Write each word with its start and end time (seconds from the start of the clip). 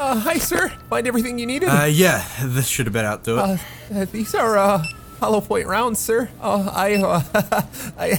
Uh, 0.00 0.18
hi, 0.18 0.38
sir. 0.38 0.70
Find 0.88 1.06
everything 1.06 1.38
you 1.38 1.44
needed? 1.44 1.68
Uh, 1.68 1.84
yeah, 1.84 2.26
this 2.42 2.66
should 2.66 2.86
have 2.86 2.94
been 2.94 3.04
out 3.04 3.22
to 3.24 3.32
it. 3.32 3.38
Uh, 3.38 3.56
uh, 3.94 4.04
these 4.06 4.34
are, 4.34 4.56
uh, 4.56 4.82
hollow 5.18 5.42
point 5.42 5.66
rounds, 5.66 5.98
sir. 5.98 6.30
Uh, 6.40 6.72
I, 6.74 6.94
uh, 6.94 7.22
I, 7.98 8.18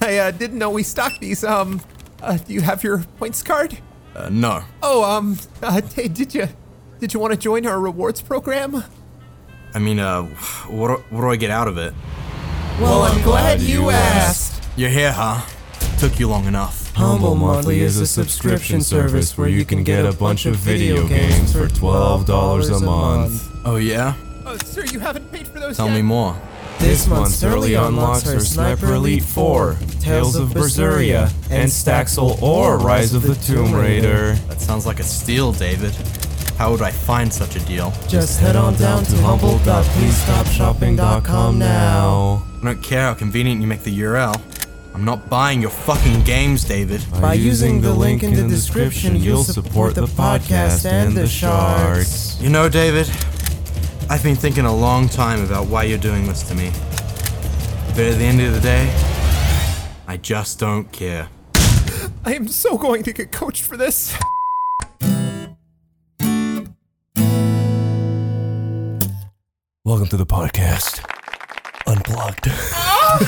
I, 0.00 0.18
uh, 0.18 0.30
didn't 0.32 0.58
know 0.58 0.70
we 0.70 0.82
stocked 0.82 1.20
these. 1.20 1.44
Um, 1.44 1.82
uh, 2.20 2.36
do 2.36 2.52
you 2.52 2.62
have 2.62 2.82
your 2.82 3.04
points 3.18 3.44
card? 3.44 3.78
Uh, 4.16 4.28
no. 4.28 4.64
Oh, 4.82 5.04
um, 5.04 5.38
uh, 5.62 5.80
hey, 5.94 6.08
did 6.08 6.34
you, 6.34 6.48
did 6.98 7.14
you 7.14 7.20
want 7.20 7.32
to 7.32 7.38
join 7.38 7.64
our 7.64 7.78
rewards 7.78 8.20
program? 8.20 8.82
I 9.72 9.78
mean, 9.78 10.00
uh, 10.00 10.24
what 10.66 10.88
do, 10.88 11.04
what 11.10 11.20
do 11.20 11.30
I 11.30 11.36
get 11.36 11.52
out 11.52 11.68
of 11.68 11.78
it? 11.78 11.94
Well, 12.80 13.02
I'm 13.02 13.22
glad 13.22 13.60
you 13.60 13.90
asked. 13.90 14.64
You're 14.74 14.90
here, 14.90 15.12
huh? 15.12 15.46
Took 15.98 16.18
you 16.18 16.26
long 16.26 16.46
enough. 16.46 16.79
Humble 17.00 17.34
Monthly 17.34 17.80
is 17.80 17.98
a 17.98 18.06
subscription 18.06 18.82
service 18.82 19.38
where 19.38 19.48
you 19.48 19.64
can 19.64 19.82
get 19.82 20.04
a 20.04 20.12
bunch 20.12 20.44
of 20.44 20.56
video 20.56 21.08
games 21.08 21.54
for 21.54 21.66
$12 21.66 22.76
a 22.76 22.80
month. 22.84 23.50
Oh, 23.64 23.76
yeah? 23.76 24.12
Uh, 24.44 24.58
sir, 24.58 24.84
you 24.84 25.00
haven't 25.00 25.32
paid 25.32 25.48
for 25.48 25.60
those 25.60 25.78
Tell 25.78 25.86
yet? 25.88 25.94
me 25.94 26.02
more. 26.02 26.36
This 26.78 27.06
month's 27.08 27.42
early 27.42 27.72
unlocks 27.72 28.28
are 28.28 28.38
Sniper 28.38 28.92
Elite 28.92 29.22
4, 29.22 29.78
Tales 30.00 30.36
of 30.36 30.50
Berseria, 30.50 31.32
and 31.50 31.70
Staxel 31.70 32.38
or 32.42 32.76
Rise 32.76 33.14
of 33.14 33.22
the 33.22 33.34
Tomb 33.34 33.74
Raider. 33.74 34.34
That 34.48 34.60
sounds 34.60 34.84
like 34.84 35.00
a 35.00 35.04
steal, 35.04 35.52
David. 35.52 35.94
How 36.58 36.70
would 36.70 36.82
I 36.82 36.90
find 36.90 37.32
such 37.32 37.56
a 37.56 37.60
deal? 37.60 37.94
Just 38.08 38.40
head 38.40 38.56
on 38.56 38.74
down 38.76 39.04
to 39.04 39.16
humble.pleasestopshopping.com 39.22 41.58
now. 41.58 42.42
I 42.60 42.64
don't 42.64 42.82
care 42.82 43.06
how 43.06 43.14
convenient 43.14 43.62
you 43.62 43.66
make 43.66 43.84
the 43.84 43.98
URL. 44.00 44.38
I'm 45.00 45.06
not 45.06 45.30
buying 45.30 45.62
your 45.62 45.70
fucking 45.70 46.24
games, 46.24 46.62
David. 46.62 47.02
By 47.22 47.32
using 47.32 47.80
the 47.80 47.90
link 47.90 48.22
in 48.22 48.34
the 48.34 48.46
description, 48.46 49.16
you'll 49.16 49.44
support 49.44 49.94
the 49.94 50.04
podcast 50.04 50.84
and 50.84 51.16
the 51.16 51.26
sharks. 51.26 52.38
You 52.38 52.50
know, 52.50 52.68
David, 52.68 53.08
I've 54.10 54.22
been 54.22 54.36
thinking 54.36 54.66
a 54.66 54.76
long 54.76 55.08
time 55.08 55.42
about 55.42 55.68
why 55.68 55.84
you're 55.84 55.96
doing 55.96 56.26
this 56.26 56.42
to 56.50 56.54
me. 56.54 56.68
But 57.94 58.12
at 58.12 58.18
the 58.18 58.24
end 58.24 58.42
of 58.42 58.52
the 58.52 58.60
day, 58.60 58.92
I 60.06 60.18
just 60.18 60.58
don't 60.58 60.92
care. 60.92 61.30
I 62.26 62.34
am 62.34 62.46
so 62.46 62.76
going 62.76 63.02
to 63.04 63.14
get 63.14 63.32
coached 63.32 63.62
for 63.62 63.78
this. 63.78 64.14
Welcome 69.82 70.08
to 70.08 70.18
the 70.18 70.26
podcast. 70.26 71.02
Unplugged. 71.86 72.50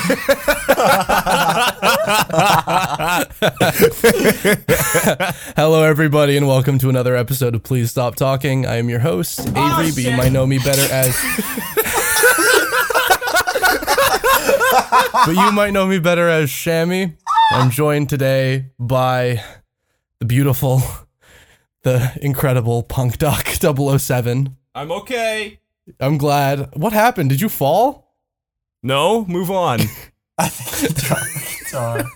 Hello, 5.57 5.83
everybody, 5.83 6.37
and 6.37 6.47
welcome 6.47 6.77
to 6.79 6.87
another 6.89 7.15
episode 7.17 7.53
of 7.55 7.63
Please 7.63 7.91
Stop 7.91 8.15
Talking. 8.15 8.65
I 8.65 8.77
am 8.77 8.87
your 8.87 8.99
host, 8.99 9.41
oh, 9.55 9.79
Avery, 9.79 9.91
but 9.95 10.03
you 10.09 10.15
might 10.15 10.31
know 10.31 10.45
me 10.45 10.57
better 10.59 10.81
as. 10.93 11.13
but 15.25 15.31
you 15.33 15.51
might 15.51 15.71
know 15.71 15.85
me 15.85 15.99
better 15.99 16.29
as 16.29 16.49
Shammy. 16.49 17.17
I'm 17.51 17.69
joined 17.69 18.07
today 18.09 18.67
by 18.79 19.43
the 20.19 20.25
beautiful, 20.25 20.81
the 21.81 22.17
incredible 22.21 22.83
Punk 22.83 23.17
Duck 23.17 23.47
007. 23.47 24.55
I'm 24.75 24.91
okay. 24.93 25.59
I'm 25.99 26.17
glad. 26.17 26.69
What 26.77 26.93
happened? 26.93 27.29
Did 27.31 27.41
you 27.41 27.49
fall? 27.49 28.02
No, 28.83 29.25
move 29.25 29.49
on. 29.49 29.79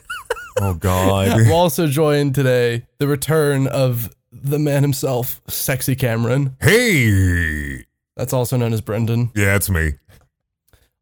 Oh 0.60 0.74
God. 0.74 1.36
We're 1.36 1.54
also 1.54 1.86
joined 1.88 2.34
today 2.34 2.88
the 2.98 3.08
return 3.08 3.68
of 3.68 4.10
the 4.32 4.58
man 4.58 4.82
himself, 4.82 5.40
Sexy 5.48 5.96
Cameron. 5.96 6.56
Hey! 6.60 7.86
That's 8.16 8.34
also 8.34 8.58
known 8.58 8.74
as 8.74 8.82
Brendan. 8.82 9.32
Yeah, 9.36 9.56
it's 9.56 9.70
me. 9.70 9.94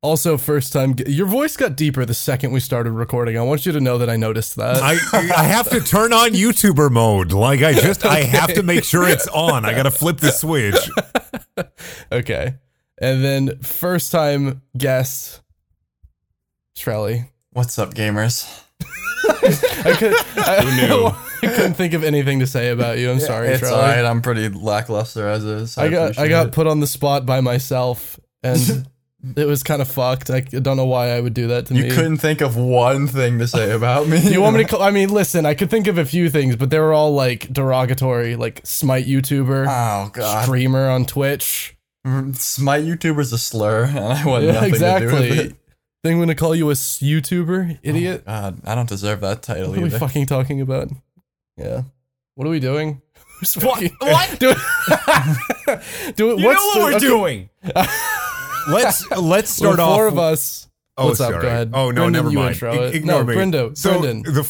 Also, 0.02 0.38
first 0.38 0.74
time. 0.74 0.96
Your 1.08 1.26
voice 1.26 1.56
got 1.58 1.76
deeper 1.78 2.06
the 2.06 2.14
second 2.14 2.52
we 2.52 2.60
started 2.60 2.92
recording. 2.92 3.38
I 3.38 3.42
want 3.42 3.66
you 3.66 3.72
to 3.72 3.80
know 3.80 3.98
that 3.98 4.10
I 4.10 4.18
noticed 4.18 4.58
that. 4.58 4.78
I 4.84 4.98
I 5.14 5.44
have 5.44 5.70
to 5.70 5.80
turn 5.80 6.12
on 6.14 6.32
YouTuber 6.32 6.92
mode. 6.92 7.32
Like 7.32 7.64
I 7.64 7.74
just 7.74 8.06
I 8.06 8.20
have 8.24 8.54
to 8.54 8.62
make 8.62 8.84
sure 8.84 9.08
it's 9.08 9.28
on. 9.30 9.64
I 9.66 9.74
gotta 9.74 9.90
flip 9.90 10.18
the 10.18 10.32
switch. 10.32 10.76
okay. 12.12 12.56
And 13.00 13.24
then 13.24 13.60
first 13.60 14.12
time 14.12 14.62
guest, 14.78 15.42
Trelly. 16.78 17.30
What's 17.52 17.80
up, 17.80 17.94
gamers? 17.94 18.48
I, 19.28 19.96
could, 19.98 20.14
I, 20.38 21.16
I 21.44 21.48
couldn't 21.48 21.74
think 21.76 21.94
of 21.94 22.04
anything 22.04 22.40
to 22.40 22.48
say 22.48 22.70
about 22.70 22.98
you. 23.00 23.10
I'm 23.12 23.20
sorry, 23.20 23.48
it's 23.50 23.64
Trelly. 23.64 23.72
alright. 23.72 24.06
I'm 24.06 24.22
pretty 24.22 24.50
lackluster 24.50 25.28
as 25.28 25.44
is. 25.44 25.78
I 25.78 25.90
got 25.90 26.18
I 26.20 26.28
got 26.28 26.48
it. 26.48 26.54
put 26.54 26.68
on 26.68 26.80
the 26.82 26.88
spot 26.88 27.26
by 27.26 27.42
myself, 27.42 28.20
and 28.44 28.88
it 29.38 29.46
was 29.46 29.64
kind 29.64 29.82
of 29.82 29.88
fucked. 29.88 30.30
I 30.30 30.42
don't 30.42 30.78
know 30.78 30.86
why 30.86 31.12
I 31.12 31.22
would 31.22 31.34
do 31.34 31.48
that 31.48 31.68
to 31.68 31.74
You 31.74 31.84
me. 31.84 31.90
couldn't 31.92 32.18
think 32.18 32.42
of 32.42 32.56
one 32.58 33.08
thing 33.08 33.40
to 33.40 33.48
say 33.48 33.72
about 33.72 34.08
me. 34.08 34.20
You 34.20 34.42
want 34.42 34.58
me 34.58 34.64
to? 34.64 34.70
Call, 34.70 34.82
I 34.82 34.92
mean, 34.92 35.10
listen. 35.10 35.46
I 35.46 35.54
could 35.54 35.70
think 35.70 35.88
of 35.88 35.98
a 35.98 36.06
few 36.06 36.30
things, 36.30 36.56
but 36.58 36.70
they 36.70 36.80
were 36.80 36.94
all 36.94 37.14
like 37.14 37.52
derogatory, 37.52 38.36
like 38.36 38.62
smite 38.66 39.06
YouTuber, 39.06 39.66
Oh 39.68 40.10
god. 40.12 40.44
streamer 40.46 40.90
on 40.90 41.06
Twitch. 41.06 41.76
Mm, 42.06 42.36
smite 42.36 42.84
YouTuber's 42.84 43.32
a 43.34 43.38
slur, 43.40 43.86
and 43.86 43.98
I 44.00 44.26
want 44.26 44.44
Yeah, 44.44 44.52
nothing 44.52 44.74
to 44.74 45.00
do 45.00 45.06
with 45.06 45.40
it. 45.40 45.56
I'm 46.06 46.20
gonna 46.20 46.36
call 46.36 46.56
you 46.56 46.70
a 46.70 46.74
YouTuber, 46.74 47.76
oh 47.76 47.80
idiot? 47.84 48.26
God, 48.26 48.60
I 48.66 48.76
don't 48.76 48.88
deserve 48.90 49.22
that 49.22 49.42
title 49.42 49.70
what 49.70 49.80
are 49.80 49.82
we 49.84 49.90
fucking 49.90 50.26
talking 50.28 50.62
about? 50.62 50.90
Yeah. 51.58 51.84
What 52.36 52.48
are 52.48 52.52
we 52.52 52.60
doing? 52.60 53.02
What? 53.62 53.84
What? 54.00 54.40
Do 54.40 54.52
it. 54.52 56.16
Do 56.16 56.32
it. 56.32 56.40
You 56.40 56.46
what's 56.46 56.60
know 56.60 56.68
what 56.68 56.74
the- 56.74 56.80
we're 56.80 56.96
okay, 56.96 57.00
doing. 57.08 57.50
Let's 58.68 59.12
let's 59.12 59.50
start 59.52 59.76
the 59.78 59.84
off. 59.84 59.96
four 59.98 60.08
of 60.08 60.18
us. 60.18 60.68
oh, 60.98 61.08
What's 61.08 61.18
sorry. 61.20 61.36
up? 61.36 61.42
Go 61.42 61.48
ahead. 61.48 61.72
Oh 61.74 61.92
no, 61.92 62.04
Brendan, 62.04 62.14
never 62.14 62.32
mind. 62.32 62.54
Intro 62.56 62.72
I- 62.74 62.86
it. 62.88 62.96
ignore 62.96 63.24
no, 63.24 63.28
me. 63.28 63.36
Brendo. 63.36 63.78
So 63.78 64.00
Brendan. 64.00 64.24
the 64.24 64.44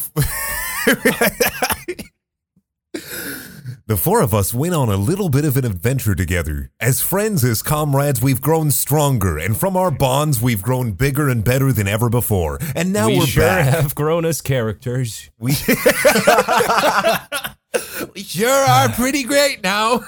The 3.88 3.96
four 3.96 4.20
of 4.20 4.34
us 4.34 4.52
went 4.52 4.74
on 4.74 4.88
a 4.88 4.96
little 4.96 5.28
bit 5.28 5.44
of 5.44 5.56
an 5.56 5.64
adventure 5.64 6.16
together. 6.16 6.72
As 6.80 7.00
friends, 7.00 7.44
as 7.44 7.62
comrades, 7.62 8.20
we've 8.20 8.40
grown 8.40 8.72
stronger, 8.72 9.38
and 9.38 9.56
from 9.56 9.76
our 9.76 9.92
bonds, 9.92 10.42
we've 10.42 10.60
grown 10.60 10.90
bigger 10.90 11.28
and 11.28 11.44
better 11.44 11.72
than 11.72 11.86
ever 11.86 12.08
before. 12.10 12.58
And 12.74 12.92
now 12.92 13.06
we 13.06 13.20
are 13.20 13.26
sure 13.26 13.44
back. 13.44 13.66
have 13.72 13.94
grown 13.94 14.24
as 14.24 14.40
characters. 14.40 15.30
We, 15.38 15.52
we 18.14 18.22
sure 18.24 18.50
are 18.50 18.88
pretty 18.88 19.22
great 19.22 19.62
now. 19.62 20.00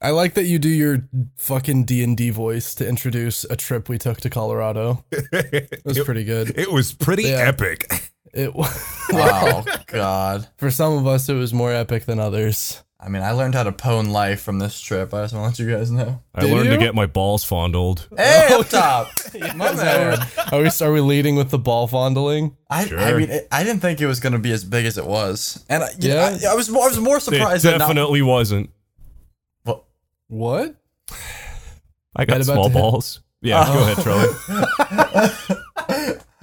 I 0.00 0.10
like 0.10 0.34
that 0.34 0.46
you 0.46 0.58
do 0.58 0.68
your 0.68 1.08
fucking 1.36 1.84
D 1.84 2.02
and 2.02 2.16
D 2.16 2.30
voice 2.30 2.74
to 2.74 2.88
introduce 2.88 3.44
a 3.44 3.54
trip 3.54 3.88
we 3.88 3.98
took 3.98 4.20
to 4.22 4.30
Colorado. 4.30 5.04
It 5.12 5.82
was 5.84 5.98
pretty 6.04 6.24
good. 6.24 6.58
It 6.58 6.72
was 6.72 6.92
pretty 6.92 7.24
Yeah. 7.24 7.36
epic. 7.46 7.86
It 8.34 8.52
was. 8.54 8.68
Oh 9.12 9.64
God. 9.86 10.48
for 10.56 10.72
some 10.72 10.94
of 10.94 11.06
us, 11.06 11.28
it 11.28 11.34
was 11.34 11.54
more 11.54 11.72
epic 11.72 12.04
than 12.06 12.18
others. 12.18 12.82
I 13.04 13.08
mean, 13.08 13.22
I 13.22 13.32
learned 13.32 13.54
how 13.56 13.64
to 13.64 13.72
pwn 13.72 14.12
life 14.12 14.42
from 14.42 14.60
this 14.60 14.80
trip. 14.80 15.12
I 15.12 15.22
just 15.22 15.34
want 15.34 15.56
to 15.56 15.62
let 15.62 15.68
you 15.68 15.76
guys 15.76 15.90
know. 15.90 16.22
I 16.36 16.42
Did 16.42 16.52
learned 16.52 16.66
you? 16.66 16.70
to 16.72 16.78
get 16.78 16.94
my 16.94 17.06
balls 17.06 17.42
fondled. 17.42 18.06
Hey, 18.16 18.48
up 18.52 18.68
top, 18.68 19.08
my 19.56 19.74
man. 19.74 20.18
Are 20.52 20.60
we 20.62 20.70
are 20.80 20.92
we 20.92 21.00
leading 21.00 21.34
with 21.34 21.50
the 21.50 21.58
ball 21.58 21.88
fondling? 21.88 22.56
I, 22.70 22.84
I 22.94 23.14
mean, 23.14 23.30
it, 23.30 23.48
I 23.50 23.64
didn't 23.64 23.80
think 23.80 24.00
it 24.00 24.06
was 24.06 24.20
gonna 24.20 24.38
be 24.38 24.52
as 24.52 24.62
big 24.64 24.86
as 24.86 24.98
it 24.98 25.06
was, 25.06 25.64
and 25.68 25.82
I, 25.82 25.88
you 25.98 26.10
know, 26.10 26.36
Yeah? 26.40 26.50
I, 26.50 26.52
I 26.52 26.54
was 26.54 26.70
more, 26.70 26.84
I 26.84 26.88
was 26.88 27.00
more 27.00 27.16
It 27.16 27.22
surprised. 27.22 27.64
that 27.64 27.78
not- 27.78 27.88
definitely 27.88 28.22
wasn't. 28.22 28.70
What? 29.64 29.84
What? 30.28 30.76
I 32.14 32.24
got 32.24 32.34
Right 32.34 32.44
about 32.44 32.52
small 32.54 32.68
to 32.68 32.70
hit- 32.70 32.80
balls. 32.80 33.20
Yeah, 33.40 33.64
go 33.66 33.80
ahead, 33.82 34.04
Charlie. 34.04 34.32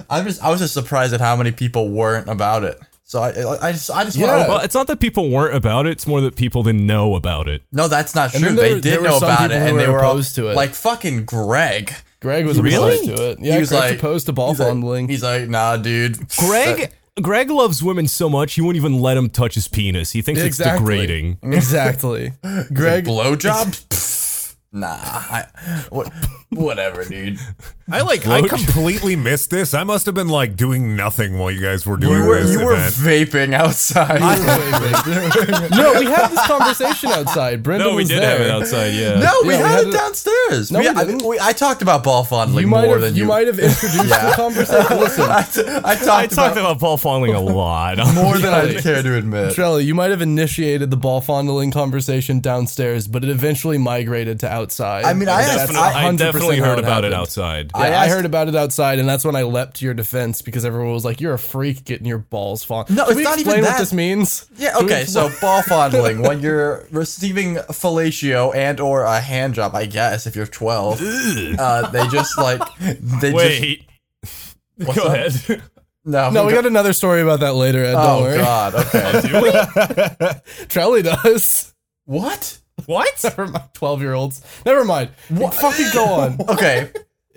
I'm 0.09 0.25
just 0.25 0.43
I 0.43 0.49
was 0.49 0.59
just 0.59 0.73
surprised 0.73 1.13
at 1.13 1.21
how 1.21 1.35
many 1.35 1.51
people 1.51 1.89
weren't 1.89 2.27
about 2.27 2.63
it. 2.65 2.79
So 3.09 3.23
I 3.23 3.29
I, 3.31 3.69
I 3.69 3.71
just 3.71 3.89
I 3.89 4.03
just 4.03 4.17
Yeah. 4.17 4.37
want 4.37 4.49
Well, 4.49 4.59
it's 4.59 4.75
not 4.75 4.85
that 4.85 4.99
people 4.99 5.31
weren't 5.31 5.55
about 5.55 5.87
it; 5.87 5.93
it's 5.93 6.05
more 6.05 6.21
that 6.21 6.35
people 6.35 6.61
didn't 6.61 6.85
know 6.85 7.15
about 7.15 7.49
it. 7.49 7.63
no, 7.71 7.87
that's 7.87 8.13
not 8.13 8.35
And 8.35 8.43
true. 8.43 8.53
there- 8.55 8.75
They 8.75 8.81
did 8.81 9.01
know 9.01 9.17
about 9.17 9.49
it, 9.49 9.55
people 9.55 9.57
who 9.61 9.65
and 9.69 9.79
they 9.79 9.87
were 9.87 9.93
were 9.93 10.03
all- 10.03 10.11
opposed 10.11 10.35
to 10.35 10.49
it. 10.49 10.55
Like 10.55 10.75
fucking 10.75 11.25
Greg. 11.25 11.91
Greg 12.19 12.45
was 12.45 12.59
Really? 12.61 12.97
opposed 12.99 13.05
to 13.17 13.29
it. 13.31 13.39
Yeah, 13.41 13.53
he 13.55 13.59
was 13.61 13.69
Greg's 13.69 13.81
like 13.83 13.97
opposed 13.97 14.25
to 14.27 14.33
ball 14.33 14.49
he's 14.53 14.59
like- 14.59 15.09
he's 15.09 15.23
like, 15.23 15.49
nah, 15.49 15.77
dude. 15.77 16.19
Greg, 16.37 16.91
Greg 17.19 17.49
loves 17.49 17.81
women 17.81 18.07
so 18.07 18.29
much 18.29 18.53
he 18.53 18.61
won't 18.61 18.75
even 18.75 18.99
let 19.01 19.17
him 19.17 19.27
touch 19.31 19.55
his 19.55 19.67
penis. 19.67 20.11
He 20.11 20.21
thinks 20.21 20.41
Exactly. 20.41 20.73
it's 20.73 20.79
degrading. 20.79 21.37
exactly. 21.43 22.33
Greg. 22.71 23.05
blowjob. 23.05 23.73
Pfft, 23.89 24.55
nah, 24.71 24.87
I, 24.87 25.45
what, 25.89 26.13
whatever, 26.51 27.03
dude. 27.05 27.39
I 27.91 28.01
like 28.01 28.27
I 28.27 28.47
completely 28.47 29.15
missed 29.15 29.49
this. 29.49 29.73
I 29.73 29.83
must 29.83 30.05
have 30.05 30.15
been 30.15 30.27
like 30.29 30.55
doing 30.55 30.95
nothing 30.95 31.37
while 31.37 31.51
you 31.51 31.61
guys 31.61 31.85
were 31.85 31.97
doing 31.97 32.17
You 32.23 32.27
were, 32.27 32.43
this 32.43 32.51
you 32.53 32.65
were 32.65 32.75
vaping 32.75 33.53
outside. 33.53 34.19
no, 35.71 35.99
we 35.99 36.05
had 36.05 36.27
this 36.29 36.45
conversation 36.47 37.09
outside. 37.11 37.63
Brenda 37.63 37.85
No, 37.85 37.91
we 37.91 37.97
was 37.97 38.09
did 38.09 38.21
there. 38.21 38.31
have 38.37 38.41
it 38.41 38.49
outside. 38.51 38.87
Yeah. 38.93 39.19
no, 39.19 39.31
we 39.43 39.49
Yeah, 39.53 39.57
we 39.57 39.63
had, 39.63 39.65
had 39.71 39.83
it 39.83 39.87
it- 39.89 39.93
downstairs. 39.93 40.71
No, 40.71 40.79
we, 40.79 40.89
we 40.89 40.95
I, 40.95 41.03
didn't. 41.05 41.25
we- 41.25 41.39
I 41.39 41.53
talked 41.53 41.81
about 41.81 42.03
ball 42.03 42.23
fondling 42.23 42.63
You 42.63 42.67
more 42.69 42.81
have 42.85 43.01
than 43.01 43.15
you. 43.15 43.23
you. 43.23 43.27
might 43.27 43.47
have 43.47 43.59
introduced 43.59 44.05
Yeah. 44.09 44.29
the 44.29 44.35
conversation. 44.35 44.97
Listen, 44.99 45.29
I, 45.29 45.41
t- 45.43 45.61
I 45.61 45.65
talked, 45.65 45.87
I 45.87 45.95
talked 45.95 46.33
about, 46.35 46.57
about 46.57 46.79
ball 46.79 46.97
fondling 46.97 47.33
a 47.33 47.39
lot. 47.41 47.97
more 48.15 48.37
than 48.37 48.53
I 48.53 48.79
care 48.81 49.01
to 49.01 49.15
admit. 49.17 49.53
Trelly, 49.55 49.85
you 49.85 49.95
might 49.95 50.11
have 50.11 50.21
initiated 50.21 50.91
the 50.91 50.97
ball 50.97 51.21
fondling 51.21 51.71
conversation 51.71 52.39
downstairs, 52.39 53.07
but 53.07 53.23
it 53.23 53.29
eventually 53.29 53.77
migrated 53.77 54.39
to 54.41 54.49
outside. 54.51 55.05
I 55.05 55.13
mean, 55.13 55.29
I 55.29 55.41
And 55.41 55.77
I- 55.77 56.07
I 56.07 56.15
definitely 56.15 56.57
heard 56.59 56.79
about 56.79 57.03
it 57.05 57.13
outside. 57.13 57.71
Yeah, 57.79 57.85
I, 57.99 58.05
asked- 58.05 58.09
heard 58.15 58.25
about 58.25 58.47
it 58.47 58.55
outside, 58.55 58.99
and 58.99 59.07
that's 59.07 59.23
when 59.25 59.35
I 59.35 59.43
leapt 59.43 59.77
to 59.77 59.85
your 59.85 59.93
defense 59.93 60.41
because 60.41 60.65
everyone 60.65 60.93
was 60.93 61.05
like, 61.05 61.19
"You're 61.21 61.33
a 61.33 61.39
freak 61.39 61.83
getting 61.85 62.05
your 62.07 62.17
balls 62.19 62.63
fondled." 62.63 62.95
No, 62.97 63.03
Can 63.05 63.11
it's 63.11 63.17
we 63.17 63.23
not 63.23 63.39
even 63.39 63.53
explain 63.53 63.63
what 63.63 63.77
this 63.79 63.93
means? 63.93 64.49
Yeah. 64.57 64.77
Okay. 64.81 65.05
So 65.05 65.29
ball 65.41 65.61
fondling 65.67 66.21
when 66.21 66.39
you're 66.41 66.87
receiving 66.91 67.55
fellatio 67.55 68.53
and 68.55 68.79
or 68.79 69.03
a 69.03 69.19
hand 69.19 69.53
job, 69.55 69.75
I 69.75 69.85
guess 69.85 70.27
if 70.27 70.35
you're 70.35 70.45
12, 70.45 71.01
uh, 71.59 71.89
they 71.91 72.07
just 72.07 72.37
like 72.37 72.61
they 72.79 73.31
just 73.31 73.33
Wait. 73.33 73.85
What's 74.77 74.97
Go 74.99 75.05
up? 75.07 75.13
ahead. 75.15 75.61
no. 76.05 76.29
no, 76.31 76.45
we 76.45 76.51
go- 76.51 76.57
got 76.61 76.65
another 76.65 76.93
story 76.93 77.21
about 77.21 77.41
that 77.41 77.53
later. 77.55 77.83
Ed, 77.83 77.93
don't 77.93 78.05
Oh 78.05 78.21
worry. 78.21 78.37
God. 78.37 78.75
Okay. 78.75 78.99
Trelly 80.67 81.03
does. 81.03 81.73
what? 82.05 82.59
what? 82.85 83.19
Never 83.23 83.47
mind, 83.47 83.65
twelve 83.73 84.01
year 84.01 84.13
olds. 84.13 84.41
Never 84.65 84.85
mind. 84.85 85.09
What? 85.27 85.53
Fucking 85.53 85.87
go 85.93 86.05
on. 86.05 86.37
Okay. 86.49 86.89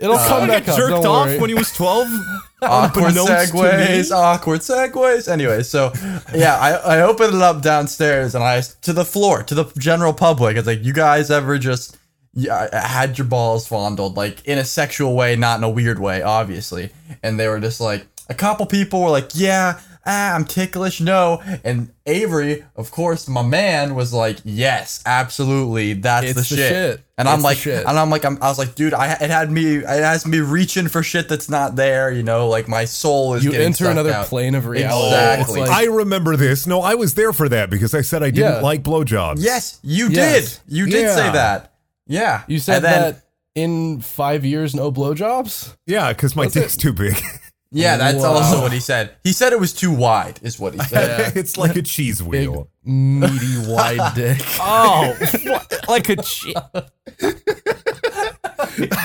It'll 0.03 0.17
uh, 0.17 0.29
come 0.29 0.49
back 0.49 0.69
up. 0.69 0.77
jerked 0.77 0.91
Don't 0.91 1.07
off 1.07 1.27
worry. 1.29 1.39
when 1.39 1.49
he 1.51 1.55
was 1.55 1.73
12? 1.73 2.09
awkward 2.63 3.05
Unbeknownst 3.17 3.53
to 3.53 3.57
me? 3.57 3.61
segues, 3.61 4.11
awkward 4.13 4.61
segues. 4.61 5.29
Anyway, 5.29 5.63
so 5.63 5.93
yeah, 6.35 6.57
I, 6.57 6.97
I 6.97 7.01
opened 7.03 7.35
it 7.35 7.43
up 7.43 7.63
downstairs 7.63 8.35
and 8.35 8.45
I 8.45 8.61
to 8.61 8.93
the 8.93 9.05
floor 9.05 9.43
to 9.45 9.55
the 9.55 9.65
general 9.79 10.13
public. 10.13 10.57
It's 10.57 10.67
like 10.67 10.85
you 10.85 10.93
guys 10.93 11.31
ever 11.31 11.59
just 11.59 11.97
yeah, 12.35 12.69
had 12.87 13.19
your 13.19 13.27
balls 13.27 13.67
fondled 13.67 14.17
like 14.17 14.45
in 14.47 14.59
a 14.59 14.65
sexual 14.65 15.15
way, 15.15 15.37
not 15.37 15.59
in 15.59 15.65
a 15.65 15.71
weird 15.71 15.99
way, 15.99 16.23
obviously. 16.23 16.91
And 17.23 17.39
they 17.39 17.49
were 17.49 17.61
just 17.61 17.81
like 17.81 18.07
a 18.29 18.35
couple 18.35 18.67
people 18.67 19.03
were 19.03 19.11
like, 19.11 19.31
yeah. 19.35 19.81
Ah, 20.05 20.35
I'm 20.35 20.45
ticklish, 20.45 21.01
no. 21.01 21.41
And 21.63 21.93
Avery, 22.07 22.65
of 22.75 22.91
course, 22.91 23.29
my 23.29 23.43
man, 23.43 23.95
was 23.95 24.13
like, 24.13 24.39
"Yes, 24.45 25.01
absolutely, 25.07 25.93
that's 25.95 26.27
It's 26.27 26.35
the 26.35 26.41
the 26.41 26.45
shit." 26.63 26.69
shit. 26.73 27.01
And 27.19 27.29
It's 27.29 27.37
I'm 27.37 27.43
like, 27.43 27.59
shit. 27.59 27.87
and 27.87 27.99
I'm 27.99 28.11
like, 28.11 28.25
I'm, 28.25 28.37
I 28.43 28.49
was 28.49 28.59
like, 28.59 28.75
dude, 28.75 28.95
I 28.95 29.13
it 29.13 29.31
had 29.31 29.51
me, 29.51 29.77
it 29.77 29.85
has 29.87 30.27
me 30.27 30.41
reaching 30.41 30.89
for 30.89 31.05
shit 31.05 31.29
that's 31.29 31.49
not 31.49 31.77
there. 31.77 32.11
You 32.11 32.25
know, 32.25 32.49
like 32.49 32.67
my 32.67 32.85
soul 32.85 33.35
is. 33.35 33.45
you 33.45 33.53
getting 33.53 33.67
enter 33.67 33.89
another 33.89 34.13
out. 34.13 34.27
plane 34.27 34.55
of 34.57 34.67
reality. 34.67 35.07
Exactly. 35.15 35.61
Like, 35.61 35.71
I 35.71 35.85
remember 35.85 36.37
this. 36.37 36.67
No, 36.67 36.81
I 36.83 36.95
was 36.95 37.15
there 37.15 37.33
for 37.33 37.49
that 37.49 37.71
because 37.71 37.95
I 37.95 38.01
said 38.01 38.23
I 38.25 38.31
didn't 38.31 38.55
Yeah. 38.57 38.61
like 38.61 38.83
blowjobs. 38.83 39.37
Yes, 39.39 39.79
you 39.85 40.09
Yes. 40.09 40.59
did. 40.67 40.75
You 40.75 40.87
did 40.87 41.09
say 41.15 41.31
that. 41.31 41.73
Yeah, 42.09 42.43
you 42.49 42.59
said 42.59 42.81
then- 42.81 43.01
that 43.03 43.23
in 43.55 44.01
five 44.01 44.45
years, 44.45 44.75
no 44.75 44.91
blowjobs. 44.91 45.77
Yeah, 45.87 46.13
because 46.13 46.35
my 46.35 46.49
dick's 46.49 46.77
too 46.77 46.93
big. 46.93 47.15
Yeah, 47.75 47.97
that's 47.97 48.19
Wow. 48.19 48.35
also 48.35 48.61
what 48.61 48.73
he 48.73 48.81
said. 48.81 49.13
He 49.25 49.33
said 49.33 49.53
it 49.55 49.59
was 49.59 49.73
too 49.73 49.93
wide, 49.93 50.39
is 50.43 50.59
what 50.59 50.75
he 50.75 50.81
said. 50.89 51.35
it's 51.37 51.57
like 51.57 51.75
a 51.77 51.83
cheese 51.83 52.21
Big, 52.21 52.49
wheel. 52.49 52.69
meaty, 52.85 53.67
wide 53.67 54.13
dick. 54.15 54.39
Oh, 54.61 55.17
what? 55.45 55.89
like 55.89 56.09
a 56.11 56.17
cheese. 56.17 56.55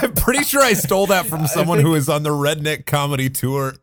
I'm 0.02 0.14
pretty 0.14 0.44
sure 0.44 0.62
I 0.62 0.74
stole 0.74 1.08
that 1.08 1.25
from 1.25 1.48
someone 1.48 1.80
who 1.80 1.92
was 1.92 2.10
on 2.10 2.24
the 2.24 2.30
Redneck 2.30 2.86
Comedy 2.86 3.30
Tour. 3.30 3.74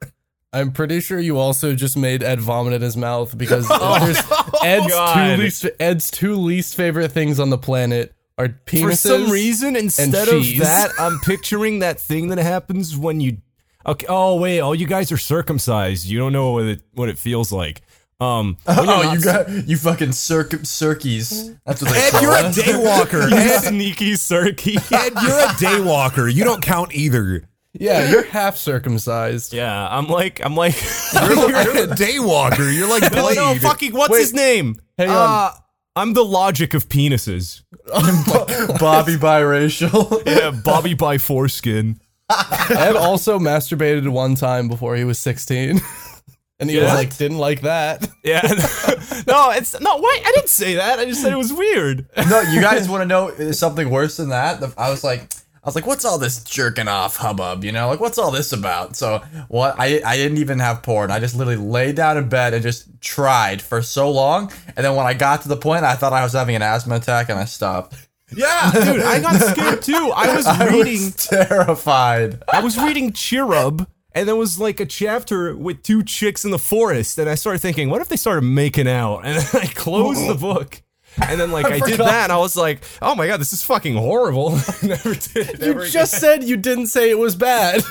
I'm 0.53 0.73
pretty 0.73 1.01
sure 1.01 1.19
you 1.19 1.39
also 1.39 1.75
just 1.75 1.97
made 1.97 2.23
Ed 2.23 2.41
vomit 2.41 2.75
in 2.75 2.83
his 2.83 2.97
mouth 2.97 3.37
because 3.37 3.67
oh, 3.71 4.05
there's 4.05 4.19
Ed's 4.63 4.95
two 4.95 5.43
least 5.43 5.67
Ed's 5.81 6.11
two 6.11 6.37
least 6.37 6.77
favorite 6.77 7.11
things 7.11 7.41
on 7.41 7.51
the 7.51 7.59
planet 7.59 8.15
are 8.39 8.49
penises. 8.49 8.83
For 8.83 8.97
some 8.97 9.31
reason, 9.31 9.77
instead 9.77 10.29
of 10.29 10.43
that, 10.59 10.91
I'm 10.99 11.19
picturing 11.21 11.81
that 11.81 12.01
thing 12.01 12.29
that 12.29 12.39
happens 12.39 12.97
when 12.97 13.21
you. 13.21 13.39
Okay. 13.87 14.07
Oh 14.09 14.37
wait. 14.37 14.61
Oh, 14.61 14.73
you 14.73 14.87
guys 14.87 15.13
are 15.13 15.19
circumcised. 15.19 16.07
You 16.07 16.19
don't 16.19 16.33
know 16.33 16.53
what 16.53 16.65
it 16.65 16.83
what 16.93 17.09
it 17.09 17.19
feels 17.19 17.53
like. 17.53 17.83
Um. 18.21 18.57
oh, 18.67 19.13
you 19.13 19.21
got 19.21 19.51
you 19.51 19.77
fucking 19.77 20.13
circ 20.13 20.51
cirkies. 20.51 21.59
That's 21.67 21.83
what 21.83 21.93
they 21.93 21.99
Ed, 21.99 22.11
call 22.13 22.23
you're 22.23 22.33
a 22.33 22.43
daywalker. 22.45 23.31
you 23.31 23.37
Ed, 23.37 23.61
sneaky 23.61 24.15
cirky. 24.17 24.77
Ed, 24.91 25.13
you're 25.23 25.41
a 25.41 25.53
daywalker. 25.59 26.33
You 26.33 26.45
don't 26.45 26.63
count 26.63 26.95
either. 26.95 27.49
Yeah, 27.73 28.09
you're 28.09 28.23
half 28.23 28.57
circumcised. 28.57 29.53
Yeah, 29.53 29.89
I'm 29.91 30.07
like 30.07 30.45
I'm 30.45 30.55
like. 30.55 30.77
You're, 31.13 31.51
you're 31.51 31.85
a 31.85 31.89
daywalker. 31.89 32.73
You're 32.73 32.89
like 32.89 33.03
no, 33.13 33.23
Blade. 33.23 33.37
no, 33.37 33.55
fucking. 33.57 33.93
What's 33.93 34.17
his 34.17 34.33
name? 34.33 34.77
Hang 34.97 35.11
on. 35.11 35.17
Uh, 35.17 35.51
I'm 35.97 36.13
the 36.13 36.25
logic 36.25 36.75
of 36.75 36.89
penises. 36.89 37.63
Bobby 37.87 39.15
biracial. 39.17 40.23
Yeah, 40.27 40.51
Bobby 40.51 40.95
by 40.95 41.19
foreskin. 41.19 42.01
Ed 42.71 42.97
also 42.97 43.39
masturbated 43.39 44.09
one 44.09 44.35
time 44.35 44.69
before 44.69 44.97
he 44.97 45.05
was 45.05 45.19
16. 45.19 45.81
And 46.61 46.71
he 46.71 46.77
was 46.77 46.87
What? 46.87 46.95
like, 46.95 47.17
didn't 47.17 47.39
like 47.39 47.63
that. 47.63 48.09
Yeah. 48.23 48.41
no, 49.27 49.51
it's 49.51 49.79
no. 49.81 49.97
Wait, 49.97 50.23
I 50.25 50.33
didn't 50.37 50.49
say 50.49 50.77
that. 50.77 51.01
I 51.01 51.05
just 51.05 51.21
said 51.21 51.33
it 51.33 51.37
was 51.37 51.53
weird. 51.53 52.07
no, 52.17 52.41
you 52.43 52.61
guys 52.61 52.89
want 52.89 53.03
to 53.03 53.07
know 53.07 53.51
something 53.51 53.91
worse 53.91 54.19
than 54.19 54.29
that? 54.29 54.61
The- 54.61 54.73
I 54.79 54.89
was 54.89 55.03
like, 55.03 55.23
I 55.65 55.67
was 55.67 55.75
like, 55.75 55.85
what's 55.85 56.05
all 56.05 56.17
this 56.17 56.45
jerking 56.45 56.87
off 56.87 57.17
hubbub? 57.17 57.65
You 57.65 57.73
know, 57.73 57.89
like 57.89 57.99
what's 57.99 58.19
all 58.19 58.31
this 58.31 58.53
about? 58.53 58.95
So 58.95 59.19
what? 59.49 59.75
I 59.81 60.01
I 60.07 60.17
didn't 60.17 60.39
even 60.39 60.61
have 60.61 60.81
porn. 60.85 61.11
I 61.11 61.19
just 61.19 61.35
literally 61.35 61.59
laid 61.61 61.97
down 61.97 62.17
in 62.17 62.29
bed 62.29 62.55
and 62.55 62.63
just 62.63 62.87
tried 63.01 63.61
for 63.61 63.83
so 63.83 64.09
long, 64.09 64.53
and 64.77 64.87
then 64.87 64.95
when 64.95 65.07
I 65.07 65.13
got 65.13 65.43
to 65.43 65.49
the 65.49 65.57
point, 65.57 65.83
I 65.83 65.97
thought 65.97 66.13
I 66.13 66.23
was 66.23 66.35
having 66.35 66.55
an 66.55 66.63
asthma 66.63 66.95
attack, 66.95 67.31
and 67.31 67.39
I 67.39 67.47
stopped. 67.47 67.95
Yeah, 68.37 68.71
dude, 68.85 69.03
I 69.03 69.21
got 69.21 69.41
scared 69.41 69.83
too. 69.83 70.13
I 70.15 70.35
was 70.35 70.47
I 70.47 70.67
reading. 70.69 71.05
was 71.05 71.17
terrified. 71.17 72.43
I 72.53 72.61
was 72.61 72.79
reading 72.79 73.13
Cherub, 73.13 73.87
and 74.13 74.29
there 74.29 74.37
was 74.37 74.59
like 74.59 74.81
a 74.81 74.87
chapter 74.87 75.57
with 75.57 75.83
two 75.83 76.03
chicks 76.03 76.45
in 76.45 76.51
the 76.51 76.59
forest, 76.59 77.19
and 77.19 77.29
I 77.29 77.35
started 77.35 77.61
thinking, 77.61 77.91
what 77.91 78.01
if 78.01 78.09
they 78.09 78.17
started 78.17 78.43
making 78.43 78.89
out? 78.89 79.21
And 79.25 79.39
then 79.39 79.47
I 79.63 79.67
closed 79.67 80.29
the 80.29 80.35
book. 80.35 80.81
And 81.29 81.41
then, 81.41 81.53
like, 81.53 81.67
I, 81.67 81.79
did 81.79 82.01
that, 82.01 82.25
and 82.25 82.33
I 82.33 82.39
was 82.39 82.57
like, 82.57 82.83
"Oh 83.01 83.15
my 83.15 83.29
god, 83.29 83.39
this 83.41 83.53
is 83.53 83.63
fucking 83.63 83.95
horrible." 83.95 84.51
I 84.57 84.75
never 84.87 85.15
did. 85.15 85.61
You 85.63 85.87
just 85.87 86.15
again. 86.15 86.21
said 86.41 86.43
you 86.45 86.57
didn't 86.57 86.89
say 86.89 87.09
it 87.09 87.19
was 87.19 87.37
bad. 87.37 87.83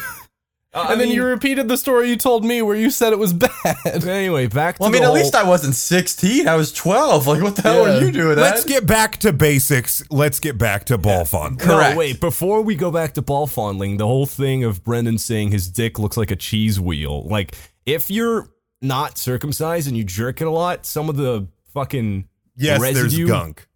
Uh, 0.75 0.79
and 0.81 0.87
I 0.87 0.95
then 0.95 1.07
mean, 1.09 1.15
you 1.17 1.23
repeated 1.23 1.67
the 1.67 1.77
story 1.77 2.09
you 2.09 2.15
told 2.17 2.43
me 2.43 2.61
where 2.63 2.75
you 2.75 2.89
said 2.89 3.13
it 3.13 3.19
was 3.19 3.31
bad. 3.33 3.53
Anyway, 3.85 4.47
back 4.47 4.77
to 4.77 4.79
Well, 4.81 4.89
I 4.89 4.91
the 4.91 4.95
mean, 4.95 5.03
at 5.03 5.07
whole- 5.07 5.15
least 5.15 5.35
I 5.35 5.43
wasn't 5.43 5.75
16. 5.75 6.47
I 6.47 6.55
was 6.55 6.71
12. 6.71 7.27
Like, 7.27 7.43
what 7.43 7.55
the 7.55 7.61
hell 7.61 7.87
Yeah. 7.87 7.97
are 7.97 8.01
you 8.05 8.11
doing? 8.11 8.37
Let's 8.37 8.65
Ed? 8.65 8.69
get 8.69 8.87
back 8.87 9.17
to 9.17 9.31
basics. 9.31 10.03
Let's 10.09 10.39
get 10.39 10.57
back 10.57 10.85
to 10.85 10.97
ball 10.97 11.25
fun. 11.25 11.57
Correct. 11.57 11.93
No, 11.93 11.97
wait. 11.99 12.19
Before 12.19 12.61
we 12.63 12.73
go 12.75 12.89
back 12.89 13.13
to 13.13 13.21
ball 13.21 13.45
fondling, 13.45 13.97
the 13.97 14.07
whole 14.07 14.25
thing 14.25 14.63
of 14.63 14.83
Brendan 14.83 15.19
saying 15.19 15.51
his 15.51 15.69
dick 15.69 15.99
looks 15.99 16.17
like 16.17 16.31
a 16.31 16.35
cheese 16.35 16.79
wheel. 16.79 17.27
Like, 17.27 17.55
if 17.85 18.09
you're 18.09 18.49
not 18.81 19.17
circumcised 19.19 19.87
and 19.87 19.95
you 19.95 20.03
jerk 20.03 20.41
it 20.41 20.47
a 20.47 20.51
lot, 20.51 20.85
some 20.87 21.07
of 21.07 21.17
the 21.17 21.47
fucking 21.73 22.27
Yes, 22.55 22.81
residue, 22.81 23.27
there's 23.27 23.29
gunk. 23.29 23.67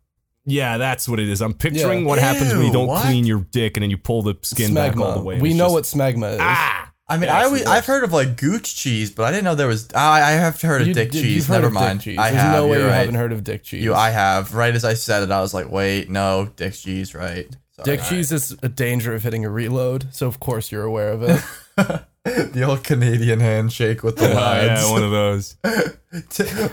Yeah, 0.50 0.77
that's 0.77 1.10
what 1.10 1.20
it 1.20 1.27
is. 1.27 1.42
I'm 1.42 1.54
picturing 1.54 2.01
Yeah. 2.01 2.08
what 2.08 2.20
happens 2.20 2.54
when 2.54 2.66
you 2.66 2.72
don't 2.72 2.88
what? 2.88 3.04
clean 3.04 3.25
your 3.25 3.42
dick 3.51 3.75
and 3.75 3.84
then 3.84 3.89
you 3.92 3.98
pull 3.98 4.22
the 4.22 4.36
skin 4.44 4.74
back 4.74 4.96
all 4.98 5.13
the 5.13 5.22
way. 5.22 5.39
We 5.39 5.54
know 5.54 5.66
just- 5.66 5.74
what 5.74 5.84
smegma 6.16 6.34
is. 6.36 6.39
Ah, 6.42 6.87
I 7.10 7.18
mean, 7.18 7.28
Yeah, 7.30 7.38
I 7.40 7.44
always, 7.46 7.66
I've 7.66 7.86
heard 7.86 8.04
of 8.04 8.12
like 8.12 8.36
gooch 8.38 8.76
cheese, 8.76 9.12
but 9.12 9.24
I 9.24 9.32
didn't 9.32 9.46
know 9.46 9.56
there 9.56 9.68
was. 9.68 9.88
I, 9.94 10.22
I 10.22 10.32
have 10.32 10.62
heard 10.62 10.82
of 10.82 10.88
You- 10.88 10.94
dick 10.94 11.12
cheese. 11.12 11.48
heard 11.48 11.54
Never 11.56 11.68
of 11.68 11.74
dick 11.74 11.82
mind. 11.82 12.02
cheese. 12.02 12.18
I 12.18 12.32
There's 12.32 12.42
have. 12.42 12.54
no 12.56 12.68
way 12.68 12.80
you're 12.80 12.88
right. 12.88 12.96
haven't 12.98 13.16
heard 13.16 13.32
of 13.32 13.44
dick 13.44 13.64
cheese. 13.64 13.84
You, 13.84 13.94
I 13.96 14.10
have. 14.10 14.54
Right 14.54 14.76
as 14.76 14.84
I 14.84 14.94
said 14.94 15.24
it, 15.24 15.32
I 15.32 15.40
was 15.42 15.54
like, 15.54 15.70
wait, 15.72 16.10
no, 16.10 16.50
dick 16.56 16.74
cheese, 16.74 17.16
right? 17.16 17.48
Sorry. 17.78 17.86
dick 17.98 18.02
cheese 18.08 18.32
is 18.32 18.58
a 18.64 18.68
danger 18.70 19.14
of 19.14 19.24
hitting 19.24 19.46
a 19.46 19.50
reload, 19.50 20.08
so 20.14 20.28
of 20.28 20.40
course 20.40 20.72
you're 20.72 20.84
aware 20.84 21.12
of 21.12 21.24
it. 21.24 21.42
The 22.52 22.64
old 22.64 22.84
Canadian 22.84 23.40
handshake 23.40 24.04
with 24.04 24.18
the 24.18 24.28
lads. 24.28 24.82
yeah, 24.86 24.92
one 24.92 25.02
of 25.02 25.12
those. 25.12 25.56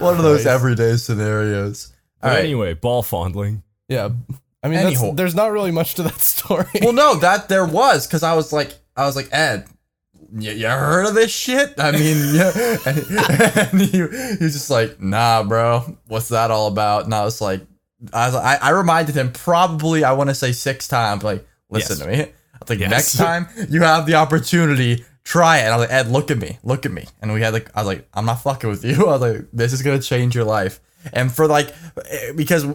one 0.01 0.17
of 0.17 0.23
those 0.25 0.47
everyday 0.47 0.97
scenarios. 0.97 1.93
All 2.23 2.31
right. 2.31 2.41
anyway, 2.41 2.75
ball 2.75 3.05
fondling. 3.05 3.63
yeah. 3.89 4.09
I 4.65 4.69
mean, 4.69 5.15
there's 5.15 5.35
not 5.35 5.53
really 5.53 5.71
much 5.71 5.95
to 5.97 6.03
that 6.05 6.21
story. 6.23 6.65
Well, 6.81 6.93
no, 6.95 7.17
that 7.17 7.49
there 7.51 7.67
was 7.67 8.07
because 8.07 8.23
I 8.25 8.35
was 8.35 8.53
like, 8.53 8.75
I 8.97 9.05
was 9.07 9.15
like, 9.15 9.29
Ed, 9.31 9.67
you, 10.37 10.51
you 10.53 10.67
heard 10.69 11.07
of 11.07 11.15
this 11.15 11.31
shit? 11.31 11.75
I 11.79 11.93
mean, 11.93 12.35
yeah. 12.35 12.77
And, 12.87 12.99
and 13.73 13.81
he, 13.81 13.87
he 13.89 14.01
was 14.45 14.53
just 14.55 14.71
like, 14.71 15.01
Nah, 15.01 15.43
bro, 15.45 15.97
what's 16.09 16.29
that 16.29 16.51
all 16.51 16.67
about? 16.69 17.05
And 17.05 17.15
I 17.15 17.25
was 17.25 17.41
like, 17.41 17.61
I 18.13 18.27
was, 18.27 18.35
I, 18.35 18.57
I 18.57 18.71
reminded 18.71 19.15
him 19.17 19.33
probably, 19.33 20.05
I 20.05 20.13
want 20.13 20.31
to 20.31 20.35
say 20.35 20.53
six 20.53 20.89
times, 20.89 21.23
like, 21.25 21.47
listen 21.71 21.99
Yes. 21.99 22.07
to 22.07 22.11
me. 22.27 22.33
I 22.61 22.65
think 22.65 22.81
like, 22.81 22.91
Yes. 22.91 22.91
next 22.91 23.17
time 23.17 23.47
you 23.71 23.83
have 23.83 24.07
the 24.07 24.15
opportunity, 24.15 25.05
try 25.25 25.59
it. 25.59 25.63
And 25.63 25.75
I 25.75 25.77
was 25.77 25.89
like, 25.89 25.95
Ed, 25.95 26.09
look 26.09 26.31
at 26.31 26.39
me, 26.39 26.59
look 26.63 26.85
at 26.85 26.93
me. 26.93 27.07
And 27.23 27.33
we 27.33 27.41
had 27.41 27.53
like, 27.53 27.71
I 27.75 27.81
was 27.81 27.87
like, 27.89 28.09
I'm 28.13 28.27
not 28.27 28.43
fucking 28.43 28.69
with 28.69 28.85
you. 28.85 29.07
I 29.09 29.17
was 29.17 29.21
like, 29.21 29.47
this 29.53 29.73
is 29.73 29.83
gonna 29.83 30.01
change 30.01 30.35
your 30.35 30.45
life. 30.45 30.81
And 31.13 31.33
for 31.33 31.47
like, 31.47 31.73
eh, 32.11 32.33
because, 32.35 32.67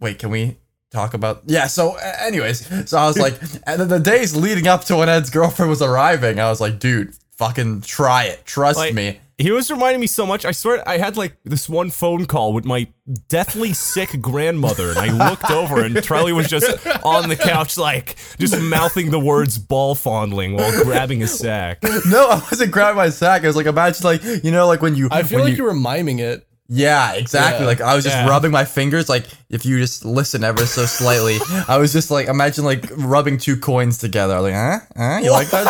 wait, 0.00 0.18
can 0.18 0.30
we? 0.30 0.58
Talk 0.92 1.14
about 1.14 1.42
yeah. 1.46 1.66
So, 1.66 1.96
anyways, 1.96 2.88
so 2.88 2.98
I 2.98 3.06
was 3.06 3.18
like, 3.18 3.40
and 3.66 3.80
then 3.80 3.88
the 3.88 4.00
days 4.00 4.36
leading 4.36 4.68
up 4.68 4.84
to 4.84 4.96
when 4.96 5.08
Ed's 5.08 5.30
girlfriend 5.30 5.70
was 5.70 5.82
arriving, 5.82 6.38
I 6.38 6.48
was 6.48 6.60
like, 6.60 6.78
dude, 6.78 7.14
fucking 7.32 7.80
try 7.82 8.24
it, 8.24 8.44
trust 8.44 8.78
Like, 8.78 8.94
me. 8.94 9.18
He 9.38 9.50
was 9.50 9.70
reminding 9.72 10.00
me 10.00 10.06
so 10.06 10.24
much. 10.24 10.44
I 10.44 10.52
swear, 10.52 10.86
I 10.88 10.98
had 10.98 11.16
like 11.16 11.36
this 11.42 11.68
one 11.68 11.90
phone 11.90 12.26
call 12.26 12.52
with 12.52 12.64
my 12.64 12.86
deathly 13.28 13.72
sick 13.72 14.20
grandmother, 14.20 14.90
and 14.90 14.98
I 14.98 15.28
looked 15.30 15.50
over, 15.50 15.84
and 15.84 16.00
Charlie 16.04 16.34
was 16.34 16.48
just 16.48 16.86
on 17.02 17.28
the 17.28 17.34
couch, 17.34 17.76
like 17.76 18.16
just 18.38 18.56
mouthing 18.60 19.10
the 19.10 19.18
words 19.18 19.58
"ball 19.58 19.96
fondling" 19.96 20.52
while 20.54 20.84
grabbing 20.84 21.24
a 21.24 21.26
sack. 21.26 21.82
No, 22.06 22.28
I 22.28 22.36
wasn't 22.50 22.70
grabbing 22.70 22.98
my 22.98 23.08
sack. 23.08 23.42
I 23.42 23.48
was 23.48 23.56
like, 23.56 23.66
imagine 23.66 24.04
like 24.04 24.22
you 24.22 24.52
know, 24.52 24.68
like 24.68 24.80
when 24.80 24.94
you. 24.94 25.08
I 25.10 25.24
feel 25.24 25.40
when 25.40 25.48
like 25.48 25.56
you, 25.56 25.64
were 25.64 25.74
miming 25.74 26.20
it. 26.20 26.46
Yeah, 26.74 27.12
exactly. 27.14 27.60
Yeah. 27.64 27.66
Like 27.66 27.80
I 27.82 27.94
was 27.94 28.02
just 28.02 28.16
Yeah. 28.16 28.28
rubbing 28.28 28.50
my 28.50 28.64
fingers. 28.64 29.08
Like 29.08 29.26
if 29.50 29.66
you 29.66 29.78
just 29.78 30.06
listen 30.06 30.42
ever 30.42 30.64
so 30.64 30.86
slightly, 30.86 31.38
I 31.68 31.76
was 31.76 31.92
just 31.92 32.10
like 32.10 32.28
imagine 32.28 32.64
like 32.64 32.86
rubbing 32.96 33.36
two 33.36 33.56
coins 33.58 33.98
together. 33.98 34.40
Like, 34.40 34.54
huh? 34.54 34.78
Huh? 34.96 35.20
You 35.22 35.32
like 35.32 35.48
that? 35.50 35.68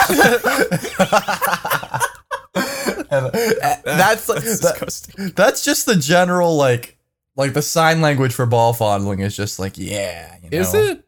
And, 3.11 3.27
uh, 3.27 3.31
that's 3.85 4.27
like, 4.29 4.43
That's 4.43 4.61
that- 5.07 5.33
that's 5.37 5.65
just 5.65 5.85
the 5.87 5.97
general 5.97 6.57
like 6.57 6.97
like 7.37 7.53
the 7.53 7.61
sign 7.63 8.01
language 8.01 8.33
for 8.33 8.47
ball 8.47 8.73
fondling 8.73 9.21
is 9.21 9.37
just 9.37 9.59
like 9.59 9.77
yeah. 9.77 10.37
You 10.43 10.51
know? 10.51 10.59
Is 10.59 10.73
it? 10.73 11.05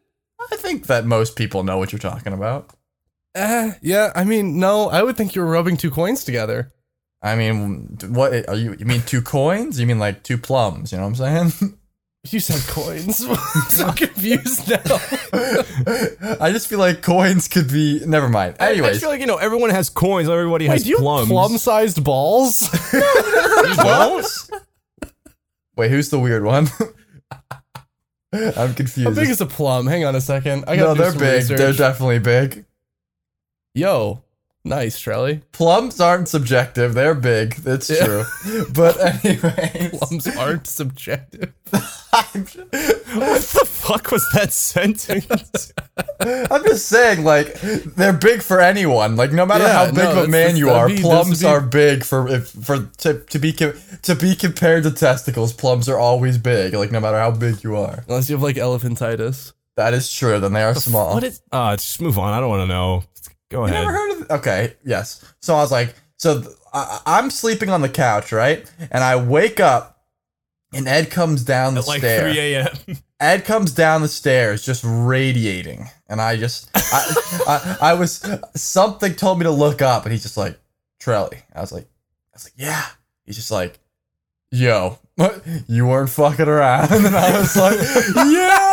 I 0.51 0.55
think 0.57 0.85
that 0.87 1.05
most 1.05 1.35
people 1.35 1.63
know 1.63 1.77
what 1.79 1.91
you're 1.91 1.99
talking 1.99 2.33
about. 2.33 2.69
Uh, 3.33 3.71
yeah. 3.81 4.11
I 4.15 4.23
mean, 4.23 4.59
no. 4.59 4.89
I 4.89 5.01
would 5.01 5.17
think 5.17 5.33
you 5.35 5.41
were 5.41 5.47
rubbing 5.49 5.77
two 5.77 5.89
coins 5.91 6.23
together. 6.23 6.71
I 7.21 7.35
mean, 7.35 7.97
what 8.09 8.47
are 8.47 8.55
you? 8.55 8.75
You 8.77 8.85
mean 8.85 9.01
two 9.01 9.21
coins? 9.21 9.79
You 9.79 9.87
mean 9.87 9.99
like 9.99 10.23
two 10.23 10.37
plums? 10.37 10.91
You 10.91 10.97
know 10.99 11.05
what 11.07 11.19
I'm 11.19 11.51
saying? 11.51 11.77
You 12.31 12.39
said 12.39 12.59
coins. 12.73 13.23
I'm 13.29 13.35
so 13.69 13.91
confused 13.91 14.67
now. 14.67 14.81
I 16.41 16.49
just 16.51 16.67
feel 16.67 16.79
like 16.79 17.03
coins 17.03 17.47
could 17.47 17.69
be. 17.71 18.01
Never 18.03 18.27
mind. 18.27 18.55
Anyways, 18.59 18.59
I 18.59 18.71
Anyways, 18.71 18.99
feel 18.99 19.09
like 19.09 19.19
you 19.19 19.27
know 19.27 19.37
everyone 19.37 19.69
has 19.69 19.91
coins. 19.91 20.27
Everybody 20.27 20.65
Wait, 20.67 20.73
has 20.73 20.83
do 20.85 20.89
you 20.89 20.97
plums. 20.97 21.29
plum-sized 21.29 22.03
balls? 22.03 22.67
You 22.93 23.75
don't? 23.75 24.25
wait, 25.77 25.91
who's 25.91 26.09
the 26.09 26.17
weird 26.19 26.43
one? 26.43 26.67
I'm 27.31 28.53
How 28.53 28.73
confused. 28.73 29.15
big 29.15 29.29
is 29.29 29.39
a 29.41 29.45
plum? 29.45 29.85
Hang 29.85 30.03
on 30.03 30.15
a 30.15 30.21
second. 30.21 30.65
I 30.67 30.77
got 30.77 30.97
no, 30.97 31.11
they're 31.11 31.19
big. 31.19 31.43
They're 31.45 31.73
definitely 31.73 32.19
big. 32.19 32.65
Yo, 33.75 34.23
nice, 34.65 34.99
Charlie. 34.99 35.41
Plums 35.53 36.01
aren't 36.01 36.27
subjective. 36.27 36.93
They're 36.93 37.15
big. 37.15 37.55
That's 37.55 37.89
Yeah. 37.89 38.05
true. 38.05 38.65
But 38.73 38.99
anyway, 39.23 39.91
Plums 39.93 40.27
aren't 40.35 40.67
subjective. 40.67 41.53
I'm, 41.71 42.45
What 43.15 43.41
the 43.41 43.65
fuck 43.65 44.11
was 44.11 44.27
that 44.33 44.51
sentence? 44.51 45.73
I'm 46.19 46.63
just 46.63 46.87
saying, 46.87 47.23
like 47.23 47.59
they're 47.61 48.13
big 48.13 48.41
for 48.41 48.59
anyone. 48.59 49.15
Like 49.15 49.31
no 49.31 49.45
matter 49.45 49.63
Yeah, 49.63 49.73
how 49.73 49.85
big 49.87 49.95
no, 49.95 50.11
of 50.11 50.17
a 50.17 50.27
man 50.27 50.41
it's- 50.47 50.57
you 50.57 50.69
are, 50.69 50.87
be- 50.87 51.01
plums 51.01 51.41
be- 51.41 51.47
are 51.47 51.61
big 51.61 52.03
for 52.03 52.27
if 52.27 52.49
for 52.49 52.89
to, 52.99 53.19
to 53.19 53.39
be 53.39 53.53
to 53.53 54.15
be 54.19 54.35
compared 54.35 54.83
to 54.83 54.91
testicles. 54.91 55.53
Plums 55.53 55.87
are 55.87 55.97
always 55.99 56.37
big. 56.37 56.73
Like 56.73 56.91
no 56.91 56.99
matter 56.99 57.17
how 57.19 57.31
big 57.31 57.63
you 57.63 57.75
are. 57.77 58.03
Unless 58.07 58.29
you 58.29 58.35
have 58.35 58.43
like 58.43 58.55
elephantitis. 58.57 59.53
That 59.77 59.93
is 59.93 60.11
true. 60.11 60.39
Then 60.39 60.53
they 60.53 60.63
are 60.63 60.73
small. 60.75 61.13
what 61.13 61.23
is? 61.25 61.41
Uh, 61.51 61.75
just 61.75 62.01
move 62.01 62.17
on. 62.17 62.31
I 62.33 62.39
don't 62.39 62.49
want 62.49 62.61
to 62.63 62.67
know. 62.67 63.03
Go 63.49 63.59
You 63.61 63.73
ahead. 63.73 63.81
never 63.85 63.91
heard 63.93 64.11
of? 64.21 64.31
Okay, 64.39 64.73
yes. 64.85 65.23
So 65.39 65.55
I 65.55 65.57
was 65.61 65.71
like, 65.71 65.93
so 66.17 66.41
th- 66.41 66.55
I, 66.73 67.01
I'm 67.05 67.29
sleeping 67.29 67.69
on 67.69 67.81
the 67.81 67.89
couch, 67.89 68.31
right? 68.31 68.69
And 68.91 69.03
I 69.03 69.15
wake 69.17 69.59
up, 69.59 70.03
and 70.73 70.87
Ed 70.87 71.11
comes 71.11 71.43
down 71.43 71.75
the 71.75 71.81
At 71.81 71.87
like 71.87 71.99
stair. 71.99 72.21
3 72.31 72.39
a.m. 72.39 72.67
Ed 73.19 73.45
comes 73.45 73.71
down 73.71 74.01
the 74.01 74.07
stairs, 74.09 74.65
just 74.65 74.83
radiating, 74.85 75.87
and 76.09 76.19
I 76.21 76.35
just, 76.35 76.69
I, 76.75 77.13
I, 77.47 77.77
I 77.91 77.93
was 77.93 78.27
something 78.55 79.13
told 79.15 79.39
me 79.39 79.43
to 79.45 79.51
look 79.51 79.81
up, 79.81 80.03
and 80.03 80.11
he's 80.11 80.23
just 80.23 80.35
like, 80.37 80.59
Trelly. 81.01 81.41
I 81.53 81.61
was 81.61 81.71
like, 81.71 81.83
I 81.85 82.35
was 82.35 82.43
like, 82.45 82.53
yeah. 82.57 82.85
He's 83.25 83.35
just 83.37 83.51
like, 83.51 83.79
yo. 84.51 84.99
You 85.67 85.85
weren't 85.87 86.09
fucking 86.09 86.47
around, 86.47 86.91
and 86.91 87.15
I 87.15 87.39
was 87.39 87.55
like, 87.55 87.77
yeah. 88.27 88.64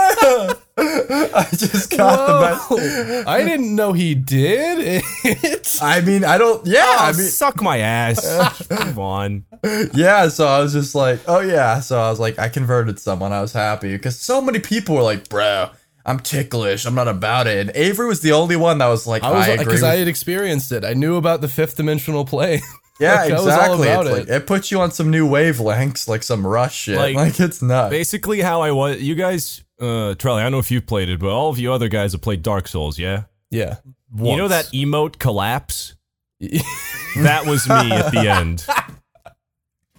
I 1.34 1.46
just 1.50 1.90
got 1.96 2.26
the 2.26 2.76
best. 2.76 3.28
I 3.28 3.42
didn't 3.44 3.74
know 3.74 3.92
he 3.92 4.14
did 4.14 5.02
it. 5.24 5.78
I 5.82 6.00
mean, 6.00 6.24
I 6.24 6.38
don't. 6.38 6.66
Yeah, 6.66 6.84
Oh, 6.84 6.96
I 7.00 7.12
mean, 7.12 7.26
suck 7.26 7.60
my 7.60 7.78
ass. 7.78 8.68
Move 8.70 8.98
on. 8.98 9.44
yeah. 9.94 10.28
So 10.28 10.46
I 10.46 10.60
was 10.60 10.72
just 10.72 10.94
like, 10.94 11.20
oh 11.28 11.40
yeah. 11.40 11.80
So 11.80 12.00
I 12.00 12.10
was 12.10 12.18
like, 12.20 12.38
I 12.38 12.48
converted 12.48 12.98
someone. 12.98 13.32
I 13.32 13.40
was 13.40 13.52
happy 13.52 13.92
because 13.92 14.18
so 14.18 14.40
many 14.40 14.58
people 14.58 14.94
were 14.96 15.02
like, 15.02 15.28
bro, 15.28 15.70
I'm 16.06 16.18
ticklish. 16.18 16.84
I'm 16.86 16.94
not 16.94 17.08
about 17.08 17.46
it. 17.46 17.58
And 17.58 17.70
Avery 17.76 18.06
was 18.06 18.20
the 18.22 18.32
only 18.32 18.56
one 18.56 18.78
that 18.78 18.88
was 18.88 19.06
like, 19.06 19.22
I 19.22 19.28
I, 19.28 19.32
was 19.38 19.58
because 19.58 19.82
with- 19.82 19.84
I 19.84 19.96
had 19.96 20.08
experienced 20.08 20.72
it. 20.72 20.84
I 20.84 20.94
knew 20.94 21.16
about 21.16 21.40
the 21.40 21.48
fifth 21.48 21.76
dimensional 21.76 22.24
plane. 22.24 22.60
yeah, 23.00 23.14
like, 23.22 23.30
exactly. 23.32 23.88
It's 23.88 24.08
it. 24.08 24.12
like 24.12 24.28
it 24.28 24.46
puts 24.46 24.70
you 24.70 24.80
on 24.80 24.90
some 24.92 25.10
new 25.10 25.28
wavelengths, 25.28 26.08
like 26.08 26.22
some 26.22 26.46
rush 26.46 26.76
shit. 26.76 26.96
Like, 26.96 27.16
Like, 27.16 27.40
it's 27.40 27.62
nuts. 27.62 27.90
Basically, 27.90 28.40
how 28.40 28.60
I 28.62 28.70
was. 28.72 29.00
You 29.00 29.14
guys, 29.14 29.62
uh, 29.82 30.14
Charlie, 30.14 30.40
I 30.40 30.44
don't 30.44 30.52
know 30.52 30.58
if 30.58 30.70
you've 30.70 30.86
played 30.86 31.08
it, 31.08 31.18
but 31.20 31.30
all 31.30 31.50
of 31.50 31.58
you 31.58 31.72
other 31.72 31.88
guys 31.88 32.12
have 32.12 32.22
played 32.22 32.42
Dark 32.42 32.68
Souls, 32.68 32.98
yeah? 32.98 33.24
Yeah. 33.50 33.76
You 34.16 34.36
know 34.36 34.48
that 34.48 34.66
emote 34.66 35.18
collapse? 35.18 35.94
that 36.40 37.44
was 37.46 37.68
me 37.68 37.92
at 37.92 38.12
the 38.12 38.28
end. 38.28 38.66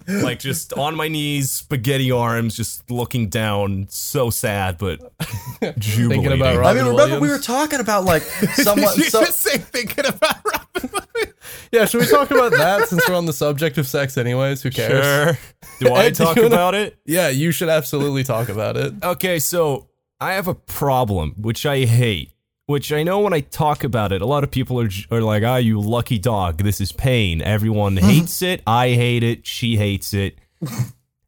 Like 0.06 0.38
just 0.38 0.72
on 0.74 0.94
my 0.96 1.08
knees, 1.08 1.50
spaghetti 1.50 2.10
arms, 2.10 2.56
just 2.56 2.90
looking 2.90 3.28
down, 3.28 3.86
so 3.88 4.30
sad, 4.30 4.76
but 4.78 5.00
jubilating. 5.78 6.40
about 6.40 6.64
I 6.64 6.74
mean, 6.74 6.86
remember 6.86 7.20
we 7.20 7.28
were 7.28 7.38
talking 7.38 7.80
about 7.80 8.04
like 8.04 8.22
someone. 8.54 8.94
you 8.96 9.04
so, 9.04 9.24
just 9.24 9.40
say 9.40 9.58
thinking 9.58 10.06
about 10.06 10.36
Robin 10.44 10.90
Williams? 10.92 11.34
Yeah, 11.72 11.86
should 11.86 12.00
we 12.02 12.06
talk 12.06 12.30
about 12.30 12.52
that 12.52 12.88
since 12.88 13.08
we're 13.08 13.14
on 13.16 13.26
the 13.26 13.32
subject 13.32 13.78
of 13.78 13.86
sex 13.86 14.16
anyways? 14.18 14.62
Who 14.62 14.70
cares? 14.70 15.04
Sure. 15.04 15.38
Do 15.80 15.94
I 15.94 16.04
Ed, 16.06 16.14
do 16.14 16.24
talk 16.24 16.36
you 16.36 16.42
wanna- 16.42 16.54
about 16.54 16.74
it? 16.74 16.98
Yeah, 17.06 17.28
you 17.28 17.50
should 17.50 17.68
absolutely 17.68 18.24
talk 18.24 18.48
about 18.48 18.76
it. 18.76 18.92
Okay, 19.02 19.38
so 19.38 19.88
I 20.20 20.34
have 20.34 20.48
a 20.48 20.54
problem, 20.54 21.34
which 21.38 21.64
I 21.66 21.84
hate. 21.86 22.30
Which 22.66 22.92
I 22.92 23.02
know 23.02 23.20
when 23.20 23.34
I 23.34 23.40
talk 23.40 23.84
about 23.84 24.10
it, 24.12 24.22
a 24.22 24.26
lot 24.26 24.42
of 24.42 24.50
people 24.50 24.80
are, 24.80 24.88
are 25.10 25.20
like, 25.20 25.42
ah, 25.42 25.56
you 25.56 25.78
lucky 25.80 26.18
dog. 26.18 26.58
This 26.62 26.80
is 26.80 26.92
pain. 26.92 27.42
Everyone 27.42 27.96
hates 27.98 28.40
it. 28.40 28.62
I 28.66 28.90
hate 28.90 29.22
it. 29.22 29.46
She 29.46 29.76
hates 29.76 30.14
it. 30.14 30.38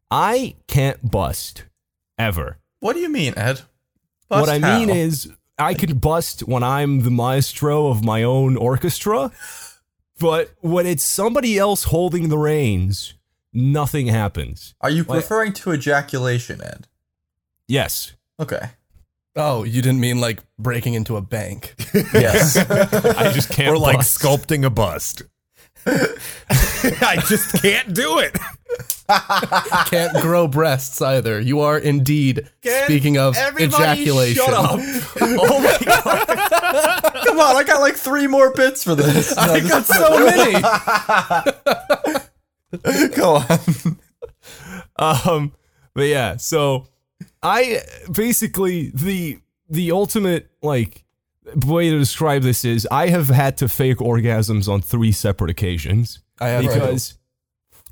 I 0.09 0.55
can't 0.67 1.11
bust. 1.11 1.65
Ever. 2.17 2.57
what 2.79 2.93
do 2.93 2.99
you 2.99 3.09
mean, 3.09 3.33
Ed? 3.37 3.61
what 4.29 4.49
I 4.49 4.57
Bust 4.59 4.79
mean 4.79 4.89
is, 4.89 5.31
I 5.59 5.75
can 5.75 5.99
bust 5.99 6.41
when 6.41 6.63
I'm 6.63 7.01
the 7.03 7.11
maestro 7.11 7.87
of 7.89 8.03
my 8.03 8.23
own 8.23 8.57
orchestra, 8.57 9.31
but 10.19 10.49
when 10.61 10.87
it's 10.87 11.03
somebody 11.03 11.59
else 11.59 11.83
holding 11.85 12.29
the 12.29 12.37
reins, 12.39 13.13
nothing 13.53 14.07
happens. 14.07 14.73
are 14.81 14.89
you 14.89 15.03
like- 15.03 15.17
referring 15.17 15.53
to 15.53 15.71
ejaculation, 15.73 16.59
Ed? 16.63 16.87
Yes. 17.67 18.13
Okay. 18.39 18.71
Oh, 19.37 19.63
you 19.63 19.81
didn't 19.81 19.99
mean 19.99 20.19
like 20.19 20.41
breaking 20.57 20.93
into 20.95 21.15
a 21.15 21.21
bank. 21.21 21.75
Yes. 22.13 22.57
I 22.57 23.31
just 23.33 23.49
can't 23.51 23.69
Or 23.69 23.77
like 23.77 23.97
bust. 23.97 24.19
sculpting 24.19 24.65
a 24.65 24.69
bust. 24.69 25.21
I 25.85 27.23
just 27.27 27.53
can't 27.61 27.93
do 27.93 28.19
it. 28.19 28.37
Can't 29.89 30.13
grow 30.21 30.49
breasts 30.49 31.01
either. 31.01 31.39
You 31.39 31.61
are 31.61 31.77
indeed 31.77 32.49
speaking 32.83 33.17
of 33.17 33.37
ejaculation. 33.57 34.35
Shut 34.43 34.53
up. 34.53 34.79
oh 35.21 35.61
my 35.61 35.77
god. 35.85 36.27
Come 37.25 37.39
on, 37.39 37.55
I 37.55 37.63
got 37.65 37.79
like 37.79 37.95
three 37.95 38.27
more 38.27 38.51
bits 38.53 38.83
for 38.83 38.95
this. 38.95 39.33
No, 39.37 39.43
I 39.43 39.59
got 39.61 39.83
is- 39.83 39.87
so 39.87 40.25
many. 42.99 43.15
Go 43.15 43.35
on. 43.37 43.97
Um, 44.97 45.53
but 45.93 46.07
yeah, 46.07 46.35
so 46.35 46.87
I 47.43 47.81
basically 48.11 48.91
the 48.93 49.39
the 49.69 49.91
ultimate 49.91 50.49
like 50.61 51.03
way 51.65 51.89
to 51.89 51.97
describe 51.97 52.41
this 52.41 52.65
is 52.65 52.87
I 52.91 53.07
have 53.07 53.29
had 53.29 53.57
to 53.57 53.69
fake 53.69 53.97
orgasms 53.97 54.67
on 54.67 54.81
three 54.81 55.11
separate 55.11 55.49
occasions 55.49 56.19
I 56.39 56.49
have 56.49 56.63
because 56.63 57.17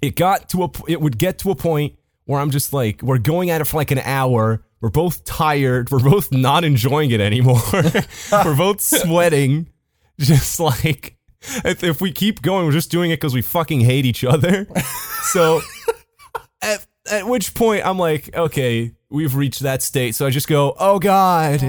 it 0.01 0.15
got 0.15 0.49
to 0.49 0.63
a 0.63 0.69
it 0.87 1.01
would 1.01 1.17
get 1.17 1.39
to 1.39 1.51
a 1.51 1.55
point 1.55 1.95
where 2.25 2.39
I'm 2.39 2.51
just 2.51 2.73
like 2.73 3.01
we're 3.01 3.17
going 3.17 3.49
at 3.49 3.61
it 3.61 3.65
for 3.65 3.77
like 3.77 3.91
an 3.91 3.99
hour. 3.99 4.63
We're 4.81 4.89
both 4.89 5.23
tired. 5.23 5.89
We're 5.89 6.03
both 6.03 6.31
not 6.31 6.63
enjoying 6.63 7.11
it 7.11 7.21
anymore. 7.21 7.61
we're 8.31 8.57
both 8.57 8.81
sweating. 8.81 9.69
Just 10.19 10.59
like 10.59 11.17
if, 11.63 11.83
if 11.83 12.01
we 12.01 12.11
keep 12.11 12.41
going, 12.41 12.65
we're 12.65 12.71
just 12.71 12.91
doing 12.91 13.11
it 13.11 13.15
because 13.15 13.33
we 13.33 13.41
fucking 13.41 13.81
hate 13.81 14.05
each 14.05 14.23
other. 14.23 14.67
So 15.29 15.59
at, 16.61 16.85
at 17.09 17.27
which 17.27 17.53
point 17.53 17.85
I'm 17.85 17.97
like, 17.97 18.35
okay, 18.35 18.91
we've 19.09 19.35
reached 19.35 19.62
that 19.62 19.81
state. 19.81 20.15
So 20.15 20.25
I 20.25 20.29
just 20.29 20.47
go, 20.47 20.75
oh 20.79 21.00
god. 21.00 21.62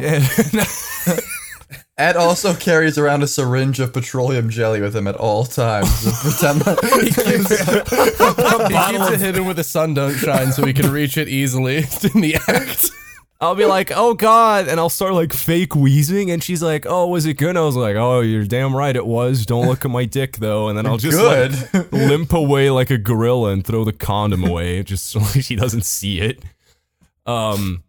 Ed 1.98 2.16
also 2.16 2.52
carries 2.52 2.98
around 2.98 3.22
a 3.22 3.26
syringe 3.26 3.80
of 3.80 3.92
petroleum 3.94 4.50
jelly 4.50 4.82
with 4.82 4.94
him 4.94 5.06
at 5.06 5.16
all 5.16 5.44
times. 5.44 6.04
to 6.04 6.10
pretend 6.10 6.60
that 6.60 6.78
he 7.02 7.08
keeps 7.10 7.50
it 9.12 9.20
hidden 9.20 9.46
where 9.46 9.54
the 9.54 9.64
sun 9.64 9.94
don't 9.94 10.14
shine 10.14 10.52
so 10.52 10.66
he 10.66 10.74
can 10.74 10.92
reach 10.92 11.16
it 11.16 11.26
easily 11.26 11.76
in 12.14 12.20
the 12.20 12.36
act. 12.48 12.90
I'll 13.38 13.54
be 13.54 13.66
like, 13.66 13.92
oh 13.94 14.14
god, 14.14 14.66
and 14.66 14.80
I'll 14.80 14.88
start 14.88 15.12
like 15.12 15.32
fake 15.32 15.74
wheezing, 15.74 16.30
and 16.30 16.42
she's 16.42 16.62
like, 16.62 16.86
oh, 16.86 17.06
was 17.06 17.26
it 17.26 17.34
good? 17.34 17.50
And 17.50 17.58
I 17.58 17.62
was 17.62 17.76
like, 17.76 17.96
oh, 17.96 18.20
you're 18.20 18.46
damn 18.46 18.74
right, 18.74 18.96
it 18.96 19.06
was. 19.06 19.44
Don't 19.44 19.66
look 19.66 19.84
at 19.84 19.90
my 19.90 20.06
dick 20.06 20.38
though, 20.38 20.68
and 20.68 20.78
then 20.78 20.86
I'll 20.86 20.96
just 20.96 21.18
like 21.72 21.92
limp 21.92 22.32
away 22.32 22.70
like 22.70 22.90
a 22.90 22.98
gorilla 22.98 23.50
and 23.50 23.64
throw 23.64 23.84
the 23.84 23.92
condom 23.92 24.44
away, 24.44 24.82
just 24.82 25.06
so 25.06 25.20
she 25.40 25.54
doesn't 25.54 25.84
see 25.84 26.20
it. 26.20 26.42
Um, 27.26 27.82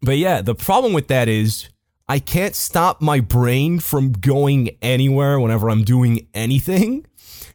but 0.00 0.16
yeah, 0.16 0.40
the 0.40 0.54
problem 0.54 0.94
with 0.94 1.08
that 1.08 1.28
is 1.28 1.68
I 2.08 2.18
can't 2.18 2.54
stop 2.54 3.00
my 3.00 3.20
brain 3.20 3.78
from 3.78 4.12
going 4.12 4.76
anywhere 4.80 5.38
whenever 5.38 5.68
I'm 5.68 5.84
doing 5.84 6.28
anything. 6.32 7.06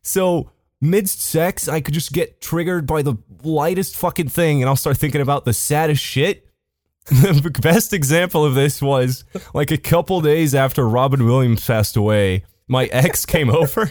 So 0.01 0.51
mid 0.79 1.09
sex, 1.09 1.67
I 1.67 1.81
could 1.81 1.93
just 1.93 2.13
get 2.13 2.41
triggered 2.41 2.85
by 2.85 3.01
the 3.01 3.15
lightest 3.43 3.97
fucking 3.97 4.29
thing, 4.29 4.61
and 4.61 4.69
I'll 4.69 4.75
start 4.75 4.97
thinking 4.97 5.21
about 5.21 5.45
the 5.45 5.53
saddest 5.53 6.03
shit. 6.03 6.46
the 7.11 7.57
best 7.61 7.93
example 7.93 8.43
of 8.43 8.53
this 8.53 8.81
was 8.81 9.23
like 9.53 9.71
a 9.71 9.77
couple 9.77 10.19
days 10.19 10.53
after 10.53 10.87
Robin 10.87 11.25
Williams 11.25 11.65
passed 11.65 11.95
away, 11.95 12.43
my 12.67 12.85
ex 12.91 13.25
came 13.25 13.49
over. 13.49 13.87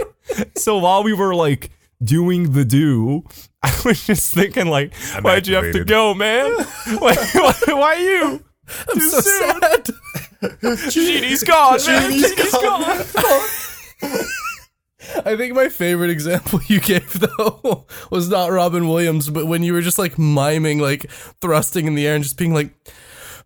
So 0.57 0.77
while 0.79 1.03
we 1.03 1.15
were 1.15 1.35
like 1.35 1.71
doing 2.03 2.53
the 2.53 2.65
do, 2.65 3.25
I 3.63 3.81
was 3.87 4.07
just 4.07 4.35
thinking 4.35 4.67
like, 4.67 4.95
why'd 5.23 5.47
you 5.47 5.55
have 5.55 5.73
to 5.73 5.85
go, 5.85 6.13
man? 6.13 6.53
Why, 6.99 7.15
why, 7.33 7.55
why 7.69 7.95
you? 7.97 8.45
I'm 8.93 9.01
so 9.01 9.21
sad. 9.21 9.89
Genie's 10.91 11.43
gone, 11.43 11.79
man. 11.87 12.11
Genie's 12.11 12.53
gone. 12.53 13.07
I 15.25 15.37
think 15.37 15.55
my 15.55 15.69
favorite 15.69 16.11
example 16.11 16.61
you 16.67 16.81
gave 16.81 17.19
though 17.19 17.87
was 18.11 18.29
not 18.29 18.51
Robin 18.51 18.89
Williams, 18.89 19.31
but 19.31 19.47
when 19.47 19.63
you 19.63 19.73
were 19.73 19.81
just 19.81 19.99
like 19.99 20.19
miming, 20.19 20.81
like 20.81 21.11
thrusting 21.41 21.87
in 21.87 21.95
the 21.95 22.07
air 22.07 22.15
and 22.15 22.25
just 22.25 22.37
being 22.37 22.53
like, 22.53 22.75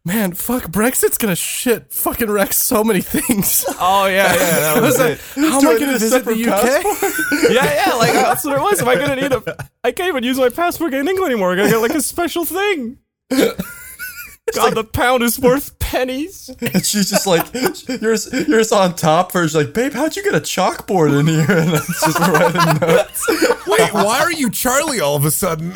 "Man, 0.04 0.32
fuck, 0.32 0.64
Brexit's 0.70 1.18
gonna 1.18 1.36
shit, 1.36 1.92
fucking 1.92 2.30
wreck 2.30 2.52
so 2.52 2.82
many 2.84 3.00
things." 3.00 3.64
Oh 3.80 4.06
yeah, 4.06 4.32
yeah, 4.32 4.74
that 4.74 4.82
was 4.82 4.98
it. 5.00 5.20
How 5.36 5.58
am 5.60 5.68
I 5.68 5.78
gonna 5.78 5.98
visit 5.98 6.24
the 6.24 6.32
UK? 6.32 7.50
Yeah, 7.50 7.86
yeah, 7.86 7.94
like 7.94 8.12
that's 8.12 8.44
what 8.44 8.56
it 8.56 8.60
was. 8.60 8.80
Am 8.80 8.88
I 8.88 8.94
gonna 8.96 9.16
need 9.16 9.32
a? 9.32 9.42
I 9.82 9.92
can't 9.92 10.08
even 10.08 10.22
use 10.22 10.38
my 10.38 10.48
passport 10.50 10.94
in 10.94 11.08
England 11.08 11.32
anymore. 11.32 11.52
I 11.52 11.56
gotta 11.56 11.70
get 11.70 11.78
like 11.78 11.94
a 11.94 12.02
special 12.02 12.44
thing. 12.44 12.98
God, 13.30 14.74
the 14.74 14.84
pound 14.84 15.22
is 15.22 15.38
worth 15.38 15.78
pennies. 15.78 16.48
And 16.60 16.84
she's 16.84 17.08
just 17.10 17.26
like, 17.26 17.52
you're, 17.54 17.70
you're 17.98 18.58
just 18.60 18.72
on 18.72 18.94
top 18.96 19.30
first, 19.30 19.54
like, 19.54 19.72
babe, 19.72 19.92
how'd 19.92 20.16
you 20.16 20.24
get 20.24 20.34
a 20.34 20.40
chalkboard 20.40 21.18
in 21.18 21.26
here? 21.28 21.46
And 21.48 21.70
it's 21.72 22.00
just 22.04 22.18
writing 22.18 22.80
notes. 22.80 23.26
Wait, 23.68 23.92
why 23.92 24.18
are 24.20 24.32
you 24.32 24.50
Charlie 24.50 24.98
all 25.00 25.14
of 25.14 25.24
a 25.24 25.30
sudden? 25.30 25.72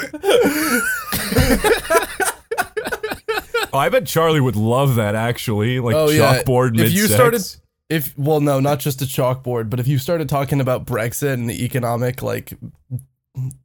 Oh, 3.75 3.78
I 3.78 3.88
bet 3.88 4.07
Charlie 4.07 4.40
would 4.40 4.57
love 4.57 4.97
that 4.97 5.14
actually. 5.14 5.81
Like 5.81 5.97
Oh 5.97 6.11
yeah. 6.11 6.43
chalkboard 6.43 6.76
mid 6.76 6.87
if 6.87 6.93
you 6.93 7.07
started, 7.09 7.43
if 7.90 8.16
well, 8.16 8.40
no, 8.40 8.61
not 8.61 8.78
just 8.78 9.02
a 9.02 9.04
chalkboard, 9.04 9.69
but 9.69 9.81
if 9.81 9.88
you 9.88 9.99
started 9.99 10.28
talking 10.28 10.61
about 10.61 10.87
Brexit 10.87 11.33
and 11.35 11.50
the 11.50 11.64
economic 11.64 12.23
like, 12.23 12.52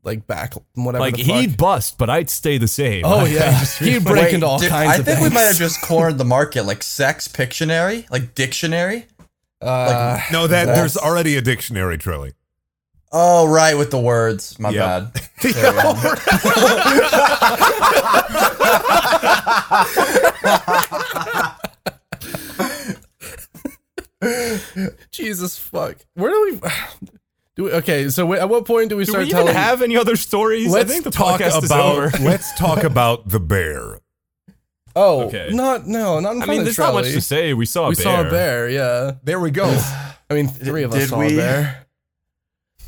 like 0.03 0.25
back 0.25 0.55
whatever. 0.73 0.99
like 1.01 1.15
the 1.15 1.23
fuck. 1.23 1.35
he'd 1.41 1.57
bust, 1.57 1.97
but 1.99 2.09
I'd 2.09 2.29
stay 2.29 2.57
the 2.57 2.67
same. 2.67 3.03
Oh 3.05 3.25
yeah, 3.29 3.63
he'd 3.79 4.03
break 4.03 4.23
Wait, 4.25 4.33
into 4.33 4.47
all 4.47 4.59
did- 4.59 4.69
kinds 4.69 4.91
I 4.91 4.95
of 4.97 5.05
think 5.05 5.19
things. 5.19 5.29
we 5.29 5.33
might 5.35 5.41
have 5.43 5.57
just 5.57 5.81
cornered 5.83 6.17
the 6.17 6.25
market, 6.25 6.63
like 6.63 6.81
sex 6.83 7.27
pictionary, 7.27 8.09
like 8.09 8.33
dictionary. 8.35 9.05
Uh, 9.61 10.19
No, 10.31 10.47
that 10.47 10.65
there's 10.67 10.97
already 10.97 11.35
a 11.37 11.41
dictionary, 11.41 11.97
Trilly. 11.97 12.33
Oh, 13.11 13.47
right, 13.47 13.75
with 13.77 13.89
the 13.91 13.99
words. 13.99 14.57
My 14.59 14.69
Yep. 14.69 15.13
bad. 15.13 15.21
There 24.21 24.59
we 24.77 24.81
go. 24.81 24.89
Jesus 25.11 25.57
fuck. 25.57 25.97
Where 26.15 26.29
do 26.31 26.59
we? 26.63 26.69
Do 27.55 27.65
we, 27.65 27.71
okay, 27.73 28.07
so 28.07 28.25
wait, 28.25 28.39
at 28.39 28.47
what 28.47 28.65
point 28.65 28.87
do 28.87 28.95
we 28.95 29.03
Do 29.03 29.11
start 29.11 29.25
we 29.25 29.31
even 29.31 29.39
telling? 29.47 29.53
have 29.53 29.81
any 29.81 29.97
other 29.97 30.15
stories? 30.15 30.71
Let's 30.71 30.89
I 30.89 30.93
think 30.93 31.03
the 31.03 31.11
talk 31.11 31.41
podcast 31.41 31.57
is 31.63 31.65
about 31.69 31.93
over. 31.97 32.11
let's 32.23 32.57
talk 32.57 32.85
about 32.85 33.27
the 33.27 33.39
bear. 33.41 33.99
oh, 34.95 35.23
Okay. 35.23 35.49
not 35.51 35.85
no, 35.85 36.21
not 36.21 36.35
in 36.37 36.41
I 36.41 36.45
front 36.45 36.49
mean, 36.51 36.59
of 36.59 36.65
there's 36.65 36.77
not 36.79 36.93
much 36.93 37.07
to 37.11 37.19
say. 37.19 37.53
We 37.53 37.65
saw 37.65 37.87
a 37.87 37.89
We 37.89 37.95
bear. 37.95 38.03
saw 38.03 38.21
a 38.21 38.29
bear. 38.29 38.69
Yeah, 38.69 39.11
There 39.23 39.41
we 39.41 39.51
go. 39.51 39.65
I 40.29 40.33
mean, 40.35 40.47
three 40.47 40.83
of 40.83 40.93
us 40.93 40.99
Did 40.99 41.09
saw 41.09 41.19
we? 41.19 41.33
a 41.33 41.35
bear. 41.35 41.85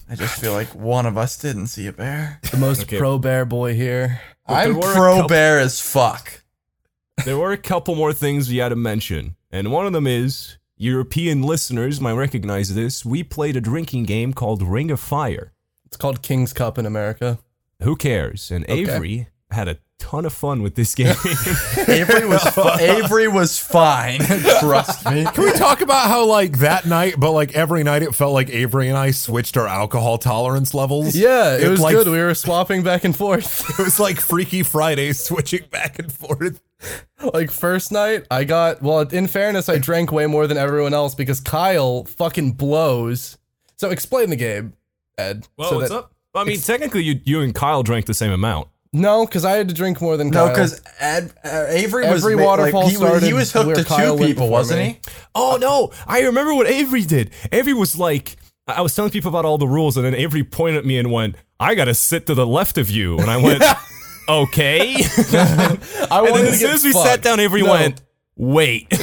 I 0.09 0.15
just 0.15 0.39
feel 0.39 0.53
like 0.53 0.73
one 0.73 1.05
of 1.05 1.17
us 1.17 1.37
didn't 1.37 1.67
see 1.67 1.87
a 1.87 1.91
bear. 1.93 2.39
The 2.49 2.55
most 2.57 2.83
Okay. 2.83 2.97
pro 2.97 3.17
bear 3.17 3.43
boy 3.43 3.73
here. 3.73 4.21
I'm 4.45 4.71
there 4.71 4.79
were 4.81 4.89
a 4.91 4.93
pro 4.95 5.13
couple- 5.15 5.27
bear 5.27 5.59
as 5.59 5.81
fuck. 5.81 6.40
There 7.25 7.37
were 7.37 7.51
a 7.51 7.57
couple 7.57 7.95
more 7.95 8.13
things 8.13 8.49
we 8.49 8.57
had 8.57 8.69
to 8.69 8.75
mention, 8.75 9.35
and 9.51 9.71
one 9.71 9.85
of 9.85 9.93
them 9.93 10.07
is 10.07 10.57
European 10.77 11.41
listeners 11.43 12.01
might 12.01 12.13
recognize 12.13 12.73
this. 12.73 13.05
We 13.05 13.23
played 13.23 13.55
a 13.55 13.61
drinking 13.61 14.03
game 14.05 14.33
called 14.33 14.61
Ring 14.63 14.91
of 14.91 14.99
Fire. 14.99 15.53
It's 15.85 15.97
called 15.97 16.21
King's 16.21 16.53
Cup 16.53 16.77
in 16.77 16.85
America. 16.85 17.39
Who 17.83 17.95
cares? 17.95 18.51
And 18.51 18.63
Okay. 18.65 18.81
Avery 18.81 19.27
had 19.51 19.67
a 19.67 19.77
ton 20.01 20.25
of 20.25 20.33
fun 20.33 20.61
with 20.63 20.73
this 20.75 20.95
game. 20.95 21.15
Avery 21.87 22.25
was 22.27 22.43
fi- 22.43 22.79
Avery 22.81 23.27
was 23.27 23.59
fine. 23.59 24.19
Trust 24.59 25.05
me. 25.05 25.23
Can 25.25 25.43
we 25.45 25.51
talk 25.53 25.81
about 25.81 26.07
how 26.07 26.25
like 26.25 26.57
that 26.57 26.85
night, 26.85 27.15
but 27.19 27.31
like 27.31 27.53
every 27.53 27.83
night 27.83 28.01
it 28.01 28.15
felt 28.15 28.33
like 28.33 28.49
Avery 28.49 28.89
and 28.89 28.97
I 28.97 29.11
switched 29.11 29.55
our 29.57 29.67
alcohol 29.67 30.17
tolerance 30.17 30.73
levels? 30.73 31.15
Yeah, 31.15 31.55
it, 31.55 31.69
was 31.69 31.79
like, 31.79 31.95
good. 31.95 32.07
We 32.07 32.19
were 32.19 32.33
swapping 32.33 32.83
back 32.83 33.03
and 33.03 33.15
forth. 33.15 33.61
It 33.79 33.83
was 33.83 33.99
like 33.99 34.19
Freaky 34.19 34.63
Friday 34.63 35.13
switching 35.13 35.63
back 35.69 35.97
and 35.99 36.11
forth. 36.11 36.61
like 37.33 37.51
first 37.51 37.91
night, 37.91 38.25
I 38.31 38.43
got 38.43 38.81
well. 38.81 39.01
In 39.01 39.27
fairness, 39.27 39.69
I 39.69 39.77
drank 39.77 40.11
way 40.11 40.25
more 40.25 40.47
than 40.47 40.57
everyone 40.57 40.93
else 40.93 41.15
because 41.15 41.39
Kyle 41.39 42.03
fucking 42.05 42.53
blows. 42.53 43.37
So 43.77 43.91
explain 43.91 44.29
the 44.29 44.35
game, 44.35 44.73
Ed. 45.17 45.47
well, 45.57 45.69
so 45.69 45.75
what's 45.77 45.89
that- 45.89 45.97
up? 45.97 46.15
I 46.33 46.45
mean, 46.45 46.59
technically, 46.59 47.03
you 47.03 47.19
you 47.25 47.41
and 47.41 47.53
Kyle 47.53 47.83
drank 47.83 48.05
the 48.05 48.13
same 48.13 48.31
amount. 48.31 48.69
No, 48.93 49.25
because 49.25 49.45
I 49.45 49.51
had 49.51 49.69
to 49.69 49.73
drink 49.73 50.01
more 50.01 50.17
than 50.17 50.29
No, 50.29 50.45
Kyle. 50.45 50.49
because 50.49 50.81
Ed, 50.99 51.31
uh, 51.45 51.65
Avery 51.69 52.09
was 52.09 52.23
Every 52.25 52.35
ma- 52.35 52.43
waterfall 52.43 52.83
like, 52.83 52.91
he, 52.91 52.97
was- 52.97 53.23
he 53.23 53.31
was 53.33 53.51
hooked 53.53 53.67
where 53.67 53.75
to 53.77 53.83
Kyle 53.85 54.15
two 54.15 54.19
went 54.21 54.27
people, 54.31 54.43
before 54.47 54.51
wasn't 54.51 54.79
me. 54.81 54.85
he? 55.05 55.11
Oh 55.33 55.57
no! 55.61 55.91
I 56.05 56.21
remember 56.23 56.53
what 56.53 56.67
Avery 56.67 57.03
did. 57.03 57.31
Avery 57.53 57.73
was 57.73 57.97
like, 57.97 58.35
I 58.67 58.81
was 58.81 58.93
telling 58.93 59.11
people 59.11 59.29
about 59.29 59.45
all 59.45 59.57
the 59.57 59.67
rules, 59.67 59.95
and 59.95 60.05
then 60.05 60.13
Avery 60.13 60.43
pointed 60.43 60.79
at 60.79 60.85
me 60.85 60.97
and 60.97 61.09
went, 61.09 61.35
"I 61.57 61.73
gotta 61.75 61.93
sit 61.93 62.25
to 62.27 62.33
the 62.35 62.45
left 62.45 62.77
of 62.77 62.89
you," 62.89 63.17
and 63.17 63.31
I 63.31 63.37
went, 63.37 63.63
"Okay." 64.29 64.95
I 64.97 64.99
and 65.31 66.09
wanted 66.11 66.35
then 66.35 66.43
to 66.45 66.49
as 66.49 66.59
soon 66.59 66.67
get 66.67 66.75
as 66.75 66.83
we 66.83 66.91
fucked. 66.91 67.05
sat 67.07 67.21
down, 67.21 67.39
Avery 67.39 67.61
No. 67.61 67.71
went, 67.71 68.01
"Wait." 68.35 68.87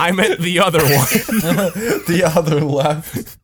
I 0.00 0.10
meant 0.12 0.40
the 0.40 0.58
other 0.60 0.80
one. 0.80 0.90
The 2.08 2.22
other 2.34 2.60
left. 2.60 3.38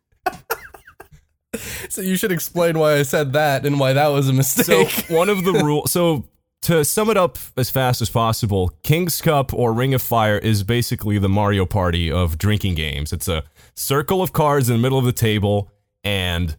So 1.91 2.01
you 2.03 2.17
should 2.17 2.33
explain 2.33 2.79
why 2.79 2.95
I 2.99 3.03
said 3.03 3.33
that 3.35 3.65
and 3.67 3.79
why 3.79 3.93
that 3.93 4.09
was 4.09 4.29
a 4.29 4.31
So 4.31 4.37
mistake. 4.83 5.05
one 5.09 5.29
of 5.29 5.45
the 5.45 5.53
rules. 5.65 5.91
So 5.93 6.25
to 6.63 6.85
sum 6.85 7.11
it 7.11 7.17
up 7.17 7.37
as 7.57 7.71
fast 7.71 8.01
as 8.01 8.09
possible, 8.11 8.71
King's 8.83 9.21
Cup 9.21 9.53
or 9.53 9.73
Ring 9.73 9.93
of 9.95 10.03
Fire 10.03 10.39
is 10.39 10.63
basically 10.63 11.19
the 11.19 11.29
Mario 11.29 11.67
Party 11.67 12.11
of 12.11 12.39
drinking 12.39 12.75
games. 12.75 13.13
It's 13.13 13.29
a 13.29 13.45
circle 13.75 14.23
of 14.23 14.33
cards 14.33 14.69
in 14.71 14.77
the 14.77 14.83
middle 14.83 14.99
of 14.99 15.05
the 15.05 15.13
table, 15.13 15.71
and 16.03 16.57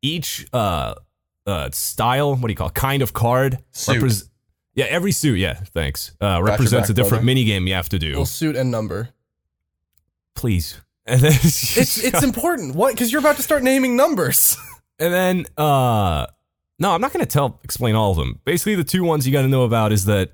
each 0.00 0.46
uh, 0.52 0.94
uh, 1.46 1.70
style, 1.72 2.34
what 2.36 2.42
do 2.46 2.52
you 2.52 2.56
call 2.56 2.68
it, 2.68 2.74
kind 2.74 3.02
of 3.02 3.12
card, 3.12 3.58
Suit. 3.72 3.96
repres- 4.02 4.28
yeah, 4.74 4.84
every 4.84 5.10
suit, 5.10 5.38
yeah, 5.40 5.54
thanks, 5.54 6.12
uh, 6.20 6.40
represents 6.42 6.88
a 6.88 6.94
different 6.94 7.24
mini 7.24 7.42
game 7.44 7.66
you 7.66 7.74
have 7.74 7.88
to 7.88 7.98
do. 7.98 8.14
well, 8.14 8.26
suit 8.26 8.54
and 8.54 8.70
number. 8.70 9.08
Please. 10.36 10.80
And 11.08 11.20
then, 11.20 11.32
It's 11.32 12.04
it's 12.04 12.22
important. 12.22 12.74
What? 12.74 12.92
Because 12.94 13.10
you're 13.10 13.20
about 13.20 13.36
to 13.36 13.42
start 13.42 13.62
naming 13.62 13.96
numbers. 13.96 14.56
And 15.00 15.14
then, 15.14 15.46
uh, 15.56 16.26
no, 16.80 16.90
I'm 16.90 17.00
not 17.00 17.12
going 17.12 17.24
to 17.24 17.30
tell, 17.30 17.60
explain 17.62 17.94
all 17.94 18.10
of 18.10 18.16
them. 18.16 18.40
Basically, 18.44 18.74
the 18.74 18.82
two 18.82 19.04
ones 19.04 19.24
you 19.24 19.32
got 19.32 19.42
to 19.42 19.48
know 19.48 19.62
about 19.62 19.92
is 19.92 20.06
that 20.06 20.32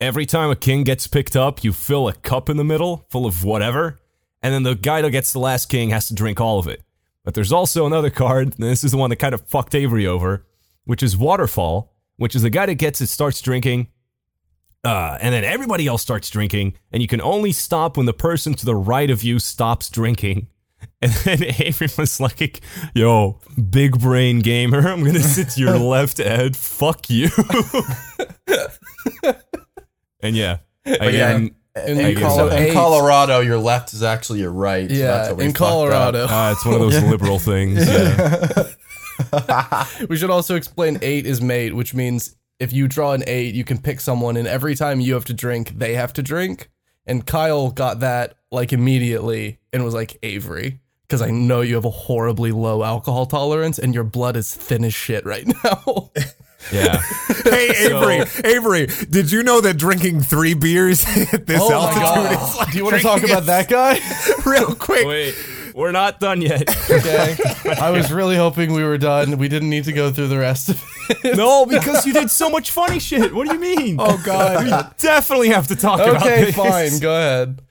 every 0.00 0.24
time 0.24 0.48
a 0.48 0.56
king 0.56 0.84
gets 0.84 1.06
picked 1.06 1.36
up, 1.36 1.62
you 1.62 1.70
fill 1.70 2.08
a 2.08 2.14
cup 2.14 2.48
in 2.48 2.56
the 2.56 2.64
middle 2.64 3.04
full 3.10 3.26
of 3.26 3.44
whatever, 3.44 4.00
and 4.42 4.54
then 4.54 4.62
the 4.62 4.74
guy 4.74 5.02
that 5.02 5.10
gets 5.10 5.34
the 5.34 5.38
last 5.38 5.66
king 5.68 5.90
has 5.90 6.08
to 6.08 6.14
drink 6.14 6.40
all 6.40 6.58
of 6.58 6.66
it. 6.66 6.82
But 7.24 7.34
there's 7.34 7.52
also 7.52 7.84
another 7.84 8.08
card, 8.08 8.54
and 8.58 8.66
this 8.66 8.84
is 8.84 8.92
the 8.92 8.96
one 8.96 9.10
that 9.10 9.16
kind 9.16 9.34
of 9.34 9.42
fucked 9.42 9.74
Avery 9.74 10.06
over, 10.06 10.46
which 10.84 11.02
is 11.02 11.14
Waterfall, 11.14 11.92
which 12.16 12.34
is 12.34 12.40
the 12.40 12.48
guy 12.48 12.64
that 12.64 12.76
gets 12.76 13.02
it 13.02 13.08
starts 13.08 13.42
drinking, 13.42 13.88
uh, 14.86 15.18
and 15.20 15.34
then 15.34 15.44
everybody 15.44 15.86
else 15.86 16.02
starts 16.02 16.30
drinking, 16.30 16.74
and 16.92 17.02
you 17.02 17.08
can 17.08 17.20
only 17.20 17.52
stop 17.52 17.96
when 17.96 18.06
the 18.06 18.12
person 18.14 18.54
to 18.54 18.64
the 18.64 18.74
right 18.76 19.10
of 19.10 19.22
you 19.22 19.38
stops 19.38 19.90
drinking. 19.90 20.48
And 21.02 21.12
then 21.12 21.44
Avery 21.44 21.88
was 21.98 22.20
like, 22.20 22.60
yo, 22.94 23.40
big 23.70 23.98
brain 23.98 24.38
gamer, 24.40 24.86
I'm 24.88 25.04
gonna 25.04 25.20
sit 25.20 25.50
to 25.50 25.60
your 25.60 25.78
left, 25.94 26.20
Ed. 26.20 26.56
Fuck 26.56 27.10
you. 27.10 27.28
and 30.20 30.36
yeah. 30.36 30.58
Again, 30.84 31.54
In, 31.86 31.98
I 31.98 32.08
In, 32.10 32.14
guess 32.14 32.22
Colo- 32.22 32.50
so. 32.50 32.56
in 32.56 32.72
Colorado, 32.72 33.40
your 33.40 33.58
left 33.58 33.92
is 33.92 34.02
actually 34.02 34.40
your 34.40 34.52
right. 34.52 34.88
so 34.88 34.96
Yeah, 34.96 35.06
that's 35.28 35.40
in. 35.42 35.52
Colorado. 35.52 36.26
uh, 36.26 36.52
it's 36.54 36.64
one 36.64 36.74
of 36.74 36.80
those 36.80 37.02
liberal 37.02 37.38
things. 37.38 37.86
Yeah. 37.86 38.64
We 40.08 40.16
should 40.18 40.30
also 40.30 40.56
explain 40.56 40.98
eight 41.02 41.24
is 41.26 41.40
mate, 41.40 41.74
which 41.74 41.94
means 41.94 42.35
if 42.58 42.72
you 42.72 42.88
draw 42.88 43.12
an 43.12 43.22
eight, 43.26 43.54
you 43.54 43.64
can 43.64 43.78
pick 43.78 44.00
someone, 44.00 44.36
and 44.36 44.48
every 44.48 44.74
time 44.74 45.00
you 45.00 45.14
have 45.14 45.24
to 45.26 45.34
drink, 45.34 45.78
they 45.78 45.94
have 45.94 46.12
to 46.14 46.22
drink. 46.22 46.68
And 47.06 47.26
Kyle 47.26 47.70
got 47.70 48.00
that 48.00 48.36
like 48.50 48.72
immediately 48.72 49.58
and 49.72 49.84
was 49.84 49.94
like 49.94 50.18
Avery. 50.22 50.80
Because 51.02 51.22
I 51.22 51.30
know 51.30 51.60
you 51.60 51.76
have 51.76 51.84
a 51.84 51.90
horribly 51.90 52.50
low 52.50 52.82
alcohol 52.82 53.26
tolerance 53.26 53.78
and 53.78 53.94
your 53.94 54.02
blood 54.02 54.36
is 54.36 54.52
thin 54.52 54.82
as 54.82 54.92
shit 54.92 55.24
right 55.24 55.46
now. 55.64 56.10
Yeah. 56.72 57.00
Hey, 57.44 57.70
Avery, 57.86 58.24
Avery, 58.44 58.86
did 59.08 59.30
you 59.30 59.42
know 59.42 59.60
that 59.60 59.76
drinking 59.76 60.22
three 60.22 60.54
beers 60.54 61.04
at 61.32 61.46
this 61.46 61.60
oh 61.62 61.68
my 61.68 61.74
altitude 61.74 62.02
god! 62.02 62.48
is 62.48 62.56
like 62.56 62.72
Do 62.72 62.78
you 62.78 62.84
want 62.84 62.96
to 62.96 63.02
talk 63.02 63.22
about 63.22 63.46
that 63.46 63.68
guy? 63.68 64.00
real 64.50 64.74
quick? 64.74 65.06
Wait, 65.06 65.34
we're 65.76 65.92
not 65.92 66.18
done 66.18 66.40
yet. 66.42 66.64
Okay. 66.96 67.36
I 67.80 67.90
was 67.90 68.10
really 68.12 68.36
hoping 68.36 68.72
we 68.72 68.82
were 68.84 68.96
done. 68.96 69.38
We 69.38 69.48
didn't 69.48 69.68
need 69.70 69.84
to 69.84 69.92
go 69.92 70.10
through 70.12 70.28
the 70.28 70.38
rest 70.38 70.68
of 70.70 70.82
it. 71.10 71.36
no, 71.36 71.66
because 71.66 72.06
you 72.06 72.12
did 72.12 72.30
so 72.30 72.48
much 72.48 72.70
funny 72.70 72.98
shit. 73.00 73.34
What 73.34 73.46
do 73.48 73.54
you 73.54 73.60
mean? 73.60 73.96
Oh 73.98 74.20
god. 74.24 74.64
we 74.64 74.70
definitely 74.98 75.48
have 75.48 75.66
to 75.68 75.76
talk 75.76 76.00
about 76.00 76.22
this. 76.22 76.22
Okay, 76.22 76.44
this. 76.46 76.54
fine. 76.56 77.00
Go 77.00 77.10
ahead. 77.14 77.62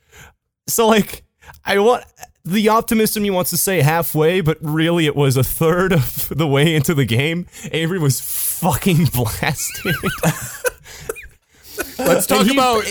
So 0.67 0.87
like, 0.87 1.23
I 1.63 1.79
want 1.79 2.03
the 2.43 2.67
optimism 2.69 3.23
he 3.23 3.29
wants 3.31 3.49
to 3.51 3.57
say 3.57 3.81
halfway, 3.81 4.41
but 4.41 4.57
really 4.61 5.05
it 5.05 5.15
was 5.15 5.37
a 5.37 5.43
third 5.43 5.91
of 5.93 6.29
the 6.35 6.45
way 6.47 6.75
into 6.75 6.93
the 6.93 7.05
game. 7.05 7.47
Avery 7.71 7.97
was 7.99 8.19
fucking 8.21 9.05
blasted. 9.13 9.95
Let's 11.97 12.27
talk 12.27 12.41
And 12.41 12.49
he- 12.49 12.55
about 12.55 12.83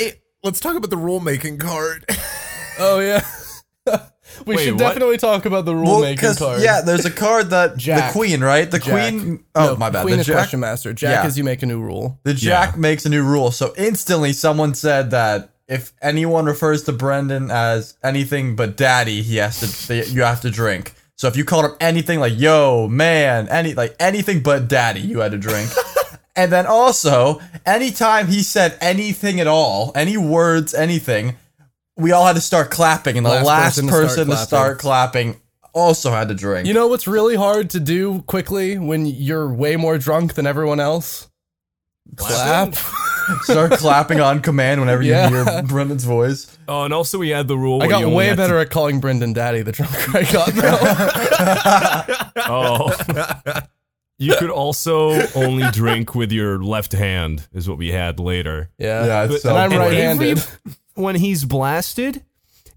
let's 0.43 0.59
talk 0.61 0.75
about 0.77 0.91
the 0.91 0.97
rulemaking 0.97 1.61
card. 1.61 2.05
Oh 2.79 2.99
yeah. 2.99 3.25
we 4.47 4.57
Wait, 4.57 4.65
should 4.65 4.73
what? 4.75 4.79
definitely 4.81 5.17
talk 5.19 5.45
about 5.47 5.65
the 5.65 5.73
rulemaking 5.73 6.23
Well, 6.23 6.35
card. 6.37 6.63
yeah, 6.63 6.81
there's 6.81 7.05
a 7.05 7.11
card 7.11 7.51
that 7.51 7.77
Jack. 7.77 8.13
the 8.13 8.19
queen, 8.19 8.43
right? 8.43 8.71
The 8.71 8.79
Jack. 8.79 9.11
queen. 9.13 9.45
Oh 9.55 9.67
No, 9.73 9.77
my 9.77 9.91
bad. 9.91 10.03
Queen 10.03 10.15
the 10.17 10.21
is 10.21 10.27
Jack, 10.27 10.37
question 10.37 10.61
master. 10.61 10.93
Jack 10.93 11.23
Yeah. 11.25 11.27
is 11.29 11.37
you 11.39 11.45
make 11.45 11.63
a 11.63 11.67
new 11.67 11.81
rule. 11.81 12.19
the 12.25 12.35
Jack 12.35 12.77
makes 12.77 13.05
a 13.07 13.09
new 13.09 13.23
rule. 13.23 13.51
So 13.51 13.73
instantly, 13.77 14.33
someone 14.33 14.75
said 14.75 15.11
that 15.13 15.51
if 15.69 15.93
anyone 16.03 16.45
refers 16.45 16.83
to 16.85 16.93
Brendan 16.93 17.51
as 17.51 17.95
anything 18.05 18.55
but 18.57 18.77
daddy, 18.77 19.23
he 19.23 19.37
has 19.37 19.61
to. 19.61 19.89
They, 19.89 20.05
you 20.07 20.23
have 20.23 20.41
to 20.43 20.51
drink. 20.51 20.93
So 21.17 21.29
if 21.29 21.37
you 21.37 21.45
called 21.45 21.65
him 21.65 21.77
anything 21.81 22.19
like 22.21 22.33
yo, 22.37 22.89
man, 22.89 23.49
any 23.49 23.73
like 23.75 23.95
anything 24.01 24.41
but 24.43 24.69
daddy, 24.69 25.01
you 25.01 25.21
had 25.21 25.33
to 25.33 25.39
drink. 25.39 25.71
and 26.37 26.51
then 26.53 26.67
also, 26.67 27.41
anytime 27.65 28.27
he 28.27 28.43
said 28.43 28.77
anything 28.81 29.41
at 29.41 29.47
all, 29.47 29.93
any 29.95 30.17
words, 30.17 30.75
anything, 30.75 31.37
we 31.97 32.13
all 32.13 32.27
had 32.27 32.35
to 32.37 32.41
start 32.41 32.71
clapping, 32.71 33.17
and 33.17 33.25
the 33.25 33.31
Last 33.31 33.47
last, 33.47 33.75
person 33.77 33.89
person, 33.89 34.25
to 34.27 34.33
to, 34.33 34.37
start 34.37 34.49
start 34.49 34.79
clapping 34.79 35.41
also 35.73 36.11
had 36.13 36.29
to 36.29 36.35
drink. 36.35 36.67
You 36.69 36.75
know 36.75 36.87
what's 36.89 37.07
really 37.07 37.35
hard 37.37 37.71
to 37.71 37.81
do 37.81 38.23
quickly 38.23 38.79
when 38.79 39.07
you're 39.07 39.53
way 39.53 39.77
more 39.77 39.99
drunk 39.99 40.35
than 40.35 40.47
everyone 40.47 40.79
else? 40.81 41.29
Clap. 42.17 42.75
start 43.43 43.73
clapping 43.73 44.21
on 44.21 44.41
command 44.41 44.81
whenever 44.81 45.03
you 45.03 45.11
Yeah. 45.13 45.29
hear 45.31 45.63
Brendan's 45.63 46.05
voice. 46.05 46.57
oh, 46.69 46.85
and 46.85 46.93
also 46.95 47.19
we 47.19 47.31
had 47.31 47.49
the 47.49 47.57
rule. 47.57 47.83
I 47.83 47.89
got 47.89 48.01
you 48.01 48.11
way 48.11 48.27
had 48.27 48.33
to- 48.37 48.43
better 48.43 48.59
at 48.59 48.71
calling 48.71 49.01
Brendan 49.01 49.33
daddy 49.33 49.63
the 49.63 49.73
drunker 49.73 50.19
I 50.19 50.23
got 50.33 50.53
though. 50.55 52.31
Oh. 52.47 52.93
you 54.19 54.35
could 54.37 54.51
also 54.51 55.27
only 55.35 55.69
drink 55.71 56.15
with 56.15 56.31
your 56.33 56.63
left 56.63 56.93
hand, 56.93 57.49
is 57.53 57.69
what 57.69 57.79
we 57.79 57.91
had 57.91 58.21
later. 58.21 58.71
yeah. 58.79 59.07
Yeah, 59.07 59.25
it's 59.25 59.33
and 59.35 59.43
so 59.43 59.57
I'm 59.57 59.71
right-handed. 59.71 60.39
Avery, 60.39 60.53
when 60.95 61.17
he's 61.17 61.45
blasted, 61.45 62.23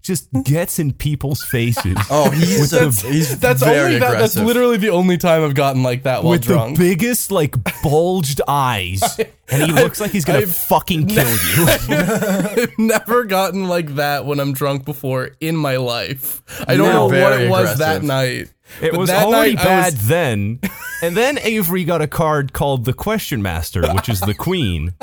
just 0.02 0.28
gets 0.44 0.78
in 0.78 0.92
people's 0.94 1.42
faces. 1.42 1.96
Oh, 2.10 2.30
he's 2.30 2.72
a, 2.72 2.76
That's- 2.76 3.02
he's 3.02 3.38
That's 3.40 3.62
very 3.62 3.78
only 3.96 3.98
that, 3.98 4.18
that's 4.18 4.36
literally 4.36 4.76
the 4.78 4.88
only 4.90 5.18
time 5.18 5.42
I've 5.44 5.54
gotten 5.54 5.82
like 5.82 6.04
that 6.04 6.22
while 6.22 6.30
with 6.32 6.42
drunk. 6.44 6.78
the 6.78 6.88
biggest, 6.88 7.30
like, 7.30 7.54
bulged 7.82 8.40
eyes. 8.48 9.02
and 9.50 9.62
he 9.64 9.72
looks 9.72 10.00
like 10.00 10.10
he's 10.12 10.24
gonna 10.24 10.38
I've- 10.40 10.50
fucking 10.52 11.08
kill 11.08 11.28
you. 11.28 11.66
I've 11.68 12.78
never 12.78 13.24
gotten 13.24 13.66
like 13.68 13.96
that 13.96 14.24
when 14.24 14.40
I'm 14.40 14.52
drunk 14.54 14.84
before 14.84 15.30
in 15.40 15.56
my 15.56 15.76
life. 15.76 16.42
I 16.66 16.76
don't 16.76 16.84
You're 16.86 16.92
know 16.94 17.06
what 17.06 17.40
it 17.40 17.50
was 17.50 17.78
that 17.78 18.02
night. 18.02 18.50
It 18.80 18.92
But 18.92 19.00
was 19.00 19.08
that 19.10 19.24
already 19.26 19.54
night 19.56 19.64
bad 19.64 19.92
was- 19.94 20.08
then. 20.08 20.60
And 21.02 21.16
then 21.16 21.38
Avery 21.38 21.84
got 21.84 22.00
a 22.02 22.06
card 22.08 22.52
called 22.52 22.84
the 22.84 22.92
Question 22.92 23.40
Master, 23.42 23.82
which 23.94 24.08
is 24.08 24.20
the 24.20 24.34
Queen. 24.34 24.94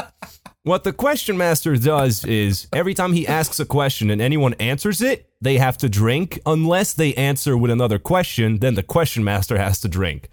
What 0.65 0.83
the 0.83 0.93
Question 0.93 1.37
Master 1.37 1.77
does 1.77 2.25
is 2.25 2.65
every 2.73 2.95
time 2.95 3.13
he 3.13 3.27
asks 3.27 3.59
a 3.59 3.65
question 3.65 4.09
and 4.09 4.19
anyone 4.19 4.55
answers 4.55 4.99
it, 4.99 5.29
they 5.39 5.59
have 5.59 5.77
to 5.77 5.87
drink. 5.87 6.39
Unless 6.43 6.93
they 6.93 7.13
answer 7.13 7.55
with 7.55 7.69
another 7.69 7.99
question, 7.99 8.57
then 8.57 8.73
the 8.73 8.81
Question 8.81 9.23
Master 9.23 9.59
has 9.59 9.79
to 9.81 9.87
drink. 9.87 10.27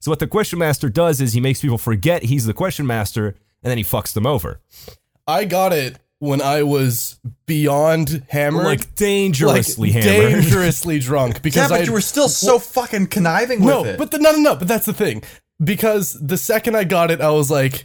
So 0.00 0.10
what 0.10 0.18
the 0.18 0.26
Question 0.26 0.58
Master 0.58 0.88
does 0.88 1.20
is 1.20 1.32
he 1.32 1.40
makes 1.40 1.60
people 1.60 1.78
forget 1.78 2.24
he's 2.24 2.44
the 2.44 2.54
Question 2.54 2.88
Master, 2.88 3.36
and 3.62 3.70
then 3.70 3.78
he 3.78 3.84
fucks 3.84 4.12
them 4.12 4.26
over. 4.26 4.60
I 5.28 5.44
got 5.44 5.72
it 5.72 6.00
when 6.18 6.42
I 6.42 6.64
was 6.64 7.20
beyond 7.46 8.24
hammered. 8.30 8.64
Like 8.64 8.96
dangerously 8.96 9.92
like, 9.92 10.02
hammered. 10.02 10.42
dangerously 10.42 10.98
drunk 10.98 11.40
because 11.40 11.70
yeah, 11.70 11.76
but 11.76 11.82
I 11.82 11.84
you 11.84 11.92
were 11.92 12.00
still 12.00 12.28
so 12.28 12.58
fucking 12.58 13.06
conniving 13.06 13.64
no, 13.64 13.82
with 13.82 13.90
it. 13.92 13.98
but 13.98 14.10
the, 14.10 14.18
no, 14.18 14.32
no, 14.32 14.38
no. 14.38 14.56
But 14.56 14.66
that's 14.66 14.86
the 14.86 14.92
thing 14.92 15.22
because 15.62 16.14
the 16.14 16.36
second 16.36 16.76
I 16.76 16.82
got 16.82 17.12
it, 17.12 17.20
I 17.20 17.30
was 17.30 17.48
like, 17.48 17.84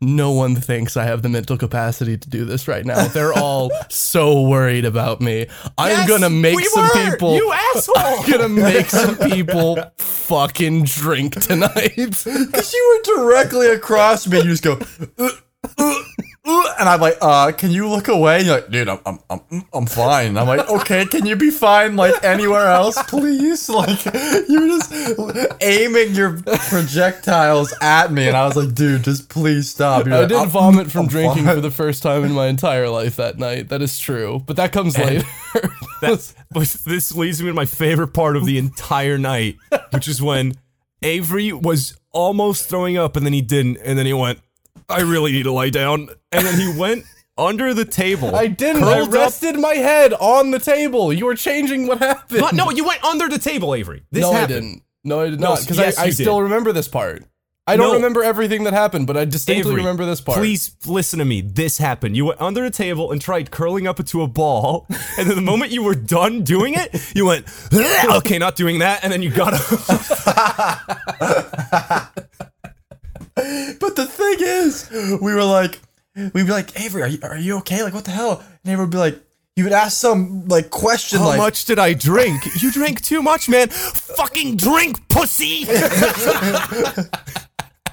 no 0.00 0.32
one 0.32 0.56
thinks 0.56 0.96
I 0.96 1.04
have 1.04 1.22
the 1.22 1.28
mental 1.28 1.56
capacity 1.56 2.16
to 2.18 2.28
do 2.28 2.44
this 2.44 2.68
right 2.68 2.84
now. 2.84 3.06
They're 3.08 3.32
all 3.32 3.70
so 3.88 4.42
worried 4.42 4.84
about 4.84 5.20
me. 5.20 5.46
I'm 5.78 5.90
Yes, 5.90 6.08
gonna 6.08 6.30
make 6.30 6.56
we 6.56 6.64
some 6.64 6.84
were! 6.88 7.10
people. 7.10 7.34
You 7.36 7.52
asshole! 7.74 7.94
I'm 7.96 8.30
gonna 8.30 8.48
make 8.48 8.86
some 8.90 9.16
people 9.16 9.78
fucking 9.98 10.84
drink 10.84 11.40
tonight. 11.42 11.94
Because 11.96 12.72
you 12.72 13.02
were 13.06 13.16
directly 13.24 13.68
across 13.68 14.26
me, 14.26 14.38
you 14.38 14.44
just 14.44 14.62
go, 14.62 14.78
"Uh, 15.18 15.28
uh, 15.28 15.30
uh," 15.78 16.02
and 16.78 16.88
I'm 16.88 17.00
like, 17.00 17.16
uh, 17.20 17.52
can 17.52 17.70
you 17.70 17.88
look 17.88 18.08
away? 18.08 18.38
And 18.38 18.46
you're 18.46 18.54
like, 18.56 18.70
dude, 18.70 18.88
I'm, 18.88 18.98
I'm, 19.06 19.18
I'm, 19.30 19.64
I'm 19.72 19.86
fine. 19.86 20.28
And 20.28 20.38
I'm 20.38 20.46
like, 20.46 20.68
okay, 20.68 21.04
can 21.06 21.26
you 21.26 21.36
be 21.36 21.50
fine, 21.50 21.96
like, 21.96 22.22
anywhere 22.24 22.66
else, 22.68 23.00
please? 23.04 23.68
Like, 23.80 24.04
you 24.48 24.60
were 24.60 24.66
just 24.78 24.92
aiming 25.62 26.14
your 26.14 26.40
projectiles 26.68 27.72
at 27.80 28.12
me, 28.12 28.26
and 28.28 28.36
I 28.36 28.46
was 28.46 28.56
like, 28.56 28.74
dude, 28.74 29.04
just 29.04 29.28
please 29.28 29.70
stop. 29.70 30.06
You're 30.06 30.14
I 30.14 30.20
like, 30.20 30.28
did 30.28 30.36
"I'm- 30.38 30.48
vomit 30.48 30.90
from 30.90 31.02
I'm 31.02 31.08
drinking 31.08 31.44
fine." 31.44 31.54
for 31.54 31.60
the 31.60 31.70
first 31.70 32.02
time 32.02 32.24
in 32.24 32.32
my 32.32 32.46
entire 32.46 32.88
life 32.88 33.16
that 33.16 33.38
night. 33.38 33.68
That 33.68 33.82
is 33.82 33.98
true, 33.98 34.42
but 34.46 34.56
that 34.56 34.72
comes 34.72 34.96
later. 34.98 35.26
That's, 36.00 36.34
but 36.50 36.68
this 36.86 37.14
leads 37.14 37.40
me 37.40 37.48
to 37.48 37.54
my 37.54 37.64
favorite 37.66 38.08
part 38.08 38.36
of 38.36 38.44
the 38.44 38.58
entire 38.58 39.18
night, 39.18 39.56
which 39.90 40.08
is 40.08 40.20
when 40.20 40.54
Avery 41.02 41.52
was 41.52 41.96
almost 42.12 42.68
throwing 42.68 42.96
up 42.96 43.16
and 43.16 43.24
then 43.24 43.32
he 43.32 43.42
didn't, 43.42 43.78
and 43.84 43.98
then 43.98 44.06
he 44.06 44.12
went, 44.12 44.40
I 44.90 45.00
really 45.00 45.32
need 45.32 45.44
to 45.44 45.52
lie 45.52 45.70
down. 45.70 46.08
And 46.32 46.46
then 46.46 46.58
he 46.58 46.78
went 46.78 47.04
under 47.38 47.72
the 47.72 47.84
table. 47.84 48.34
I 48.34 48.46
didn't. 48.48 48.82
I 48.84 48.96
curled 48.96 49.08
up- 49.08 49.14
rested 49.14 49.58
my 49.58 49.74
head 49.74 50.12
on 50.14 50.50
the 50.50 50.58
table. 50.58 51.12
You 51.12 51.26
were 51.26 51.34
changing 51.34 51.86
what 51.86 51.98
happened. 51.98 52.40
What? 52.42 52.54
No, 52.54 52.70
you 52.70 52.84
went 52.84 53.02
under 53.04 53.28
the 53.28 53.38
table, 53.38 53.74
Avery. 53.74 54.02
This 54.10 54.22
no, 54.22 54.32
happened. 54.32 54.52
I 54.52 54.60
didn't. 54.60 54.82
No, 55.04 55.20
I 55.20 55.30
did 55.30 55.40
not. 55.40 55.60
Because 55.60 55.78
yes, 55.78 55.98
I, 55.98 56.04
I 56.04 56.10
still 56.10 56.42
remember 56.42 56.72
this 56.72 56.88
part. 56.88 57.24
I 57.66 57.76
don't 57.76 57.88
No. 57.88 57.94
remember 57.94 58.24
everything 58.24 58.64
that 58.64 58.72
happened, 58.72 59.06
but 59.06 59.16
I 59.16 59.24
distinctly 59.24 59.70
Avery, 59.70 59.82
remember 59.82 60.04
this 60.04 60.20
part. 60.20 60.38
Please 60.38 60.74
listen 60.86 61.20
to 61.20 61.24
me. 61.24 61.40
This 61.40 61.78
happened. 61.78 62.16
You 62.16 62.24
went 62.24 62.40
under 62.40 62.62
the 62.62 62.70
table 62.70 63.12
and 63.12 63.20
tried 63.20 63.52
curling 63.52 63.86
up 63.86 64.00
into 64.00 64.22
a 64.22 64.26
ball, 64.26 64.86
and 65.18 65.28
then 65.28 65.36
the 65.36 65.42
moment 65.42 65.70
you 65.70 65.84
were 65.84 65.94
done 65.94 66.42
doing 66.42 66.74
it, 66.74 67.12
you 67.14 67.26
went, 67.26 67.46
okay, 67.72 68.38
not 68.38 68.56
doing 68.56 68.80
that, 68.80 69.04
and 69.04 69.12
then 69.12 69.22
you 69.22 69.30
got 69.30 69.54
up. 69.54 69.60
But 73.80 73.96
the 73.96 74.06
thing 74.06 74.36
is, 74.40 74.90
we 75.20 75.34
were 75.34 75.44
like, 75.44 75.80
we'd 76.14 76.46
be 76.46 76.52
like, 76.52 76.78
Avery, 76.80 77.02
are 77.02 77.08
you, 77.08 77.18
are 77.22 77.36
you 77.36 77.58
okay? 77.58 77.82
Like, 77.82 77.94
what 77.94 78.04
the 78.04 78.10
hell? 78.10 78.42
And 78.64 78.72
Avery 78.72 78.84
would 78.84 78.92
be 78.92 78.98
like, 78.98 79.20
you 79.56 79.64
would 79.64 79.72
ask 79.72 79.98
some 79.98 80.46
like 80.48 80.70
question 80.70 81.18
How 81.18 81.26
like, 81.28 81.38
much 81.38 81.64
did 81.66 81.78
I 81.78 81.92
drink? 81.92 82.42
You 82.62 82.72
drank 82.72 83.02
too 83.02 83.22
much, 83.22 83.48
man. 83.48 83.68
Fucking 83.68 84.56
drink, 84.56 85.06
pussy. 85.08 85.66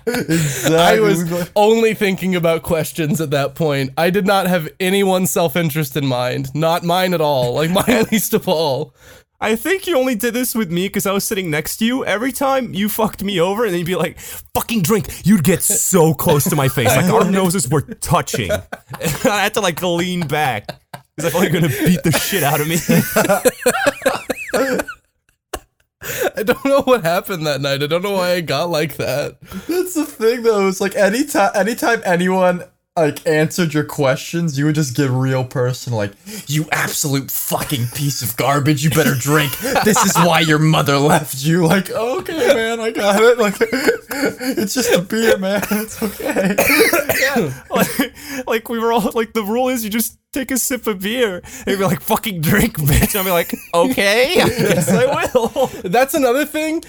I 0.08 1.00
was 1.02 1.52
only 1.56 1.94
thinking 1.94 2.36
about 2.36 2.64
questions 2.64 3.20
at 3.20 3.32
that 3.32 3.56
point. 3.56 3.92
I 3.98 4.10
did 4.10 4.26
not 4.26 4.48
have 4.48 4.70
anyone's 4.80 5.30
self 5.32 5.58
interest 5.58 5.98
in 5.98 6.06
mind. 6.06 6.56
Not 6.56 6.84
mine 6.84 7.14
at 7.14 7.20
all. 7.20 7.56
Like 7.56 7.72
mine 7.72 8.06
least 8.12 8.34
of 8.34 8.48
all. 8.48 8.94
I 9.40 9.56
think 9.56 9.86
you 9.86 9.96
only 9.98 10.16
did 10.16 10.34
this 10.34 10.56
with 10.56 10.72
me 10.72 10.88
because 10.88 11.06
I 11.06 11.12
was 11.12 11.24
sitting 11.24 11.52
next 11.52 11.78
to 11.78 11.86
you. 11.86 12.04
Every 12.04 12.32
time 12.32 12.74
you 12.74 12.90
fucked 12.90 13.24
me 13.24 13.40
over, 13.40 13.66
and 13.66 13.72
then 13.72 13.80
you'd 13.80 13.86
be 13.86 13.96
like, 13.96 14.20
"Fucking 14.20 14.82
drink," 14.82 15.26
you'd 15.26 15.44
get 15.44 15.62
so 15.62 16.16
close 16.16 16.44
to 16.46 16.56
my 16.56 16.68
face, 16.68 16.88
like 16.88 17.12
our 17.12 17.30
noses 17.32 17.70
were 17.70 17.82
touching. 17.82 18.50
I 18.52 19.44
had 19.44 19.54
to 19.54 19.62
like 19.62 19.82
lean 19.84 20.28
back 20.28 20.66
because 21.16 21.26
I 21.26 21.30
felt 21.30 21.44
like 21.44 21.54
you 21.54 21.62
were 21.62 21.68
gonna 21.68 21.88
beat 21.88 22.02
the 22.04 22.12
shit 22.12 22.44
out 22.44 22.62
of 22.62 22.68
me. 22.68 22.78
I 26.38 26.44
don't 26.44 26.66
know 26.66 26.82
what 26.82 27.04
happened 27.04 27.46
that 27.48 27.62
night. 27.62 27.84
I 27.84 27.88
don't 27.88 28.02
know 28.02 28.14
why 28.14 28.34
I 28.34 28.42
got 28.42 28.70
like 28.70 28.98
that. 28.98 29.40
That's 29.68 29.94
the 29.94 30.06
thing 30.06 30.44
though. 30.44 30.68
It's 30.68 30.82
like 30.82 30.96
anytime 30.96 31.52
anytime 31.54 32.02
anyone 32.06 32.64
like 32.98 33.26
answered 33.28 33.74
your 33.74 33.84
questions, 33.84 34.58
you 34.58 34.66
would 34.66 34.76
just 34.76 34.96
get 34.96 35.10
real 35.10 35.44
personal, 35.44 35.98
like, 35.98 36.14
you 36.48 36.68
absolute 36.72 37.30
fucking 37.30 37.88
piece 37.94 38.22
of 38.22 38.36
garbage, 38.36 38.84
you 38.84 38.90
better 38.90 39.14
drink. 39.14 39.58
This 39.86 40.04
is 40.04 40.16
why 40.18 40.40
your 40.40 40.60
mother 40.60 40.98
left 40.98 41.44
you. 41.44 41.66
Like, 41.66 41.92
okay, 41.92 42.54
man, 42.54 42.80
I 42.80 42.92
got 42.92 43.22
it. 43.22 43.38
Like 43.38 43.58
It's 44.58 44.74
just 44.74 44.94
a 44.94 45.02
beer, 45.02 45.38
man. 45.38 45.62
It's 45.72 46.02
okay. 46.02 46.56
like, 47.70 48.48
like 48.48 48.70
we 48.70 48.80
were 48.80 48.92
all 48.92 49.12
like 49.14 49.34
the 49.34 49.44
rule 49.44 49.70
is 49.70 49.84
you 49.84 49.90
just 49.90 50.18
take 50.34 50.52
a 50.52 50.58
sip 50.58 50.88
of 50.88 51.00
beer 51.00 51.38
and 51.38 51.68
you'd 51.68 51.78
be 51.80 51.86
like 51.86 52.02
fucking 52.02 52.42
drink 52.42 52.78
bitch 52.78 53.16
i'll 53.16 53.24
be 53.24 53.32
like 53.32 53.52
okay 53.74 54.42
i 54.42 54.50
guess 54.50 54.90
i 54.90 55.30
will 55.34 55.68
That's 55.84 56.14
another 56.14 56.46
thing. 56.46 56.84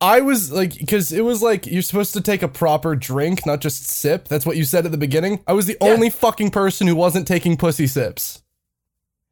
I 0.00 0.20
was 0.20 0.50
like, 0.52 0.76
because 0.78 1.12
it 1.12 1.22
was 1.22 1.42
like 1.42 1.66
you're 1.66 1.82
supposed 1.82 2.12
to 2.14 2.20
take 2.20 2.42
a 2.42 2.48
proper 2.48 2.94
drink, 2.96 3.46
not 3.46 3.60
just 3.60 3.84
sip. 3.86 4.28
That's 4.28 4.44
what 4.44 4.56
you 4.56 4.64
said 4.64 4.84
at 4.84 4.92
the 4.92 4.98
beginning. 4.98 5.42
I 5.46 5.52
was 5.52 5.66
the 5.66 5.76
only 5.80 6.10
fucking 6.10 6.50
person 6.50 6.86
who 6.86 6.96
wasn't 6.96 7.26
taking 7.26 7.56
pussy 7.56 7.86
sips. 7.86 8.42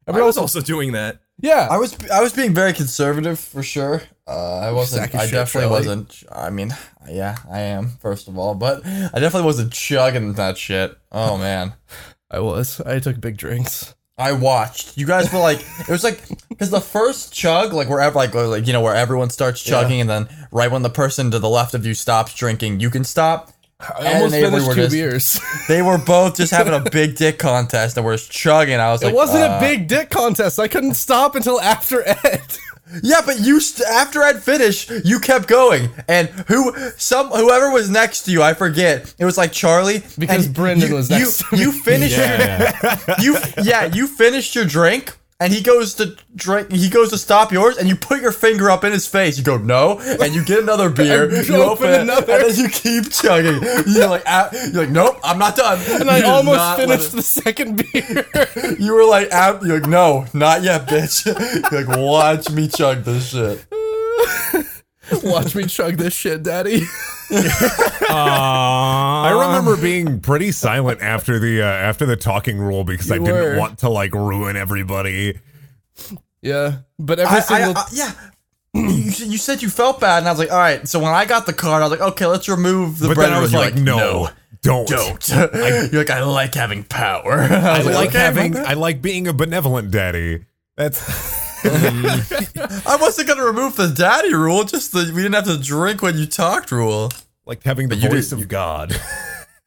I 0.07 0.19
was 0.21 0.37
also 0.37 0.61
doing 0.61 0.91
that. 0.93 1.19
yeah. 1.39 1.67
I 1.69 1.77
was 1.77 1.97
I 2.09 2.21
was 2.21 2.33
being 2.33 2.53
very 2.53 2.73
conservative 2.73 3.39
for 3.39 3.63
sure. 3.63 4.03
Uh, 4.25 4.59
I 4.59 4.71
wasn't. 4.71 5.13
I 5.15 5.29
definitely 5.29 5.69
wasn't. 5.69 6.23
I 6.31 6.49
mean, 6.49 6.73
yeah, 7.09 7.37
I 7.51 7.59
am 7.59 7.89
first 7.99 8.27
of 8.27 8.37
all, 8.37 8.55
but 8.55 8.85
I 8.85 9.19
definitely 9.19 9.43
wasn't 9.43 9.73
chugging 9.73 10.33
that 10.33 10.57
shit. 10.57 10.97
Oh 11.11 11.37
man. 11.37 11.73
I 12.31 12.39
was. 12.39 12.81
I 12.81 12.99
took 12.99 13.21
big 13.21 13.37
drinks. 13.37 13.93
I 14.17 14.31
watched. 14.31 14.97
You 14.97 15.05
guys 15.05 15.31
were 15.33 15.39
like, 15.39 15.59
it 15.79 15.89
was 15.89 16.03
like, 16.03 16.21
because 16.49 16.69
the 16.69 16.79
first 16.81 17.33
chug, 17.33 17.73
like 17.73 17.89
wherever, 17.89 18.15
like, 18.15 18.33
like 18.33 18.65
you 18.67 18.73
know, 18.73 18.81
where 18.81 18.95
everyone 18.95 19.29
starts 19.29 19.61
chugging, 19.61 20.01
and 20.01 20.09
then 20.09 20.27
right 20.51 20.71
when 20.71 20.81
the 20.83 20.89
person 20.89 21.31
to 21.31 21.39
the 21.39 21.49
left 21.49 21.73
of 21.73 21.85
you 21.85 21.93
stops 21.93 22.33
drinking, 22.33 22.79
you 22.79 22.89
can 22.89 23.03
stop. 23.03 23.51
I 23.79 24.13
almost 24.13 24.35
finished 24.35 24.67
were 24.67 24.75
two 24.75 24.81
just- 24.81 24.93
beers. 24.93 25.39
They 25.67 25.81
were 25.81 25.97
both 25.97 26.37
just 26.37 26.51
having 26.53 26.73
a 26.73 26.79
big 26.89 27.15
dick 27.15 27.37
contest, 27.37 27.97
and 27.97 28.05
we're 28.05 28.17
just 28.17 28.31
chugging. 28.31 28.79
I 28.79 28.91
was 28.91 29.03
like, 29.03 29.13
it 29.13 29.15
wasn't 29.15 29.43
uh, 29.43 29.57
a 29.57 29.59
big 29.59 29.87
dick 29.87 30.09
contest. 30.09 30.59
I 30.59 30.67
couldn't 30.67 30.93
stop 30.93 31.35
until 31.35 31.59
after 31.59 32.07
Ed. 32.07 32.41
Yeah, 33.01 33.21
but 33.25 33.39
you 33.39 33.59
st- 33.59 33.87
after 33.87 34.21
I'd 34.21 34.43
finished, 34.43 34.91
you 35.05 35.19
kept 35.19 35.47
going, 35.47 35.89
and 36.07 36.27
who 36.47 36.75
some 36.97 37.29
whoever 37.29 37.71
was 37.71 37.89
next 37.89 38.23
to 38.23 38.31
you, 38.31 38.43
I 38.43 38.53
forget. 38.53 39.13
It 39.17 39.25
was 39.25 39.37
like 39.37 39.51
Charlie 39.51 40.03
Because 40.17 40.45
and 40.47 40.53
Brendan 40.53 40.89
you- 40.89 40.95
was 40.95 41.09
next 41.09 41.41
you, 41.41 41.47
to 41.49 41.55
me. 41.55 41.61
You 41.63 41.71
finished 41.71 42.17
you 43.23 43.37
yeah 43.63 43.85
you 43.85 44.05
finished 44.07 44.53
your 44.53 44.65
drink, 44.65 45.17
and 45.43 45.53
he 45.53 45.61
goes 45.61 45.93
to 45.95 46.15
drink. 46.35 46.71
He 46.71 46.89
goes 46.89 47.09
to 47.09 47.17
stop 47.17 47.51
yours, 47.51 47.77
and 47.77 47.87
you 47.89 47.95
put 47.95 48.21
your 48.21 48.31
finger 48.31 48.71
up 48.71 48.83
in 48.83 48.91
his 48.91 49.05
face. 49.07 49.37
You 49.37 49.43
go 49.43 49.57
no, 49.57 49.99
and 49.99 50.33
you 50.33 50.43
get 50.45 50.59
another 50.59 50.89
beer. 51.01 51.29
You 51.29 51.55
open 51.55 51.73
open 51.73 51.89
it, 51.91 52.01
another. 52.01 52.33
and 52.33 52.43
then 52.49 52.55
you 52.63 52.69
keep 52.69 53.11
chugging. 53.11 53.61
You're 53.87 54.07
like 54.07 54.23
ah, 54.25 54.49
you're 54.71 54.83
like 54.83 54.89
nope, 54.89 55.19
I'm 55.23 55.37
not 55.37 55.55
done. 55.55 55.79
And 56.03 56.09
I 56.09 56.17
You 56.17 56.23
did 56.23 56.29
almost 56.31 56.75
finished 56.77 57.11
the 57.11 57.21
second 57.21 57.77
beer. 57.91 58.25
You 58.79 58.93
were 58.93 59.05
like 59.05 59.29
ah, 59.31 59.59
you're 59.61 59.79
like 59.79 59.89
no, 59.89 60.25
not 60.33 60.63
yet, 60.63 60.87
bitch. 60.87 61.25
you're 61.71 61.83
like 61.83 61.97
watch 61.97 62.49
me 62.51 62.67
chug 62.67 63.03
this 63.03 63.29
shit. 63.31 63.65
Watch 65.23 65.53
me 65.55 65.65
chug 65.65 65.97
this 65.97 66.13
shit, 66.13 66.43
daddy. 66.43 66.83
I 68.09 69.31
remember 69.47 69.75
being 69.81 70.19
pretty 70.19 70.51
silent 70.51 71.01
after 71.01 71.39
the 71.39 71.61
uh, 71.61 71.65
after 71.65 72.05
the 72.05 72.15
talking 72.15 72.57
rule 72.59 72.83
because 72.83 73.11
I 73.11 73.15
You 73.15 73.25
didn't 73.25 73.41
were. 73.53 73.57
want 73.59 73.79
to 73.79 73.89
like 73.89 74.13
ruin 74.13 74.55
everybody. 74.55 75.39
Yeah, 76.41 76.77
but 76.99 77.19
every 77.19 77.35
I, 77.35 77.37
I, 77.37 77.41
single 77.41 77.77
I- 77.77 77.85
yeah. 77.93 78.11
you, 78.73 79.11
said- 79.11 79.27
you 79.27 79.37
said 79.37 79.61
you 79.61 79.69
felt 79.69 79.99
bad, 79.99 80.19
and 80.19 80.27
I 80.27 80.31
was 80.31 80.39
like, 80.39 80.51
all 80.51 80.57
right. 80.57 80.87
So 80.87 80.99
when 80.99 81.13
I 81.13 81.25
got 81.25 81.45
the 81.45 81.53
card, 81.53 81.81
I 81.83 81.87
was 81.87 81.91
like, 81.99 82.09
okay, 82.11 82.25
let's 82.25 82.47
remove 82.49 82.99
the 82.99 83.07
But 83.09 83.15
bread. 83.15 83.27
then 83.29 83.37
I 83.37 83.41
was 83.41 83.51
You're 83.51 83.61
like, 83.61 83.75
no, 83.75 84.29
don't. 84.61 84.87
don't. 84.87 85.29
You're 85.91 86.01
like, 86.01 86.09
I 86.09 86.23
like 86.23 86.53
having 86.55 86.83
power. 86.85 87.39
I 87.41 87.45
I 87.75 87.77
was 87.79 87.87
like 87.87 88.11
having. 88.11 88.57
I 88.57 88.73
like 88.73 89.01
being 89.01 89.27
a 89.27 89.33
benevolent 89.33 89.91
daddy. 89.91 90.45
That's 90.75 91.42
I 92.85 92.97
wasn't 92.99 93.27
gonna 93.27 93.43
remove 93.45 93.75
the 93.75 93.87
daddy 93.95 94.33
rule, 94.33 94.63
just 94.63 94.91
the 94.91 95.11
we 95.15 95.21
didn't 95.21 95.35
have 95.35 95.45
to 95.45 95.57
drink 95.57 96.01
when 96.01 96.17
you 96.17 96.25
talked 96.25 96.71
rule. 96.71 97.09
like 97.45 97.63
having 97.63 97.89
the 97.89 97.95
you 97.95 98.09
voice 98.09 98.29
did- 98.29 98.39
of 98.39 98.47
God. 98.47 98.95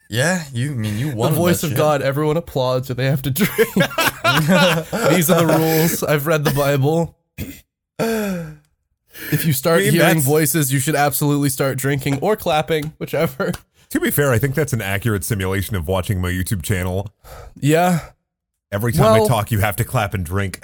Yeah, 0.08 0.44
you 0.52 0.72
I 0.72 0.74
mean 0.74 0.98
you 0.98 1.06
want 1.08 1.34
the 1.34 1.40
won. 1.40 1.48
voice 1.50 1.62
of 1.64 1.74
God, 1.74 2.00
everyone 2.02 2.36
applauds 2.36 2.90
or 2.90 2.94
they 2.94 3.06
have 3.06 3.22
to 3.22 3.30
drink. 3.30 3.50
These 3.74 5.30
are 5.30 5.44
the 5.44 5.56
rules. 5.58 6.02
I've 6.04 6.26
read 6.26 6.44
the 6.44 6.52
Bible. 6.54 7.16
If 7.98 9.44
you 9.46 9.52
start 9.52 9.80
I 9.80 9.84
mean, 9.84 9.92
hearing 9.92 10.06
that's- 10.08 10.24
voices, 10.26 10.72
you 10.72 10.78
should 10.78 10.94
absolutely 10.94 11.48
start 11.48 11.78
drinking 11.78 12.18
or 12.20 12.36
clapping, 12.36 12.92
whichever. 12.98 13.52
to 13.90 14.00
be 14.00 14.10
fair, 14.10 14.30
I 14.30 14.38
think 14.38 14.54
that's 14.54 14.72
an 14.74 14.82
accurate 14.82 15.24
simulation 15.24 15.74
of 15.74 15.88
watching 15.88 16.20
my 16.20 16.30
YouTube 16.30 16.62
channel. 16.62 17.08
Yeah. 17.58 18.10
Every 18.70 18.92
time 18.92 19.06
I 19.06 19.18
Well- 19.20 19.28
talk, 19.28 19.50
you 19.50 19.60
have 19.60 19.74
to 19.76 19.84
clap 19.84 20.12
and 20.14 20.24
drink. 20.24 20.60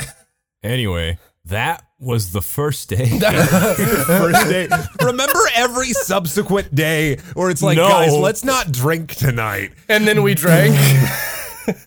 Anyway 0.62 1.18
that 1.44 1.84
was 1.98 2.32
the 2.32 2.40
first 2.40 2.88
day 2.88 3.06
First 3.18 4.48
day. 4.48 4.68
Remember 5.04 5.40
every 5.54 5.88
subsequent 5.88 6.72
day 6.74 7.16
where 7.34 7.50
it's 7.50 7.62
like, 7.62 7.76
No. 7.76 7.88
guys, 7.88 8.12
let's 8.14 8.44
not 8.44 8.70
drink 8.70 9.14
tonight. 9.14 9.72
And 9.88 10.06
then 10.06 10.22
we 10.22 10.34
drank. 10.34 10.74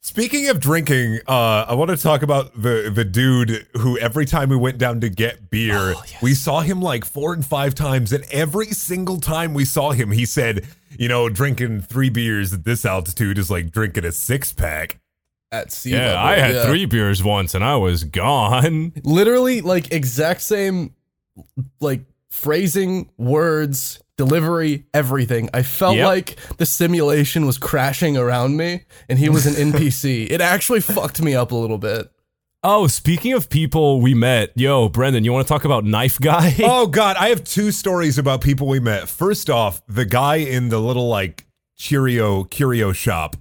Speaking 0.00 0.48
of 0.48 0.58
drinking, 0.58 1.20
uh, 1.28 1.66
I 1.68 1.74
want 1.74 1.90
to 1.90 1.96
talk 1.96 2.22
about 2.22 2.60
the 2.60 2.90
the 2.92 3.04
dude 3.04 3.66
who 3.74 3.98
every 3.98 4.24
time 4.26 4.48
we 4.48 4.56
went 4.56 4.78
down 4.78 5.00
to 5.02 5.08
get 5.08 5.50
beer, 5.50 5.94
we 6.20 6.34
saw 6.34 6.60
him 6.60 6.82
like 6.82 7.04
four 7.04 7.34
and 7.34 7.44
five 7.46 7.74
times, 7.74 8.12
and 8.12 8.24
every 8.32 8.66
single 8.68 9.20
time 9.20 9.54
we 9.54 9.64
saw 9.64 9.92
him, 9.92 10.10
he 10.10 10.24
said, 10.24 10.66
"You 10.98 11.08
know, 11.08 11.28
drinking 11.28 11.82
three 11.82 12.10
beers 12.10 12.52
at 12.52 12.64
this 12.64 12.84
altitude 12.84 13.38
is 13.38 13.48
like 13.50 13.70
drinking 13.70 14.06
a 14.06 14.12
six 14.12 14.52
pack." 14.52 14.98
At 15.50 15.72
sea 15.72 15.90
yeah 15.92 16.08
level, 16.08 16.18
i 16.18 16.36
had 16.36 16.54
yeah. 16.54 16.66
three 16.66 16.84
beers 16.84 17.22
once 17.24 17.54
and 17.54 17.64
i 17.64 17.74
was 17.76 18.04
gone 18.04 18.92
Literally, 19.02 19.60
like, 19.62 19.92
exact 19.92 20.42
same, 20.42 20.94
like, 21.80 22.04
phrasing, 22.30 23.08
words, 23.16 24.00
delivery, 24.16 24.84
everything. 24.92 25.48
I 25.54 25.62
felt 25.62 25.96
Yep. 25.96 26.06
like 26.06 26.36
the 26.58 26.66
simulation 26.66 27.46
was 27.46 27.56
crashing 27.58 28.16
around 28.16 28.56
me 28.56 28.84
and 29.08 29.18
he 29.18 29.28
was 29.28 29.46
an 29.46 29.54
NPC. 29.72 30.26
it 30.30 30.40
actually 30.40 30.80
fucked 30.80 31.22
me 31.22 31.34
up 31.34 31.52
a 31.52 31.56
little 31.56 31.78
bit. 31.78 32.10
oh 32.64 32.86
speaking 32.88 33.32
of 33.32 33.48
people 33.48 34.00
we 34.00 34.12
met 34.14 34.50
yo 34.56 34.88
brendan 34.88 35.22
you 35.24 35.32
want 35.32 35.46
to 35.46 35.52
talk 35.52 35.64
about 35.64 35.84
knife 35.84 36.18
guy 36.20 36.54
Oh 36.62 36.86
God, 36.88 37.16
I 37.16 37.28
have 37.28 37.42
two 37.44 37.70
stories 37.70 38.18
about 38.18 38.40
people 38.40 38.66
we 38.66 38.80
met. 38.80 39.08
First 39.08 39.48
off, 39.48 39.80
the 39.86 40.04
guy 40.04 40.36
in 40.36 40.68
the 40.68 40.78
little 40.80 41.08
like 41.08 41.46
Cheerio 41.76 42.42
curio 42.44 42.92
shop 42.92 43.36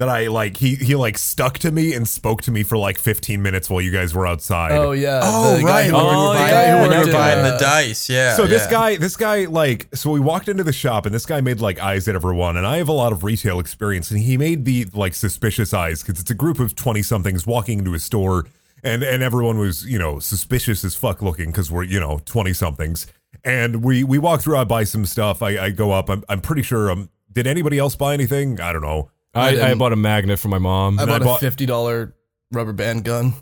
that 0.00 0.08
I 0.08 0.28
like 0.28 0.56
he 0.56 0.74
he 0.76 0.94
like 0.96 1.18
stuck 1.18 1.58
to 1.58 1.70
me 1.70 1.92
and 1.92 2.08
spoke 2.08 2.40
to 2.42 2.50
me 2.50 2.62
for 2.62 2.78
like 2.78 2.98
15 2.98 3.40
minutes 3.42 3.68
while 3.68 3.82
you 3.82 3.90
guys 3.90 4.14
were 4.14 4.26
outside. 4.26 4.72
Oh, 4.72 4.92
yeah. 4.92 5.20
Oh 5.22 5.58
the 5.58 5.62
right, 5.64 5.84
who 5.90 5.94
when 5.94 6.04
we 6.04 6.10
Oh, 6.10 6.22
were 6.22 6.28
worked- 6.30 6.38
buying, 6.40 6.50
yeah, 6.52 6.80
when 6.80 6.90
we 6.90 7.06
were 7.06 7.12
buying 7.12 7.42
the 7.44 7.58
dice. 7.60 8.08
Yeah. 8.08 8.34
So 8.34 8.46
this 8.46 8.66
guy, 8.66 8.96
this 8.96 9.14
guy, 9.16 9.44
like, 9.44 9.94
so 9.94 10.10
we 10.10 10.18
walked 10.18 10.48
into 10.48 10.64
the 10.64 10.72
shop 10.72 11.04
and 11.04 11.14
this 11.14 11.26
guy 11.26 11.42
made 11.42 11.60
like 11.60 11.78
eyes 11.80 12.08
at 12.08 12.14
everyone, 12.14 12.56
and 12.56 12.66
I 12.66 12.78
have 12.78 12.88
a 12.88 12.92
lot 12.92 13.12
of 13.12 13.22
retail 13.24 13.60
experience, 13.60 14.10
and 14.10 14.18
he 14.20 14.36
made 14.38 14.64
the 14.64 14.86
like 14.94 15.14
suspicious 15.14 15.72
eyes 15.74 16.02
because 16.02 16.18
it's 16.18 16.30
a 16.30 16.34
group 16.34 16.58
of 16.58 16.74
twenty 16.74 17.02
somethings 17.02 17.46
walking 17.46 17.78
into 17.80 17.92
a 17.92 17.98
store, 17.98 18.46
and 18.82 19.02
and 19.02 19.22
everyone 19.22 19.58
was 19.58 19.84
you 19.84 19.98
know 19.98 20.18
suspicious 20.18 20.82
as 20.82 20.96
fuck 20.96 21.20
looking 21.20 21.50
because 21.50 21.70
we're 21.70 21.84
you 21.84 22.00
know 22.00 22.22
twenty 22.24 22.54
somethings, 22.54 23.06
and 23.44 23.84
we 23.84 24.02
we 24.02 24.18
walk 24.18 24.40
through, 24.40 24.56
I 24.56 24.64
buy 24.64 24.84
some 24.84 25.04
stuff, 25.04 25.42
I, 25.42 25.58
I 25.66 25.70
go 25.70 25.92
up, 25.92 26.08
I'm 26.08 26.24
I'm 26.26 26.40
pretty 26.40 26.62
sure 26.62 26.90
um 26.90 27.10
did 27.30 27.46
anybody 27.46 27.78
else 27.78 27.94
buy 27.96 28.14
anything? 28.14 28.58
I 28.62 28.72
don't 28.72 28.82
know. 28.82 29.10
I, 29.34 29.48
I 29.48 29.50
didn't- 29.52 29.78
bought 29.78 29.92
a 29.92 29.96
magnet 29.96 30.38
for 30.38 30.48
my 30.48 30.58
mom 30.58 30.98
I 30.98 31.02
I 31.02 31.06
bought 31.06 31.22
a 31.22 31.24
bought- 31.24 31.40
fifty 31.40 31.66
dollar 31.66 32.14
rubber 32.52 32.72
band 32.72 33.04
gun. 33.04 33.34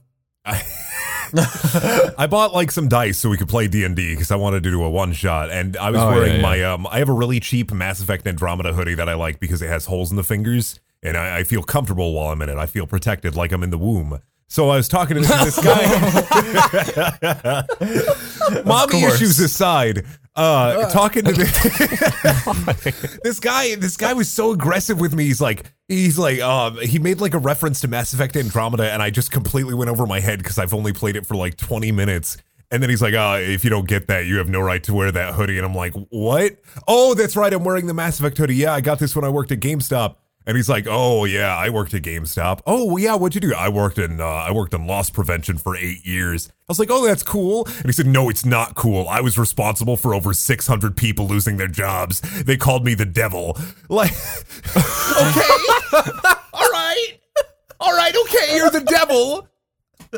I 1.35 2.27
bought 2.31 2.55
like 2.55 2.71
some 2.71 2.89
dice 2.89 3.19
so 3.19 3.29
we 3.29 3.37
could 3.37 3.49
play 3.49 3.69
D 3.69 3.85
and 3.85 3.95
D 3.95 4.13
because 4.15 4.31
I 4.31 4.37
wanted 4.37 4.63
to 4.63 4.71
do 4.71 4.83
a 4.83 4.89
one 4.91 5.13
shot, 5.13 5.51
and 5.51 5.77
I 5.77 5.91
was 5.91 6.01
Oh, 6.01 6.09
wearing 6.11 6.37
yeah, 6.37 6.43
my 6.43 6.63
um. 6.65 6.87
I 6.87 6.99
have 7.01 7.09
a 7.09 7.13
really 7.13 7.39
cheap 7.41 7.71
Mass 7.71 8.01
Effect 8.01 8.27
Andromeda 8.27 8.73
hoodie 8.73 8.95
that 8.95 9.09
I 9.09 9.15
like 9.15 9.39
because 9.41 9.61
it 9.61 9.69
has 9.69 9.85
holes 9.87 10.11
in 10.11 10.17
the 10.17 10.25
fingers, 10.25 10.81
and 11.03 11.17
I, 11.19 11.39
I 11.39 11.45
feel 11.45 11.63
comfortable 11.63 12.15
while 12.15 12.33
I'm 12.33 12.41
in 12.43 12.49
it. 12.49 12.57
I 12.57 12.65
feel 12.67 12.87
protected, 12.87 13.37
like 13.37 13.53
I'm 13.53 13.63
in 13.63 13.71
the 13.71 13.79
womb. 13.79 14.21
So 14.49 14.69
I 14.71 14.77
was 14.77 14.89
talking 14.89 15.17
to 15.17 15.23
this, 15.23 15.57
this 15.57 15.65
guy. 18.51 18.63
Mommy 18.65 19.03
issues 19.05 19.39
aside, 19.39 20.07
uh, 20.35 20.89
talking 20.91 21.25
to 21.25 21.33
this, 21.33 23.19
this 23.23 23.41
guy. 23.41 23.75
This 23.75 23.97
guy 23.99 24.15
was 24.15 24.31
so 24.31 24.53
aggressive 24.53 24.99
with 25.01 25.15
me. 25.15 25.25
He's 25.25 25.41
like, 25.43 25.71
he's 25.87 26.19
like, 26.19 26.41
um, 26.41 26.79
he 26.79 26.99
made 26.99 27.21
like 27.21 27.35
a 27.35 27.39
reference 27.39 27.81
to 27.81 27.89
Mass 27.89 28.15
Effect 28.15 28.37
Andromeda, 28.37 28.91
and 28.91 29.03
I 29.03 29.11
just 29.11 29.31
completely 29.31 29.75
went 29.75 29.91
over 29.91 30.07
my 30.07 30.21
head 30.21 30.39
because 30.39 30.59
I've 30.59 30.73
only 30.73 30.95
played 30.95 31.17
it 31.17 31.27
for 31.27 31.35
like 31.37 31.59
20 31.59 31.93
minutes. 31.93 32.39
And 32.71 32.83
then 32.83 32.91
he's 32.91 33.01
like, 33.03 33.15
uh, 33.15 33.39
if 33.41 33.65
you 33.65 33.71
don't 33.71 33.89
get 33.89 34.09
that, 34.09 34.27
you 34.27 34.37
have 34.39 34.49
no 34.49 34.61
right 34.61 34.83
to 34.85 34.95
wear 34.95 35.11
that 35.13 35.35
hoodie. 35.35 35.57
And 35.57 35.67
I'm 35.67 35.75
like, 35.75 35.95
what? 36.11 36.57
Oh, 36.87 37.15
that's 37.15 37.37
right. 37.37 37.53
I'm 37.53 37.65
wearing 37.65 37.87
the 37.87 37.95
Mass 37.95 38.19
Effect 38.19 38.37
hoodie. 38.37 38.57
Yeah, 38.57 38.75
I 38.75 38.81
got 38.81 38.99
this 38.99 39.17
when 39.17 39.25
I 39.25 39.31
worked 39.31 39.53
at 39.53 39.61
GameStop. 39.61 40.17
And 40.49 40.57
he's 40.57 40.69
like, 40.69 40.87
"Oh 40.89 41.27
yeah, 41.27 41.55
I 41.55 41.69
worked 41.69 41.93
at 41.93 42.01
GameStop. 42.03 42.63
Oh 42.67 42.97
yeah, 42.97 43.15
what'd 43.15 43.35
you 43.35 43.51
do? 43.51 43.55
I 43.55 43.69
worked 43.69 43.99
in 43.99 44.19
uh, 44.19 44.25
I 44.25 44.51
worked 44.51 44.73
in 44.73 44.87
loss 44.87 45.11
prevention 45.11 45.59
for 45.59 45.77
eight 45.77 46.07
years." 46.07 46.49
I 46.49 46.53
was 46.69 46.79
like, 46.79 46.89
"Oh, 46.91 47.07
that's 47.07 47.23
cool." 47.23 47.67
And 47.67 47.85
he 47.85 47.93
said, 47.93 48.07
"No, 48.07 48.31
it's 48.31 48.47
not 48.47 48.75
cool. 48.75 49.07
I 49.11 49.21
was 49.21 49.37
responsible 49.37 49.99
for 49.99 50.15
over 50.15 50.33
600 50.33 50.97
people 50.97 51.29
losing 51.29 51.59
their 51.59 51.69
jobs. 51.69 52.23
They 52.45 52.57
called 52.57 52.83
me 52.83 52.95
the 52.95 53.05
devil." 53.05 53.59
Like, 53.91 54.13
okay, 54.75 55.55
all 56.55 56.71
right, 56.73 57.09
all 57.79 57.95
right, 57.95 58.15
okay, 58.25 58.57
you're 58.57 58.71
the 58.71 58.85
devil. 58.89 59.47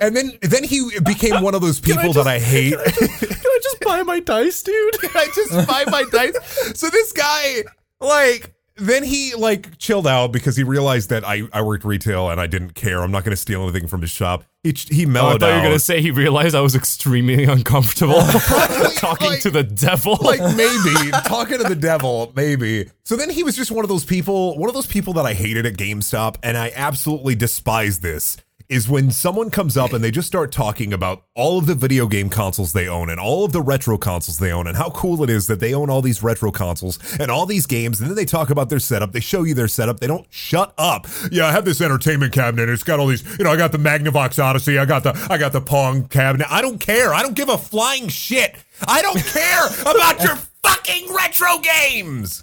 and 0.00 0.16
then 0.16 0.38
then 0.42 0.62
he 0.62 0.90
became 1.04 1.42
one 1.42 1.56
of 1.56 1.60
those 1.60 1.80
people 1.80 2.12
that 2.12 2.28
I 2.28 2.38
hate. 2.38 2.74
Can 2.74 3.08
I 3.18 3.58
just 3.64 3.80
buy 3.80 4.04
my 4.04 4.20
dice, 4.20 4.62
dude? 4.62 4.96
I 5.16 5.26
just 5.34 5.66
buy 5.66 5.84
my 5.88 6.04
dice. 6.12 6.36
So 6.78 6.88
this 6.88 7.10
guy, 7.10 7.64
like, 8.00 8.54
then 8.76 9.02
he 9.04 9.34
like 9.34 9.76
chilled 9.78 10.06
out 10.06 10.32
because 10.32 10.56
he 10.56 10.62
realized 10.62 11.10
that 11.10 11.24
I, 11.26 11.42
I 11.52 11.62
worked 11.62 11.84
retail 11.84 12.30
and 12.30 12.40
I 12.40 12.46
didn't 12.46 12.74
care. 12.74 13.02
I'm 13.02 13.10
not 13.10 13.24
going 13.24 13.32
to 13.32 13.36
steal 13.36 13.62
anything 13.62 13.86
from 13.88 14.00
his 14.00 14.10
shop. 14.10 14.44
He 14.62 14.72
he 14.90 15.04
Oh, 15.06 15.08
I 15.08 15.12
mellowed 15.12 15.40
thought 15.40 15.48
you 15.50 15.56
were 15.56 15.62
gonna 15.62 15.78
say 15.78 16.02
he 16.02 16.10
realized 16.10 16.54
I 16.54 16.60
was 16.60 16.74
extremely 16.74 17.44
uncomfortable 17.56 18.20
talking 18.96 19.30
like- 19.30 19.40
to 19.40 19.50
the 19.50 19.62
devil. 19.62 20.18
like 20.20 20.40
maybe 20.54 21.10
talking 21.26 21.56
to 21.58 21.64
the 21.64 21.74
devil, 21.74 22.30
maybe. 22.36 22.90
So 23.04 23.16
then 23.16 23.30
he 23.30 23.42
was 23.42 23.56
just 23.56 23.70
one 23.70 23.84
of 23.84 23.88
those 23.88 24.04
people, 24.04 24.58
one 24.58 24.68
of 24.68 24.74
those 24.74 24.86
people 24.86 25.14
that 25.14 25.24
I 25.24 25.32
hated 25.32 25.64
at 25.64 25.74
GameStop, 25.78 26.36
and 26.42 26.58
I 26.58 26.72
absolutely 26.76 27.34
despise 27.34 28.00
this. 28.00 28.36
Is 28.70 28.88
when 28.88 29.10
someone 29.10 29.50
comes 29.50 29.76
up 29.76 29.92
and 29.92 30.02
they 30.04 30.12
just 30.12 30.28
start 30.28 30.52
talking 30.52 30.92
about 30.92 31.24
all 31.34 31.58
of 31.58 31.66
the 31.66 31.74
video 31.74 32.06
game 32.06 32.30
consoles 32.30 32.72
they 32.72 32.86
own 32.86 33.10
and 33.10 33.18
all 33.18 33.44
of 33.44 33.50
the 33.50 33.60
retro 33.60 33.98
consoles 33.98 34.38
they 34.38 34.52
own 34.52 34.68
and 34.68 34.76
how 34.76 34.90
cool 34.90 35.24
it 35.24 35.28
is 35.28 35.48
that 35.48 35.58
they 35.58 35.74
own 35.74 35.90
all 35.90 36.00
these 36.00 36.22
retro 36.22 36.52
consoles 36.52 36.96
and 37.18 37.32
all 37.32 37.46
these 37.46 37.66
games. 37.66 38.00
And 38.00 38.08
then 38.08 38.14
they 38.14 38.24
talk 38.24 38.48
about 38.48 38.68
their 38.68 38.78
setup. 38.78 39.10
They 39.10 39.18
show 39.18 39.42
you 39.42 39.54
their 39.54 39.66
setup. 39.66 39.98
They 39.98 40.06
don't 40.06 40.24
shut 40.30 40.72
up. 40.78 41.08
Yeah, 41.32 41.46
I 41.46 41.50
have 41.50 41.64
this 41.64 41.80
entertainment 41.80 42.32
cabinet. 42.32 42.68
It's 42.68 42.84
got 42.84 43.00
all 43.00 43.08
these, 43.08 43.24
you 43.38 43.44
know, 43.44 43.50
I 43.50 43.56
got 43.56 43.72
the 43.72 43.78
Magnavox 43.78 44.40
Odyssey. 44.40 44.78
I 44.78 44.84
got 44.84 45.02
the, 45.02 45.26
I 45.28 45.36
got 45.36 45.50
the 45.50 45.60
Pong 45.60 46.06
cabinet. 46.06 46.46
I 46.48 46.62
don't 46.62 46.78
care. 46.78 47.12
I 47.12 47.22
don't 47.22 47.34
give 47.34 47.48
a 47.48 47.58
flying 47.58 48.06
shit. 48.06 48.54
I 48.86 49.02
don't 49.02 49.18
care 49.18 49.66
about 49.80 50.22
your 50.22 50.36
fucking 50.62 51.12
retro 51.12 51.58
games. 51.58 52.40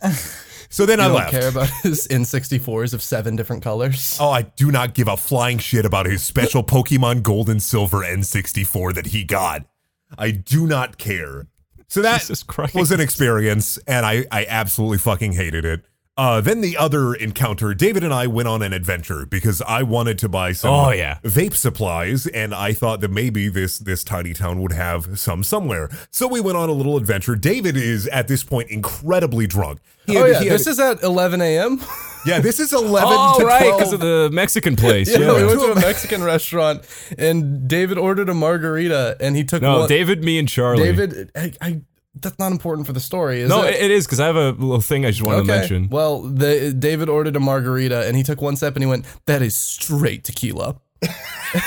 So 0.77 0.85
then 0.85 0.99
I 0.99 1.05
I 1.05 1.07
don't 1.07 1.17
left. 1.17 1.31
care 1.31 1.47
about 1.47 1.69
his 1.81 2.07
N64s 2.07 2.93
of 2.93 3.01
seven 3.01 3.35
different 3.35 3.63
colors. 3.63 4.15
Oh, 4.21 4.29
I 4.29 4.43
do 4.43 4.71
not 4.71 4.93
give 4.93 5.07
a 5.07 5.17
flying 5.17 5.57
shit 5.57 5.85
about 5.85 6.05
his 6.05 6.21
special 6.21 6.63
Pokemon 6.75 7.23
Gold 7.23 7.49
and 7.49 7.63
Silver 7.63 8.01
N64 8.01 8.93
that 8.93 9.07
he 9.07 9.23
got. 9.23 9.65
I 10.19 10.29
do 10.29 10.67
not 10.67 10.99
care. 10.99 11.47
So 11.87 12.03
that 12.03 12.29
was 12.75 12.91
an 12.91 12.99
experience, 12.99 13.79
and 13.87 14.05
I, 14.05 14.25
I 14.31 14.45
absolutely 14.47 14.99
fucking 14.99 15.31
hated 15.31 15.65
it. 15.65 15.83
Uh, 16.17 16.41
then 16.41 16.61
the 16.61 16.75
other 16.75 17.13
encounter, 17.13 17.73
David 17.75 18.03
and 18.03 18.11
I 18.13 18.25
went 18.25 18.47
on 18.47 18.63
an 18.63 18.73
adventure 18.73 19.25
because 19.27 19.61
I 19.61 19.83
wanted 19.83 20.17
to 20.19 20.27
buy 20.29 20.51
some 20.53 20.73
Oh, 20.73 20.89
yeah. 20.91 21.19
vape 21.23 21.53
supplies, 21.53 22.25
and 22.25 22.55
I 22.55 22.73
thought 22.73 23.01
that 23.01 23.11
maybe 23.11 23.49
this 23.49 23.77
this 23.77 24.03
tiny 24.03 24.33
town 24.33 24.59
would 24.61 24.71
have 24.71 25.19
some 25.19 25.43
somewhere. 25.43 25.89
So 26.09 26.27
we 26.27 26.41
went 26.41 26.57
on 26.57 26.69
a 26.69 26.71
little 26.73 26.97
adventure. 26.97 27.35
David 27.35 27.77
is 27.77 28.07
at 28.07 28.27
this 28.27 28.43
point 28.43 28.69
incredibly 28.71 29.45
drunk. 29.45 29.79
He 30.07 30.17
Oh 30.17 30.25
yeah, 30.25 30.39
he 30.39 30.45
had- 30.47 30.55
this 30.55 30.65
is 30.67 30.79
at 30.79 31.03
11 31.03 31.39
a.m. 31.41 31.81
yeah, 32.25 32.39
this 32.39 32.59
is 32.59 32.73
eleven 32.73 33.09
oh 33.19 33.39
to 33.39 33.45
right, 33.45 33.71
because 33.77 33.93
of 33.93 33.99
the 33.99 34.29
Mexican 34.33 34.75
place. 34.75 35.11
Yeah, 35.11 35.19
Yeah. 35.19 35.33
we 35.35 35.45
went 35.45 35.59
to 35.59 35.71
a 35.71 35.75
Mexican 35.89 36.23
restaurant, 36.23 36.81
and 37.17 37.67
David 37.67 37.97
ordered 37.99 38.29
a 38.29 38.33
margarita, 38.33 39.17
and 39.19 39.35
he 39.35 39.43
took 39.43 39.61
No, 39.61 39.79
one. 39.81 39.89
David, 39.89 40.23
me, 40.23 40.39
and 40.39 40.47
Charlie. 40.49 40.83
David, 40.85 41.31
I, 41.35 41.53
I, 41.61 41.81
that's 42.21 42.39
not 42.39 42.51
important 42.51 42.87
for 42.87 42.93
the 42.93 42.99
story, 42.99 43.41
is 43.41 43.49
no, 43.49 43.63
it? 43.63 43.75
it, 43.75 43.83
it 43.83 43.91
is 43.91 44.05
because 44.05 44.19
I 44.19 44.27
have 44.27 44.35
a 44.35 44.51
little 44.51 44.81
thing 44.81 45.05
I 45.05 45.11
just 45.11 45.23
wanted 45.23 45.41
to 45.41 45.45
mention. 45.45 45.89
Well, 45.89 46.21
the, 46.21 46.73
David 46.73 47.09
ordered 47.09 47.35
a 47.35 47.39
margarita, 47.39 48.07
and 48.07 48.15
he 48.17 48.23
took 48.23 48.41
one 48.41 48.55
step, 48.55 48.75
and 48.75 48.83
he 48.83 48.87
went, 48.87 49.05
"That 49.25 49.41
is 49.41 49.55
straight 49.55 50.23
tequila." 50.23 50.77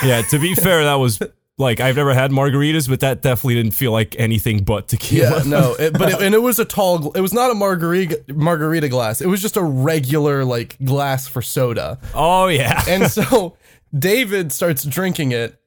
Yeah, 0.05 0.21
to 0.21 0.39
be 0.39 0.55
fair, 0.55 0.85
that 0.85 0.97
was 0.97 1.23
like 1.57 1.81
I've 1.81 1.97
never 1.97 2.13
had 2.13 2.31
margaritas, 2.33 2.87
but 2.87 3.01
that 3.01 3.23
definitely 3.23 3.55
didn't 3.55 3.73
feel 3.73 3.93
like 3.93 4.15
anything 4.19 4.63
but 4.63 4.89
tequila. 4.89 5.39
Yeah, 5.39 5.43
no, 5.45 5.75
it, 5.79 5.95
but 5.95 6.13
it, 6.13 6.23
and 6.23 6.35
it 6.35 6.43
was 6.43 6.59
a 6.59 6.67
tall. 6.67 6.99
gl- 6.99 7.17
It 7.17 7.21
was 7.21 7.33
not 7.33 7.51
a 7.51 7.55
margarita 7.55 8.23
margarita 8.29 8.89
glass. 8.91 9.21
It 9.21 9.27
was 9.29 9.41
just 9.41 9.57
a 9.57 9.63
regular 9.63 10.45
like 10.45 10.77
glass 10.85 11.29
for 11.29 11.41
soda. 11.43 11.99
Oh 12.15 12.49
yeah. 12.49 12.83
And 12.89 13.11
so 13.11 13.57
David 13.97 14.53
starts 14.53 14.85
drinking 14.85 15.33
it, 15.33 15.59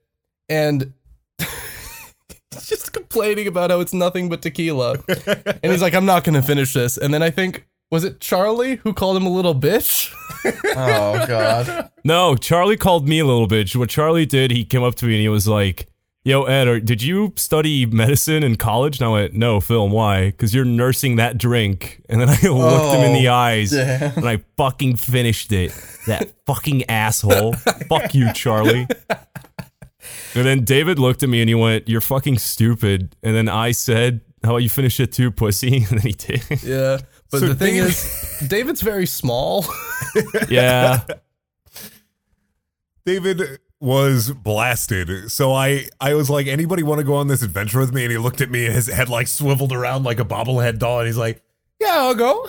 and 0.49 0.93
he's 2.53 2.67
just 2.69 2.93
complaining 2.93 3.47
about 3.47 3.69
how 3.71 3.79
it's 3.79 3.93
nothing 3.93 4.29
but 4.29 4.41
tequila. 4.41 4.97
And 5.07 5.71
he's 5.71 5.81
like, 5.81 5.93
"I'm 5.93 6.05
not 6.05 6.23
going 6.23 6.35
to 6.35 6.41
finish 6.41 6.73
this." 6.73 6.97
And 6.97 7.13
then 7.13 7.21
I 7.23 7.29
think 7.29 7.65
was 7.91 8.03
it 8.03 8.19
Charlie 8.19 8.75
who 8.77 8.93
called 8.93 9.17
him 9.17 9.25
a 9.25 9.29
little 9.29 9.55
bitch? 9.55 10.11
Oh 10.75 11.25
god. 11.25 11.89
No, 12.03 12.35
Charlie 12.35 12.75
called 12.75 13.07
me 13.07 13.19
a 13.19 13.25
little 13.25 13.47
bitch. 13.47 13.75
What 13.77 13.89
Charlie 13.89 14.25
did, 14.25 14.51
he 14.51 14.65
came 14.65 14.83
up 14.83 14.95
to 14.95 15.05
me 15.05 15.13
and 15.13 15.21
he 15.21 15.29
was 15.29 15.47
like, 15.47 15.87
"Yo, 16.25 16.43
Ed, 16.43 16.67
are, 16.67 16.79
did 16.81 17.01
you 17.01 17.31
study 17.37 17.85
medicine 17.85 18.43
in 18.43 18.57
college?" 18.57 18.99
And 18.99 19.07
I 19.07 19.09
went, 19.11 19.33
"No, 19.35 19.61
Phil. 19.61 19.87
Why? 19.87 20.25
Because 20.31 20.53
you're 20.53 20.65
nursing 20.65 21.15
that 21.15 21.37
drink." 21.37 22.01
And 22.09 22.19
then 22.19 22.27
I 22.27 22.33
looked 22.47 22.95
him 22.95 23.03
in 23.05 23.13
the 23.13 23.29
Oh, 23.29 23.33
eyes 23.33 23.71
damn. 23.71 24.17
and 24.17 24.27
I 24.27 24.43
fucking 24.57 24.97
finished 24.97 25.53
it. 25.53 25.71
That 26.07 26.33
fucking 26.45 26.89
asshole. 26.89 27.53
Fuck 27.87 28.13
you, 28.13 28.33
Charlie. 28.33 28.87
And 30.35 30.45
then 30.45 30.63
David 30.63 30.97
looked 30.99 31.21
at 31.23 31.29
me 31.29 31.41
and 31.41 31.49
he 31.49 31.55
went, 31.55 31.87
"You're 31.87 32.01
fucking 32.01 32.39
stupid." 32.39 33.15
And 33.23 33.35
then 33.35 33.47
I 33.49 33.71
said, 33.71 34.21
"How 34.43 34.51
about 34.51 34.57
you 34.63 34.69
finish 34.69 34.99
it 34.99 35.11
too, 35.11 35.29
pussy?" 35.31 35.77
And 35.89 35.99
then 35.99 35.99
he 36.01 36.11
did. 36.13 36.43
Yeah. 36.63 36.99
But 37.31 37.39
So 37.39 37.47
the 37.47 37.55
thing 37.55 37.75
David- 37.75 37.89
is, 37.89 38.43
David's 38.47 38.81
very 38.81 39.05
small. 39.05 39.65
yeah. 40.49 41.01
David 43.05 43.59
was 43.79 44.31
blasted. 44.31 45.29
So 45.31 45.51
I 45.53 45.87
I 45.99 46.13
was 46.13 46.29
like, 46.29 46.47
anybody 46.47 46.83
want 46.83 46.99
to 46.99 47.03
go 47.03 47.15
on 47.15 47.27
this 47.27 47.41
adventure 47.43 47.79
with 47.79 47.93
me? 47.93 48.03
And 48.03 48.11
he 48.11 48.17
looked 48.17 48.41
at 48.41 48.49
me 48.49 48.65
and 48.65 48.73
his 48.73 48.87
head 48.87 49.09
like 49.09 49.27
swiveled 49.27 49.73
around 49.73 50.03
like 50.03 50.19
a 50.19 50.25
bobblehead 50.25 50.79
doll. 50.79 50.99
And 50.99 51.07
he's 51.07 51.17
like, 51.17 51.43
Yeah, 51.81 51.95
I'll 51.97 52.15
go. 52.15 52.47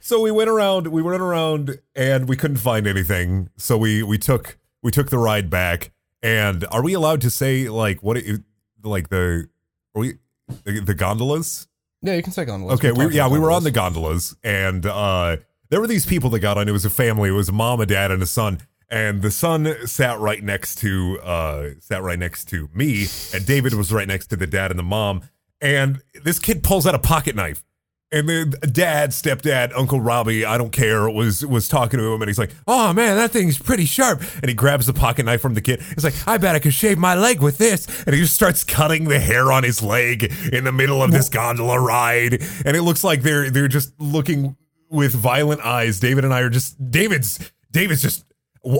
so 0.00 0.20
we 0.20 0.30
went 0.30 0.50
around, 0.50 0.88
we 0.88 1.02
went 1.02 1.22
around 1.22 1.78
and 1.94 2.28
we 2.28 2.36
couldn't 2.36 2.56
find 2.58 2.86
anything. 2.86 3.48
So 3.56 3.78
we 3.78 4.02
we 4.02 4.18
took 4.18 4.58
we 4.86 4.92
took 4.92 5.10
the 5.10 5.18
ride 5.18 5.50
back. 5.50 5.90
And 6.22 6.64
are 6.70 6.82
we 6.82 6.94
allowed 6.94 7.20
to 7.22 7.30
say 7.30 7.68
like 7.68 8.04
what 8.04 8.16
it 8.16 8.42
like 8.84 9.08
the 9.08 9.48
are 9.94 10.00
we 10.00 10.18
the, 10.62 10.80
the 10.80 10.94
gondolas? 10.94 11.66
yeah, 12.02 12.14
you 12.14 12.22
can 12.22 12.32
say 12.32 12.44
gondolas. 12.44 12.78
Okay, 12.78 12.92
we, 12.92 13.12
yeah, 13.12 13.28
we 13.28 13.40
were 13.40 13.50
on 13.50 13.64
the 13.64 13.72
gondolas, 13.72 14.36
and 14.44 14.86
uh, 14.86 15.38
there 15.70 15.80
were 15.80 15.88
these 15.88 16.06
people 16.06 16.30
that 16.30 16.38
got 16.38 16.56
on. 16.56 16.68
It 16.68 16.72
was 16.72 16.84
a 16.84 16.90
family. 16.90 17.30
It 17.30 17.32
was 17.32 17.48
a 17.48 17.52
mom, 17.52 17.80
a 17.80 17.86
dad, 17.86 18.12
and 18.12 18.22
a 18.22 18.26
son. 18.26 18.60
And 18.88 19.22
the 19.22 19.32
son 19.32 19.74
sat 19.86 20.20
right 20.20 20.42
next 20.42 20.76
to 20.76 21.18
uh, 21.20 21.70
sat 21.80 22.02
right 22.02 22.18
next 22.18 22.44
to 22.50 22.70
me, 22.72 23.06
and 23.34 23.44
David 23.44 23.74
was 23.74 23.92
right 23.92 24.06
next 24.06 24.28
to 24.28 24.36
the 24.36 24.46
dad 24.46 24.70
and 24.70 24.78
the 24.78 24.84
mom. 24.84 25.22
And 25.60 26.00
this 26.22 26.38
kid 26.38 26.62
pulls 26.62 26.86
out 26.86 26.94
a 26.94 27.00
pocket 27.00 27.34
knife, 27.34 27.64
and 28.12 28.28
the 28.28 28.44
dad, 28.72 29.10
stepdad, 29.10 29.72
Uncle 29.76 30.00
Robbie, 30.00 30.44
I 30.44 30.58
don't 30.58 30.70
care, 30.70 31.10
was 31.10 31.44
was 31.44 31.68
talking 31.68 31.98
to 31.98 32.12
him, 32.12 32.22
and 32.22 32.28
he's 32.28 32.38
like, 32.38 32.52
"Oh 32.66 32.92
man, 32.92 33.16
that 33.16 33.32
thing's 33.32 33.58
pretty 33.58 33.84
sharp." 33.84 34.22
And 34.36 34.48
he 34.48 34.54
grabs 34.54 34.86
the 34.86 34.92
pocket 34.92 35.26
knife 35.26 35.40
from 35.40 35.54
the 35.54 35.60
kid. 35.60 35.82
He's 35.82 36.04
like, 36.04 36.14
"I 36.26 36.38
bet 36.38 36.54
I 36.54 36.60
could 36.60 36.74
shave 36.74 36.98
my 36.98 37.16
leg 37.16 37.40
with 37.40 37.58
this." 37.58 37.86
And 38.04 38.14
he 38.14 38.20
just 38.20 38.34
starts 38.34 38.62
cutting 38.62 39.04
the 39.04 39.18
hair 39.18 39.50
on 39.50 39.64
his 39.64 39.82
leg 39.82 40.32
in 40.52 40.64
the 40.64 40.72
middle 40.72 41.02
of 41.02 41.10
this 41.10 41.28
gondola 41.28 41.80
ride, 41.80 42.34
and 42.64 42.76
it 42.76 42.82
looks 42.82 43.02
like 43.02 43.22
they're 43.22 43.50
they're 43.50 43.68
just 43.68 43.92
looking 44.00 44.56
with 44.88 45.12
violent 45.12 45.62
eyes. 45.62 45.98
David 45.98 46.24
and 46.24 46.32
I 46.32 46.40
are 46.40 46.50
just 46.50 46.90
David's 46.90 47.50
David's 47.72 48.02
just 48.02 48.24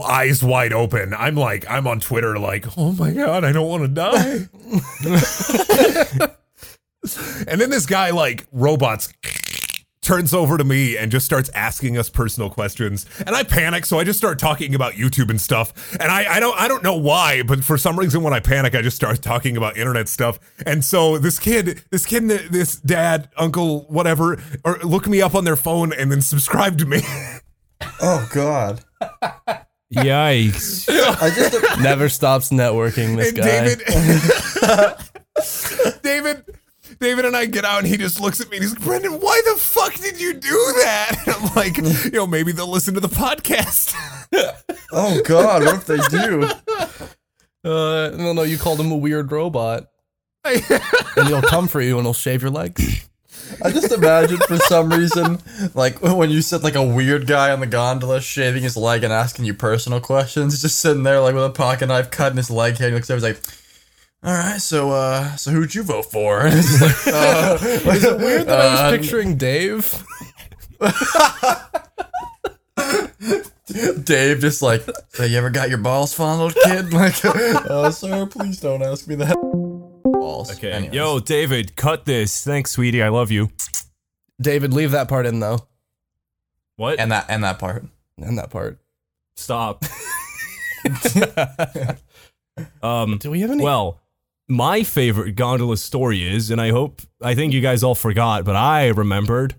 eyes 0.05 0.43
wide 0.43 0.73
open. 0.73 1.15
I'm 1.15 1.35
like, 1.35 1.69
I'm 1.69 1.89
on 1.89 1.99
Twitter, 1.99 2.39
like, 2.39 2.79
oh 2.79 2.93
my 2.93 3.13
god, 3.13 3.45
I 3.45 3.51
don't 3.51 3.69
want 3.69 3.83
to 3.83 3.89
die. 3.89 4.47
and 7.47 7.61
then 7.61 7.71
this 7.71 7.87
guy, 7.87 8.11
like, 8.11 8.47
robots 8.53 9.13
turns 10.03 10.33
over 10.33 10.57
to 10.57 10.63
me 10.63 10.97
and 10.97 11.11
just 11.11 11.27
starts 11.27 11.51
asking 11.53 11.99
us 11.99 12.09
personal 12.09 12.49
questions 12.49 13.07
and 13.27 13.35
i 13.35 13.43
panic 13.43 13.85
so 13.85 13.99
i 13.99 14.05
just 14.05 14.17
start 14.17 14.39
talking 14.39 14.73
about 14.73 14.93
youtube 14.93 15.31
and 15.31 15.41
stuff 15.41 15.97
and 15.99 16.13
i, 16.13 16.37
I 16.37 16.39
don't 16.39 16.57
i 16.57 16.69
don't 16.69 16.85
know 16.85 16.95
why 16.95 17.43
but 17.43 17.65
for 17.65 17.77
some 17.77 17.99
reason 17.99 18.23
when 18.23 18.33
i 18.33 18.39
panic 18.39 18.77
i 18.77 18.83
just 18.83 18.95
start 18.95 19.21
talking 19.21 19.57
about 19.57 19.77
internet 19.77 20.09
stuff 20.09 20.39
and 20.65 20.85
so 20.85 21.19
this 21.19 21.41
kid 21.41 21.83
this 21.91 22.07
kid 22.07 22.29
this 22.29 22.77
dad 22.77 23.31
uncle 23.37 23.81
whatever 23.89 24.41
or 24.63 24.79
look 24.85 25.09
me 25.09 25.21
up 25.21 25.35
on 25.35 25.43
their 25.43 25.57
phone 25.57 25.93
and 25.93 26.13
then 26.13 26.23
subscribe 26.23 26.79
to 26.79 26.87
me 26.87 27.01
Oh 28.01 28.29
god. 28.33 28.83
Yikes. 29.93 30.89
I 30.89 31.31
just 31.31 31.81
Never 31.81 32.09
stops 32.09 32.51
networking. 32.51 33.17
This 33.17 33.29
and 33.29 33.37
guy. 33.37 33.45
David, 36.03 36.45
David, 36.45 36.59
David 36.99 37.25
and 37.25 37.37
I 37.37 37.47
get 37.47 37.65
out, 37.65 37.79
and 37.81 37.87
he 37.87 37.97
just 37.97 38.21
looks 38.21 38.41
at 38.41 38.51
me 38.51 38.57
and 38.57 38.65
he's 38.65 38.75
like, 38.75 38.83
"Brendan, 38.83 39.21
why 39.21 39.41
the 39.45 39.59
fuck 39.61 39.95
did 39.95 40.21
you 40.21 40.35
do 40.35 40.73
that?" 40.83 41.17
And 41.27 41.37
I'm 41.37 41.55
like, 41.55 41.77
"You 41.77 42.11
know, 42.11 42.27
maybe 42.27 42.53
they'll 42.53 42.71
listen 42.71 42.95
to 42.95 43.01
the 43.01 43.09
podcast." 43.09 43.95
Oh 44.93 45.21
god, 45.23 45.65
what 45.65 45.75
if 45.75 45.87
they 45.87 45.97
do? 46.09 46.45
Uh, 47.65 48.11
no, 48.17 48.33
no, 48.33 48.43
you 48.45 48.57
called 48.57 48.79
him 48.81 48.93
a 48.93 48.97
weird 48.97 49.33
robot, 49.33 49.89
and 50.45 51.27
he'll 51.27 51.43
come 51.43 51.67
for 51.67 51.81
you 51.81 51.97
and 51.97 52.07
he'll 52.07 52.15
shave 52.15 52.41
your 52.41 52.51
legs. 52.53 53.09
I 53.63 53.71
just 53.71 53.93
imagine 53.93 54.39
for 54.39 54.57
some 54.57 54.91
reason, 54.91 55.39
like 55.75 56.01
when 56.03 56.31
you 56.31 56.43
said 56.43 56.63
like 56.63 56.75
a 56.75 56.83
weird 56.87 57.27
guy 57.27 57.51
on 57.53 57.61
the 57.61 57.67
gondola 57.67 58.21
shaving 58.21 58.63
his 58.63 58.77
leg 58.77 59.05
and 59.05 59.13
asking 59.13 59.45
you 59.45 59.55
personal 59.55 60.01
questions, 60.01 60.53
he's 60.53 60.63
just 60.63 60.81
sitting 60.81 61.03
there 61.03 61.21
like 61.21 61.35
with 61.35 61.45
a 61.45 61.51
pocket 61.51 61.87
knife 61.87 62.11
cutting 62.11 62.37
his 62.37 62.51
leg 62.51 62.77
hair. 62.79 62.89
And 62.89 62.95
he 62.95 62.99
looks 62.99 63.11
over, 63.11 63.27
he's 63.27 63.35
like, 63.35 63.43
"All 64.23 64.33
right, 64.33 64.61
so 64.61 64.91
uh, 64.91 65.37
so 65.37 65.51
who'd 65.51 65.75
you 65.75 65.83
vote 65.83 66.07
for?" 66.07 66.41
And 66.47 66.55
it's 66.59 67.07
like, 67.07 67.15
uh, 67.15 67.59
Is 67.93 68.05
it 68.05 68.19
weird 68.19 68.47
that 68.47 68.61
I 68.61 68.67
Uh, 68.67 68.91
was 68.91 68.99
picturing 68.99 69.37
Dave? 69.37 70.05
Dave 74.05 74.41
just 74.41 74.63
like, 74.63 74.83
so 75.11 75.25
you 75.25 75.37
ever 75.37 75.51
got 75.51 75.69
your 75.69 75.79
balls 75.79 76.15
fondled, 76.15 76.55
kid? 76.65 76.93
Like, 76.93 77.15
oh, 77.25 77.91
sir, 77.91 78.27
please 78.27 78.61
don't 78.61 78.83
ask 78.83 79.07
me 79.09 79.17
that. 79.17 79.35
Balls. 80.05 80.53
Okay. 80.57 80.71
Anyways. 80.71 80.95
Yo, 80.95 81.19
David, 81.19 81.77
cut 81.77 82.05
this. 82.05 82.45
Thanks, 82.45 82.71
sweetie. 82.71 83.03
I 83.03 83.09
love 83.09 83.31
you. 83.31 83.51
David, 84.41 84.73
leave 84.73 84.93
that 84.93 85.09
part 85.09 85.27
in 85.27 85.41
though. 85.41 85.59
What? 86.77 86.99
and 87.01 87.11
that 87.13 87.27
and 87.29 87.43
that 87.45 87.59
part. 87.59 87.85
And 88.19 88.39
that 88.39 88.51
part. 88.51 88.79
Stop. 89.37 89.85
um. 92.83 93.19
Do 93.19 93.31
we 93.31 93.41
have 93.41 93.51
any? 93.51 93.65
Well, 93.65 94.01
my 94.49 94.83
favorite 94.83 95.33
gondola 95.33 95.77
story 95.77 96.27
is, 96.27 96.51
and 96.51 96.61
I 96.61 96.71
hope, 96.71 97.03
I 97.23 97.35
think 97.35 97.53
you 97.53 97.61
guys 97.61 97.83
all 97.83 97.95
forgot, 97.95 98.45
but 98.45 98.57
I 98.57 98.89
remembered. 98.89 99.57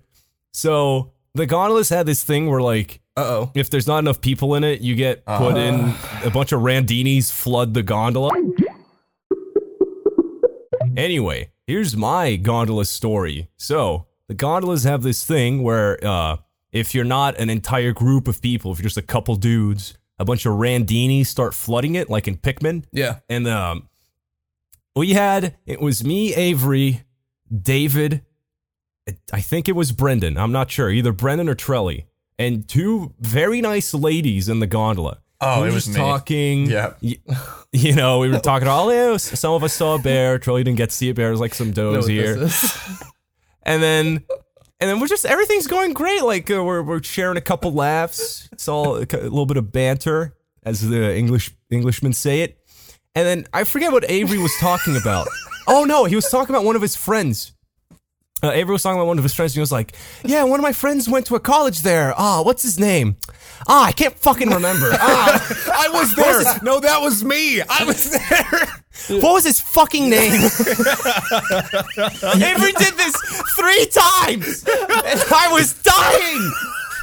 So 0.52 1.12
the 1.34 1.46
gondolas 1.46 1.88
had 1.88 2.06
this 2.06 2.24
thing 2.24 2.48
where, 2.48 2.60
like, 2.60 3.00
uh 3.16 3.20
oh. 3.20 3.50
if 3.54 3.68
there's 3.68 3.86
not 3.86 3.98
enough 3.98 4.20
people 4.20 4.54
in 4.54 4.64
it, 4.64 4.80
you 4.80 4.94
get 4.94 5.24
put 5.24 5.56
in 5.56 5.94
a 6.24 6.30
bunch 6.30 6.52
of 6.52 6.60
randinis 6.60 7.32
flood 7.32 7.74
the 7.74 7.82
gondola. 7.82 8.30
Anyway, 10.96 11.50
here's 11.66 11.96
my 11.96 12.36
gondola 12.36 12.84
story. 12.84 13.48
So 13.56 14.06
the 14.26 14.34
gondolas 14.34 14.84
have 14.84 15.02
this 15.02 15.24
thing 15.24 15.62
where 15.62 16.04
uh, 16.04 16.36
if 16.72 16.94
you're 16.94 17.04
not 17.04 17.38
an 17.38 17.50
entire 17.50 17.92
group 17.92 18.26
of 18.26 18.40
people, 18.40 18.72
if 18.72 18.78
you're 18.78 18.84
just 18.84 18.96
a 18.96 19.02
couple 19.02 19.36
dudes, 19.36 19.96
a 20.18 20.24
bunch 20.24 20.46
of 20.46 20.54
randinis 20.54 21.26
start 21.26 21.54
flooding 21.54 21.94
it, 21.94 22.10
like 22.10 22.26
in 22.26 22.36
Pikmin. 22.36 22.84
Yeah. 22.92 23.18
And 23.28 23.46
um, 23.46 23.88
we 24.98 25.12
had 25.14 25.56
it 25.66 25.80
was 25.80 26.04
me, 26.04 26.34
Avery, 26.34 27.04
David. 27.54 28.22
I 29.32 29.40
think 29.40 29.68
it 29.68 29.76
was 29.76 29.92
Brendan. 29.92 30.36
I'm 30.36 30.52
not 30.52 30.70
sure, 30.70 30.90
either 30.90 31.12
Brendan 31.12 31.48
or 31.48 31.54
Trelly, 31.54 32.04
and 32.38 32.68
two 32.68 33.14
very 33.20 33.60
nice 33.62 33.94
ladies 33.94 34.48
in 34.48 34.60
the 34.60 34.66
gondola. 34.66 35.20
Oh, 35.40 35.62
we 35.62 35.68
it 35.68 35.72
was 35.74 35.88
me. 35.88 35.94
talking. 35.94 36.66
Yeah. 36.66 36.92
y- 37.02 37.16
You 37.72 37.94
know, 37.94 38.18
we 38.18 38.28
were 38.30 38.38
talking 38.40 38.66
all. 38.66 38.90
Oh, 38.90 39.16
some 39.18 39.52
of 39.52 39.62
us 39.62 39.74
saw 39.74 39.94
a 39.96 39.98
bear. 39.98 40.38
Trelly 40.38 40.64
didn't 40.64 40.76
get 40.78 40.90
to 40.90 40.96
see 40.96 41.10
a 41.10 41.14
bear. 41.14 41.28
There's 41.28 41.40
like 41.40 41.54
some 41.54 41.70
does 41.70 42.04
what 42.06 42.10
here 42.10 42.34
and 43.62 43.82
then 43.82 44.24
and 44.80 44.88
then 44.90 45.00
we're 45.00 45.06
just 45.06 45.26
everything's 45.26 45.66
going 45.66 45.92
great 45.92 46.22
like 46.22 46.50
uh, 46.50 46.62
we're, 46.64 46.82
we're 46.82 47.02
sharing 47.02 47.36
a 47.36 47.40
couple 47.42 47.72
laughs 47.72 48.48
it's 48.52 48.68
all 48.68 48.96
a, 48.96 49.00
a 49.00 49.28
little 49.28 49.44
bit 49.46 49.56
of 49.56 49.70
banter 49.72 50.34
as 50.62 50.88
the 50.88 51.14
english 51.16 51.50
englishmen 51.70 52.12
say 52.12 52.40
it 52.42 52.58
and 53.14 53.26
then 53.26 53.46
i 53.52 53.64
forget 53.64 53.92
what 53.92 54.08
avery 54.10 54.38
was 54.38 54.54
talking 54.60 54.96
about 54.96 55.28
oh 55.68 55.84
no 55.84 56.04
he 56.04 56.14
was 56.14 56.28
talking 56.28 56.54
about 56.54 56.64
one 56.64 56.76
of 56.76 56.82
his 56.82 56.96
friends 56.96 57.52
uh, 58.40 58.52
Avery 58.52 58.72
was 58.72 58.84
talking 58.84 58.98
about 58.98 59.08
one 59.08 59.18
of 59.18 59.24
his 59.24 59.34
friends, 59.34 59.50
and 59.52 59.56
he 59.56 59.60
was 59.60 59.72
like, 59.72 59.94
"Yeah, 60.24 60.44
one 60.44 60.60
of 60.60 60.62
my 60.62 60.72
friends 60.72 61.08
went 61.08 61.26
to 61.26 61.34
a 61.34 61.40
college 61.40 61.80
there. 61.80 62.14
Ah, 62.16 62.40
what's 62.42 62.62
his 62.62 62.78
name? 62.78 63.16
Ah, 63.66 63.86
I 63.86 63.90
can't 63.92 64.14
fucking 64.14 64.50
remember. 64.50 64.90
Ah, 65.00 65.84
I 65.84 65.88
was 65.88 66.14
there. 66.14 66.44
No, 66.62 66.78
that 66.78 67.00
was 67.00 67.24
me. 67.24 67.60
I 67.62 67.84
was 67.84 68.10
there. 69.08 69.20
what 69.20 69.32
was 69.34 69.44
his 69.44 69.60
fucking 69.60 70.08
name? 70.08 70.32
Avery 72.40 72.72
did 72.72 72.94
this 72.94 73.16
three 73.56 73.86
times, 73.86 74.64
and 74.68 75.22
I 75.32 75.48
was 75.50 75.74
dying. 75.82 76.52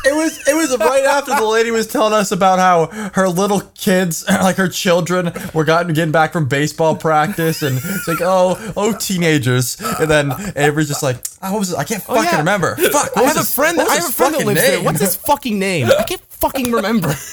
It 0.05 0.13
was 0.13 0.47
it 0.47 0.53
was 0.53 0.77
right 0.77 1.03
after 1.03 1.35
the 1.35 1.45
lady 1.45 1.71
was 1.71 1.87
telling 1.87 2.13
us 2.13 2.31
about 2.31 2.59
how 2.59 3.11
her 3.13 3.27
little 3.27 3.61
kids, 3.75 4.23
like 4.29 4.55
her 4.57 4.67
children, 4.67 5.31
were 5.53 5.63
gotten 5.63 5.93
getting 5.93 6.11
back 6.11 6.31
from 6.33 6.47
baseball 6.47 6.95
practice, 6.95 7.61
and 7.63 7.77
it's 7.77 8.07
like, 8.07 8.21
oh, 8.21 8.73
oh, 8.77 8.95
teenagers, 8.97 9.79
and 9.99 10.09
then 10.09 10.31
Avery's 10.55 10.87
just 10.87 11.03
like, 11.03 11.17
oh, 11.41 11.59
was 11.59 11.71
it? 11.71 11.77
I 11.77 11.83
can't 11.83 12.03
oh, 12.07 12.15
fucking 12.15 12.31
yeah. 12.31 12.37
remember. 12.37 12.75
Fuck, 12.75 13.17
I 13.17 13.23
have 13.23 13.37
a 13.37 13.43
friend. 13.43 13.77
what 13.77 13.87
was 13.87 13.97
I 13.97 14.01
have 14.01 14.09
a 14.09 14.13
friend 14.13 14.35
that 14.35 14.45
lives 14.45 14.61
there. 14.61 14.83
What's 14.83 14.99
his 14.99 15.15
fucking 15.15 15.57
name? 15.57 15.87
I 15.87 16.03
can't 16.03 16.21
fucking 16.21 16.71
remember. 16.71 17.09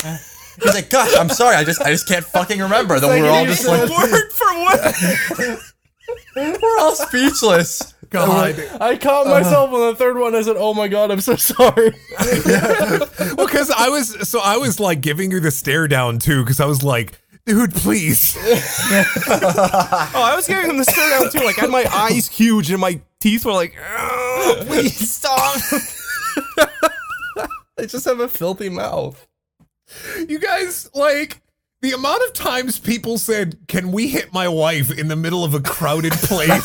He's 0.63 0.75
like, 0.75 0.91
gosh, 0.91 1.15
I'm 1.17 1.31
sorry, 1.31 1.57
I 1.57 1.65
just 1.65 1.81
I 1.81 1.91
just 1.91 2.07
can't 2.07 2.25
fucking 2.25 2.61
remember. 2.61 3.01
Then 3.01 3.23
we're 3.23 3.31
all 3.31 3.45
just 3.45 3.67
like, 3.67 3.89
word 3.89 4.31
for 4.33 4.53
word. 4.65 5.59
we're 6.63 6.79
all 6.79 6.95
speechless. 6.95 7.95
God. 8.13 8.59
I 8.81 8.97
caught 8.97 9.27
uh-huh. 9.27 9.41
myself 9.41 9.73
on 9.73 9.81
the 9.91 9.97
third 9.97 10.19
one. 10.19 10.35
I 10.35 10.43
said, 10.43 10.57
"Oh 10.59 10.75
my 10.75 10.89
god, 10.89 11.11
I'm 11.11 11.21
so 11.21 11.37
sorry." 11.37 11.93
Well, 13.37 13.47
because 13.47 13.71
I 13.71 13.89
was 13.89 14.29
so 14.29 14.41
I 14.41 14.57
was 14.57 14.79
like 14.79 15.01
giving 15.01 15.31
you 15.31 15.41
the 15.41 15.51
stare 15.51 15.89
down 15.89 16.19
too, 16.19 16.43
because 16.43 16.61
I 16.61 16.67
was 16.67 16.83
like, 16.83 17.19
dude, 17.47 17.75
please. 17.75 18.37
Oh, 20.15 20.23
I 20.23 20.35
was 20.37 20.47
giving 20.47 20.69
him 20.69 20.77
the 20.77 20.85
stare 20.85 21.21
down 21.21 21.31
too. 21.31 21.41
Like 21.45 21.59
I 21.59 21.63
had 21.63 21.71
my 21.71 21.87
eyes 21.91 22.29
huge 22.29 22.71
and 22.71 22.81
my 22.81 23.01
teeth 23.21 23.45
were 23.45 23.53
like, 23.53 23.75
"Oh, 23.81 24.63
please 24.67 25.11
stop. 25.11 25.57
I 27.79 27.87
just 27.87 28.05
have 28.05 28.21
a 28.21 28.29
filthy 28.29 28.69
mouth. 28.69 29.27
You 30.29 30.39
guys 30.39 30.91
like. 30.95 31.41
The 31.81 31.93
amount 31.93 32.23
of 32.23 32.33
times 32.33 32.79
people 32.79 33.19
said, 33.19 33.59
"Can 33.67 33.91
we 33.91 34.07
hit 34.07 34.33
my 34.33 34.47
wife 34.47 34.97
in 34.97 35.09
the 35.09 35.17
middle 35.17 35.43
of 35.43 35.53
a 35.53 35.61
crowded 35.61 36.13
place?" 36.13 36.65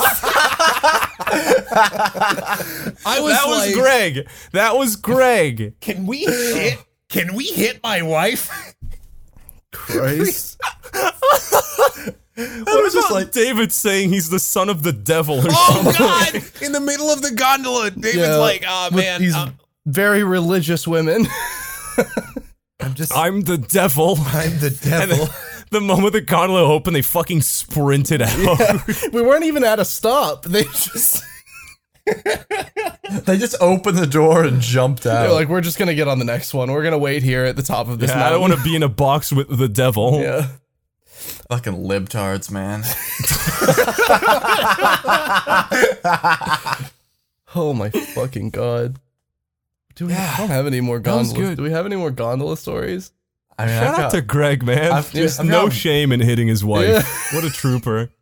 I 1.30 3.20
was 3.22 3.34
that 3.34 3.44
was 3.48 3.66
like, 3.68 3.76
Greg. 3.76 4.28
That 4.54 4.76
was 4.78 4.96
Greg. 4.96 5.74
"Can 5.82 6.06
we 6.06 6.20
hit? 6.20 6.80
Can 7.10 7.36
we 7.36 7.46
hit 7.46 7.82
my 7.84 8.02
wife?" 8.02 8.76
Christ. 9.72 10.60
I 10.94 11.22
was 12.38 12.94
just 12.94 13.12
like 13.12 13.32
David 13.32 13.72
saying 13.72 14.10
he's 14.10 14.30
the 14.30 14.40
son 14.40 14.70
of 14.70 14.84
the 14.84 14.94
devil 14.94 15.40
or 15.40 15.48
Oh 15.50 15.84
something. 15.84 15.94
God! 15.98 16.36
In 16.62 16.72
the 16.72 16.80
middle 16.80 17.10
of 17.10 17.22
the 17.22 17.32
gondola, 17.32 17.92
David's 17.92 18.16
Yeah, 18.18 18.36
like, 18.38 18.64
"Oh 18.68 18.90
with 18.92 19.04
man, 19.04 19.22
these 19.22 19.36
uh, 19.36 19.50
very 19.86 20.24
religious 20.24 20.88
women. 20.88 21.28
I'm 22.80 22.94
just, 22.94 23.12
I'm 23.16 23.42
the 23.42 23.58
devil. 23.58 24.18
I'm 24.20 24.60
the 24.60 24.70
devil." 24.70 25.28
Then 25.72 25.88
the 25.88 25.94
moment 25.96 26.14
the 26.14 26.22
gondola 26.22 26.64
opened, 26.64 26.96
they 26.96 27.02
fucking 27.02 27.42
sprinted 27.42 28.22
out. 28.22 28.88
we 29.14 29.22
weren't 29.22 29.46
even 29.46 29.64
at 29.64 29.80
a 29.80 29.86
stop. 29.86 30.44
They 30.44 30.64
just 30.64 31.24
They 33.26 33.38
just 33.38 33.56
opened 33.60 33.98
the 33.98 34.08
door 34.08 34.44
and 34.46 34.62
jumped 34.62 35.06
out. 35.06 35.24
they're 35.24 35.32
like, 35.34 35.50
"We're 35.50 35.62
just 35.62 35.78
gonna 35.78 35.96
get 35.96 36.08
on 36.08 36.20
the 36.20 36.26
next 36.26 36.54
one. 36.54 36.72
We're 36.72 36.84
gonna 36.84 36.98
wait 36.98 37.22
here 37.24 37.44
at 37.44 37.56
the 37.56 37.64
top 37.64 37.90
of 37.90 38.00
this 38.00 38.10
Yeah, 38.12 38.26
I 38.26 38.30
don't 38.30 38.42
want 38.42 38.54
to 38.54 38.64
be 38.64 38.76
in 38.76 38.84
a 38.84 38.90
box 38.90 39.32
with 39.32 39.58
the 39.58 39.68
devil. 39.68 40.22
Yeah. 40.22 40.48
Fucking 41.50 41.74
libtards, 41.74 42.52
man. 42.52 42.84
Oh 47.56 47.74
my 47.74 47.90
fucking 47.90 48.50
god. 48.50 49.00
Do 49.96 50.08
we? 50.08 50.14
I 50.14 50.38
don't 50.38 50.50
have 50.50 50.68
any 50.68 50.82
more 50.82 50.98
was 50.98 51.04
gondola. 51.34 51.56
Do 51.56 51.64
we 51.64 51.72
have 51.72 51.86
any 51.86 51.96
more 51.96 52.12
gondola 52.12 52.58
stories? 52.58 53.12
I 53.60 53.66
mean, 53.66 53.76
Shout 53.76 53.84
I've 53.88 53.94
out 53.94 53.98
got- 53.98 54.12
to 54.12 54.22
Greg, 54.22 54.64
man. 54.64 54.92
I've- 54.92 55.18
Just 55.18 55.40
I've 55.40 55.46
no 55.48 55.64
got- 55.64 55.74
shame 55.74 56.12
in 56.12 56.20
hitting 56.20 56.48
his 56.48 56.64
wife. 56.64 56.88
Yeah. 56.88 57.02
What 57.36 57.44
a 57.44 57.50
trooper. 57.50 58.10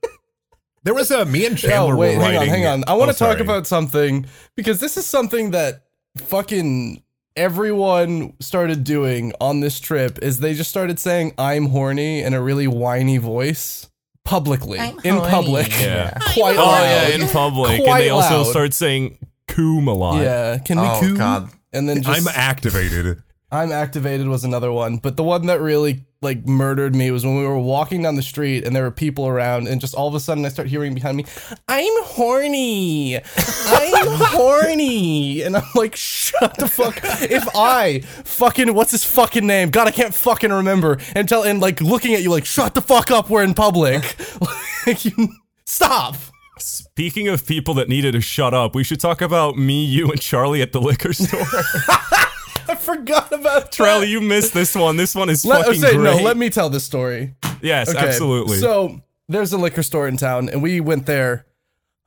There 0.83 0.93
was 0.93 1.09
a 1.09 1.25
me 1.25 1.47
and 1.47 1.61
Yeah, 1.63 1.69
Chandler 1.71 1.95
wait, 1.95 2.15
were 2.15 2.21
hang 2.23 2.35
on, 2.35 2.41
writing. 2.41 2.53
hang 2.53 2.67
on. 2.67 2.83
I 2.87 2.93
want 2.93 3.09
Oh, 3.09 3.13
to 3.13 3.17
talk 3.17 3.29
sorry. 3.37 3.41
about 3.41 3.65
something 3.65 4.27
because 4.55 4.79
this 4.79 4.97
is 4.97 5.05
something 5.07 5.49
that 5.49 5.81
fucking 6.17 7.01
everyone 7.35 8.33
started 8.39 8.83
doing 8.83 9.33
on 9.41 9.61
this 9.61 9.79
trip 9.79 10.19
is 10.21 10.39
they 10.41 10.53
just 10.53 10.69
started 10.69 10.99
saying 10.99 11.33
I'm 11.39 11.67
horny 11.69 12.21
in 12.21 12.33
a 12.35 12.41
really 12.41 12.67
whiny 12.67 13.17
voice 13.17 13.89
publicly 14.25 14.77
in 15.03 15.19
public. 15.21 15.69
Yeah. 15.79 16.11
Quite 16.33 16.55
Oh 16.57 16.65
loud. 16.65 16.83
yeah, 16.83 17.07
in 17.15 17.27
public, 17.29 17.81
Quite 17.83 17.89
and 17.89 17.99
they 18.01 18.09
also 18.09 18.37
loud. 18.43 18.47
start 18.51 18.73
saying 18.75 19.17
"coom" 19.47 19.87
a 19.87 19.93
lot. 19.93 20.21
Yeah, 20.21 20.59
can 20.59 20.79
we 20.79 20.85
Oh, 20.87 20.99
coo? 20.99 21.17
God. 21.17 21.49
And 21.73 21.89
then 21.89 22.03
just 22.03 22.27
I'm 22.27 22.27
activated. 22.35 23.23
I'm 23.55 23.71
activated 23.71 24.27
was 24.27 24.43
another 24.43 24.71
one, 24.71 24.97
but 24.97 25.15
the 25.15 25.23
one 25.23 25.45
that 25.45 25.61
really 25.61 26.03
like 26.21 26.45
murdered 26.45 26.93
me 26.93 27.09
was 27.09 27.25
when 27.25 27.37
we 27.37 27.45
were 27.45 27.57
walking 27.57 28.01
down 28.01 28.15
the 28.15 28.21
street 28.21 28.65
and 28.65 28.75
there 28.75 28.83
were 28.83 28.91
people 28.91 29.27
around, 29.27 29.69
and 29.69 29.79
just 29.79 29.95
all 29.95 30.09
of 30.09 30.13
a 30.13 30.19
sudden 30.19 30.45
I 30.45 30.49
start 30.49 30.67
hearing 30.67 30.93
behind 30.93 31.15
me, 31.15 31.25
"I'm 31.69 32.03
horny, 32.03 33.15
I'm 33.15 33.23
horny," 34.35 35.41
and 35.41 35.55
I'm 35.55 35.63
like, 35.73 35.95
"Shut 35.95 36.57
the 36.57 36.67
fuck!" 36.67 36.99
If 37.21 37.47
I 37.55 38.01
fucking 38.25 38.73
what's 38.73 38.91
his 38.91 39.05
fucking 39.05 39.47
name? 39.47 39.69
God, 39.69 39.87
I 39.87 39.91
can't 39.91 40.13
fucking 40.13 40.51
remember. 40.51 40.97
And 41.15 41.29
tell 41.29 41.43
and 41.43 41.61
like 41.61 41.79
looking 41.79 42.13
at 42.13 42.21
you 42.21 42.31
like, 42.31 42.45
"Shut 42.45 42.75
the 42.75 42.81
fuck 42.81 43.09
up, 43.09 43.29
we're 43.29 43.43
in 43.43 43.53
public." 43.53 44.17
like 44.85 45.05
you 45.05 45.29
stop. 45.65 46.17
Speaking 46.57 47.29
of 47.29 47.45
people 47.45 47.73
that 47.75 47.87
needed 47.87 48.13
to 48.13 48.21
shut 48.21 48.53
up, 48.53 48.75
we 48.75 48.83
should 48.83 48.99
talk 48.99 49.21
about 49.21 49.57
me, 49.57 49.85
you, 49.85 50.11
and 50.11 50.19
Charlie 50.19 50.61
at 50.61 50.71
the 50.71 50.81
liquor 50.81 51.13
store. 51.13 51.45
I 52.69 52.75
forgot 52.75 53.31
about 53.31 53.71
Charlie, 53.71 54.07
you 54.09 54.21
missed 54.21 54.53
this 54.53 54.75
one. 54.75 54.97
This 54.97 55.15
one 55.15 55.29
is 55.29 55.45
Let, 55.45 55.65
fucking 55.65 55.81
say, 55.81 55.95
great. 55.95 56.17
no, 56.17 56.23
let 56.23 56.37
me 56.37 56.49
tell 56.49 56.69
this 56.69 56.83
story. 56.83 57.35
yes, 57.61 57.89
Okay, 57.89 57.97
absolutely. 58.07 58.57
So 58.57 59.01
there's 59.27 59.53
a 59.53 59.57
liquor 59.57 59.83
store 59.83 60.07
in 60.07 60.17
town, 60.17 60.49
and 60.49 60.61
we 60.61 60.79
went 60.79 61.05
there. 61.05 61.45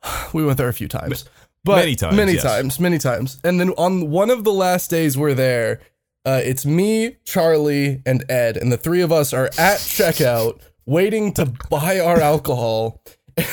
We 0.32 0.44
went 0.44 0.58
there 0.58 0.68
a 0.68 0.72
few 0.74 0.88
times, 0.88 1.24
but 1.64 1.76
Many 1.76 1.94
times, 1.96 2.16
many 2.16 2.32
yes. 2.34 2.42
times, 2.42 2.78
many 2.80 2.98
times. 2.98 3.40
And 3.44 3.58
then 3.58 3.70
on 3.70 4.10
one 4.10 4.30
of 4.30 4.44
the 4.44 4.52
last 4.52 4.90
days 4.90 5.16
we're 5.16 5.34
there, 5.34 5.80
uh, 6.24 6.40
it's 6.44 6.64
me, 6.66 7.16
Charlie, 7.24 8.02
and 8.04 8.24
Ed, 8.30 8.56
and 8.56 8.70
the 8.70 8.76
three 8.76 9.00
of 9.00 9.10
us 9.10 9.32
are 9.32 9.46
at 9.58 9.78
checkout 9.78 10.60
waiting 10.86 11.32
to 11.34 11.46
buy 11.70 11.98
our 12.00 12.20
alcohol. 12.20 13.02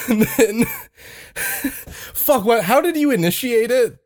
And 0.10 0.24
then, 0.38 0.66
fuck, 2.14 2.44
what? 2.46 2.64
How 2.64 2.82
did 2.82 2.96
you 2.98 3.12
initiate 3.12 3.70
it? 3.72 3.98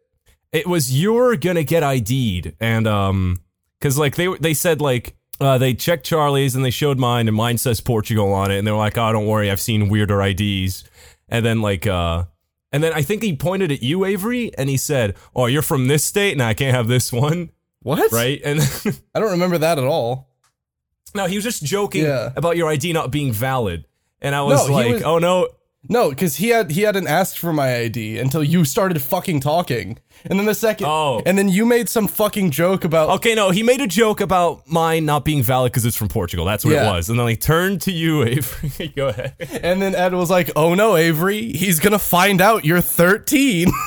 It 0.51 0.67
was 0.67 0.91
you're 0.99 1.35
gonna 1.35 1.63
get 1.63 1.83
ID'd, 1.83 2.55
and 2.59 2.87
um, 2.87 3.37
because 3.79 3.97
like 3.97 4.15
they 4.15 4.27
they 4.39 4.53
said 4.53 4.81
like 4.81 5.15
uh, 5.39 5.57
they 5.57 5.73
checked 5.73 6.05
Charlie's 6.05 6.55
and 6.55 6.65
they 6.65 6.69
showed 6.71 6.97
mine 6.99 7.27
and 7.27 7.37
mine 7.37 7.57
says 7.57 7.79
Portugal 7.81 8.33
on 8.33 8.51
it 8.51 8.57
and 8.57 8.67
they're 8.67 8.75
like, 8.75 8.97
oh, 8.97 9.11
don't 9.13 9.25
worry, 9.25 9.49
I've 9.49 9.61
seen 9.61 9.87
weirder 9.87 10.21
IDs. 10.21 10.83
And 11.29 11.45
then 11.45 11.61
like 11.61 11.87
uh, 11.87 12.25
and 12.73 12.83
then 12.83 12.91
I 12.93 13.01
think 13.03 13.23
he 13.23 13.35
pointed 13.35 13.71
at 13.71 13.81
you, 13.81 14.03
Avery, 14.05 14.51
and 14.57 14.69
he 14.69 14.75
said, 14.77 15.15
oh, 15.35 15.45
you're 15.45 15.61
from 15.61 15.87
this 15.87 16.03
state, 16.03 16.33
and 16.33 16.41
I 16.43 16.53
can't 16.53 16.75
have 16.75 16.87
this 16.87 17.13
one, 17.13 17.51
What? 17.83 18.11
right? 18.11 18.41
And 18.43 18.59
I 19.15 19.19
don't 19.19 19.31
remember 19.31 19.57
that 19.59 19.77
at 19.77 19.83
all. 19.85 20.29
no, 21.15 21.25
he 21.27 21.35
was 21.35 21.43
just 21.45 21.63
joking 21.63 22.03
Yeah. 22.05 22.31
about 22.35 22.57
your 22.57 22.67
ID 22.69 22.91
not 22.93 23.09
being 23.11 23.31
valid. 23.31 23.85
And 24.21 24.35
I 24.35 24.41
was 24.41 24.67
No, 24.67 24.73
like, 24.73 24.91
was- 24.93 25.03
oh 25.03 25.19
no, 25.19 25.47
No, 25.87 26.09
because 26.09 26.35
he 26.35 26.49
had 26.49 26.71
he 26.71 26.81
hadn't 26.81 27.07
asked 27.07 27.39
for 27.39 27.53
my 27.53 27.77
ID 27.77 28.19
until 28.19 28.43
you 28.43 28.65
started 28.65 29.01
fucking 29.01 29.39
talking, 29.39 29.97
and 30.25 30.37
then 30.37 30.45
the 30.45 30.53
second, 30.53 30.87
Oh. 30.87 31.21
and 31.25 31.37
then 31.37 31.47
you 31.47 31.65
made 31.65 31.87
some 31.87 32.07
fucking 32.09 32.51
joke 32.51 32.83
about. 32.83 33.09
Okay, 33.11 33.33
no, 33.33 33.49
he 33.51 33.63
made 33.63 33.79
a 33.79 33.87
joke 33.87 34.19
about 34.19 34.67
mine 34.67 35.05
not 35.05 35.23
being 35.23 35.41
valid 35.41 35.71
because 35.71 35.85
it's 35.85 35.95
from 35.95 36.09
Portugal. 36.09 36.45
That's 36.45 36.65
what 36.65 36.73
Yeah. 36.73 36.89
it 36.89 36.91
was. 36.93 37.09
And 37.09 37.17
then 37.17 37.27
he 37.29 37.37
turned 37.37 37.81
to 37.83 37.93
you, 37.93 38.23
Avery. 38.25 38.89
Go 38.93 39.07
ahead. 39.07 39.35
And 39.63 39.81
then 39.81 39.95
Ed 39.95 40.13
was 40.13 40.29
like, 40.29 40.51
"Oh 40.57 40.75
no, 40.75 40.97
Avery, 40.97 41.53
he's 41.53 41.79
gonna 41.79 41.97
find 41.97 42.41
out 42.41 42.65
you're 42.65 42.81
13." 42.81 43.71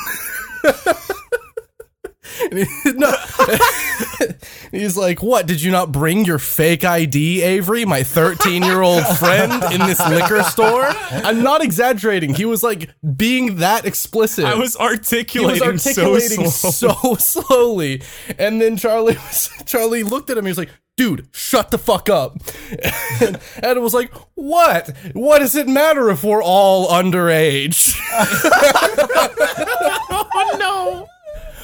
And 2.50 2.58
he- 2.60 2.66
no. 2.94 3.12
he's 4.70 4.96
like, 4.96 5.22
"What? 5.22 5.46
Did 5.46 5.60
you 5.62 5.70
not 5.72 5.90
bring 5.92 6.24
your 6.24 6.38
fake 6.38 6.84
ID, 6.84 7.42
Avery, 7.42 7.84
my 7.84 8.00
13-year-old 8.00 9.04
friend 9.18 9.52
in 9.72 9.80
this 9.86 10.00
liquor 10.08 10.42
store?" 10.44 10.84
I'm 11.10 11.42
not 11.42 11.62
exaggerating. 11.64 12.34
He 12.34 12.44
was 12.44 12.62
like 12.62 12.90
being 13.16 13.56
that 13.56 13.84
explicit. 13.84 14.44
I 14.44 14.54
was 14.54 14.76
he 14.76 14.82
was 14.82 14.92
articulating, 14.92 15.62
articulating 15.62 16.48
so 16.50 16.70
slow. 16.70 16.94
so 16.94 17.14
slowly, 17.16 18.02
and 18.38 18.60
then 18.60 18.76
Charlie 18.76 19.14
was 19.14 19.50
Charlie 19.66 20.02
looked 20.04 20.30
at 20.30 20.38
him. 20.38 20.44
He 20.44 20.50
was 20.50 20.58
like, 20.58 20.70
"Dude, 20.96 21.26
shut 21.32 21.70
the 21.72 21.78
fuck 21.78 22.08
up." 22.08 22.36
And 23.20 23.38
it 23.76 23.82
was 23.82 23.94
like, 23.94 24.12
"What? 24.34 24.96
What 25.12 25.40
does 25.40 25.56
it 25.56 25.66
matter 25.68 26.08
if 26.10 26.22
we're 26.22 26.42
all 26.42 26.88
underage?" 26.88 27.98
oh 30.10 30.56
no. 30.58 31.08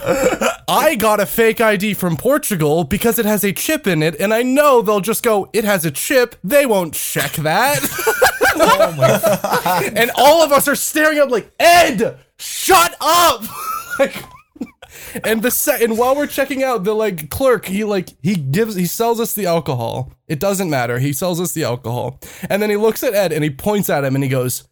I 0.05 0.97
got 0.99 1.21
a 1.21 1.27
fake 1.27 1.61
ID 1.61 1.95
from 1.95 2.17
Portugal 2.17 2.85
because 2.85 3.19
it 3.19 3.27
has 3.27 3.45
a 3.45 3.53
chip 3.53 3.87
in 3.87 4.03
it, 4.03 4.19
and 4.21 4.33
I 4.33 4.43
know 4.43 4.83
they'll 4.83 5.01
just 5.01 5.23
go, 5.23 5.49
"It 5.53 5.65
has 5.65 5.85
a 5.85 5.91
chip." 5.91 6.37
They 6.45 6.67
won't 6.67 6.95
check 6.95 7.33
that. 7.33 7.81
Oh 8.61 9.93
and 9.95 10.11
all 10.17 10.43
of 10.43 10.51
us 10.51 10.67
are 10.67 10.75
staring 10.75 11.21
up 11.21 11.31
like, 11.31 11.53
"Ed, 11.61 12.19
shut 12.39 12.97
up!" 13.01 13.45
like, 14.01 14.17
and 15.23 15.43
the 15.43 15.51
se- 15.51 15.85
and 15.85 15.97
while 15.97 16.17
we're 16.17 16.27
checking 16.27 16.65
out, 16.65 16.83
the 16.83 16.93
like 16.95 17.31
clerk, 17.31 17.67
he 17.67 17.85
like 17.85 18.09
he 18.21 18.35
gives 18.35 18.75
he 18.75 18.87
sells 18.87 19.21
us 19.21 19.33
the 19.33 19.47
alcohol. 19.47 20.13
It 20.27 20.41
doesn't 20.41 20.71
matter. 20.71 20.99
He 20.99 21.13
sells 21.13 21.41
us 21.41 21.53
the 21.53 21.63
alcohol, 21.65 22.19
and 22.51 22.61
then 22.61 22.69
he 22.71 22.77
looks 22.77 23.05
at 23.05 23.15
Ed 23.15 23.33
and 23.33 23.45
he 23.45 23.51
points 23.51 23.89
at 23.89 24.03
him 24.05 24.17
and 24.17 24.25
he 24.25 24.31
goes, 24.31 24.67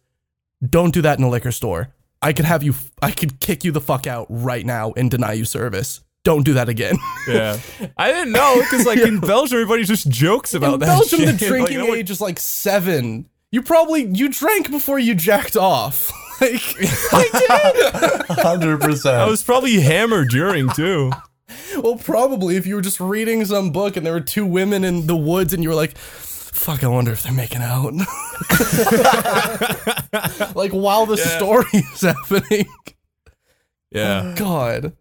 "Don't 0.67 0.93
do 0.93 1.01
that 1.03 1.17
in 1.17 1.23
a 1.23 1.29
liquor 1.29 1.51
store. 1.53 1.93
I 2.21 2.33
could 2.33 2.45
have 2.45 2.63
you. 2.63 2.73
I 3.01 3.11
could 3.11 3.39
kick 3.39 3.63
you 3.63 3.71
the 3.71 3.81
fuck 3.81 4.07
out 4.07 4.27
right 4.29 4.65
now 4.65 4.93
and 4.97 5.09
deny 5.11 5.33
you 5.33 5.45
service. 5.45 6.01
Don't 6.23 6.43
do 6.43 6.53
that 6.53 6.67
again." 6.69 6.95
Yeah. 7.27 7.59
I 7.97 8.11
didn't 8.11 8.31
know 8.33 8.57
because, 8.59 8.85
like, 8.85 8.99
in 8.99 9.19
Belgium, 9.21 9.57
everybody 9.57 9.83
just 9.83 10.09
jokes 10.09 10.53
about 10.53 10.67
that. 10.67 10.73
in 10.73 10.79
that. 10.81 10.85
Belgium, 10.87 11.19
the 11.25 11.37
shit. 11.37 11.41
Like, 11.41 11.49
drinking 11.49 11.73
you 11.73 11.79
know 11.79 11.85
what- 11.89 11.97
age 11.99 12.09
is 12.09 12.21
like 12.21 12.39
seven. 12.39 13.29
You 13.51 13.61
probably 13.61 14.05
you 14.05 14.27
drank 14.29 14.69
before 14.71 14.99
you 14.99 15.15
jacked 15.15 15.55
off. 15.55 16.11
like 16.41 16.61
I 17.11 18.23
did. 18.27 18.37
Hundred 18.39 18.81
percent. 18.81 19.15
I 19.17 19.27
was 19.29 19.41
probably 19.43 19.79
hammered 19.79 20.29
during, 20.29 20.69
too. 20.69 21.11
Well, 21.81 21.95
probably 21.95 22.57
if 22.57 22.67
you 22.67 22.75
were 22.75 22.81
just 22.81 22.99
reading 22.99 23.45
some 23.45 23.71
book 23.71 23.95
and 23.95 24.05
there 24.05 24.13
were 24.13 24.19
two 24.19 24.45
women 24.45 24.83
in 24.83 25.07
the 25.07 25.15
woods 25.15 25.53
and 25.53 25.63
you 25.63 25.69
were 25.69 25.75
like, 25.75 25.97
fuck, 26.57 26.83
I 26.83 26.87
wonder 26.87 27.11
if 27.11 27.23
they're 27.23 27.31
making 27.33 27.61
out. 27.61 27.93
like 30.55 30.71
while 30.71 31.05
the 31.05 31.17
story 31.17 31.65
is 31.73 32.01
happening. 32.01 32.65
Yeah. 33.91 34.33
God. 34.37 34.93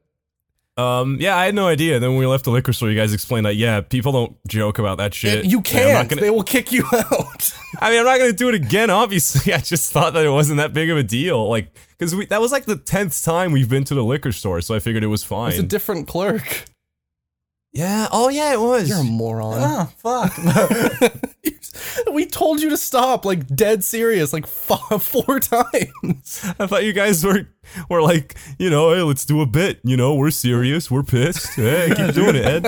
Um. 0.78 1.16
Yeah, 1.20 1.34
I 1.36 1.46
had 1.46 1.54
no 1.54 1.66
idea. 1.66 1.98
Then 1.98 2.10
when 2.10 2.18
we 2.18 2.26
left 2.26 2.44
the 2.44 2.50
liquor 2.50 2.72
store, 2.74 2.90
you 2.90 2.96
guys 2.98 3.14
explained 3.14 3.46
that, 3.46 3.56
yeah, 3.56 3.80
people 3.80 4.12
don't 4.12 4.36
joke 4.46 4.78
about 4.78 4.98
that 4.98 5.14
shit. 5.14 5.46
You 5.46 5.56
And 5.58 5.66
I'm 5.66 5.72
can't. 5.72 5.92
not 5.94 6.08
gonna- 6.08 6.20
They 6.20 6.28
will 6.30 6.42
kick 6.42 6.70
you 6.70 6.84
out. 6.92 7.54
I 7.80 7.90
mean, 7.90 8.00
I'm 8.00 8.04
not 8.04 8.18
gonna 8.18 8.32
do 8.34 8.50
it 8.50 8.54
again. 8.54 8.90
Obviously, 8.90 9.54
I 9.54 9.58
just 9.58 9.90
thought 9.90 10.12
that 10.12 10.26
it 10.26 10.30
wasn't 10.30 10.58
that 10.58 10.74
big 10.74 10.90
of 10.90 10.98
a 10.98 11.02
deal. 11.02 11.48
Like, 11.48 11.72
because 11.98 12.14
we 12.14 12.26
that 12.26 12.42
was 12.42 12.52
like 12.52 12.66
the 12.66 12.76
tenth 12.76 13.24
time 13.24 13.52
we've 13.52 13.70
been 13.70 13.84
to 13.84 13.94
the 13.94 14.04
liquor 14.04 14.32
store, 14.32 14.60
so 14.60 14.74
I 14.74 14.78
figured 14.80 15.02
it 15.02 15.06
was 15.06 15.24
fine. 15.24 15.50
It's 15.52 15.60
a 15.60 15.62
different 15.62 16.08
clerk. 16.08 16.66
Yeah. 17.76 18.08
Oh, 18.10 18.28
yeah, 18.28 18.52
it 18.54 18.60
was. 18.60 18.88
You're 18.88 19.00
a 19.00 19.04
moron. 19.04 19.58
Oh 19.60 19.84
fuck. 19.98 21.12
we 22.12 22.24
told 22.26 22.60
you 22.60 22.70
to 22.70 22.76
stop, 22.76 23.24
like 23.24 23.46
dead 23.48 23.84
serious, 23.84 24.32
like 24.32 24.44
f- 24.70 25.02
four 25.02 25.40
times. 25.40 26.44
I 26.58 26.66
thought 26.66 26.84
you 26.84 26.92
guys 26.92 27.24
were 27.24 27.48
were 27.90 28.00
like, 28.02 28.36
you 28.58 28.70
know, 28.70 28.94
hey, 28.94 29.02
let's 29.02 29.24
do 29.24 29.40
a 29.40 29.46
bit. 29.46 29.80
You 29.84 29.96
know, 29.96 30.14
we're 30.14 30.30
serious. 30.30 30.90
We're 30.90 31.02
pissed. 31.02 31.54
Hey, 31.66 31.92
keep 31.96 32.14
doing 32.14 32.36
it, 32.36 32.44
Ed. 32.44 32.66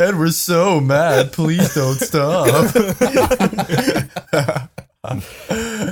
Ed, 0.00 0.18
we're 0.18 0.30
so 0.30 0.80
mad. 0.80 1.32
Please 1.32 1.72
don't 1.74 1.94
stop. 1.94 2.48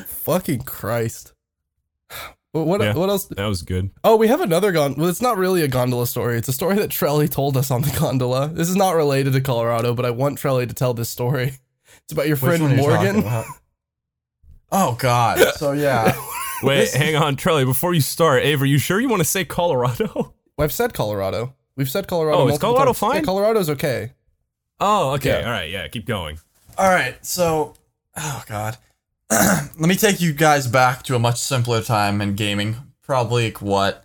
Fucking 0.06 0.60
Christ. 0.62 1.32
What 2.58 2.66
what, 2.66 2.80
Yeah. 2.80 2.94
what 2.94 3.08
else? 3.08 3.26
That 3.26 3.46
was 3.46 3.62
good. 3.62 3.90
Oh, 4.04 4.16
we 4.16 4.28
have 4.28 4.40
another 4.40 4.72
gondola. 4.72 5.00
Well, 5.00 5.10
it's 5.10 5.22
not 5.22 5.36
really 5.38 5.62
a 5.62 5.68
gondola 5.68 6.06
story. 6.06 6.36
It's 6.38 6.48
a 6.48 6.52
story 6.52 6.76
that 6.76 6.90
Trelly 6.90 7.30
told 7.30 7.56
us 7.56 7.70
on 7.70 7.82
the 7.82 7.96
gondola. 7.98 8.48
This 8.48 8.68
is 8.68 8.76
not 8.76 8.94
related 8.96 9.32
to 9.34 9.40
Colorado, 9.40 9.94
but 9.94 10.04
I 10.04 10.10
want 10.10 10.38
Trelly 10.38 10.68
to 10.68 10.74
tell 10.74 10.94
this 10.94 11.08
story. 11.08 11.52
It's 12.04 12.12
about 12.12 12.26
your 12.26 12.36
Which 12.36 12.58
friend 12.58 12.62
one 12.62 12.72
are 12.72 12.76
you 12.76 12.80
Morgan. 13.22 13.44
Oh 14.72 14.96
God. 14.98 15.38
So 15.56 15.72
yeah. 15.72 16.14
Wait, 16.62 16.90
hang 16.92 17.16
on, 17.16 17.36
Trelly. 17.36 17.64
Before 17.64 17.94
you 17.94 18.00
start, 18.00 18.42
Avery, 18.42 18.68
you 18.70 18.78
sure 18.78 19.00
you 19.00 19.08
want 19.08 19.20
to 19.20 19.28
say 19.28 19.44
Colorado? 19.44 20.34
I've 20.58 20.72
said 20.72 20.92
Colorado. 20.92 21.54
We've 21.76 21.88
said 21.88 22.08
Colorado. 22.08 22.38
Oh, 22.38 22.42
is 22.46 22.50
multiple 22.52 22.68
Colorado 22.70 22.86
times. 22.92 22.98
fine? 22.98 23.14
Yeah, 23.16 23.22
Colorado's 23.22 23.70
okay. 23.70 24.12
Oh, 24.80 25.12
okay. 25.14 25.40
Yeah. 25.40 25.46
All 25.46 25.52
right. 25.52 25.70
Yeah, 25.70 25.88
keep 25.88 26.06
going. 26.06 26.38
All 26.76 26.88
right, 26.88 27.14
so 27.24 27.74
oh 28.16 28.42
god, 28.48 28.76
let 29.30 29.88
me 29.88 29.94
take 29.94 30.20
you 30.20 30.32
guys 30.32 30.66
back 30.66 31.02
to 31.04 31.14
a 31.14 31.18
much 31.18 31.38
simpler 31.38 31.82
time 31.82 32.20
in 32.20 32.34
gaming. 32.34 32.76
Probably 33.02 33.46
like, 33.46 33.60
what 33.60 34.04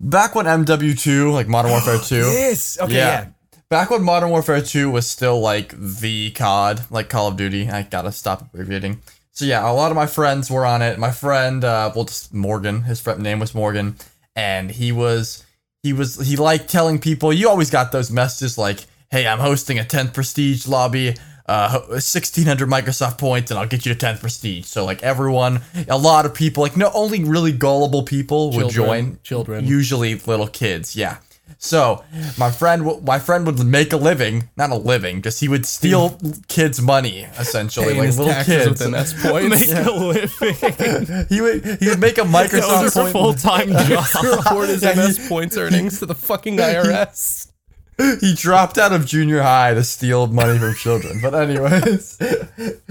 back 0.00 0.34
when 0.34 0.46
MW2, 0.46 1.32
like 1.32 1.48
Modern 1.48 1.70
Warfare 1.72 1.98
2. 1.98 2.14
Yes. 2.14 2.78
Okay. 2.80 2.94
yeah. 2.96 3.28
Back 3.68 3.90
when 3.90 4.02
Modern 4.02 4.30
Warfare 4.30 4.62
2 4.62 4.90
was 4.90 5.08
still 5.08 5.40
like 5.40 5.74
the 5.76 6.30
COD, 6.30 6.82
like 6.90 7.08
Call 7.08 7.26
of 7.28 7.36
Duty. 7.36 7.68
I 7.68 7.82
gotta 7.82 8.12
stop 8.12 8.42
abbreviating. 8.42 9.00
So 9.32 9.44
yeah, 9.44 9.68
a 9.68 9.72
lot 9.72 9.90
of 9.90 9.96
my 9.96 10.06
friends 10.06 10.50
were 10.50 10.64
on 10.64 10.82
it. 10.82 10.98
My 10.98 11.10
friend, 11.10 11.64
uh, 11.64 11.90
well, 11.94 12.04
just 12.04 12.32
Morgan. 12.32 12.82
His 12.82 13.00
friend 13.00 13.20
name 13.22 13.40
was 13.40 13.54
Morgan, 13.54 13.96
and 14.36 14.70
he 14.70 14.92
was 14.92 15.44
he 15.82 15.92
was 15.92 16.16
he 16.26 16.36
liked 16.36 16.70
telling 16.70 17.00
people. 17.00 17.32
You 17.32 17.48
always 17.48 17.70
got 17.70 17.92
those 17.92 18.10
messages 18.10 18.56
like, 18.56 18.86
"Hey, 19.10 19.26
I'm 19.26 19.40
hosting 19.40 19.78
a 19.78 19.82
10th 19.84 20.14
prestige 20.14 20.66
lobby." 20.66 21.16
Uh, 21.48 21.78
1600 21.90 22.68
Microsoft 22.68 23.18
points 23.18 23.50
and 23.52 23.60
I'll 23.60 23.68
get 23.68 23.86
you 23.86 23.94
to 23.94 24.06
10th 24.06 24.20
prestige. 24.20 24.66
So 24.66 24.84
like 24.84 25.02
everyone, 25.04 25.60
a 25.88 25.96
lot 25.96 26.26
of 26.26 26.34
people, 26.34 26.62
like 26.64 26.76
no, 26.76 26.90
only 26.92 27.22
really 27.22 27.52
gullible 27.52 28.02
people 28.02 28.50
would 28.52 28.70
join. 28.70 29.18
Children. 29.22 29.64
usually 29.64 30.16
little 30.16 30.48
kids. 30.48 30.96
Yeah. 30.96 31.18
So 31.58 32.04
my 32.36 32.50
friend, 32.50 32.82
w- 32.84 33.00
my 33.06 33.18
friend 33.20 33.46
would 33.46 33.64
make 33.64 33.92
a 33.92 33.96
living, 33.96 34.48
not 34.56 34.70
a 34.70 34.74
living, 34.74 35.22
just 35.22 35.38
he 35.40 35.48
would 35.48 35.64
steal 35.64 36.18
kids' 36.48 36.82
money 36.82 37.28
essentially, 37.38 37.94
Paying 37.94 37.98
like 38.00 38.16
little 38.18 38.44
kids. 38.44 38.68
with 38.68 38.80
an 38.82 38.94
S 38.96 39.12
points. 39.22 39.68
Make 39.68 39.86
a 39.86 39.90
living. 39.92 41.26
He 41.28 41.40
would 41.40 41.64
he 41.80 41.88
would 41.88 42.00
make 42.00 42.18
a 42.18 42.22
Microsoft 42.22 42.92
point. 42.94 43.12
full 43.12 43.34
time 43.34 43.70
job. 43.70 44.04
Report 44.22 44.68
his 44.68 44.82
MS 44.82 45.28
points 45.28 45.56
earnings 45.56 46.00
to 46.00 46.06
the 46.06 46.14
fucking 46.16 46.56
IRS. 46.58 47.46
he 47.46 47.52
dropped 48.36 48.78
out 48.78 48.92
of 48.92 49.06
junior 49.06 49.42
high 49.42 49.74
to 49.74 49.82
steal 49.82 50.26
money 50.26 50.58
from 50.58 50.74
children. 50.74 51.18
But 51.20 51.34
anyways, 51.34 52.18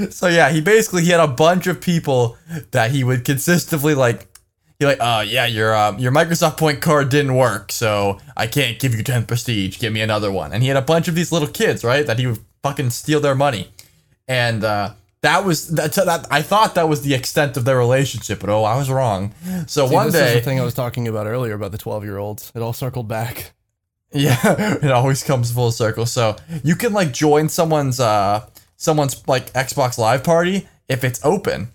so 0.15 0.27
yeah, 0.27 0.49
he 0.49 0.61
basically 0.61 1.03
he 1.03 1.09
had 1.09 1.19
a 1.19 1.27
bunch 1.27 1.67
of 1.67 1.81
people 1.81 2.37
that 2.71 2.91
he 2.91 3.03
would 3.03 3.25
consistently 3.25 3.93
like. 3.95 4.27
He 4.77 4.85
like, 4.85 4.97
oh 4.99 5.21
yeah, 5.21 5.45
your 5.45 5.73
um, 5.73 5.99
your 5.99 6.11
Microsoft 6.11 6.57
Point 6.57 6.81
card 6.81 7.07
didn't 7.07 7.35
work, 7.35 7.71
so 7.71 8.19
I 8.35 8.45
can't 8.47 8.77
give 8.77 8.93
you 8.93 9.03
10 9.03 9.25
prestige. 9.25 9.79
Give 9.79 9.93
me 9.93 10.01
another 10.01 10.29
one. 10.29 10.51
And 10.51 10.61
he 10.61 10.67
had 10.67 10.75
a 10.75 10.81
bunch 10.81 11.07
of 11.07 11.15
these 11.15 11.31
little 11.31 11.47
kids, 11.47 11.85
right, 11.85 12.05
that 12.05 12.19
he 12.19 12.27
would 12.27 12.39
fucking 12.61 12.89
steal 12.89 13.21
their 13.21 13.35
money, 13.35 13.69
and 14.27 14.65
uh, 14.65 14.95
that 15.21 15.45
was 15.45 15.69
that, 15.69 15.93
that. 15.93 16.27
I 16.29 16.41
thought 16.41 16.75
that 16.75 16.89
was 16.89 17.03
the 17.03 17.13
extent 17.13 17.55
of 17.55 17.63
their 17.63 17.77
relationship, 17.77 18.41
but 18.41 18.49
oh, 18.49 18.63
I 18.63 18.75
was 18.75 18.89
wrong. 18.89 19.33
So 19.65 19.87
one 19.87 20.07
this 20.07 20.15
is 20.15 20.21
day, 20.21 20.33
the 20.35 20.41
thing 20.41 20.59
I 20.59 20.63
was 20.63 20.73
talking 20.73 21.07
about 21.07 21.25
earlier 21.25 21.53
about 21.53 21.71
the 21.71 21.77
12 21.77 22.03
year 22.03 22.17
olds. 22.17 22.51
It 22.53 22.61
all 22.61 22.73
circled 22.73 23.07
back. 23.07 23.53
Yeah, 24.11 24.39
it 24.81 24.91
always 24.91 25.23
comes 25.23 25.51
full 25.51 25.71
circle. 25.71 26.05
So 26.05 26.35
you 26.63 26.75
can 26.75 26.93
like 26.93 27.11
join 27.13 27.49
someone's 27.49 27.99
uh 27.99 28.47
someone's 28.77 29.27
like 29.27 29.51
Xbox 29.53 29.97
Live 29.97 30.23
party 30.23 30.67
if 30.87 31.03
it's 31.03 31.23
open. 31.23 31.69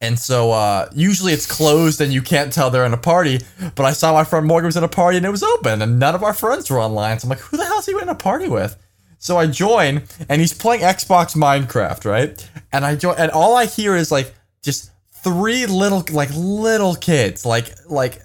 And 0.00 0.18
so 0.18 0.50
uh, 0.52 0.90
usually 0.92 1.32
it's 1.32 1.46
closed 1.46 1.98
and 2.00 2.12
you 2.12 2.20
can't 2.20 2.52
tell 2.52 2.68
they're 2.68 2.84
in 2.84 2.92
a 2.92 2.98
party. 2.98 3.40
But 3.74 3.86
I 3.86 3.92
saw 3.92 4.12
my 4.12 4.24
friend 4.24 4.46
Morgan 4.46 4.66
was 4.66 4.76
in 4.76 4.84
a 4.84 4.88
party 4.88 5.16
and 5.16 5.24
it 5.24 5.30
was 5.30 5.42
open 5.42 5.80
and 5.80 5.98
none 5.98 6.14
of 6.14 6.22
our 6.22 6.34
friends 6.34 6.70
were 6.70 6.78
online. 6.78 7.18
So 7.18 7.26
I'm 7.26 7.30
like, 7.30 7.38
who 7.38 7.56
the 7.56 7.64
hell 7.64 7.78
is 7.78 7.86
he 7.86 7.92
in 7.92 8.08
a 8.10 8.14
party 8.14 8.48
with? 8.48 8.76
So 9.18 9.38
I 9.38 9.46
join 9.46 10.02
and 10.28 10.42
he's 10.42 10.52
playing 10.52 10.82
Xbox 10.82 11.34
Minecraft, 11.34 12.04
right? 12.04 12.50
And 12.70 12.84
I 12.84 12.96
join 12.96 13.14
and 13.16 13.30
all 13.30 13.56
I 13.56 13.64
hear 13.64 13.96
is 13.96 14.12
like 14.12 14.34
just 14.62 14.90
three 15.22 15.64
little 15.64 16.04
like 16.12 16.28
little 16.34 16.94
kids, 16.96 17.46
like 17.46 17.72
like 17.88 18.20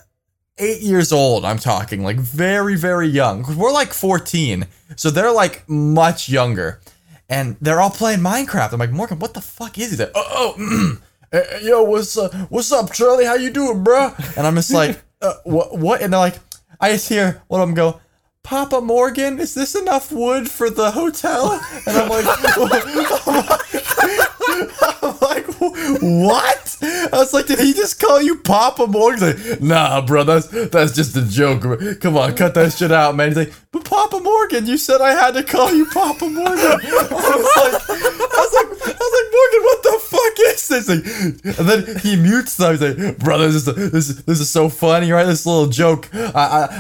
eight 0.60 0.82
years 0.82 1.12
old. 1.12 1.45
I'm 1.45 1.57
talking 1.57 2.03
like 2.03 2.18
very 2.18 2.76
very 2.76 3.07
young. 3.07 3.43
We're 3.57 3.72
like 3.72 3.93
14, 3.93 4.68
so 4.95 5.10
they're 5.10 5.32
like 5.32 5.68
much 5.68 6.30
younger, 6.30 6.80
and 7.30 7.57
they're 7.62 7.82
all 7.82 7.89
playing 7.89 8.20
Minecraft. 8.20 8.74
I'm 8.74 8.80
like 8.80 8.91
Morgan, 8.91 9.20
what 9.20 9.34
the 9.34 9.41
fuck 9.41 9.78
is 9.78 9.99
it? 9.99 10.12
Oh, 10.16 10.55
oh 10.57 10.97
eh, 11.32 11.43
eh, 11.49 11.60
yo, 11.64 11.84
what's 11.84 12.18
uh, 12.18 12.30
what's 12.49 12.72
up, 12.72 12.91
Charlie? 12.91 13.26
How 13.26 13.36
you 13.36 13.49
doing, 13.49 13.84
bro? 13.84 14.14
And 14.38 14.45
I'm 14.45 14.55
just 14.55 14.72
like, 14.72 15.01
uh, 15.22 15.34
what 15.43 15.78
what? 15.78 16.01
And 16.01 16.14
they're 16.14 16.20
like, 16.20 16.39
I 16.80 16.91
just 16.91 17.10
hear 17.10 17.41
one 17.47 17.62
of 17.62 17.68
them 17.68 17.76
go. 17.76 17.99
Papa 18.41 18.82
Morgan, 18.82 19.39
is 19.39 19.53
this 19.53 19.76
enough 19.76 20.12
wood 20.12 20.49
for 20.49 20.70
the 20.70 20.91
hotel? 20.91 21.62
And 21.86 21.97
I'm 21.97 22.10
like, 22.10 22.26
I'm 24.82 25.18
like, 25.22 25.45
what? 26.01 26.78
I 26.82 27.10
was 27.14 27.34
like, 27.34 27.47
did 27.47 27.60
he 27.60 27.74
just 27.74 27.99
call 27.99 28.22
you 28.22 28.38
Papa 28.38 28.88
Morgan? 28.88 29.36
He's 29.38 29.49
like, 29.51 29.62
nah, 29.62 30.01
bro, 30.01 30.24
that's 30.24 30.47
that's 30.47 30.93
just 30.93 31.16
a 31.16 31.22
joke. 31.28 31.62
Come 32.01 32.18
on, 32.18 32.36
cut 32.36 32.53
that 32.55 32.74
shit 32.74 32.91
out, 32.91 33.16
man. 33.16 33.30
He's 33.30 33.38
like, 33.38 33.53
but 33.72 33.86
Papa 33.86 34.20
Morgan, 34.20 34.66
you 34.66 34.78
said 34.78 35.01
I 35.01 35.12
had 35.12 35.34
to 35.36 35.43
call 35.43 35.72
you 35.74 35.86
Papa 35.86 36.28
Morgan. 36.30 36.57
I 36.57 36.76
was 36.76 37.55
like, 37.57 37.89
I 37.89 38.41
was 38.41 38.53
like, 38.53 38.88
I 38.88 38.97
was 38.99 39.14
like, 39.18 39.32
Morgan, 39.32 39.64
what 39.64 39.84
the 39.84 39.99
fuck 40.01 40.39
is 40.47 40.68
this? 40.68 40.89
Like, 40.89 41.57
and 41.60 41.68
then 41.70 41.99
he 41.99 42.16
mutes 42.16 42.57
them. 42.57 42.72
He's 42.78 42.82
like, 42.82 43.18
brother, 43.20 43.47
this 43.49 43.68
is 43.68 43.76
this 43.91 44.10
is, 44.10 44.24
this 44.24 44.39
is 44.39 44.49
so 44.49 44.70
funny, 44.70 45.12
right? 45.12 45.26
This 45.26 45.45
little 45.45 45.68
joke. 45.68 46.10
I, 46.14 46.30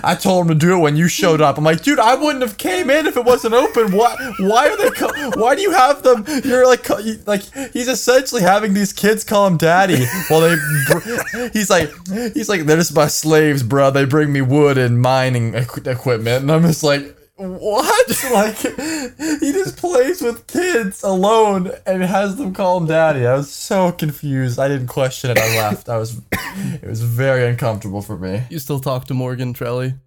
I 0.03 0.11
I 0.11 0.15
told 0.15 0.43
him 0.43 0.49
to 0.49 0.65
do 0.65 0.75
it 0.75 0.79
when 0.79 0.95
you 0.95 1.07
showed 1.07 1.41
up. 1.41 1.57
I'm 1.57 1.63
like, 1.63 1.83
dude, 1.83 1.99
I 1.99 2.15
wouldn't 2.15 2.41
have 2.41 2.57
came 2.57 2.89
in 2.89 3.05
if 3.07 3.17
it 3.17 3.25
wasn't 3.25 3.53
open. 3.53 3.91
Why 3.91 4.15
why 4.39 4.69
are 4.69 4.77
they? 4.77 4.89
Co- 4.89 5.31
why 5.39 5.55
do 5.55 5.61
you 5.61 5.71
have 5.71 6.03
them? 6.03 6.25
You're 6.43 6.65
like 6.67 6.87
like 7.27 7.41
he's 7.73 7.87
essentially 7.87 8.41
having 8.41 8.73
these 8.73 8.93
kids 8.93 9.23
call 9.23 9.47
him 9.47 9.57
daddy 9.57 10.05
while 10.27 10.41
they. 10.41 10.55
Br- 10.87 11.47
he's 11.53 11.69
like 11.69 11.89
he's 12.33 12.49
like 12.49 12.61
they're 12.65 12.77
just 12.77 12.95
my 12.95 13.07
slaves, 13.07 13.63
bro. 13.63 13.91
They 13.91 14.05
bring 14.05 14.31
me 14.31 14.41
wood 14.41 14.77
and 14.77 15.01
mining 15.01 15.53
equ- 15.53 15.87
equipment, 15.87 16.43
and 16.43 16.51
I'm 16.51 16.63
just 16.63 16.83
like. 16.83 17.15
What? 17.41 17.95
Like 18.33 18.57
he 18.57 19.51
just 19.53 19.77
plays 19.77 20.21
with 20.21 20.45
kids 20.47 21.03
alone 21.03 21.71
and 21.85 22.03
has 22.03 22.35
them 22.35 22.53
call 22.53 22.77
him 22.79 22.85
daddy. 22.85 23.25
I 23.25 23.35
was 23.35 23.49
so 23.49 23.93
confused. 23.93 24.59
I 24.59 24.67
didn't 24.67 24.87
question 24.87 25.31
it. 25.31 25.37
I 25.39 25.55
left. 25.57 25.87
I 25.87 25.97
was 25.97 26.19
it 26.33 26.83
was 26.85 27.01
very 27.01 27.47
uncomfortable 27.47 28.01
for 28.01 28.17
me. 28.17 28.43
You 28.49 28.59
still 28.59 28.81
talk 28.81 29.05
to 29.05 29.13
Morgan 29.13 29.53
Trelly? 29.53 29.97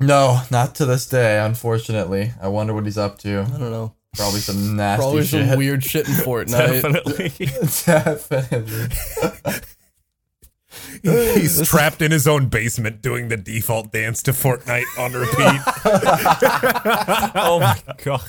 No, 0.00 0.40
not 0.50 0.74
to 0.76 0.84
this 0.84 1.08
day, 1.08 1.38
unfortunately. 1.38 2.32
I 2.40 2.48
wonder 2.48 2.74
what 2.74 2.84
he's 2.84 2.98
up 2.98 3.18
to. 3.18 3.40
I 3.42 3.58
don't 3.58 3.70
know. 3.70 3.94
Probably 4.16 4.40
some 4.40 4.76
nasty 4.76 5.02
Probably 5.02 5.24
shit. 5.24 5.48
some 5.48 5.58
weird 5.58 5.84
shit 5.84 6.08
in 6.08 6.14
Fortnite. 6.14 6.82
Definitely. 6.82 7.28
Definitely. 7.84 8.88
He's 11.02 11.66
trapped 11.68 12.02
in 12.02 12.10
his 12.10 12.26
own 12.26 12.48
basement 12.48 13.00
doing 13.02 13.28
the 13.28 13.36
default 13.36 13.92
dance 13.92 14.22
to 14.24 14.32
Fortnite 14.32 14.84
on 14.98 15.12
repeat. 15.12 15.36
oh 17.36 17.60
my 17.60 17.80
god. 18.02 18.26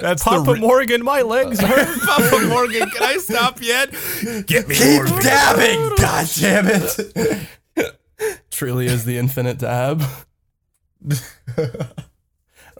That's 0.00 0.22
Papa 0.22 0.56
Morgan, 0.56 1.02
my 1.02 1.22
legs 1.22 1.58
uh, 1.60 1.66
hurt. 1.66 2.00
Papa 2.00 2.46
Morgan, 2.48 2.88
can 2.90 3.02
I 3.02 3.16
stop 3.16 3.62
yet? 3.62 3.90
Get 4.46 4.68
me 4.68 4.74
Keep 4.74 5.08
more. 5.08 5.20
dabbing! 5.20 5.78
God 5.96 6.28
damn 6.38 6.66
it! 6.68 7.00
Truly 8.50 8.86
is 8.86 9.04
the 9.04 9.16
infinite 9.18 9.58
dab. 9.58 10.02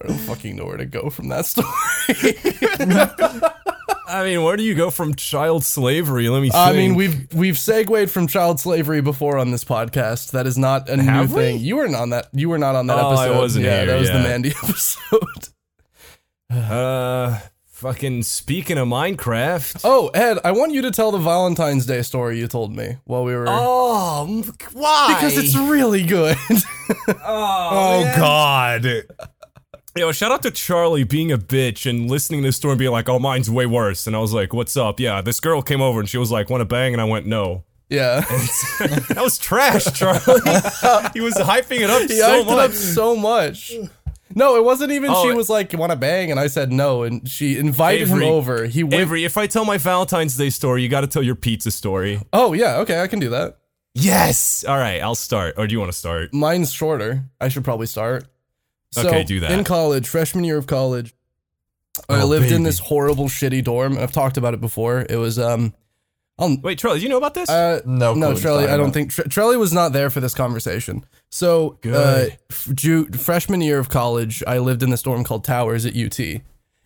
I 0.03 0.09
don't 0.09 0.19
fucking 0.19 0.57
know 0.57 0.65
where 0.65 0.77
to 0.77 0.87
go 0.87 1.11
from 1.11 1.29
that 1.29 1.47
story. 1.47 1.69
I 4.09 4.25
mean, 4.25 4.43
where 4.43 4.57
do 4.57 4.63
you 4.63 4.75
go 4.75 4.91
from 4.91 5.15
child 5.15 5.65
slavery? 5.65 6.29
Let 6.29 6.43
me 6.43 6.49
think. 6.51 6.55
I 6.59 6.73
mean, 6.73 6.95
we've 6.95 7.33
we've 7.33 7.59
segued 7.59 8.11
from 8.11 8.27
child 8.27 8.61
slavery 8.61 9.01
before 9.01 9.39
on 9.39 9.51
this 9.53 9.65
podcast. 9.65 10.33
That 10.33 10.47
is 10.47 10.59
not 10.59 10.89
a 10.91 11.01
Have 11.03 11.31
new 11.31 11.37
we? 11.37 11.43
thing. 11.43 11.61
You 11.61 11.77
were 11.77 11.89
not 11.89 12.03
on 12.03 12.11
that. 12.11 12.29
You 12.33 12.49
were 12.49 12.59
not 12.59 12.75
on 12.75 12.89
that 12.89 12.99
Oh, 12.99 13.09
I 13.11 13.25
episode. 13.27 13.39
wasn't 13.39 13.65
yeah, 13.65 13.77
here, 13.79 13.87
that 13.87 13.99
was 14.01 14.09
the. 14.11 14.19
Mandy 14.19 14.51
episode. 14.63 15.49
uh, 16.51 17.39
fucking 17.67 18.23
speaking 18.25 18.77
of 18.77 18.87
Minecraft. 18.89 19.81
Oh, 19.85 20.09
Ed, 20.09 20.39
I 20.45 20.53
want 20.53 20.73
you 20.73 20.83
to 20.83 20.91
tell 20.91 21.11
the 21.11 21.19
Valentine's 21.19 21.87
Day 21.87 22.03
story 22.03 22.39
you 22.39 22.49
told 22.49 22.75
me 22.77 22.97
while 23.05 23.25
we 23.25 23.35
were. 23.35 23.47
Oh, 23.49 24.43
why? 24.73 25.15
because 25.15 25.39
it's 25.39 25.57
really 25.57 26.03
good. 26.05 26.37
Oh 27.25 28.13
God! 28.17 28.85
Yo, 29.95 30.11
shout 30.11 30.33
out 30.33 30.41
to 30.43 30.51
Charlie 30.51 31.05
being 31.05 31.31
a 31.31 31.37
bitch 31.37 31.89
and 31.89 32.11
listening 32.11 32.41
to 32.41 32.49
this 32.49 32.57
story 32.57 32.73
and 32.73 32.79
being 32.79 32.91
like, 32.93 33.11
"Oh, 33.11 33.19
mine's 33.19 33.51
way 33.51 33.67
worse." 33.67 34.07
And 34.07 34.17
I 34.17 34.21
was 34.21 34.33
like, 34.33 34.55
"What's 34.55 34.75
up?" 34.77 34.99
Yeah, 34.99 35.21
this 35.21 35.39
girl 35.39 35.61
came 35.61 35.83
over 35.83 36.01
and 36.01 36.09
she 36.09 36.17
was 36.17 36.31
like, 36.31 36.49
"Want 36.49 36.63
to 36.63 36.65
bang?" 36.65 36.95
And 36.95 37.01
I 37.01 37.05
went, 37.05 37.27
"No." 37.27 37.65
yeah. 37.91 38.21
That 39.11 39.19
was 39.21 39.37
trash, 39.37 39.85
Charlie. 39.93 40.19
he 41.13 41.21
was 41.21 41.35
hyping 41.35 41.81
it 41.81 41.91
up 41.91 42.03
He 42.03 42.17
so 42.17 42.43
much. 42.45 42.71
up 42.71 42.73
so 42.73 43.15
much. 43.17 43.73
No, 44.35 44.57
it 44.57 44.65
wasn't 44.65 44.93
even. 44.93 45.11
Oh, 45.11 45.29
she 45.29 45.37
was 45.37 45.51
like, 45.51 45.75
"You 45.75 45.79
want 45.79 45.93
to 45.93 45.97
bang?" 45.99 46.31
And 46.31 46.41
I 46.41 46.47
said 46.47 46.73
no, 46.73 47.03
and 47.03 47.29
she 47.29 47.59
invited 47.59 48.09
Avery. 48.09 48.25
him 48.27 48.33
over. 48.33 48.65
He 48.65 48.83
went. 48.83 48.95
Avery, 48.95 49.27
if 49.27 49.37
I 49.37 49.47
tell 49.47 49.67
my 49.67 49.77
Valentine's 49.77 50.39
Day 50.39 50.49
story, 50.49 50.83
you 50.83 50.89
got 50.89 51.03
to 51.03 51.07
tell 51.07 51.23
your 51.23 51.35
pizza 51.35 51.71
story. 51.71 52.19
Oh 52.33 52.55
yeah, 52.55 52.79
okay, 52.79 53.03
I 53.03 53.09
can 53.09 53.19
do 53.19 53.29
that. 53.29 53.59
Yes. 53.95 54.65
All 54.67 54.79
right, 54.79 55.03
I'll 55.03 55.15
start. 55.15 55.57
Or 55.59 55.67
do 55.67 55.75
you 55.75 55.79
want 55.79 55.93
to 55.93 55.99
start? 55.99 56.33
Mine's 56.33 56.73
shorter. 56.73 57.25
I 57.43 57.49
should 57.49 57.63
probably 57.63 57.87
start. 57.87 58.25
So, 58.93 59.09
Okay, 59.09 59.25
do 59.25 59.41
that. 59.41 59.51
In 59.51 59.65
college, 59.65 60.07
freshman 60.07 60.45
year 60.45 60.59
of 60.59 60.67
college, 60.67 61.15
I 62.09 62.21
Oh, 62.23 62.27
lived 62.27 62.51
in 62.51 62.63
this 62.63 62.79
horrible, 62.79 63.29
shitty 63.29 63.65
dorm. 63.65 63.99
I've 63.99 64.13
talked 64.13 64.37
about 64.37 64.55
it 64.55 64.61
before. 64.61 65.05
It 65.09 65.17
was 65.17 65.39
um, 65.39 65.75
I'll, 66.39 66.57
Wait, 66.63 66.79
Charlie, 66.79 66.99
do 66.99 67.03
you 67.05 67.09
know 67.11 67.19
about 67.19 67.35
this? 67.35 67.49
uh, 67.51 67.81
No, 67.85 68.15
no, 68.15 68.15
clue 68.15 68.21
what 68.29 68.37
he's 68.37 68.45
Trelly. 68.45 68.65
I 68.65 68.77
don't 68.77 68.81
about. 68.87 68.95
think 68.95 69.11
Tre- 69.13 69.25
Trelly 69.25 69.59
was 69.59 69.73
not 69.73 69.93
there 69.93 70.09
for 70.11 70.21
this 70.21 70.35
conversation. 70.35 71.05
So, 71.31 71.79
uh, 71.85 72.27
f- 72.51 72.69
Ju- 72.75 73.07
freshman 73.13 73.61
year 73.61 73.79
of 73.79 73.89
college, 73.89 74.43
I 74.47 74.59
lived 74.59 74.83
in 74.83 74.91
this 74.91 75.03
dorm 75.03 75.25
called 75.25 75.45
Towers 75.45 75.85
at 75.87 75.95
UT, 75.97 76.19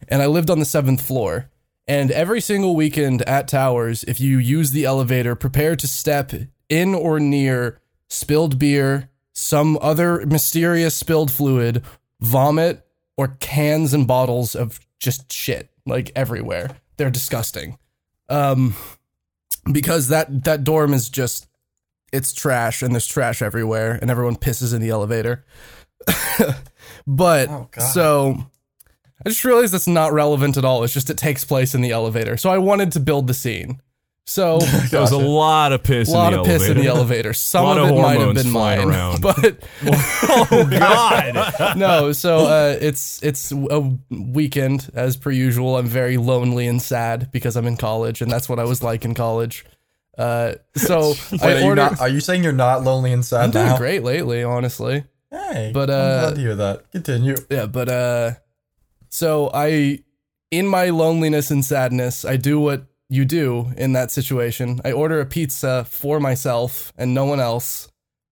and 0.08 0.22
I 0.22 0.26
lived 0.26 0.50
on 0.50 0.58
the 0.58 0.64
seventh 0.64 1.00
floor. 1.00 1.50
And 1.88 2.10
every 2.10 2.40
single 2.40 2.74
weekend 2.74 3.22
at 3.22 3.46
Towers, 3.46 4.02
if 4.04 4.18
you 4.20 4.38
use 4.38 4.70
the 4.72 4.84
elevator, 4.84 5.36
prepare 5.36 5.76
to 5.76 5.86
step 5.86 6.32
in 6.68 6.94
or 6.96 7.20
near 7.20 7.80
spilled 8.08 8.58
beer, 8.58 9.08
some 9.38 9.78
other 9.82 10.24
mysterious 10.24 10.96
spilled 10.96 11.30
fluid, 11.30 11.82
vomit, 12.22 12.86
or 13.18 13.36
cans 13.38 13.92
and 13.92 14.06
bottles 14.06 14.54
of 14.54 14.80
just 14.98 15.30
shit 15.30 15.68
like 15.84 16.10
everywhere. 16.16 16.70
They're 16.96 17.10
disgusting. 17.10 17.76
Um, 18.30 18.74
because 19.70 20.08
that 20.08 20.44
that 20.44 20.64
dorm 20.64 20.94
is 20.94 21.10
just 21.10 21.48
it's 22.14 22.32
trash 22.32 22.80
and 22.80 22.94
there's 22.94 23.06
trash 23.06 23.42
everywhere 23.42 23.98
and 24.00 24.10
everyone 24.10 24.36
pisses 24.36 24.74
in 24.74 24.80
the 24.80 24.88
elevator. 24.88 25.44
but 27.06 27.50
Oh, 27.50 27.68
so 27.92 28.38
I 29.24 29.28
just 29.28 29.44
realized 29.44 29.74
that's 29.74 29.86
not 29.86 30.14
relevant 30.14 30.56
at 30.56 30.64
all. 30.64 30.82
It's 30.82 30.94
just 30.94 31.10
it 31.10 31.18
takes 31.18 31.44
place 31.44 31.74
in 31.74 31.82
the 31.82 31.90
elevator. 31.90 32.38
So 32.38 32.48
I 32.48 32.56
wanted 32.56 32.90
to 32.92 33.00
build 33.00 33.26
the 33.26 33.34
scene. 33.34 33.82
So 34.28 34.58
there 34.90 35.00
was 35.00 35.12
a 35.12 35.18
lot 35.18 35.72
of 35.72 35.84
piss 35.84 36.08
a 36.08 36.12
lot 36.12 36.32
in 36.32 36.40
of 36.40 36.46
the 36.46 36.52
piss 36.52 36.68
in 36.68 36.78
the 36.78 36.86
elevator. 36.86 37.28
elevator. 37.28 37.32
Some 37.34 37.64
Lot 37.64 37.78
of 37.78 37.84
of 37.84 37.90
it 37.96 38.02
might 38.02 38.20
have 38.20 38.34
been 38.34 38.50
mine, 38.50 38.88
around. 38.88 39.22
but 39.22 39.56
oh, 39.84 40.68
God. 40.70 41.76
no. 41.78 42.12
So 42.12 42.38
uh, 42.38 42.76
it's 42.80 43.22
it's 43.22 43.52
a 43.52 43.96
weekend 44.10 44.90
as 44.94 45.16
per 45.16 45.30
usual. 45.30 45.76
I'm 45.76 45.86
very 45.86 46.16
lonely 46.16 46.66
and 46.66 46.82
sad 46.82 47.30
because 47.30 47.56
I'm 47.56 47.66
in 47.66 47.76
college, 47.76 48.20
and 48.20 48.30
that's 48.30 48.48
what 48.48 48.58
I 48.58 48.64
was 48.64 48.82
like 48.82 49.04
in 49.04 49.14
college. 49.14 49.64
Uh, 50.18 50.54
so 50.74 51.14
Wait, 51.30 51.42
I 51.42 51.52
are, 51.54 51.58
you 51.58 51.64
ordered. 51.66 51.82
not, 51.82 52.00
are 52.00 52.08
you 52.08 52.20
saying 52.20 52.42
you're 52.42 52.52
not 52.52 52.82
lonely 52.82 53.12
and 53.12 53.24
sad 53.24 53.44
I'm 53.44 53.50
doing 53.50 53.66
now? 53.66 53.76
great 53.76 54.02
lately, 54.02 54.42
honestly. 54.42 55.04
Hey, 55.30 55.70
But, 55.74 55.90
uh, 55.90 55.92
I'm 55.92 56.00
uh, 56.00 56.20
glad 56.22 56.34
to 56.36 56.40
hear 56.40 56.54
that. 56.56 56.90
Continue. 56.90 57.36
Yeah, 57.50 57.66
but 57.66 57.88
uh 57.88 58.30
so 59.10 59.50
I 59.52 60.00
in 60.50 60.66
my 60.66 60.88
loneliness 60.90 61.50
and 61.50 61.62
sadness, 61.64 62.24
I 62.24 62.36
do 62.38 62.58
what 62.58 62.86
you 63.08 63.24
do 63.24 63.72
in 63.76 63.92
that 63.92 64.10
situation. 64.10 64.80
I 64.84 64.92
order 64.92 65.20
a 65.20 65.26
pizza 65.26 65.84
for 65.84 66.20
myself 66.20 66.92
and 66.96 67.14
no 67.14 67.24
one 67.24 67.40
else 67.40 67.88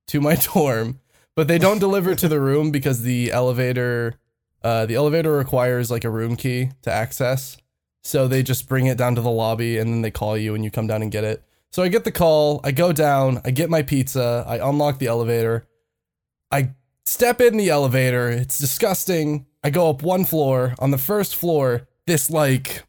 to 0.08 0.20
my 0.20 0.34
dorm, 0.54 1.00
but 1.36 1.48
they 1.48 1.58
don't 1.58 1.78
deliver 1.78 2.14
to 2.14 2.28
the 2.28 2.40
room 2.40 2.70
because 2.70 3.02
the 3.02 3.32
elevator 3.32 4.18
uh 4.62 4.86
the 4.86 4.94
elevator 4.94 5.32
requires 5.32 5.90
like 5.90 6.04
a 6.04 6.10
room 6.10 6.36
key 6.36 6.70
to 6.82 6.90
access. 6.90 7.56
So 8.02 8.28
they 8.28 8.42
just 8.42 8.68
bring 8.68 8.86
it 8.86 8.98
down 8.98 9.14
to 9.14 9.20
the 9.20 9.30
lobby 9.30 9.78
and 9.78 9.90
then 9.90 10.02
they 10.02 10.10
call 10.10 10.36
you 10.36 10.54
and 10.54 10.64
you 10.64 10.70
come 10.70 10.86
down 10.86 11.02
and 11.02 11.10
get 11.10 11.24
it. 11.24 11.42
So 11.70 11.82
I 11.82 11.88
get 11.88 12.04
the 12.04 12.12
call, 12.12 12.60
I 12.62 12.70
go 12.70 12.92
down, 12.92 13.40
I 13.44 13.50
get 13.50 13.70
my 13.70 13.82
pizza, 13.82 14.44
I 14.46 14.56
unlock 14.56 14.98
the 14.98 15.06
elevator. 15.06 15.66
I 16.50 16.70
step 17.04 17.40
in 17.40 17.56
the 17.56 17.70
elevator. 17.70 18.28
It's 18.28 18.58
disgusting. 18.58 19.46
I 19.62 19.70
go 19.70 19.90
up 19.90 20.02
one 20.02 20.24
floor. 20.24 20.74
On 20.78 20.90
the 20.90 20.98
first 20.98 21.34
floor, 21.34 21.88
this 22.06 22.30
like 22.30 22.84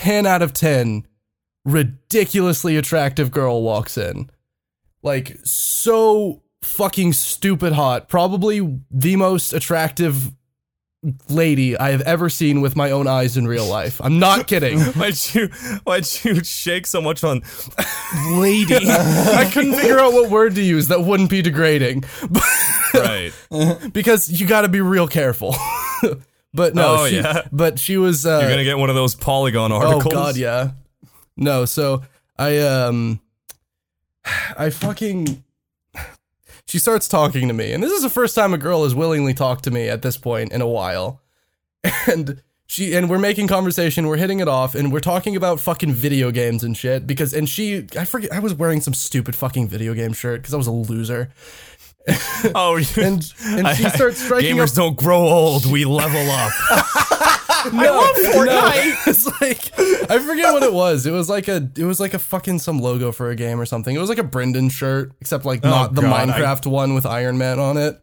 10 0.00 0.24
out 0.24 0.40
of 0.40 0.54
10 0.54 1.06
ridiculously 1.66 2.78
attractive 2.78 3.30
girl 3.30 3.62
walks 3.62 3.98
in. 3.98 4.30
Like, 5.02 5.36
so 5.44 6.42
fucking 6.62 7.12
stupid 7.12 7.74
hot. 7.74 8.08
Probably 8.08 8.80
the 8.90 9.16
most 9.16 9.52
attractive 9.52 10.32
lady 11.28 11.76
I 11.76 11.90
have 11.90 12.00
ever 12.02 12.30
seen 12.30 12.62
with 12.62 12.76
my 12.76 12.90
own 12.90 13.06
eyes 13.06 13.36
in 13.36 13.46
real 13.46 13.66
life. 13.66 14.00
I'm 14.02 14.18
not 14.18 14.46
kidding. 14.46 14.80
Why'd 14.80 15.34
you 15.34 15.48
why'd 15.84 16.06
you 16.24 16.42
shake 16.44 16.86
so 16.86 17.02
much 17.02 17.22
on 17.22 17.42
lady? 18.32 18.74
I 18.88 19.50
couldn't 19.52 19.74
figure 19.74 19.98
out 19.98 20.14
what 20.14 20.30
word 20.30 20.54
to 20.54 20.62
use 20.62 20.88
that 20.88 21.02
wouldn't 21.02 21.28
be 21.28 21.42
degrading. 21.42 22.04
right. 22.94 23.32
because 23.92 24.30
you 24.30 24.46
got 24.46 24.62
to 24.62 24.68
be 24.68 24.80
real 24.80 25.08
careful. 25.08 25.54
But 26.52 26.74
no, 26.74 26.96
Oh, 27.00 27.06
she, 27.08 27.16
yeah. 27.16 27.42
but 27.52 27.78
she 27.78 27.96
was 27.96 28.26
uh, 28.26 28.38
You're 28.40 28.50
gonna 28.50 28.64
get 28.64 28.78
one 28.78 28.88
of 28.90 28.96
those 28.96 29.14
Polygon 29.14 29.72
articles. 29.72 30.06
Oh 30.06 30.10
god, 30.10 30.36
yeah. 30.36 30.72
No, 31.36 31.64
so 31.64 32.02
I 32.38 32.58
um 32.58 33.20
I 34.56 34.70
fucking 34.70 35.42
she 36.66 36.78
starts 36.78 37.08
talking 37.08 37.48
to 37.48 37.54
me. 37.54 37.72
And 37.72 37.82
this 37.82 37.92
is 37.92 38.02
the 38.02 38.10
first 38.10 38.34
time 38.34 38.54
a 38.54 38.58
girl 38.58 38.84
has 38.84 38.94
willingly 38.94 39.34
talked 39.34 39.64
to 39.64 39.70
me 39.70 39.88
at 39.88 40.02
this 40.02 40.16
point 40.16 40.52
in 40.52 40.60
a 40.60 40.68
while. 40.68 41.20
And 42.06 42.42
she 42.66 42.94
and 42.94 43.10
we're 43.10 43.18
making 43.18 43.48
conversation, 43.48 44.06
we're 44.06 44.16
hitting 44.16 44.38
it 44.38 44.46
off, 44.46 44.76
and 44.76 44.92
we're 44.92 45.00
talking 45.00 45.34
about 45.34 45.58
fucking 45.58 45.92
video 45.92 46.30
games 46.30 46.62
and 46.62 46.76
shit. 46.76 47.04
Because 47.04 47.34
and 47.34 47.48
she 47.48 47.86
I 47.98 48.04
forget 48.04 48.32
I 48.32 48.38
was 48.38 48.54
wearing 48.54 48.80
some 48.80 48.94
stupid 48.94 49.34
fucking 49.34 49.66
video 49.66 49.92
game 49.92 50.12
shirt 50.12 50.40
because 50.40 50.54
I 50.54 50.56
was 50.56 50.68
a 50.68 50.72
loser. 50.72 51.32
Oh, 52.54 52.76
And 52.96 53.32
and 53.44 53.68
she 53.76 53.88
starts 53.90 54.22
striking 54.22 54.56
gamers 54.56 54.70
up 54.70 54.76
don't 54.76 54.96
grow 54.96 55.20
old. 55.20 55.66
We 55.70 55.84
level 55.84 56.30
up. 56.30 56.52
no, 57.72 57.80
I 57.82 57.90
love 57.90 58.16
Fortnite. 58.34 58.96
it's 59.06 59.26
like 59.40 60.10
I 60.10 60.18
forget 60.18 60.52
what 60.52 60.62
it 60.62 60.72
was. 60.72 61.06
It 61.06 61.12
was 61.12 61.28
like 61.28 61.48
a 61.48 61.70
it 61.76 61.84
was 61.84 62.00
like 62.00 62.14
a 62.14 62.18
fucking 62.18 62.58
some 62.60 62.78
logo 62.78 63.12
for 63.12 63.30
a 63.30 63.36
game 63.36 63.60
or 63.60 63.66
something. 63.66 63.94
It 63.94 63.98
was 63.98 64.08
like 64.08 64.18
a 64.18 64.24
Brendan 64.24 64.70
shirt, 64.70 65.12
except 65.20 65.44
like 65.44 65.62
not 65.62 65.94
the 65.94 66.02
God, 66.02 66.30
I- 66.30 66.40
Minecraft 66.40 66.66
one 66.66 66.94
with 66.94 67.06
Iron 67.06 67.38
Man 67.38 67.58
on 67.58 67.76
it. 67.76 68.00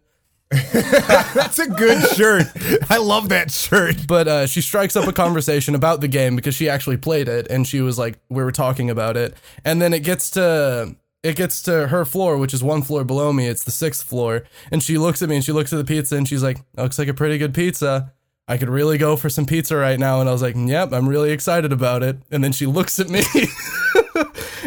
That's 0.49 1.59
a 1.59 1.67
good 1.67 2.07
shirt. 2.15 2.45
I 2.89 2.97
love 2.97 3.29
that 3.29 3.51
shirt. 3.51 4.07
But 4.07 4.27
uh, 4.29 4.47
she 4.47 4.61
strikes 4.61 4.95
up 4.95 5.05
a 5.07 5.11
conversation 5.11 5.75
about 5.75 5.99
the 5.99 6.07
game 6.07 6.37
because 6.37 6.55
she 6.55 6.69
actually 6.69 6.95
played 6.97 7.27
it, 7.27 7.47
and 7.49 7.67
she 7.67 7.81
was 7.81 7.97
like, 7.99 8.17
we 8.29 8.41
were 8.43 8.53
talking 8.53 8.89
about 8.89 9.17
it, 9.17 9.35
and 9.65 9.81
then 9.81 9.93
it 9.93 10.03
gets 10.03 10.29
to 10.31 10.95
it 11.23 11.35
gets 11.35 11.61
to 11.63 11.87
her 11.87 12.05
floor, 12.05 12.37
which 12.37 12.53
is 12.53 12.63
one 12.63 12.81
floor 12.81 13.03
below 13.03 13.33
me. 13.33 13.47
It's 13.47 13.63
the 13.63 13.71
sixth 13.71 14.05
floor, 14.05 14.43
and 14.71 14.81
she 14.81 14.97
looks 14.97 15.21
at 15.21 15.29
me 15.29 15.35
and 15.35 15.45
she 15.45 15.51
looks 15.51 15.73
at 15.73 15.77
the 15.77 15.85
pizza 15.85 16.15
and 16.15 16.27
she's 16.27 16.43
like, 16.43 16.59
looks 16.77 16.99
like 16.99 17.07
a 17.07 17.13
pretty 17.13 17.37
good 17.37 17.53
pizza. 17.53 18.13
I 18.47 18.57
could 18.57 18.69
really 18.69 18.97
go 18.97 19.17
for 19.17 19.29
some 19.29 19.45
pizza 19.45 19.75
right 19.75 19.99
now, 19.99 20.21
and 20.21 20.29
I 20.29 20.31
was 20.31 20.41
like, 20.41 20.55
yep, 20.57 20.93
I'm 20.93 21.09
really 21.09 21.31
excited 21.31 21.73
about 21.73 22.01
it. 22.01 22.17
And 22.31 22.43
then 22.43 22.53
she 22.53 22.65
looks 22.65 22.99
at 22.99 23.09
me. 23.09 23.23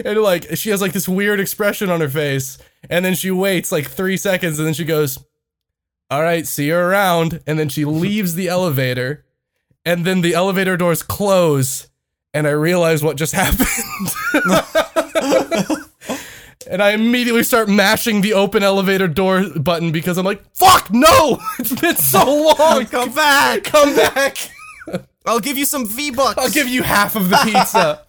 and 0.05 0.19
like 0.21 0.57
she 0.57 0.71
has 0.71 0.81
like 0.81 0.93
this 0.93 1.09
weird 1.09 1.41
expression 1.41 1.91
on 1.91 2.01
her 2.01 2.09
face 2.09 2.59
and 2.89 3.05
then 3.05 3.15
she 3.15 3.31
waits 3.31 3.73
like 3.73 3.87
three 3.87 4.17
seconds 4.17 4.59
and 4.59 4.67
then 4.67 4.75
she 4.75 4.85
goes 4.85 5.19
all 6.11 6.23
right 6.23 6.47
see 6.47 6.67
you 6.69 6.77
around 6.77 7.41
and 7.47 7.59
then 7.59 7.69
she 7.69 7.85
leaves 7.85 8.35
the 8.35 8.49
elevator 8.49 9.25
and 9.85 10.05
then 10.05 10.21
the 10.21 10.35
elevator 10.35 10.77
doors 10.77 11.03
close 11.03 11.89
and 12.33 12.47
i 12.47 12.51
realize 12.51 13.03
what 13.03 13.17
just 13.17 13.35
happened 13.35 13.67
and 16.71 16.83
i 16.83 16.93
immediately 16.93 17.43
start 17.43 17.69
mashing 17.69 18.21
the 18.23 18.33
open 18.33 18.63
elevator 18.63 19.09
door 19.09 19.45
button 19.61 19.93
because 19.93 20.17
i'm 20.17 20.25
like 20.25 20.43
fuck 20.55 20.91
no 20.91 21.39
it's 21.59 21.79
been 21.81 21.97
so 21.97 22.55
long 22.59 22.87
come 22.91 23.13
back 23.13 23.65
come 23.65 23.95
back 23.95 24.37
I'll 25.27 25.41
give 25.41 25.59
you 25.59 25.65
some 25.65 25.87
V 25.87 26.11
bucks. 26.11 26.39
I'll 26.39 26.51
give 26.51 26.69
you 26.69 26.83
half 26.83 27.15
of 27.17 27.29
the 27.29 27.37
pizza. 27.45 28.03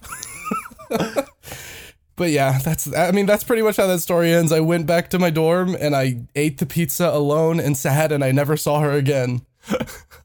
but 2.15 2.29
yeah, 2.29 2.57
that's 2.59 2.93
I 2.93 3.11
mean 3.11 3.25
that's 3.25 3.43
pretty 3.43 3.61
much 3.61 3.77
how 3.77 3.87
that 3.87 3.99
story 3.99 4.33
ends. 4.33 4.51
I 4.51 4.59
went 4.59 4.87
back 4.87 5.09
to 5.11 5.19
my 5.19 5.29
dorm 5.29 5.75
and 5.79 5.95
I 5.95 6.21
ate 6.35 6.57
the 6.57 6.65
pizza 6.65 7.09
alone 7.09 7.59
and 7.59 7.77
sad 7.77 8.11
and 8.11 8.23
I 8.23 8.31
never 8.31 8.55
saw 8.57 8.79
her 8.79 8.91
again. 8.91 9.41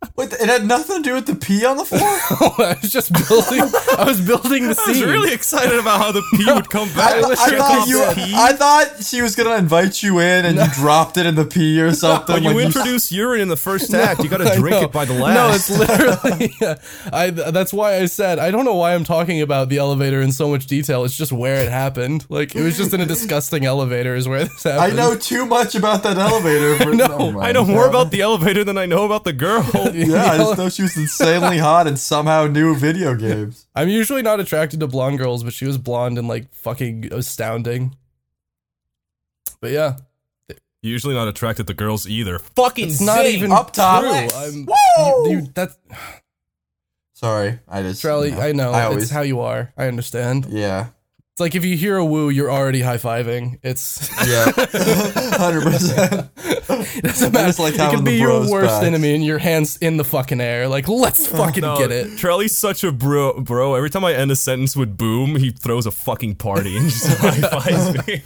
Wait, 0.17 0.33
it 0.33 0.49
had 0.49 0.67
nothing 0.67 0.97
to 0.97 1.03
do 1.03 1.15
with 1.15 1.27
the 1.27 1.35
pee 1.35 1.65
on 1.65 1.77
the 1.77 1.85
floor. 1.85 2.01
I 2.67 2.77
was 2.81 2.91
just 2.91 3.13
building 3.13 3.61
I 3.99 4.05
was 4.07 4.21
building 4.21 4.69
the 4.69 4.83
I 4.87 4.91
was 4.91 5.03
really 5.03 5.33
excited 5.33 5.79
about 5.79 5.99
how 5.99 6.13
the 6.13 6.23
pee 6.35 6.53
would 6.53 6.69
come 6.71 6.89
back. 6.95 7.23
I, 7.23 7.31
I 7.31 7.35
thought 7.35 7.89
you. 7.89 8.03
I 8.03 8.53
thought 8.53 9.05
she 9.05 9.23
was 9.23 9.37
gonna 9.37 9.57
invite 9.57 10.03
you 10.03 10.21
in, 10.21 10.45
and 10.45 10.57
you 10.57 10.67
dropped 10.75 11.17
it 11.17 11.27
in 11.27 11.35
the 11.35 11.45
pee 11.45 11.81
or 11.81 11.93
something. 11.93 12.35
when 12.35 12.43
you 12.45 12.55
like 12.55 12.67
introduce 12.67 13.11
urine 13.13 13.41
in 13.41 13.49
the 13.49 13.57
first 13.57 13.93
act, 13.95 14.23
you 14.23 14.29
gotta 14.29 14.57
drink 14.57 14.83
it 14.83 14.93
by 14.93 15.05
the 15.05 15.15
last. 15.15 15.71
No, 15.71 15.77
it's 15.77 15.79
literally. 15.79 16.55
I. 17.13 17.31
That's 17.31 17.73
why 17.73 17.97
I 17.97 18.07
said 18.07 18.39
I 18.39 18.51
don't 18.51 18.65
know 18.65 18.75
why 18.75 18.95
I'm 18.95 19.05
talking 19.05 19.41
about 19.41 19.69
the 19.69 19.79
elevator 19.79 20.21
in 20.21 20.33
so 20.33 20.49
much 20.49 20.67
detail. 20.67 21.05
It's 21.05 21.17
just 21.17 21.33
where 21.33 21.63
it 21.63 21.71
happened. 21.71 22.27
Like 22.29 22.55
it 22.55 22.63
was 22.63 22.77
just 22.77 22.93
in 22.93 23.01
a 23.01 23.07
disgusting 23.07 23.65
elevator 23.65 24.15
is 24.15 24.29
where 24.29 24.45
this 24.45 24.63
happened. 24.63 24.93
I 24.93 24.97
know 24.97 25.17
too 25.17 25.47
much 25.47 25.75
about 25.75 26.03
that 26.03 26.19
elevator. 26.19 26.77
For, 26.77 26.95
know. 26.95 27.41
I 27.41 27.53
know 27.53 27.65
more 27.65 27.89
about 27.89 28.11
the 28.11 28.21
elevator 28.21 28.65
than 28.65 28.79
I 28.79 28.87
know 28.87 29.05
about 29.05 29.25
the 29.25 29.33
girl. 29.33 29.63
Yeah, 29.95 30.24
I 30.32 30.37
just 30.39 30.59
know 30.59 30.68
she 30.68 30.82
was 30.82 30.97
insanely 30.97 31.59
hot 31.59 31.87
and 31.87 31.99
somehow 31.99 32.47
knew 32.47 32.74
video 32.74 33.14
games. 33.14 33.66
I'm 33.74 33.89
usually 33.89 34.22
not 34.22 34.41
attracted 34.41 34.80
to 34.80 34.87
blonde 34.87 35.18
girls, 35.18 35.45
but 35.45 35.53
she 35.53 35.66
was 35.66 35.78
blonde 35.78 36.18
and 36.18 36.28
like 36.28 36.53
fucking 36.55 37.12
astounding. 37.12 37.97
But 39.61 39.70
yeah, 39.72 39.97
Usually 40.82 41.14
not 41.14 41.26
attracted 41.26 41.66
to 41.66 41.74
girls 41.74 42.07
either. 42.07 42.39
Fucking 42.39 42.87
it's 42.89 43.01
not 43.01 43.26
even 43.26 43.51
Up 43.51 43.72
top. 43.72 44.03
true. 44.03 44.39
I'm 44.39 44.66
Woo! 44.66 45.30
you, 45.30 45.30
you, 45.41 45.49
that's 45.53 45.76
Sorry, 47.14 47.59
I 47.66 47.82
just. 47.82 48.01
Charlie. 48.03 48.30
you 48.30 48.39
I 48.39 48.53
know 48.53 48.70
I 48.72 48.82
it's 48.84 48.91
always. 48.91 49.11
how 49.11 49.22
you 49.22 49.41
are. 49.41 49.72
I 49.76 49.87
understand. 49.89 50.47
yeah. 50.49 50.89
It's 51.37 51.41
like 51.43 51.55
if 51.55 51.66
you 51.66 51.76
hear 51.76 51.99
a 51.99 52.03
woo, 52.05 52.30
you're 52.30 52.51
already 52.51 52.80
high 52.80 52.97
fiving. 52.97 53.59
It's 53.62 54.09
Yeah. 54.26 54.47
Hundred 55.37 55.64
percent. 55.64 56.30
it 56.39 57.05
doesn't 57.05 57.30
matter. 57.34 57.49
just 57.49 57.59
like 57.59 57.74
it 57.74 57.78
having 57.80 57.97
can 57.97 58.05
be 58.07 58.14
your 58.16 58.51
worst 58.51 58.70
back. 58.80 58.84
enemy, 58.84 59.14
and 59.14 59.22
your 59.22 59.37
hands 59.37 59.76
in 59.76 59.99
the 59.99 60.05
fucking 60.05 60.41
air. 60.41 60.66
Like 60.66 60.89
let's 60.89 61.26
fucking 61.37 61.61
No, 61.61 61.76
get 61.76 61.93
it. 61.93 62.16
Charlie's 62.16 62.57
such 62.57 62.84
a 62.84 62.91
bro. 62.91 63.39
Bro, 63.39 63.74
every 63.74 63.91
time 63.91 64.03
I 64.03 64.14
end 64.14 64.30
a 64.30 64.37
sentence 64.37 64.74
with 64.76 64.97
"boom," 64.97 65.37
he 65.37 65.51
throws 65.51 65.84
a 65.84 65.91
fucking 65.91 66.37
party 66.37 66.78
and 66.78 66.89
just 66.89 67.07
high 67.18 67.32
fives 67.61 68.07
me. 68.07 68.22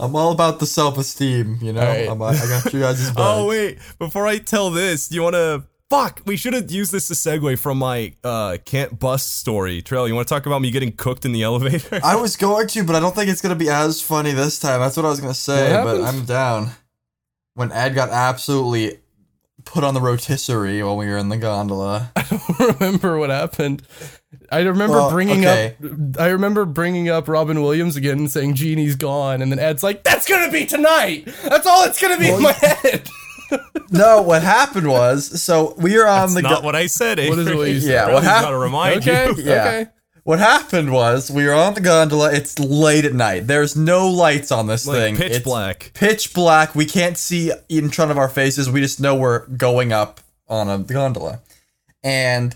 I'm 0.00 0.16
all 0.16 0.32
about 0.32 0.58
the 0.58 0.66
self-esteem. 0.66 1.58
You 1.62 1.74
know, 1.74 1.80
Alright. 1.82 2.08
I'm, 2.08 2.20
I 2.20 2.32
got 2.34 2.74
you 2.74 2.80
guys' 2.80 3.06
back. 3.10 3.14
Oh 3.18 3.46
wait, 3.46 3.78
before 4.00 4.26
I 4.26 4.38
tell 4.38 4.70
this, 4.70 5.08
do 5.10 5.14
you 5.14 5.22
want 5.22 5.34
to? 5.36 5.62
Fuck, 5.90 6.20
we 6.26 6.36
should 6.36 6.52
have 6.52 6.70
used 6.70 6.92
this 6.92 7.08
to 7.08 7.14
segue 7.14 7.58
from 7.58 7.78
my 7.78 8.12
uh 8.22 8.58
can't 8.64 8.98
bust 8.98 9.38
story. 9.38 9.80
Trail, 9.80 10.06
you 10.06 10.14
want 10.14 10.28
to 10.28 10.34
talk 10.34 10.44
about 10.44 10.60
me 10.60 10.70
getting 10.70 10.92
cooked 10.92 11.24
in 11.24 11.32
the 11.32 11.42
elevator? 11.42 12.00
I 12.04 12.16
was 12.16 12.36
going 12.46 12.66
to, 12.68 12.84
but 12.84 12.94
I 12.94 13.00
don't 13.00 13.14
think 13.14 13.30
it's 13.30 13.40
gonna 13.40 13.54
be 13.54 13.70
as 13.70 14.02
funny 14.02 14.32
this 14.32 14.58
time. 14.58 14.80
That's 14.80 14.96
what 14.98 15.06
I 15.06 15.08
was 15.08 15.20
gonna 15.20 15.32
say, 15.32 15.72
but? 15.82 16.02
I'm 16.02 16.24
down. 16.26 16.70
When 17.54 17.72
Ed 17.72 17.94
got 17.94 18.10
absolutely 18.10 18.98
put 19.64 19.82
on 19.82 19.94
the 19.94 20.00
rotisserie 20.00 20.82
while 20.82 20.96
we 20.96 21.06
were 21.06 21.16
in 21.16 21.30
the 21.30 21.36
gondola. 21.36 22.12
I 22.16 22.22
don't 22.22 22.80
remember 22.80 23.18
what 23.18 23.30
happened. 23.30 23.82
I 24.52 24.60
remember 24.60 24.96
Well, 24.96 25.10
bringing 25.10 25.40
okay. 25.40 25.74
up. 25.82 26.20
I 26.20 26.28
remember 26.28 26.64
bringing 26.66 27.08
up 27.08 27.28
Robin 27.28 27.60
Williams 27.62 27.96
again 27.96 28.18
and 28.18 28.30
saying 28.30 28.54
Genie's 28.54 28.96
gone, 28.96 29.40
and 29.42 29.50
then 29.50 29.58
Ed's 29.58 29.82
like, 29.82 30.04
"That's 30.04 30.28
gonna 30.28 30.52
be 30.52 30.66
tonight. 30.66 31.28
That's 31.44 31.66
all 31.66 31.84
it's 31.84 32.00
gonna 32.00 32.18
be 32.18 32.28
in 32.28 32.42
my 32.42 32.52
head." 32.52 33.08
no, 33.90 34.22
what 34.22 34.42
happened 34.42 34.88
was, 34.88 35.42
so 35.42 35.74
we 35.78 35.96
were 35.96 36.06
on 36.06 36.34
the 36.34 36.42
Not 36.42 36.60
go- 36.60 36.66
what 36.66 36.76
I 36.76 36.86
said. 36.86 37.18
What 37.18 37.38
is 37.38 37.46
it 37.46 37.56
what 37.56 37.68
you 37.68 37.80
said? 37.80 37.90
Yeah, 37.90 38.04
what 38.04 38.10
Charlie's 38.22 38.28
hap- 38.28 38.42
gotta 38.44 38.58
remind 38.58 38.98
okay, 39.00 39.26
you. 39.28 39.34
Yeah. 39.38 39.52
okay. 39.64 39.86
What 40.24 40.38
happened 40.40 40.92
was 40.92 41.30
we 41.30 41.46
were 41.46 41.54
on 41.54 41.72
the 41.72 41.80
gondola. 41.80 42.30
It's 42.34 42.58
late 42.58 43.06
at 43.06 43.14
night. 43.14 43.46
There's 43.46 43.74
no 43.76 44.08
lights 44.08 44.52
on 44.52 44.66
this 44.66 44.86
Like 44.86 44.96
thing. 44.98 45.16
pitch 45.16 45.32
It's 45.36 45.44
black. 45.44 45.90
Pitch 45.94 46.34
black. 46.34 46.74
We 46.74 46.84
can't 46.84 47.16
see 47.16 47.50
in 47.70 47.88
front 47.88 48.10
of 48.10 48.18
our 48.18 48.28
faces. 48.28 48.68
We 48.70 48.82
just 48.82 49.00
know 49.00 49.14
we're 49.14 49.46
going 49.46 49.90
up 49.90 50.20
on 50.46 50.68
a 50.68 50.78
gondola. 50.80 51.40
And 52.02 52.54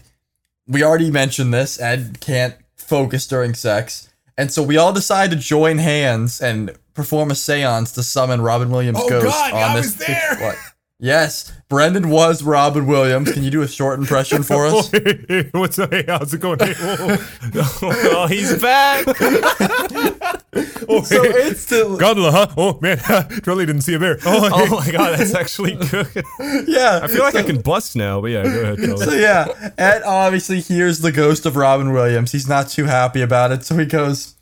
we 0.66 0.82
already 0.84 1.11
mentioned 1.11 1.55
this. 1.55 1.80
Ed 1.80 2.18
can't 2.20 2.57
focus 2.76 3.26
during 3.26 3.55
sex. 3.55 4.11
And 4.36 4.53
so 4.53 4.62
we 4.62 4.76
all 4.76 4.93
decide 4.93 5.30
to 5.30 5.36
join 5.36 5.78
hands 5.78 6.43
and 6.43 6.76
perform 6.93 7.30
a 7.30 7.34
seance 7.34 7.93
to 7.93 8.03
summon 8.03 8.43
Robin 8.43 8.68
Williams' 8.70 8.99
Oh, 9.01 9.09
ghost 9.09 9.24
God, 9.26 9.53
on 9.55 9.62
I 9.70 9.76
this 9.76 9.97
was 9.97 10.07
pitch 10.07 10.38
black- 10.38 10.59
Yes, 11.03 11.53
Brendan 11.68 12.11
was 12.11 12.44
Robin 12.44 12.86
Williams. 12.86 13.32
Can 13.32 13.42
you 13.42 13.50
do 13.50 13.62
a 13.62 13.66
short 13.66 13.98
impression 13.98 14.44
for 14.44 14.66
us? 14.66 14.88
What's 15.53 15.76
up? 15.80 15.92
Hey, 15.92 16.05
how's 16.07 16.32
it 16.32 16.40
going? 16.40 16.61
Hey, 16.61 16.74
oh, 16.80 17.18
oh, 17.82 18.26
he's 18.28 18.62
back. 18.62 19.05
so 21.05 21.24
instantly, 21.40 21.98
Gondola, 21.98 22.30
huh? 22.30 22.46
Oh 22.57 22.78
man, 22.80 22.98
Charlie 23.42 23.66
didn't 23.66 23.82
see 23.82 23.94
a 23.94 23.98
bear. 23.98 24.16
Oh, 24.24 24.48
Oh 24.53 24.76
my 24.76 24.92
god, 24.92 25.18
that's 25.18 25.34
actually 25.34 25.74
good. 25.74 26.07
yeah. 26.68 27.00
I 27.03 27.09
feel 27.09 27.24
like 27.24 27.34
I 27.34 27.42
can 27.42 27.61
bust 27.61 27.96
now, 27.96 28.20
but 28.20 28.30
yeah, 28.30 28.44
go 28.44 28.61
ahead. 28.61 28.78
Charlie. 28.78 29.05
So 29.05 29.12
yeah, 29.14 29.72
Ed 29.78 30.05
obviously 30.05 30.61
hears 30.61 31.00
the 31.00 31.11
ghost 31.11 31.46
of 31.46 31.57
Robin 31.57 31.92
Williams. 31.92 32.30
He's 32.30 32.48
not 32.48 32.68
too 32.68 32.84
happy 32.84 33.22
about 33.22 33.50
it, 33.50 33.64
so 33.64 33.76
he 33.76 33.86
goes, 33.86 34.36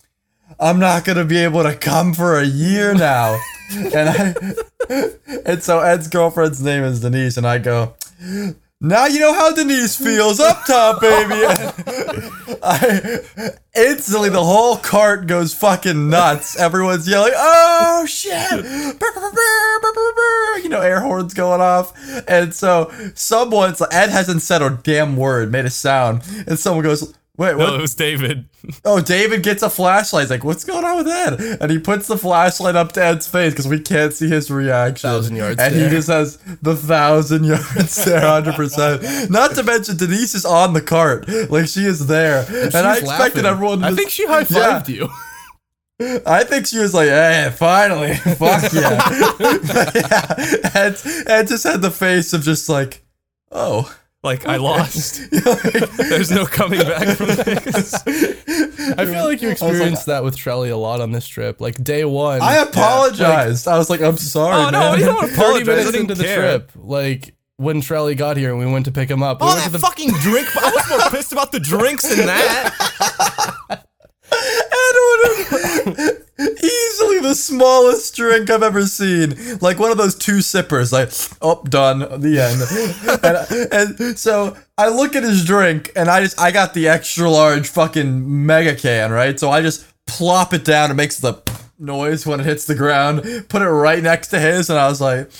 "I'm 0.59 0.78
not 0.78 1.05
gonna 1.05 1.24
be 1.24 1.38
able 1.38 1.62
to 1.62 1.74
come 1.74 2.14
for 2.14 2.38
a 2.38 2.44
year 2.44 2.94
now." 2.94 3.38
and 3.94 4.09
I, 4.09 4.34
and 5.44 5.62
so 5.62 5.80
Ed's 5.80 6.09
girlfriend's 6.09 6.62
name 6.62 6.82
is 6.82 7.01
Denise, 7.01 7.36
and 7.36 7.46
I 7.46 7.59
go, 7.59 7.94
"Now 8.80 9.07
you 9.07 9.20
know 9.20 9.32
how 9.32 9.53
Denise 9.53 9.96
feels 9.96 10.40
up 10.40 10.64
top, 10.66 11.01
baby." 11.01 11.34
I 12.62 13.20
instantly 13.76 14.28
the 14.28 14.44
whole 14.44 14.76
cart 14.76 15.26
goes 15.26 15.55
fucking 15.55 16.11
nuts. 16.11 16.59
Everyone's 16.59 17.09
yelling, 17.09 17.32
"Oh 17.36 18.05
shit!" 18.07 18.64
You 20.62 20.68
know, 20.68 20.80
air 20.80 21.01
horns 21.01 21.32
going 21.32 21.61
off, 21.61 21.92
and 22.28 22.53
so 22.55 22.92
someone's 23.14 23.80
Ed 23.90 24.11
hasn't 24.11 24.42
said 24.42 24.62
a 24.62 24.70
damn 24.82 25.16
word, 25.16 25.51
made 25.53 25.64
a 25.64 25.70
sound, 25.70 26.22
and 26.46 26.59
someone 26.59 26.84
goes. 26.84 27.14
Wait, 27.36 27.54
what? 27.56 27.68
No, 27.68 27.74
it 27.76 27.80
was 27.80 27.94
David. 27.94 28.46
Oh, 28.84 29.00
David 29.00 29.42
gets 29.42 29.62
a 29.62 29.70
flashlight. 29.70 30.24
He's 30.24 30.30
like, 30.30 30.44
"What's 30.44 30.64
going 30.64 30.84
on 30.84 30.98
with 30.98 31.08
Ed?" 31.08 31.58
And 31.62 31.70
he 31.70 31.78
puts 31.78 32.06
the 32.06 32.18
flashlight 32.18 32.76
up 32.76 32.92
to 32.92 33.02
Ed's 33.02 33.26
face 33.26 33.52
because 33.54 33.66
we 33.66 33.80
can't 33.80 34.12
see 34.12 34.28
his 34.28 34.50
reaction. 34.50 35.08
Thousand 35.08 35.36
yard 35.36 35.58
and 35.58 35.72
stare. 35.74 35.88
he 35.88 35.90
just 35.90 36.08
has 36.08 36.36
the 36.60 36.76
thousand 36.76 37.44
yard 37.50 37.62
stare, 37.88 38.20
hundred 38.20 38.56
percent. 38.56 39.30
Not 39.30 39.54
to 39.54 39.62
mention 39.62 39.96
Denise 39.96 40.34
is 40.34 40.44
on 40.44 40.74
the 40.74 40.82
cart, 40.82 41.26
like 41.50 41.68
she 41.68 41.86
is 41.86 42.06
there, 42.06 42.44
and, 42.48 42.74
I 42.76 42.98
expected 42.98 43.06
laughing. 43.06 43.46
everyone. 43.46 43.80
To 43.80 43.86
I 43.86 43.94
think 43.94 44.10
she 44.10 44.26
high 44.26 44.44
fived 44.44 44.88
you. 44.88 45.08
I 46.26 46.44
think 46.44 46.66
she 46.66 46.78
was 46.78 46.92
like, 46.92 47.08
"Hey, 47.08 47.50
finally, 47.56 48.14
fuck 48.14 48.70
yeah!" 48.74 49.00
yeah. 49.94 50.70
Ed, 50.74 50.96
Ed 51.26 51.48
just 51.48 51.64
had 51.64 51.80
the 51.80 51.90
face 51.90 52.34
of 52.34 52.42
just 52.42 52.68
like, 52.68 53.02
"Oh." 53.50 53.94
Like 54.22 54.46
I 54.46 54.56
lost. 54.56 55.30
There's 55.30 56.30
no 56.30 56.44
coming 56.44 56.80
back 56.80 57.16
from 57.16 57.26
this. 57.28 57.94
I 57.94 59.06
feel 59.06 59.24
like 59.24 59.40
you 59.40 59.48
experienced 59.48 60.04
that 60.06 60.22
with 60.24 60.36
Trelly 60.36 60.70
a 60.70 60.76
lot 60.76 61.00
on 61.00 61.10
this 61.12 61.26
trip. 61.26 61.58
Like 61.58 61.82
day 61.82 62.04
one, 62.04 62.42
I 62.42 62.56
apologized. 62.56 63.66
I 63.66 63.78
was 63.78 63.88
like, 63.88 64.02
"I'm 64.02 64.18
sorry." 64.18 64.56
Oh 64.62 64.68
no, 64.68 64.78
man. 64.90 64.98
you 64.98 65.06
don't 65.06 65.20
30 65.28 65.32
apologize. 65.34 65.68
I 65.68 65.70
minutes 65.72 65.86
didn't 65.92 66.00
into 66.10 66.14
the 66.16 66.24
care. 66.24 66.36
trip, 66.58 66.70
like 66.76 67.34
when 67.56 67.80
Trelly 67.80 68.14
got 68.14 68.36
here 68.36 68.50
and 68.50 68.58
we 68.58 68.66
went 68.70 68.84
to 68.86 68.92
pick 68.92 69.08
him 69.10 69.22
up. 69.22 69.40
we 69.40 69.46
Oh, 69.46 69.50
went 69.50 69.60
that 69.60 69.66
to 69.66 69.72
the 69.72 69.78
fucking 69.78 70.10
drink! 70.20 70.48
I 70.54 70.70
was 70.70 70.88
more 70.90 71.10
pissed 71.10 71.32
about 71.32 71.50
the 71.52 71.60
drinks 71.60 72.06
than 72.14 72.26
that. 72.26 73.86
Edward, 74.32 76.19
easily 76.41 77.20
the 77.20 77.34
smallest 77.34 78.14
drink 78.16 78.51
I've 78.51 78.62
ever 78.62 78.86
seen. 78.86 79.59
Like 79.61 79.78
one 79.78 79.91
of 79.91 79.99
those 79.99 80.14
two 80.14 80.41
sippers, 80.41 80.93
like, 80.93 81.11
oh, 81.43 81.62
done, 81.64 82.01
the 82.20 82.41
end. 82.41 83.70
and, 83.72 84.01
and 84.01 84.18
so 84.18 84.57
I 84.78 84.88
look 84.88 85.14
at 85.14 85.22
his 85.22 85.45
drink, 85.45 85.93
and 85.95 86.09
I 86.09 86.22
just, 86.22 86.41
I 86.41 86.51
got 86.51 86.74
the 86.74 86.88
extra 86.88 87.30
large 87.30 87.68
fucking 87.68 88.47
mega 88.47 88.74
can, 88.74 89.12
right? 89.12 89.38
So 89.38 89.51
I 89.51 89.62
just 89.62 89.86
plop 90.07 90.55
it 90.55 90.64
down. 90.64 90.91
It 90.91 90.95
makes 90.95 91.18
the 91.18 91.43
noise 91.78 92.26
when 92.26 92.41
it 92.41 92.47
hits 92.47 92.66
the 92.66 92.74
ground. 92.74 93.22
Put 93.49 93.62
it 93.62 93.68
right 93.68 94.03
next 94.03 94.28
to 94.28 94.41
his, 94.41 94.70
and 94.70 94.78
I 94.78 94.88
was 94.88 95.01
like. 95.01 95.30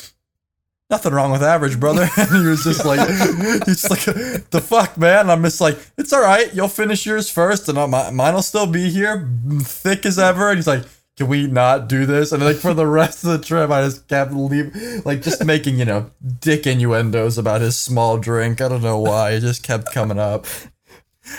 Nothing 0.91 1.13
wrong 1.13 1.31
with 1.31 1.43
average, 1.43 1.79
brother. 1.79 2.09
And 2.17 2.31
he 2.31 2.47
was 2.47 2.65
just 2.65 2.85
like, 2.85 3.01
he's 3.67 3.89
like, 3.89 4.05
the 4.51 4.61
fuck, 4.61 4.99
man. 4.99 5.21
And 5.21 5.33
I'm 5.33 5.43
just 5.45 5.61
like, 5.61 5.79
it's 5.97 6.13
all 6.13 6.21
right. 6.21 6.53
You'll 6.53 6.69
finish 6.69 7.07
yours 7.07 7.31
first, 7.31 7.69
and 7.69 7.79
mine 7.91 8.35
will 8.35 8.43
still 8.43 8.67
be 8.67 8.91
here, 8.91 9.29
thick 9.61 10.05
as 10.05 10.19
ever. 10.19 10.49
And 10.51 10.59
he's 10.59 10.67
like, 10.67 10.85
can 11.17 11.29
we 11.29 11.47
not 11.47 11.89
do 11.89 12.07
this? 12.07 12.33
And 12.33 12.43
like 12.43 12.57
for 12.57 12.73
the 12.73 12.87
rest 12.87 13.25
of 13.25 13.31
the 13.31 13.39
trip, 13.39 13.71
I 13.71 13.83
just 13.83 14.09
kept 14.09 14.33
leave, 14.33 14.75
like 15.05 15.23
just 15.23 15.45
making 15.45 15.79
you 15.79 15.85
know 15.85 16.11
dick 16.41 16.67
innuendos 16.67 17.37
about 17.39 17.61
his 17.61 17.79
small 17.79 18.17
drink. 18.17 18.61
I 18.61 18.69
don't 18.69 18.83
know 18.83 18.99
why. 18.99 19.33
It 19.33 19.41
just 19.41 19.63
kept 19.63 19.93
coming 19.93 20.19
up. 20.19 20.47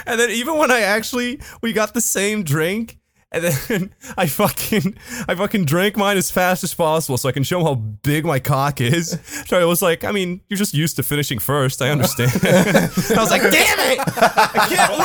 And 0.06 0.20
then 0.20 0.30
even 0.30 0.58
when 0.58 0.70
I 0.70 0.82
actually 0.82 1.42
we 1.62 1.74
got 1.74 1.94
the 1.94 2.02
same 2.02 2.44
drink, 2.44 3.00
and 3.32 3.44
then 3.44 3.94
I 4.18 4.28
fucking 4.28 4.98
I 5.28 5.36
fucking 5.36 5.66
drank 5.66 5.98
mine 5.98 6.18
as 6.18 6.32
fast 6.32 6.64
as 6.64 6.74
possible 6.74 7.18
so 7.18 7.30
I 7.30 7.32
can 7.32 7.44
show 7.44 7.60
him 7.60 7.66
how 7.66 7.76
big 7.76 8.26
my 8.26 8.40
cock 8.40 8.82
is. 8.82 9.18
Charlie 9.46 9.66
was 9.66 9.82
like, 9.82 10.04
I 10.04 10.12
mean, 10.12 10.42
you're 10.50 10.58
just 10.58 10.74
used 10.74 10.98
to 10.98 11.04
finishing 11.04 11.40
first. 11.40 11.82
I 11.82 11.90
understand. 11.90 12.32
I 12.44 12.90
was 13.18 13.32
like, 13.32 13.42
damn 13.42 13.80
it, 13.80 14.00
I 14.18 14.68
can't 14.70 14.98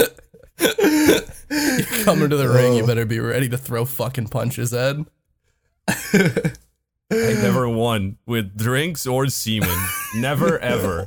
win. 0.00 1.20
You 1.50 2.04
come 2.04 2.22
into 2.22 2.36
the 2.36 2.48
ring, 2.48 2.74
you 2.74 2.84
oh. 2.84 2.86
better 2.86 3.04
be 3.04 3.18
ready 3.20 3.48
to 3.48 3.58
throw 3.58 3.84
fucking 3.84 4.28
punches, 4.28 4.72
Ed. 4.72 5.04
I 7.28 7.42
never 7.42 7.68
won 7.68 8.16
with 8.26 8.56
drinks 8.56 9.06
or 9.06 9.26
semen. 9.28 9.76
Never 10.16 10.58
ever. 10.74 11.04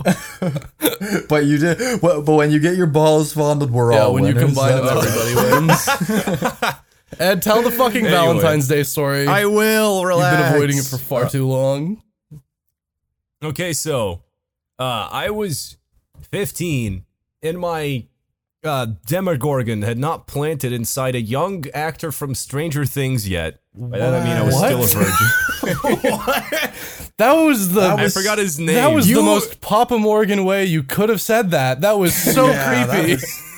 But 1.30 1.45
you 1.45 1.57
did. 1.57 2.01
But, 2.01 2.22
but 2.22 2.34
when 2.36 2.51
you 2.51 2.59
get 2.59 2.76
your 2.76 2.88
balls 2.88 3.34
fondled, 3.34 3.72
we're 3.72 3.93
Yeah, 3.93 4.03
all 4.03 4.14
when 4.14 4.26
you 4.26 4.34
combine 4.34 4.76
them, 4.78 4.97
everybody 4.97 5.36
wins. 5.36 5.89
Ed, 7.20 7.41
tell 7.41 7.61
the 7.61 7.72
fucking 7.72 8.05
Valentine's 8.05 8.68
Day 8.68 8.84
story. 8.84 9.28
I 9.28 9.45
will 9.45 10.03
Relax. 10.05 10.32
You've 10.38 10.45
been 10.47 10.55
avoiding 10.55 10.78
it 10.78 10.86
for 10.86 10.97
far 10.97 11.30
too 11.30 11.47
long. 11.47 12.01
Okay, 13.43 13.74
so 13.74 14.24
uh, 14.80 15.09
I 15.11 15.30
was 15.30 15.78
15 16.32 17.05
in 17.41 17.57
my 17.57 18.07
uh, 18.64 18.88
Demogorgon 19.05 19.82
had 19.82 19.97
not 19.97 20.28
planted 20.28 20.72
inside 20.72 21.16
a 21.16 21.22
young 21.22 21.66
actor 21.74 22.11
from 22.11 22.34
Stranger 22.36 22.86
Things 22.86 23.28
yet. 23.28 23.59
By 23.76 23.97
that 23.99 24.14
I 24.14 24.24
mean 24.24 24.38
I 24.38 24.43
was 24.43 24.55
What? 24.55 24.88
still 24.88 25.01
a 25.01 25.03
virgin. 25.03 26.74
That 27.18 27.34
was 27.34 27.74
the. 27.74 27.82
I 27.82 28.09
forgot 28.09 28.39
his 28.39 28.57
name. 28.59 28.76
That 28.76 28.88
was 28.88 29.07
You- 29.07 29.18
the 29.18 29.22
most 29.22 29.61
Papa 29.61 29.97
Morgan 29.99 30.45
way 30.45 30.66
you 30.66 30.82
could 30.84 31.09
have 31.09 31.22
said 31.22 31.51
that. 31.51 31.82
That 31.82 31.97
was 31.99 32.16
so 32.16 32.47
Yeah, 32.47 32.86
that 32.86 32.89
creepy. 32.89 33.14
was- 33.14 33.39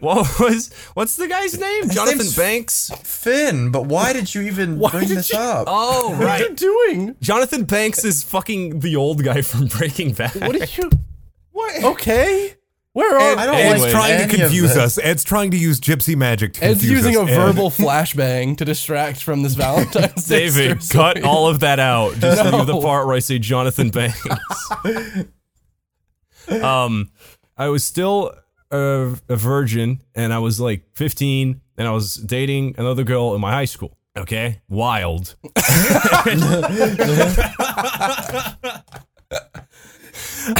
What 0.00 0.40
was 0.40 0.72
what's 0.94 1.14
the 1.14 1.28
guy's 1.28 1.56
name? 1.60 1.88
Jonathan 1.90 2.18
name's- 2.18 2.36
Banks. 2.36 2.90
Finn, 3.04 3.70
but 3.70 3.86
why 3.86 4.12
did 4.12 4.34
you 4.34 4.42
even 4.42 4.78
bring 4.80 5.06
did 5.06 5.18
this 5.18 5.32
you- 5.32 5.38
up? 5.38 5.66
Oh 5.68 6.10
What 6.10 6.14
are 6.18 6.38
you 6.40 6.46
right, 6.48 6.56
doing? 6.56 7.16
Jonathan 7.20 7.64
Banks 7.64 8.04
is 8.04 8.24
fucking 8.24 8.80
the 8.80 8.96
old 8.96 9.22
guy 9.22 9.42
from 9.42 9.66
Breaking 9.68 10.12
Bad. 10.12 10.34
What 10.40 10.60
are 10.60 10.64
you? 10.64 10.90
What? 11.52 11.84
Okay. 11.84 12.54
Where 12.94 13.16
are? 13.16 13.38
I 13.38 13.46
don't 13.46 13.54
Ed's 13.54 13.82
like 13.82 13.90
trying 13.90 14.28
to 14.28 14.36
confuse 14.36 14.76
us. 14.76 14.98
Ed's 14.98 15.24
trying 15.24 15.50
to 15.52 15.56
use 15.56 15.80
gypsy 15.80 16.14
magic 16.14 16.52
to 16.54 16.64
Ed's 16.64 16.80
confuse 16.80 17.06
using 17.06 17.16
a. 17.16 17.22
Ed. 17.22 17.34
verbal 17.36 17.70
flashbang 17.70 18.58
to 18.58 18.66
distract 18.66 19.22
from 19.22 19.42
this 19.42 19.54
Valentine's 19.54 20.26
Day. 20.26 20.38
David, 20.50 20.82
story. 20.82 21.14
cut 21.14 21.24
all 21.24 21.48
of 21.48 21.60
that 21.60 21.78
out. 21.80 22.14
Just 22.18 22.44
leave 22.44 22.66
the 22.66 22.78
part 22.80 23.06
where 23.06 23.16
I 23.16 23.20
say 23.20 23.38
Jonathan 23.38 23.88
Banks. 23.88 24.20
um, 26.50 27.10
I 27.56 27.68
was 27.68 27.82
still 27.82 28.34
a, 28.70 29.14
a 29.28 29.36
virgin, 29.36 30.02
and 30.14 30.34
I 30.34 30.40
was 30.40 30.60
like 30.60 30.84
15, 30.94 31.62
and 31.78 31.88
I 31.88 31.92
was 31.92 32.16
dating 32.16 32.74
another 32.76 33.04
girl 33.04 33.34
in 33.34 33.40
my 33.40 33.52
high 33.52 33.64
school. 33.64 33.96
Okay, 34.18 34.60
wild. 34.68 35.34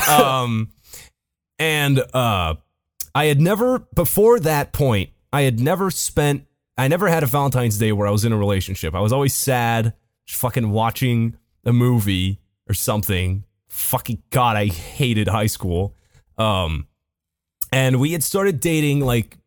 um, 0.08 0.70
and 1.62 2.00
uh, 2.12 2.56
I 3.14 3.26
had 3.26 3.40
never 3.40 3.78
before 3.94 4.40
that 4.40 4.72
point. 4.72 5.10
I 5.32 5.42
had 5.42 5.60
never 5.60 5.92
spent. 5.92 6.46
I 6.76 6.88
never 6.88 7.06
had 7.06 7.22
a 7.22 7.26
Valentine's 7.26 7.78
Day 7.78 7.92
where 7.92 8.08
I 8.08 8.10
was 8.10 8.24
in 8.24 8.32
a 8.32 8.36
relationship. 8.36 8.96
I 8.96 9.00
was 9.00 9.12
always 9.12 9.32
sad, 9.32 9.94
just 10.26 10.40
fucking 10.40 10.70
watching 10.70 11.36
a 11.64 11.72
movie 11.72 12.40
or 12.68 12.74
something. 12.74 13.44
Fucking 13.68 14.24
god, 14.30 14.56
I 14.56 14.66
hated 14.66 15.28
high 15.28 15.46
school. 15.46 15.94
Um, 16.36 16.88
and 17.72 18.00
we 18.00 18.10
had 18.10 18.24
started 18.24 18.58
dating 18.58 19.00
like 19.00 19.38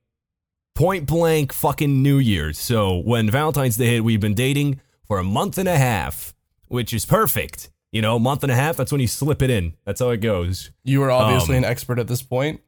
point 0.73 1.07
blank 1.07 1.51
fucking 1.51 2.01
New 2.01 2.17
Year's. 2.17 2.57
So 2.57 2.99
when 2.99 3.29
Valentine's 3.29 3.75
Day 3.75 3.87
hit, 3.87 4.05
we've 4.05 4.21
been 4.21 4.35
dating 4.35 4.79
for 5.05 5.17
a 5.19 5.23
month 5.23 5.57
and 5.57 5.67
a 5.67 5.77
half, 5.77 6.33
which 6.69 6.93
is 6.93 7.05
perfect. 7.05 7.69
You 7.95 8.01
know, 8.01 8.19
month 8.19 8.43
and 8.43 8.51
a 8.51 8.55
half. 8.55 8.75
That's 8.75 8.91
when 8.91 8.99
you 8.99 9.07
slip 9.07 9.41
it 9.41 9.49
in. 9.49 9.71
That's 9.85 10.01
how 10.01 10.09
it 10.09 10.17
goes. 10.17 10.69
You 10.83 11.01
are 11.03 11.11
obviously 11.11 11.55
Um, 11.55 11.63
an 11.63 11.69
expert 11.69 11.97
at 11.97 12.07
this 12.07 12.21
point. 12.21 12.59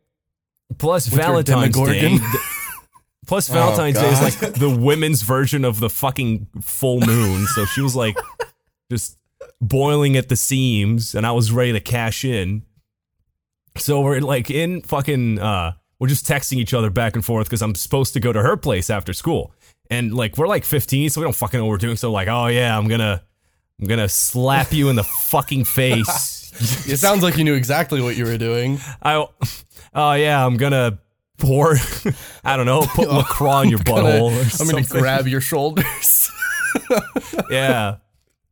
Plus 0.77 1.07
Valentine's 1.07 1.75
Day. 1.75 2.17
Plus 3.27 3.49
Valentine's 3.49 3.99
Day 3.99 4.09
is 4.09 4.21
like 4.21 4.53
the 4.53 4.69
women's 4.69 5.23
version 5.23 5.65
of 5.65 5.81
the 5.81 5.89
fucking 5.89 6.47
full 6.61 7.01
moon. 7.01 7.45
So 7.47 7.65
she 7.65 7.81
was 7.81 7.93
like 7.93 8.17
just 8.89 9.17
boiling 9.59 10.15
at 10.15 10.29
the 10.29 10.37
seams, 10.37 11.13
and 11.13 11.25
I 11.27 11.33
was 11.33 11.51
ready 11.51 11.73
to 11.73 11.81
cash 11.81 12.23
in. 12.23 12.63
So 13.75 13.99
we're 13.99 14.21
like 14.21 14.49
in 14.49 14.81
fucking 14.81 15.39
uh 15.39 15.73
we're 15.99 16.07
just 16.07 16.25
texting 16.25 16.57
each 16.57 16.73
other 16.73 16.89
back 16.89 17.15
and 17.15 17.25
forth 17.25 17.47
because 17.47 17.61
I'm 17.61 17.75
supposed 17.75 18.13
to 18.13 18.21
go 18.21 18.31
to 18.31 18.41
her 18.41 18.55
place 18.55 18.89
after 18.89 19.11
school. 19.11 19.51
And 19.89 20.13
like 20.13 20.37
we're 20.37 20.47
like 20.47 20.63
15, 20.63 21.09
so 21.09 21.19
we 21.19 21.25
don't 21.25 21.35
fucking 21.35 21.59
know 21.59 21.65
what 21.65 21.71
we're 21.71 21.77
doing. 21.79 21.97
So 21.97 22.13
like, 22.13 22.29
oh 22.29 22.47
yeah, 22.47 22.77
I'm 22.77 22.87
gonna 22.87 23.23
I'm 23.79 23.87
gonna 23.87 24.09
slap 24.09 24.71
you 24.73 24.89
in 24.89 24.95
the 24.95 25.03
fucking 25.03 25.65
face. 25.65 26.35
It 26.87 26.97
sounds 26.97 27.21
like 27.21 27.37
you 27.37 27.43
knew 27.43 27.53
exactly 27.53 28.01
what 28.01 28.15
you 28.15 28.25
were 28.25 28.37
doing. 28.39 28.79
I, 29.03 29.23
oh 29.93 30.13
yeah, 30.13 30.43
I'm 30.43 30.57
gonna 30.57 30.97
pour. 31.37 31.75
I 32.43 32.57
don't 32.57 32.65
know, 32.65 32.81
put 32.81 33.07
Lacroix 33.11 33.61
in 33.61 33.69
your 33.69 33.77
Gonna- 33.83 34.01
butthole. 34.09 34.31
Or 34.35 34.39
I'm 34.39 34.45
something. 34.49 34.75
gonna 34.83 34.87
grab 35.01 35.27
your 35.27 35.39
shoulders. 35.41 36.31
Yeah, 37.51 37.97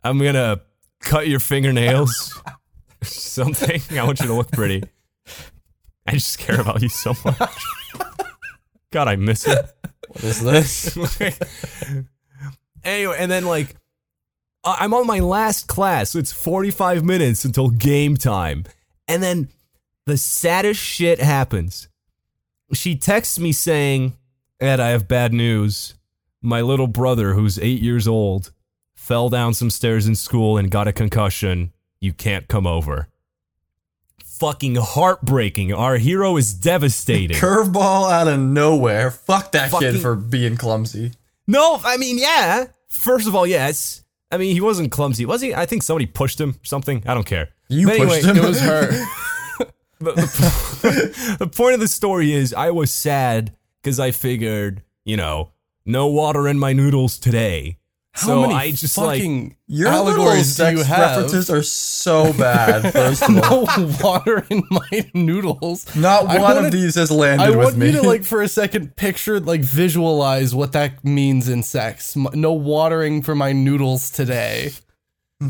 I'm 0.03 0.19
gonna 0.19 0.61
cut 0.99 1.27
your 1.27 1.39
fingernails. 1.39 2.39
something. 3.01 3.81
I 3.97 4.03
want 4.03 4.19
you 4.19 4.27
to 4.27 4.33
look 4.35 4.51
pretty. 4.51 4.83
I 6.05 6.11
just 6.11 6.37
care 6.37 6.61
about 6.61 6.83
you 6.83 6.89
so 6.89 7.15
much. 7.25 7.63
God, 8.91 9.07
I 9.07 9.15
miss 9.15 9.47
it. 9.47 9.65
What 10.09 10.23
is 10.23 10.41
this? 10.43 10.95
anyway, 12.83 13.15
and 13.17 13.31
then 13.31 13.45
like 13.45 13.75
I'm 14.65 14.93
on 14.93 15.05
my 15.07 15.19
last 15.19 15.67
class, 15.67 16.11
so 16.11 16.19
it's 16.19 16.31
45 16.31 17.03
minutes 17.03 17.45
until 17.45 17.69
game 17.69 18.17
time. 18.17 18.65
And 19.07 19.21
then 19.21 19.49
the 20.05 20.17
saddest 20.17 20.79
shit 20.81 21.19
happens. 21.19 21.87
she 22.73 22.95
texts 22.95 23.37
me 23.39 23.51
saying, 23.51 24.13
Ed, 24.59 24.79
I 24.79 24.89
have 24.89 25.07
bad 25.07 25.33
news. 25.33 25.93
My 26.41 26.61
little 26.61 26.87
brother, 26.87 27.33
who's 27.33 27.59
eight 27.59 27.81
years 27.81 28.07
old, 28.07 28.51
fell 28.95 29.29
down 29.29 29.53
some 29.53 29.69
stairs 29.69 30.07
in 30.07 30.15
school 30.15 30.57
and 30.57 30.71
got 30.71 30.87
a 30.87 30.93
concussion. 30.93 31.71
You 31.99 32.13
can't 32.13 32.47
come 32.47 32.65
over. 32.65 33.07
Fucking 34.23 34.75
heartbreaking. 34.75 35.73
Our 35.73 35.97
hero 35.97 36.37
is 36.37 36.53
devastated. 36.53 37.37
Curveball 37.37 38.11
out 38.11 38.27
of 38.27 38.39
nowhere. 38.39 39.11
Fuck 39.11 39.51
that 39.53 39.71
Fucking- 39.71 39.93
kid 39.93 40.01
for 40.01 40.15
being 40.15 40.57
clumsy. 40.57 41.13
No, 41.47 41.79
I 41.83 41.97
mean, 41.97 42.17
yeah. 42.17 42.65
First 42.89 43.27
of 43.27 43.35
all, 43.35 43.45
yes. 43.45 44.03
I 44.31 44.37
mean, 44.37 44.53
he 44.53 44.61
wasn't 44.61 44.91
clumsy, 44.91 45.25
was 45.25 45.41
he? 45.41 45.53
I 45.53 45.65
think 45.65 45.83
somebody 45.83 46.05
pushed 46.05 46.39
him, 46.41 46.51
or 46.51 46.65
something. 46.65 47.03
I 47.05 47.13
don't 47.13 47.25
care. 47.25 47.49
You 47.69 47.87
But 47.87 47.97
pushed 47.97 48.25
anyway, 48.25 48.39
him. 48.39 48.43
It 48.43 48.47
was 48.47 48.61
her. 48.61 48.87
the, 49.99 51.35
the 51.39 51.47
point 51.47 51.73
of 51.73 51.79
the 51.79 51.87
story 51.87 52.33
is 52.33 52.53
I 52.53 52.71
was 52.71 52.91
sad 52.91 53.55
because 53.81 53.99
I 53.99 54.11
figured, 54.11 54.83
you 55.03 55.17
know, 55.17 55.51
no 55.85 56.07
water 56.07 56.47
in 56.47 56.57
my 56.59 56.73
noodles 56.73 57.17
today. 57.19 57.77
How 58.15 58.27
so 58.27 58.41
many 58.43 58.53
I 58.53 58.71
just 58.71 58.97
like 58.97 59.19
fucking 59.19 59.57
Your 59.67 59.89
allegories 59.89 60.45
do 60.55 60.63
sex 60.63 60.77
you 60.79 60.83
have? 60.85 60.99
references 61.17 61.49
are 61.49 61.63
so 61.63 62.31
bad. 62.33 62.93
First 62.93 63.23
of 63.23 63.37
all, 63.51 63.65
no 63.77 63.91
water 64.01 64.45
in 64.49 64.63
my 64.71 65.11
noodles. 65.13 65.93
not 65.95 66.25
one 66.27 66.41
wanna- 66.41 66.65
of 66.67 66.71
these 66.71 66.95
has 66.95 67.11
landed 67.11 67.43
I 67.45 67.49
with 67.49 67.59
want 67.59 67.77
me. 67.77 67.87
you 67.87 67.91
to 67.93 68.01
like 68.03 68.23
for 68.23 68.41
a 68.41 68.47
second 68.47 68.95
picture, 68.95 69.39
like 69.39 69.61
visualize 69.61 70.55
what 70.55 70.71
that 70.71 71.03
means 71.03 71.49
in 71.49 71.61
sex. 71.63 72.15
No 72.15 72.53
watering 72.53 73.21
for 73.21 73.35
my 73.35 73.51
noodles 73.51 74.09
today. 74.09 74.71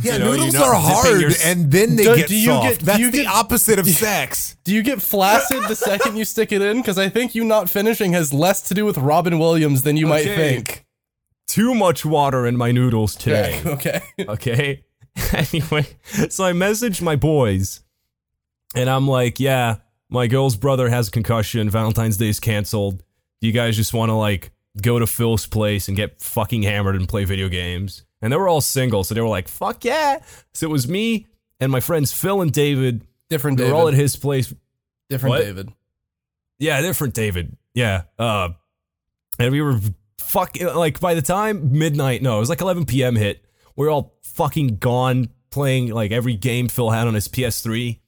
Yeah, 0.01 0.13
You 0.13 0.19
know, 0.19 0.31
noodles 0.31 0.53
you're 0.55 0.63
are 0.63 0.73
hard, 0.75 1.21
your 1.21 1.31
and 1.43 1.71
then 1.71 1.95
they 1.95 2.05
Do- 2.05 2.15
get 2.15 2.27
do 2.27 2.35
you 2.35 2.47
soft. 2.47 2.67
get- 2.67 2.79
That's 2.79 2.99
you 2.99 3.11
the 3.11 3.17
get- 3.19 3.27
opposite 3.27 3.77
of 3.77 3.85
sex. 3.87 4.55
Do 4.63 4.73
you 4.73 4.81
get 4.81 4.99
flaccid 5.03 5.63
the 5.67 5.75
second 5.75 6.17
you 6.17 6.25
stick 6.25 6.51
it 6.51 6.63
in? 6.63 6.77
Because 6.77 6.97
I 6.97 7.09
think 7.09 7.35
you 7.35 7.43
not 7.43 7.69
finishing 7.69 8.13
has 8.13 8.33
less 8.33 8.61
to 8.63 8.73
do 8.73 8.83
with 8.85 8.97
Robin 8.97 9.37
Williams 9.37 9.83
than 9.83 9.95
you 9.97 10.07
might 10.07 10.23
think. 10.25 10.84
Too 11.47 11.73
much 11.75 12.05
water 12.05 12.45
in 12.45 12.57
my 12.57 12.71
noodles 12.71 13.15
today. 13.15 13.61
Okay. 13.65 14.01
okay. 14.19 14.83
anyway, 15.33 15.85
so 16.29 16.43
I 16.43 16.51
messaged 16.51 17.01
my 17.01 17.15
boys, 17.15 17.79
and 18.75 18.89
I'm 18.89 19.07
like, 19.07 19.39
"Yeah, 19.39 19.77
my 20.09 20.27
girl's 20.27 20.57
brother 20.57 20.89
has 20.89 21.07
a 21.07 21.11
concussion. 21.11 21.69
Valentine's 21.69 22.17
Day's 22.17 22.39
canceled. 22.41 22.97
Do 23.41 23.47
you 23.47 23.53
guys 23.53 23.77
just 23.77 23.93
want 23.93 24.09
to 24.09 24.13
like 24.13 24.51
go 24.81 24.99
to 24.99 25.07
Phil's 25.07 25.47
place 25.47 25.87
and 25.87 25.95
get 25.95 26.19
fucking 26.19 26.63
hammered 26.63 26.95
and 26.97 27.07
play 27.07 27.23
video 27.23 27.47
games?" 27.47 28.03
And 28.21 28.31
they 28.33 28.37
were 28.37 28.49
all 28.49 28.59
single, 28.59 29.05
so 29.05 29.13
they 29.15 29.21
were 29.21 29.27
like, 29.29 29.47
"Fuck 29.47 29.85
yeah!" 29.85 30.19
So 30.53 30.67
it 30.67 30.69
was 30.71 30.85
me 30.87 31.27
and 31.61 31.71
my 31.71 31.79
friends 31.79 32.11
Phil 32.11 32.41
and 32.41 32.51
David. 32.51 33.07
Different 33.29 33.57
David. 33.57 33.71
were 33.71 33.77
all 33.79 33.87
at 33.87 33.93
his 33.93 34.17
place. 34.17 34.53
Different 35.09 35.29
What? 35.31 35.41
David. 35.43 35.69
Yeah, 36.59 36.81
different 36.81 37.13
David. 37.13 37.55
Yeah. 37.73 38.03
Uh, 38.19 38.49
and 39.39 39.51
we 39.51 39.61
were 39.61 39.79
fucking 40.25 40.67
like 40.67 40.99
by 40.99 41.13
the 41.13 41.21
time 41.21 41.77
midnight, 41.77 42.21
no, 42.21 42.37
it 42.37 42.39
was 42.39 42.49
like 42.49 42.61
11 42.61 42.85
p.m. 42.85 43.15
hit. 43.15 43.45
we 43.75 43.87
are 43.87 43.89
all 43.89 44.15
fucking 44.21 44.77
gone 44.77 45.29
playing 45.49 45.87
like 45.91 46.11
every 46.11 46.35
game 46.35 46.67
Phil 46.67 46.89
had 46.89 47.07
on 47.07 47.13
his 47.13 47.27
PS3. 47.27 47.99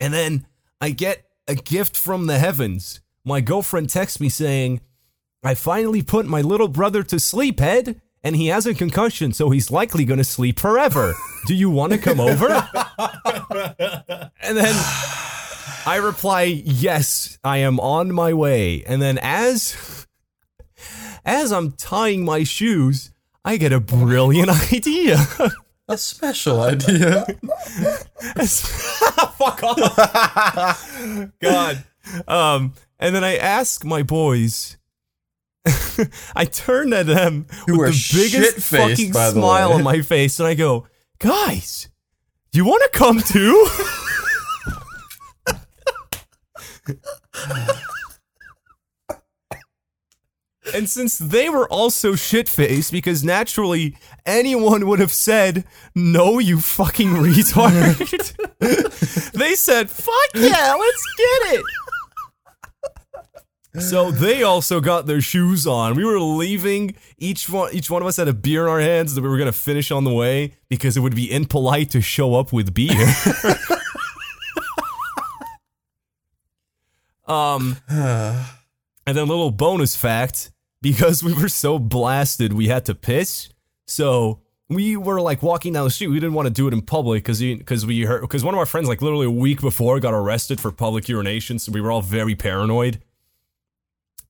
And 0.00 0.14
then 0.14 0.46
I 0.80 0.90
get 0.90 1.24
a 1.48 1.54
gift 1.54 1.96
from 1.96 2.26
the 2.26 2.38
heavens. 2.38 3.00
My 3.24 3.40
girlfriend 3.40 3.90
texts 3.90 4.20
me 4.20 4.28
saying, 4.28 4.80
I 5.44 5.54
finally 5.54 6.02
put 6.02 6.26
my 6.26 6.40
little 6.40 6.68
brother 6.68 7.02
to 7.04 7.18
sleep, 7.18 7.60
Ed, 7.60 8.00
and 8.22 8.36
he 8.36 8.46
has 8.48 8.66
a 8.66 8.74
concussion, 8.74 9.32
so 9.32 9.50
he's 9.50 9.70
likely 9.70 10.04
going 10.04 10.18
to 10.18 10.24
sleep 10.24 10.60
forever. 10.60 11.14
Do 11.46 11.54
you 11.54 11.70
want 11.70 11.92
to 11.92 11.98
come 11.98 12.20
over? 12.20 12.48
and 14.40 14.56
then 14.56 14.74
I 15.84 15.96
reply, 16.00 16.42
"Yes, 16.64 17.38
I 17.42 17.58
am 17.58 17.80
on 17.80 18.12
my 18.12 18.32
way." 18.32 18.84
And 18.84 19.02
then 19.02 19.18
as 19.18 20.06
as 21.24 21.52
I'm 21.52 21.72
tying 21.72 22.24
my 22.24 22.44
shoes, 22.44 23.10
I 23.44 23.56
get 23.56 23.72
a 23.72 23.80
brilliant 23.80 24.48
idea. 24.72 25.18
a 25.88 25.96
special 25.98 26.60
idea. 26.62 27.24
Fuck 29.36 29.62
off. 29.62 31.32
God. 31.40 31.84
Um 32.28 32.74
and 32.98 33.14
then 33.14 33.24
I 33.24 33.36
ask 33.36 33.84
my 33.84 34.02
boys 34.02 34.76
I 36.34 36.44
turn 36.44 36.90
to 36.90 37.04
them 37.04 37.46
Who 37.66 37.80
with 37.80 37.92
the 37.94 38.30
biggest 38.30 38.58
fucking 38.68 39.12
the 39.12 39.30
smile 39.30 39.70
way. 39.70 39.74
on 39.76 39.82
my 39.84 40.00
face 40.02 40.40
and 40.40 40.46
I 40.48 40.54
go, 40.54 40.88
"Guys, 41.20 41.88
do 42.50 42.58
you 42.58 42.64
want 42.64 42.82
to 42.82 42.98
come 42.98 43.20
too?" 43.20 43.68
And 50.74 50.88
since 50.88 51.18
they 51.18 51.48
were 51.48 51.68
also 51.68 52.14
shit 52.14 52.48
faced, 52.48 52.92
because 52.92 53.24
naturally 53.24 53.96
anyone 54.24 54.86
would 54.86 55.00
have 55.00 55.12
said, 55.12 55.64
No, 55.94 56.38
you 56.38 56.60
fucking 56.60 57.08
retard. 57.08 57.98
they 59.32 59.54
said, 59.54 59.90
Fuck 59.90 60.30
yeah, 60.34 60.74
let's 60.78 61.06
get 61.16 61.54
it. 61.54 61.64
So 63.80 64.10
they 64.10 64.42
also 64.42 64.80
got 64.80 65.06
their 65.06 65.22
shoes 65.22 65.66
on. 65.66 65.94
We 65.94 66.04
were 66.04 66.20
leaving. 66.20 66.94
Each 67.16 67.48
one, 67.48 67.72
each 67.72 67.90
one 67.90 68.02
of 68.02 68.08
us 68.08 68.18
had 68.18 68.28
a 68.28 68.34
beer 68.34 68.64
in 68.64 68.70
our 68.70 68.80
hands 68.80 69.14
that 69.14 69.22
we 69.22 69.28
were 69.28 69.38
gonna 69.38 69.50
finish 69.50 69.90
on 69.90 70.04
the 70.04 70.12
way 70.12 70.52
because 70.68 70.96
it 70.96 71.00
would 71.00 71.16
be 71.16 71.32
impolite 71.32 71.90
to 71.90 72.02
show 72.02 72.34
up 72.34 72.52
with 72.52 72.74
beer. 72.74 72.92
um, 77.26 77.78
and 77.88 78.46
then 79.06 79.18
a 79.18 79.24
little 79.24 79.50
bonus 79.50 79.96
fact, 79.96 80.51
because 80.82 81.22
we 81.22 81.32
were 81.32 81.48
so 81.48 81.78
blasted, 81.78 82.52
we 82.52 82.68
had 82.68 82.84
to 82.86 82.94
piss. 82.94 83.48
So 83.86 84.40
we 84.68 84.96
were 84.96 85.20
like 85.20 85.42
walking 85.42 85.72
down 85.72 85.84
the 85.84 85.90
street. 85.90 86.08
We 86.08 86.16
didn't 86.16 86.34
want 86.34 86.46
to 86.46 86.52
do 86.52 86.66
it 86.66 86.74
in 86.74 86.82
public 86.82 87.22
because 87.22 87.40
because 87.40 87.86
we 87.86 88.02
heard 88.02 88.22
because 88.22 88.44
one 88.44 88.54
of 88.54 88.58
our 88.58 88.66
friends 88.66 88.88
like 88.88 89.00
literally 89.00 89.26
a 89.26 89.30
week 89.30 89.60
before 89.60 90.00
got 90.00 90.12
arrested 90.12 90.60
for 90.60 90.72
public 90.72 91.08
urination. 91.08 91.58
So 91.58 91.72
we 91.72 91.80
were 91.80 91.90
all 91.90 92.02
very 92.02 92.34
paranoid. 92.34 93.00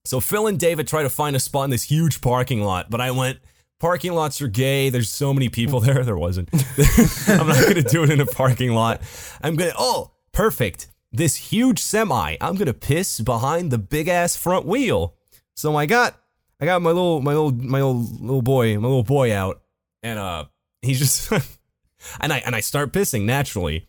So 0.05 0.21
Phil 0.21 0.47
and 0.47 0.59
David 0.59 0.89
try 0.89 1.03
to 1.03 1.11
find 1.11 1.37
a 1.37 1.41
spot 1.41 1.65
in 1.65 1.71
this 1.71 1.85
huge 1.85 2.21
parking 2.21 2.63
lot, 2.63 2.91
but 2.91 3.01
I 3.01 3.11
went. 3.11 3.39
Parking 3.79 4.13
lots 4.13 4.41
are 4.41 4.47
gay. 4.47 4.91
There's 4.91 5.11
so 5.11 5.35
many 5.35 5.49
people 5.49 5.81
there. 5.81 6.05
There 6.05 6.17
wasn't. 6.17 6.51
I'm 7.29 7.49
not 7.49 7.67
gonna 7.67 7.83
do 7.83 8.05
it 8.05 8.11
in 8.11 8.21
a 8.21 8.27
parking 8.27 8.73
lot. 8.73 9.01
I'm 9.43 9.57
gonna. 9.57 9.73
Oh, 9.77 10.13
perfect. 10.33 10.89
This 11.11 11.35
huge 11.35 11.81
semi. 11.81 12.37
I'm 12.41 12.55
gonna 12.55 12.75
piss 12.75 13.21
behind 13.21 13.71
the 13.73 13.79
big 13.79 14.07
ass 14.07 14.37
front 14.37 14.67
wheel. 14.67 15.15
So 15.55 15.75
I 15.77 15.87
got 15.87 16.17
I 16.63 16.65
got 16.65 16.81
my 16.81 16.91
little 16.91 17.21
my 17.21 17.33
little 17.33 17.51
my 17.51 17.83
little 17.83 18.05
little 18.21 18.41
boy 18.41 18.79
my 18.79 18.87
little 18.87 19.03
boy 19.03 19.35
out, 19.35 19.61
and 20.05 20.17
uh 20.17 20.45
he's 20.81 21.01
just 21.01 21.33
and 22.21 22.33
I 22.33 22.39
and 22.39 22.55
I 22.55 22.61
start 22.61 22.93
pissing 22.93 23.25
naturally, 23.25 23.89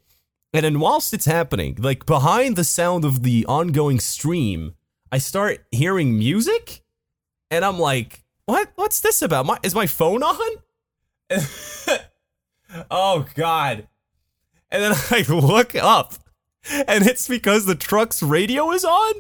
and 0.54 0.66
then 0.66 0.80
whilst 0.80 1.14
it's 1.14 1.26
happening, 1.26 1.76
like 1.78 2.08
behind 2.08 2.56
the 2.56 2.64
sound 2.64 3.06
of 3.06 3.22
the 3.22 3.46
ongoing 3.46 4.00
stream, 4.00 4.74
I 5.12 5.20
start 5.20 5.64
hearing 5.70 6.18
music, 6.18 6.84
and 7.52 7.64
I'm 7.64 7.78
like, 7.78 8.24
what 8.48 8.72
what's 8.74 9.02
this 9.02 9.22
about? 9.22 9.46
My 9.46 9.60
is 9.62 9.76
my 9.76 9.86
phone 9.86 10.24
on? 10.24 10.56
oh 12.90 13.28
God! 13.36 13.88
And 14.72 14.82
then 14.82 14.94
I 15.12 15.24
look 15.30 15.76
up, 15.76 16.16
and 16.72 17.06
it's 17.06 17.28
because 17.28 17.68
the 17.68 17.76
truck's 17.76 18.24
radio 18.24 18.72
is 18.72 18.84
on. 18.84 19.14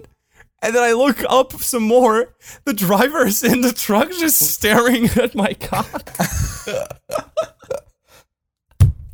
And 0.63 0.73
then 0.73 0.81
I 0.81 0.93
look 0.93 1.23
up 1.29 1.53
some 1.53 1.83
more. 1.83 2.33
The 2.65 2.73
driver 2.73 3.27
is 3.27 3.43
in 3.43 3.61
the 3.61 3.73
truck 3.73 4.09
just 4.11 4.39
staring 4.39 5.05
at 5.17 5.35
my 5.35 5.53
cock. 5.53 6.09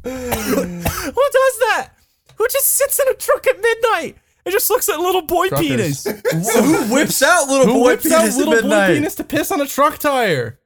Who 0.04 0.12
does 0.12 1.56
that? 1.66 1.90
Who 2.36 2.48
just 2.48 2.68
sits 2.68 3.00
in 3.00 3.08
a 3.10 3.14
truck 3.16 3.48
at 3.48 3.60
midnight 3.62 4.18
and 4.46 4.54
just 4.54 4.70
looks 4.70 4.88
at 4.90 5.00
little 5.00 5.24
boy 5.24 5.50
Truckers. 5.50 5.68
penis? 5.68 6.04
Who 6.56 6.94
whips 6.94 7.22
out 7.22 7.48
little 7.50 7.66
Who 7.68 7.74
boy 7.74 7.86
whips 7.92 8.04
penis 8.04 8.16
out 8.18 8.26
at 8.28 8.36
little 8.38 8.54
boy 8.54 8.62
midnight? 8.62 8.94
penis 8.96 9.16
to 9.16 9.24
piss 9.24 9.52
on 9.52 9.60
a 9.62 9.66
truck 9.68 9.98
tire? 9.98 10.60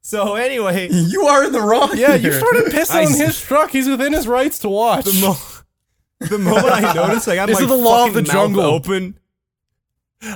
So 0.00 0.34
anyway, 0.34 0.88
You 0.90 1.26
are 1.26 1.44
in 1.44 1.52
the 1.52 1.60
wrong. 1.62 1.90
Yeah, 1.94 2.14
you 2.14 2.30
here. 2.32 2.40
started 2.40 2.64
pissing 2.72 2.94
I 2.96 3.04
on 3.04 3.12
s- 3.12 3.18
his 3.20 3.40
truck. 3.40 3.70
He's 3.70 3.88
within 3.88 4.12
his 4.12 4.26
rights 4.26 4.58
to 4.60 4.68
watch. 4.68 5.04
the, 5.04 5.20
mo- 5.20 5.36
the 6.28 6.38
moment 6.38 6.66
I 6.72 6.92
noticed, 6.92 7.28
I 7.28 7.36
got 7.36 7.46
This 7.46 7.58
my 7.58 7.62
is 7.64 7.68
the 7.70 7.76
law 7.76 8.06
of 8.06 8.12
fucking 8.12 8.24
the 8.24 8.32
mouth 8.32 8.46
jungle. 8.48 8.62
open. 8.64 9.18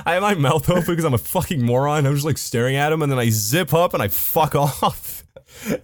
I 0.05 0.13
have 0.13 0.21
my 0.21 0.35
mouth 0.35 0.69
open 0.69 0.85
because 0.85 1.05
I'm 1.05 1.13
a 1.13 1.19
fucking 1.19 1.63
moron. 1.63 2.05
I'm 2.05 2.13
just 2.13 2.25
like 2.25 2.37
staring 2.37 2.75
at 2.75 2.91
him, 2.91 3.01
and 3.01 3.11
then 3.11 3.19
I 3.19 3.29
zip 3.29 3.73
up 3.73 3.93
and 3.93 4.03
I 4.03 4.09
fuck 4.09 4.55
off. 4.55 5.23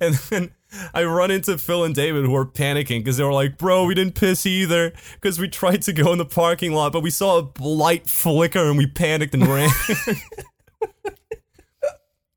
And 0.02 0.16
then 0.30 0.52
I 0.94 1.04
run 1.04 1.32
into 1.32 1.58
Phil 1.58 1.84
and 1.84 1.96
David 1.96 2.26
who 2.26 2.36
are 2.36 2.46
panicking 2.46 3.00
because 3.00 3.18
they 3.18 3.24
were 3.24 3.34
like, 3.34 3.58
"Bro, 3.58 3.86
we 3.86 3.96
didn't 3.96 4.16
piss 4.16 4.46
either 4.46 4.94
because 5.16 5.40
we 5.40 5.48
tried 5.48 5.82
to 5.84 5.94
go 5.94 6.12
in 6.12 6.18
the 6.18 6.26
parking 6.26 6.74
lot, 6.74 6.92
but 6.92 7.02
we 7.02 7.10
saw 7.10 7.40
a 7.40 7.64
light 7.64 8.10
flicker 8.10 8.68
and 8.68 8.78
we 8.78 8.88
panicked 8.88 9.34
and 9.34 9.48
ran." 9.48 9.70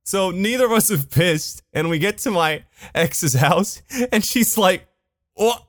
so 0.04 0.30
neither 0.30 0.66
of 0.66 0.72
us 0.72 0.88
have 0.90 1.10
pissed, 1.10 1.62
and 1.72 1.90
we 1.90 1.98
get 1.98 2.18
to 2.18 2.30
my 2.30 2.64
ex's 2.94 3.34
house, 3.34 3.82
and 4.12 4.24
she's 4.24 4.56
like, 4.56 4.86
"What? 5.34 5.64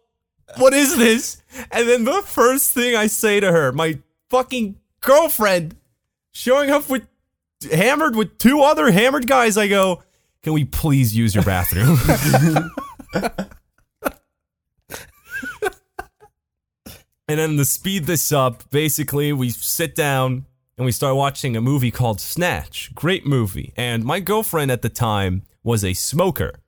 What 0.58 0.74
is 0.74 0.98
this?" 0.98 1.42
And 1.72 1.88
then 1.88 2.04
the 2.04 2.22
first 2.22 2.74
thing 2.74 2.96
I 2.96 3.08
say 3.08 3.40
to 3.40 3.52
her, 3.52 3.72
my 3.72 4.00
fucking 4.30 4.78
girlfriend, 5.02 5.76
showing 6.38 6.70
up 6.70 6.88
with 6.88 7.08
hammered 7.72 8.16
with 8.16 8.38
two 8.38 8.62
other 8.62 8.92
hammered 8.92 9.26
guys. 9.28 9.58
I 9.58 9.68
go, 9.68 10.04
can 10.44 10.54
we 10.54 10.66
please 10.66 11.16
use 11.16 11.34
your 11.34 11.44
bathroom? 11.44 11.98
and 17.28 17.40
then 17.40 17.58
to 17.58 17.66
speed 17.66 18.06
this 18.06 18.32
up, 18.32 18.70
basically 18.70 19.34
we 19.34 19.50
sit 19.50 19.96
down 19.96 20.46
and 20.78 20.86
we 20.86 20.92
start 20.92 21.16
watching 21.16 21.58
a 21.58 21.62
movie 21.62 21.90
called 21.90 22.22
Snatch. 22.22 22.94
Great 22.94 23.26
movie. 23.26 23.74
And 23.76 24.06
my 24.06 24.20
girlfriend 24.20 24.70
at 24.70 24.84
the 24.84 24.90
time 24.90 25.42
was 25.64 25.84
a 25.84 25.94
smoker. 25.94 26.60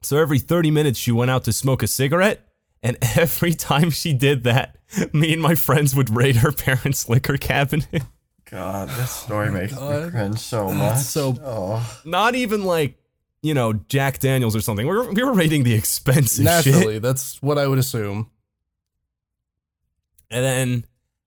So 0.00 0.16
every 0.16 0.38
30 0.38 0.70
minutes 0.70 0.98
she 0.98 1.10
went 1.10 1.32
out 1.32 1.42
to 1.44 1.52
smoke 1.52 1.82
a 1.82 1.88
cigarette. 1.88 2.46
And 2.84 2.96
every 3.16 3.54
time 3.54 3.90
she 3.90 4.12
did 4.12 4.44
that, 4.44 4.76
me 5.12 5.32
and 5.32 5.42
my 5.42 5.56
friends 5.56 5.96
would 5.96 6.14
raid 6.14 6.36
her 6.36 6.52
parents' 6.66 7.08
liquor 7.08 7.36
cabinet. 7.36 8.04
God, 8.50 8.88
this 8.90 8.98
oh 9.22 9.24
story 9.26 9.50
makes 9.50 9.72
me 9.72 10.10
cringe 10.10 10.38
so 10.38 10.70
much. 10.70 10.98
so- 10.98 11.36
oh. 11.42 12.00
Not 12.04 12.34
even 12.34 12.64
like, 12.64 12.96
you 13.42 13.54
know, 13.54 13.72
Jack 13.72 14.18
Daniels 14.18 14.56
or 14.56 14.60
something. 14.60 14.86
We 14.86 14.94
were, 14.96 15.12
we 15.12 15.22
were 15.22 15.32
raiding 15.34 15.62
the 15.64 15.74
expensive 15.74 16.44
shit. 16.44 16.74
Naturally, 16.74 16.98
that's 16.98 17.40
what 17.42 17.58
I 17.58 17.66
would 17.66 17.78
assume. 17.78 18.30
And 20.30 20.44
then 20.44 20.84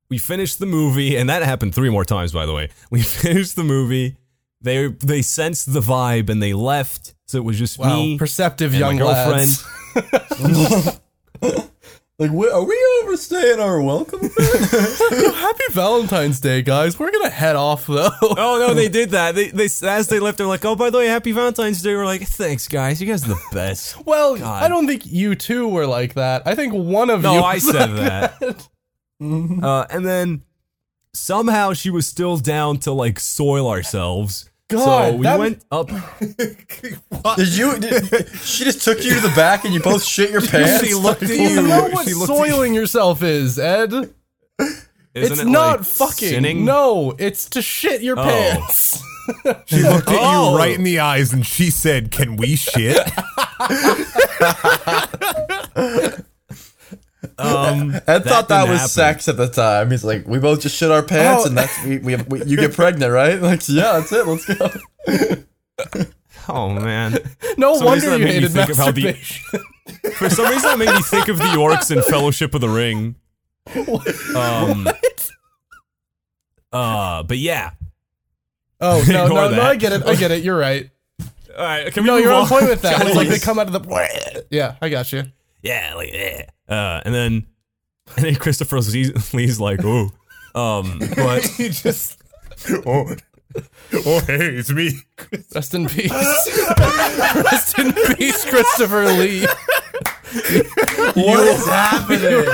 we 0.10 0.18
finished 0.18 0.60
the 0.60 0.66
movie, 0.66 1.16
and 1.16 1.30
that 1.30 1.42
happened 1.42 1.74
three 1.74 1.90
more 1.90 2.06
times, 2.06 2.32
by 2.34 2.46
the 2.46 2.54
way. 2.54 2.70
We 2.90 3.02
finished 3.24 3.56
the 3.56 3.64
movie. 3.64 4.18
They 4.62 4.88
they 4.88 5.22
sensed 5.24 5.74
the 5.74 5.80
vibe 5.80 6.30
and 6.30 6.44
they 6.44 6.54
left. 6.54 7.16
So 7.26 7.40
it 7.40 7.44
was 7.44 7.58
just 7.58 7.80
Wow, 7.80 7.96
me 7.96 8.18
perceptive 8.20 8.74
and 8.74 8.80
young 8.80 9.00
my 9.00 9.02
girlfriend. 9.02 11.00
Like, 12.20 12.30
wh- 12.30 12.53
are 12.53 12.64
we 12.64 12.78
overstaying 13.01 13.59
our 13.59 13.82
welcome? 13.82 14.20
Happy 14.39 15.64
Valentine's 15.72 16.39
Day, 16.39 16.62
guys. 16.62 16.99
We're 16.99 17.12
gonna 17.12 17.32
head 17.32 17.55
off 17.55 17.88
though. 17.88 18.12
Oh 18.22 18.57
no, 18.59 18.74
they 18.76 18.89
did 18.89 19.09
that. 19.12 19.34
They 19.34 19.47
they 19.49 19.66
as 19.84 20.07
they 20.07 20.20
left, 20.20 20.38
they're 20.38 20.45
like, 20.45 20.64
"Oh, 20.64 20.76
by 20.76 20.91
the 20.91 20.99
way, 20.99 21.07
Happy 21.07 21.32
Valentine's 21.32 21.82
Day." 21.82 21.95
We're 21.95 22.05
like, 22.05 22.22
"Thanks, 22.28 22.68
guys. 22.68 23.01
You 23.01 23.07
guys 23.07 23.24
are 23.26 23.30
the 23.30 23.41
best." 23.51 24.05
well, 24.05 24.38
God. 24.38 24.62
I 24.62 24.68
don't 24.68 24.86
think 24.86 25.07
you 25.07 25.34
two 25.34 25.68
were 25.68 25.88
like 25.88 26.14
that. 26.14 26.43
I 26.45 26.53
think 26.53 26.74
one 26.74 27.09
of 27.09 27.24
No, 27.24 27.34
you. 27.34 27.39
No, 27.39 27.45
I 27.45 27.57
said 27.57 27.89
like 27.89 28.39
that. 28.39 28.68
Uh, 29.64 29.86
and 29.89 30.05
then 30.05 30.43
somehow 31.14 31.74
she 31.74 31.89
was 31.89 32.05
still 32.05 32.38
down 32.38 32.78
to 32.80 32.91
like 32.91 33.20
soil 33.20 33.68
ourselves. 33.68 34.47
So 34.80 34.86
God, 34.86 35.14
we 35.16 35.24
that- 35.24 35.40
went 35.40 35.64
up. 35.72 35.88
did 37.38 37.56
you? 37.58 37.78
Did, 37.80 38.28
she 38.40 38.64
just 38.64 38.84
took 38.84 39.04
you 39.04 39.14
to 39.16 39.20
the 39.20 39.34
back 39.36 39.66
and 39.66 39.74
you 39.74 39.80
both 39.80 40.04
shit 40.04 40.32
your 40.32 40.42
pants. 40.48 40.84
She 40.88 40.94
looked 40.94 41.24
at 41.24 41.30
You 41.30 41.36
you. 41.50 41.62
know 41.62 41.90
what 41.90 42.08
she 42.08 42.14
looked 42.14 42.32
at 42.32 42.38
soiling 42.38 42.74
yourself 42.74 43.22
is, 43.24 43.58
Ed? 43.60 43.94
Isn't 43.94 44.14
it's 45.14 45.42
it 45.42 45.48
not 45.48 45.80
like 45.80 45.86
fucking. 45.88 46.30
sinning? 46.30 46.66
No, 46.66 47.14
it's 47.20 47.50
to 47.50 47.62
shit 47.62 48.02
your 48.02 48.18
oh. 48.20 48.24
pants. 48.24 49.04
She 49.66 49.84
looked 49.84 50.10
at 50.10 50.18
Oh. 50.20 50.52
you 50.52 50.58
right 50.58 50.74
in 50.74 50.84
the 50.84 51.00
eyes 51.00 51.32
and 51.34 51.46
she 51.46 51.70
said, 51.70 52.12
Can 52.12 52.38
we 52.38 52.56
shit? 52.56 52.98
Um, 57.42 57.94
Ed 58.08 58.24
thought 58.24 58.50
that 58.50 58.68
was 58.68 58.80
happen. 58.80 58.89
sex 58.89 59.28
at 59.28 59.38
the 59.38 59.48
time. 59.48 59.89
He's 59.92 60.04
like, 60.04 60.28
we 60.28 60.39
both 60.39 60.62
just 60.62 60.76
shit 60.76 60.92
our 60.92 61.02
pants, 61.04 61.44
Oh. 61.44 61.48
and 61.48 61.58
that's 61.58 61.84
we, 61.84 61.98
we, 62.00 62.16
we 62.16 62.44
you 62.46 62.58
get 62.58 62.74
pregnant, 62.74 63.12
right? 63.12 63.42
Like, 63.42 63.68
yeah, 63.70 64.00
that's 64.00 64.12
it. 64.12 64.28
Let's 64.28 64.46
go. 64.46 65.44
Oh 66.50 66.70
man. 66.70 67.18
No 67.58 67.76
Some 67.76 67.86
wonder 67.86 68.18
you 68.18 68.26
me 68.26 68.32
hated 68.32 68.52
think 68.52 68.70
of 68.70 68.78
how 68.78 68.92
the-. 68.92 69.14
For 70.16 70.30
some 70.30 70.46
reason, 70.50 70.70
that 70.70 70.78
made 70.80 70.89
me 70.94 71.02
think 71.04 71.28
of 71.28 71.38
the 71.38 71.44
orcs 71.46 71.92
in 71.96 72.02
Fellowship 72.04 72.54
of 72.56 72.62
the 72.62 72.70
Ring. 72.70 73.16
Um. 74.36 74.88
Uh, 76.74 77.24
but 77.24 77.38
yeah. 77.38 77.72
Oh 78.80 79.04
no, 79.08 79.28
no, 79.28 79.50
no! 79.50 79.62
I 79.62 79.76
get 79.76 79.94
it. 79.94 80.04
I 80.06 80.16
get 80.16 80.32
it. 80.32 80.44
You're 80.44 80.58
right. 80.58 80.89
All 81.58 81.64
right, 81.66 81.94
can 81.94 82.04
we 82.04 82.08
No, 82.10 82.18
you're 82.18 82.32
on 82.34 82.44
on? 82.44 82.48
point 82.48 82.68
with 82.70 82.82
that. 82.82 83.06
It's 83.06 83.16
like 83.16 83.28
they 83.28 83.38
come 83.39 83.60
out 83.60 83.68
of 83.68 83.74
the. 83.74 84.46
Yeah, 84.50 84.76
I 84.82 84.89
got 84.89 85.12
you. 85.12 85.24
yeah, 85.62 85.94
like 85.96 86.12
yeah. 86.14 86.46
Uh, 86.72 87.02
and 87.04 87.14
then 87.14 87.46
and 88.16 88.26
then 88.26 88.36
Christopher 88.36 88.80
Lee- 88.80 89.14
Lee's 89.34 89.60
like, 89.60 89.82
oh, 89.84 90.10
um, 90.56 91.00
but 91.16 91.44
he 91.46 91.70
just, 91.70 92.22
oh, 92.86 93.14
oh, 93.94 94.20
hey, 94.22 94.56
it's 94.56 94.72
me. 94.72 94.94
Rest 95.54 95.74
in 95.74 95.88
peace. 95.88 96.12
Rest 96.80 97.78
in 97.78 97.92
peace, 98.16 98.46
Christopher 98.46 99.06
Lee. 99.06 99.46
What 101.14 101.48
is 101.48 101.68
happening? 101.68 102.46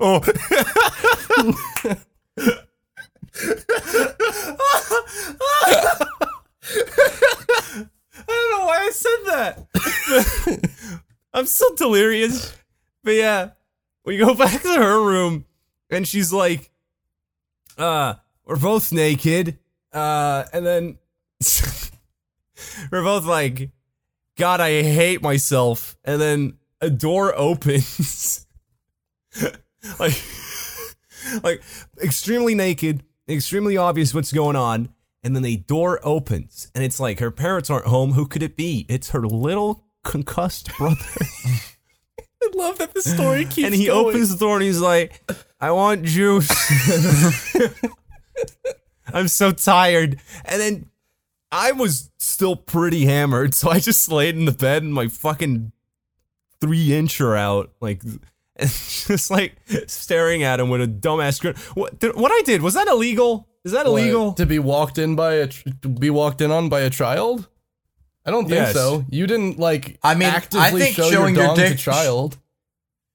Oh, 0.00 0.20
I 8.16 8.26
don't 8.26 8.50
know 8.50 8.66
why 8.66 8.78
I 8.78 8.90
said 8.90 9.18
that. 9.26 9.66
I'm 11.34 11.46
still 11.46 11.74
delirious. 11.74 12.56
But 13.02 13.14
yeah, 13.14 13.50
we 14.04 14.16
go 14.16 14.34
back 14.36 14.62
to 14.62 14.74
her 14.74 15.04
room 15.04 15.44
and 15.90 16.06
she's 16.06 16.32
like, 16.32 16.70
uh, 17.76 18.14
we're 18.44 18.56
both 18.56 18.92
naked. 18.92 19.58
Uh, 19.92 20.44
and 20.52 20.64
then 20.64 20.98
we're 22.90 23.02
both 23.02 23.26
like, 23.26 23.70
God, 24.36 24.60
I 24.60 24.82
hate 24.82 25.22
myself. 25.22 25.96
And 26.04 26.20
then 26.20 26.58
a 26.80 26.88
door 26.88 27.34
opens. 27.36 28.46
like, 29.98 30.22
like 31.42 31.62
extremely 32.02 32.54
naked, 32.54 33.02
extremely 33.28 33.76
obvious 33.76 34.14
what's 34.14 34.32
going 34.32 34.56
on. 34.56 34.90
And 35.22 35.34
then 35.34 35.42
the 35.42 35.56
door 35.56 36.00
opens, 36.02 36.70
and 36.74 36.84
it's 36.84 37.00
like 37.00 37.18
her 37.18 37.30
parents 37.30 37.70
aren't 37.70 37.86
home. 37.86 38.12
Who 38.12 38.26
could 38.26 38.42
it 38.42 38.58
be? 38.58 38.84
It's 38.90 39.08
her 39.12 39.26
little 39.26 39.83
concussed 40.04 40.76
brother. 40.78 40.96
I 42.42 42.50
love 42.54 42.78
that 42.78 42.94
the 42.94 43.02
story 43.02 43.44
keeps 43.46 43.66
and 43.66 43.74
he 43.74 43.86
going. 43.86 44.06
opens 44.08 44.30
the 44.30 44.36
door 44.36 44.56
and 44.56 44.62
he's 44.64 44.80
like, 44.80 45.20
I 45.60 45.70
want 45.70 46.04
juice. 46.04 46.48
I'm 49.12 49.28
so 49.28 49.52
tired. 49.52 50.20
And 50.44 50.60
then 50.60 50.90
I 51.52 51.72
was 51.72 52.10
still 52.18 52.56
pretty 52.56 53.06
hammered, 53.06 53.54
so 53.54 53.70
I 53.70 53.78
just 53.80 54.10
laid 54.10 54.36
in 54.36 54.44
the 54.44 54.52
bed 54.52 54.82
and 54.82 54.92
my 54.92 55.08
fucking 55.08 55.72
three 56.60 56.88
incher 56.88 57.36
out, 57.38 57.70
like, 57.80 58.02
and 58.56 58.68
just 58.68 59.30
like 59.30 59.56
staring 59.86 60.42
at 60.42 60.60
him 60.60 60.68
with 60.68 60.80
a 60.82 60.86
dumbass 60.86 61.40
grin. 61.40 61.54
What, 61.74 61.98
did, 61.98 62.16
what 62.16 62.32
I 62.32 62.42
did, 62.42 62.62
was 62.62 62.74
that 62.74 62.88
illegal? 62.88 63.48
Is 63.64 63.72
that 63.72 63.86
What, 63.86 64.00
illegal? 64.02 64.32
to 64.34 64.44
be 64.46 64.58
walked 64.58 64.98
in 64.98 65.16
by 65.16 65.34
a 65.34 65.46
to 65.46 65.88
be 65.88 66.10
walked 66.10 66.40
in 66.42 66.50
on 66.50 66.68
by 66.68 66.80
a 66.80 66.90
child. 66.90 67.48
I 68.26 68.30
don't 68.30 68.44
think 68.44 68.54
Yes. 68.56 68.72
so. 68.74 69.04
You 69.10 69.26
didn't 69.26 69.58
like. 69.58 69.98
I 70.02 70.14
mean, 70.14 70.28
I 70.28 70.32
actively 70.32 70.80
think 70.80 70.96
show 70.96 71.10
showing 71.10 71.34
your 71.34 71.44
your 71.44 71.54
dong 71.54 71.56
to 71.56 71.68
dick- 71.70 71.78
child. 71.78 72.38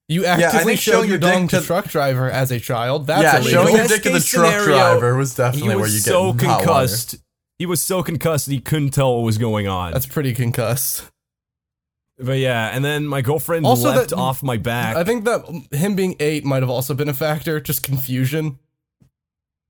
You 0.08 0.24
actively 0.24 0.64
think 0.72 0.80
showed 0.80 0.90
showing 0.92 1.08
your 1.08 1.18
your 1.20 1.30
dick 1.30 1.32
dong 1.32 1.48
to 1.48 1.60
to- 1.60 1.66
truck 1.66 1.88
driver 1.88 2.30
as 2.30 2.50
a 2.50 2.58
child. 2.60 3.06
That's 3.06 3.22
yeah, 3.22 3.36
illegal. 3.38 3.50
showing 3.62 3.74
your 3.76 3.84
Best 3.84 3.94
dick 3.94 4.02
to 4.04 4.08
the 4.10 4.14
case 4.18 4.28
truck 4.28 4.46
scenario, 4.52 4.76
driver 4.76 5.16
was 5.16 5.32
He 5.32 5.36
definitely 5.36 5.68
where 5.68 5.76
you 5.76 5.82
was 5.82 5.94
get 6.04 6.10
so 6.10 6.22
hot 6.32 6.42
water. 6.42 6.56
concussed. 6.64 7.16
He 7.58 7.66
was 7.66 7.82
so 7.82 8.02
concussed 8.02 8.46
that 8.46 8.52
he 8.52 8.60
couldn't 8.60 8.90
tell 8.90 9.14
what 9.16 9.24
was 9.24 9.38
going 9.38 9.68
on. 9.68 9.92
That's 9.92 10.06
pretty 10.06 10.32
concussed. 10.32 11.04
But 12.18 12.38
yeah, 12.38 12.68
and 12.74 12.84
then 12.84 13.06
my 13.06 13.22
girlfriend 13.22 13.64
Also 13.66 13.90
leapt 13.90 14.10
that- 14.10 14.16
off 14.16 14.42
my 14.42 14.56
back. 14.58 14.96
I 14.96 15.04
think 15.04 15.24
that 15.24 15.44
him 15.72 15.94
being 15.94 16.16
eight 16.20 16.44
might 16.44 16.62
have 16.62 16.70
also 16.70 16.92
been 16.94 17.08
a 17.08 17.14
factor. 17.14 17.60
Just 17.60 17.82
confusion. 17.82 18.58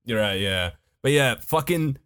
You're 0.05 0.19
right, 0.19 0.39
yeah. 0.39 0.71
But 1.03 1.11
yeah, 1.13 1.35
fucking 1.41 1.97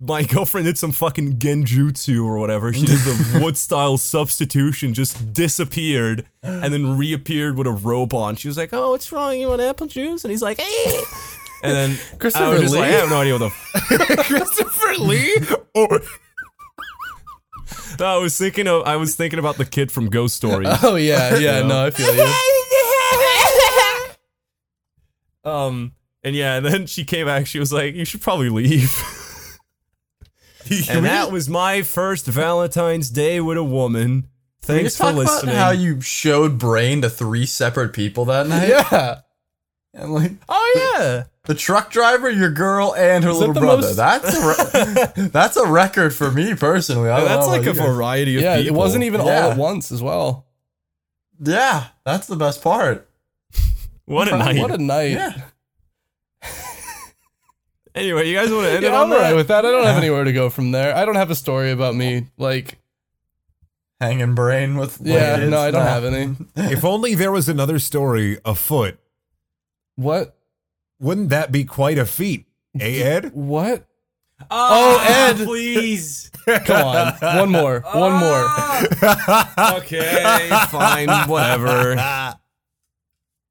my 0.00 0.22
girlfriend 0.24 0.66
did 0.66 0.78
some 0.78 0.92
fucking 0.92 1.38
genjutsu 1.38 2.24
or 2.24 2.38
whatever. 2.38 2.72
She 2.72 2.86
did 2.86 2.98
the 2.98 3.40
wood 3.44 3.56
style 3.56 3.98
substitution, 3.98 4.94
just 4.94 5.32
disappeared 5.32 6.26
and 6.42 6.72
then 6.72 6.96
reappeared 6.96 7.56
with 7.58 7.66
a 7.66 7.72
robe 7.72 8.14
on. 8.14 8.36
She 8.36 8.48
was 8.48 8.56
like, 8.56 8.72
"Oh, 8.72 8.90
what's 8.90 9.10
wrong? 9.12 9.38
You 9.38 9.48
want 9.48 9.62
apple 9.62 9.86
juice?" 9.86 10.24
And 10.24 10.30
he's 10.30 10.42
like, 10.42 10.58
"Eh." 10.60 11.02
And 11.62 11.72
then 11.72 11.90
I 12.12 12.16
Christopher 12.16 12.50
was 12.50 12.60
just 12.60 12.74
like, 12.74 12.84
I 12.84 12.88
have 12.88 13.10
no 13.10 13.20
idea 13.20 13.38
what 13.38 13.38
the. 13.38 13.46
F- 13.46 14.26
Christopher 14.26 14.94
Lee? 15.02 15.36
Oh, 15.74 15.98
I 17.98 18.16
was 18.18 18.36
thinking 18.36 18.68
of. 18.68 18.82
I 18.82 18.96
was 18.96 19.16
thinking 19.16 19.38
about 19.38 19.56
the 19.56 19.64
kid 19.64 19.90
from 19.90 20.08
Ghost 20.08 20.36
Stories. 20.36 20.68
Oh 20.82 20.96
yeah, 20.96 21.36
yeah. 21.36 21.60
Yeah. 21.60 21.66
No, 21.66 21.86
I 21.86 21.90
feel 21.90 22.14
you. 22.14 22.32
Um, 25.50 25.92
and 26.24 26.34
yeah, 26.34 26.56
and 26.56 26.66
then 26.66 26.86
she 26.86 27.04
came 27.04 27.26
back. 27.26 27.46
She 27.46 27.58
was 27.58 27.72
like, 27.72 27.94
"You 27.94 28.04
should 28.04 28.20
probably 28.20 28.48
leave." 28.50 29.02
and 30.90 31.04
that 31.04 31.30
was 31.32 31.48
my 31.48 31.82
first 31.82 32.26
Valentine's 32.26 33.10
Day 33.10 33.40
with 33.40 33.56
a 33.56 33.64
woman. 33.64 34.28
Can 34.62 34.74
we 34.74 34.80
Thanks 34.80 34.84
just 34.94 34.98
talk 34.98 35.10
for 35.12 35.16
listening. 35.20 35.54
about 35.54 35.64
how 35.64 35.70
you 35.70 36.00
showed 36.00 36.58
brain 36.58 37.02
to 37.02 37.10
three 37.10 37.46
separate 37.46 37.92
people 37.92 38.24
that 38.26 38.46
night? 38.48 38.68
Yeah. 38.68 39.20
And 39.94 40.12
like 40.12 40.32
oh 40.48 40.94
yeah, 40.98 41.24
the 41.44 41.54
truck 41.54 41.90
driver, 41.90 42.28
your 42.30 42.50
girl, 42.50 42.94
and 42.94 43.24
her 43.24 43.32
that 43.32 43.38
little 43.38 43.54
the 43.54 43.60
brother. 43.60 43.82
most- 43.82 43.96
That's 43.96 44.36
a 44.36 45.14
re- 45.16 45.28
that's 45.32 45.56
a 45.56 45.66
record 45.66 46.12
for 46.14 46.30
me 46.30 46.54
personally. 46.54 47.08
I 47.08 47.24
that's 47.24 47.46
like 47.46 47.62
a 47.62 47.66
you 47.66 47.72
variety 47.72 48.36
of 48.36 48.42
Yeah, 48.42 48.56
people. 48.58 48.74
it 48.76 48.78
wasn't 48.78 49.04
even 49.04 49.22
all 49.22 49.28
at 49.30 49.56
once 49.56 49.90
as 49.92 50.02
well. 50.02 50.46
Yeah, 51.40 51.86
that's 52.04 52.26
the 52.26 52.36
best 52.36 52.62
part. 52.62 53.08
What 54.04 54.28
a 54.28 54.36
night! 54.36 54.58
What 54.60 54.70
a 54.70 54.78
night. 54.78 55.12
Yeah. 55.12 55.40
Anyway, 57.96 58.28
you 58.28 58.34
guys 58.36 58.50
want 58.52 58.64
to 58.66 58.70
end 58.72 58.84
it 58.84 58.92
on 58.92 59.04
I'm 59.04 59.10
that? 59.10 59.16
alright 59.16 59.36
with 59.36 59.48
that. 59.48 59.64
I 59.64 59.70
don't 59.70 59.84
have 59.86 59.96
anywhere 59.96 60.24
to 60.24 60.32
go 60.32 60.50
from 60.56 60.70
there. 60.70 60.94
I 60.94 61.04
don't 61.06 61.14
have 61.16 61.30
a 61.30 61.34
story 61.34 61.70
about 61.70 61.94
me. 61.94 62.26
Like, 62.36 62.78
Hanging 64.00 64.34
brain 64.34 64.76
with 64.76 65.00
yeah, 65.02 65.36
kids? 65.38 65.50
no, 65.50 65.58
I 65.58 65.70
don't 65.70 65.86
have 65.86 66.04
any. 66.04 66.36
If 66.56 66.84
only 66.84 67.14
there 67.14 67.32
was 67.32 67.48
another 67.48 67.78
story 67.78 68.38
afoot. 68.44 68.98
What? 69.94 70.36
Wouldn't 71.00 71.30
that 71.30 71.50
be 71.50 71.64
quite 71.64 71.96
a 71.96 72.04
feat? 72.04 72.44
Eh, 72.78 73.02
Ed? 73.02 73.32
What? 73.32 73.86
Oh, 74.50 75.02
Ed. 75.08 75.42
please. 75.46 76.30
Come 76.66 76.84
on, 76.86 77.14
one 77.38 77.50
more, 77.50 77.80
one 77.94 78.12
more. 78.12 78.46
okay, 79.78 80.48
fine, 80.70 81.08
whatever. 81.28 81.96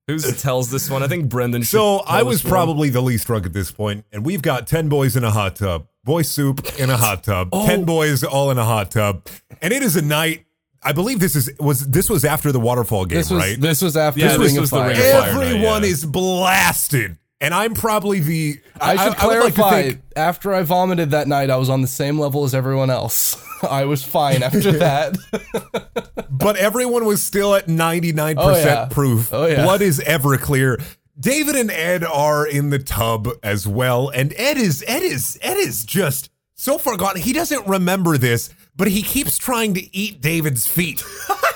Who 0.07 0.18
tells 0.38 0.69
this 0.72 0.90
one? 0.90 1.02
I 1.03 1.07
think 1.07 1.30
Brendan. 1.30 1.61
should 1.64 1.69
So 1.72 1.98
tell 1.99 2.03
I 2.07 2.23
was 2.23 2.38
this 2.38 2.44
one. 2.45 2.52
probably 2.52 2.90
the 2.90 3.02
least 3.02 3.26
drunk 3.27 3.45
at 3.45 3.53
this 3.53 3.72
point, 3.72 4.06
and 4.11 4.26
we've 4.26 4.41
got 4.41 4.68
10 4.68 4.88
boys 4.90 5.15
in 5.15 5.23
a 5.23 5.32
hot 5.32 5.56
tub. 5.56 5.88
Boy 6.03 6.22
soup 6.22 6.64
in 6.80 6.90
a 6.91 6.98
hot 6.98 7.23
tub. 7.23 7.49
Oh. 7.52 7.65
10 7.65 7.84
boys 7.86 8.23
all 8.23 8.52
in 8.52 8.57
a 8.60 8.64
hot 8.65 8.91
tub. 8.91 9.27
And 9.61 9.73
it 9.73 9.82
is 9.82 9.95
a 9.95 10.03
night. 10.03 10.45
I 10.84 10.91
believe 10.91 11.19
this 11.19 11.36
is 11.36 11.49
was 11.60 11.88
this 11.88 12.11
was 12.11 12.23
after 12.23 12.52
the 12.52 12.60
waterfall 12.60 13.06
game, 13.06 13.18
This 13.18 13.32
was 13.32 13.41
right? 13.41 13.60
this 13.60 13.82
was 13.82 13.98
after 13.98 14.19
Yeah, 14.19 14.34
the 14.34 14.38
this 14.38 14.48
Ring 14.52 14.57
of 14.57 14.61
was 14.61 14.69
the 14.69 14.76
Fire. 14.76 14.90
Ring 14.90 14.98
of 14.99 15.03
Fire. 15.03 15.30
Everyone 15.44 15.82
yeah. 15.82 15.90
is 15.90 16.06
blasted. 16.06 17.18
And 17.41 17.53
I'm 17.53 17.73
probably 17.73 18.19
the 18.19 18.59
I 18.79 18.95
should 18.95 19.15
I 19.17 19.27
would 19.27 19.39
like 19.43 19.53
to 19.55 19.61
clarify. 19.61 19.81
think- 19.83 20.01
after 20.15 20.53
I 20.53 20.63
vomited 20.63 21.11
that 21.11 21.27
night, 21.27 21.49
I 21.49 21.57
was 21.57 21.69
on 21.69 21.81
the 21.81 21.87
same 21.87 22.17
level 22.17 22.43
as 22.45 22.55
everyone 22.55 22.89
else. 22.89 23.41
I 23.63 23.85
was 23.85 24.03
fine 24.03 24.41
after 24.43 24.71
that. 24.79 25.17
but 26.29 26.55
everyone 26.55 27.05
was 27.05 27.21
still 27.23 27.53
at 27.55 27.67
99% 27.67 28.35
Oh, 28.37 28.55
yeah. 28.55 28.85
proof. 28.89 29.33
Oh, 29.33 29.45
yeah. 29.47 29.63
Blood 29.63 29.81
is 29.81 29.99
Everclear. 29.99 30.81
David 31.19 31.55
and 31.55 31.71
Ed 31.71 32.03
are 32.03 32.45
in 32.47 32.69
the 32.71 32.79
tub 32.79 33.27
as 33.43 33.65
well, 33.67 34.09
and 34.09 34.33
Ed 34.37 34.57
is 34.57 34.83
Ed 34.87 35.01
is 35.01 35.37
Ed 35.41 35.55
is 35.57 35.85
just 35.85 36.29
so 36.55 36.77
far 36.77 36.97
gone. 36.97 37.15
He 37.17 37.31
doesn't 37.33 37.65
remember 37.67 38.17
this, 38.17 38.49
but 38.75 38.87
he 38.89 39.01
keeps 39.01 39.37
trying 39.37 39.73
to 39.75 39.95
eat 39.95 40.19
David's 40.21 40.67
feet. 40.67 41.03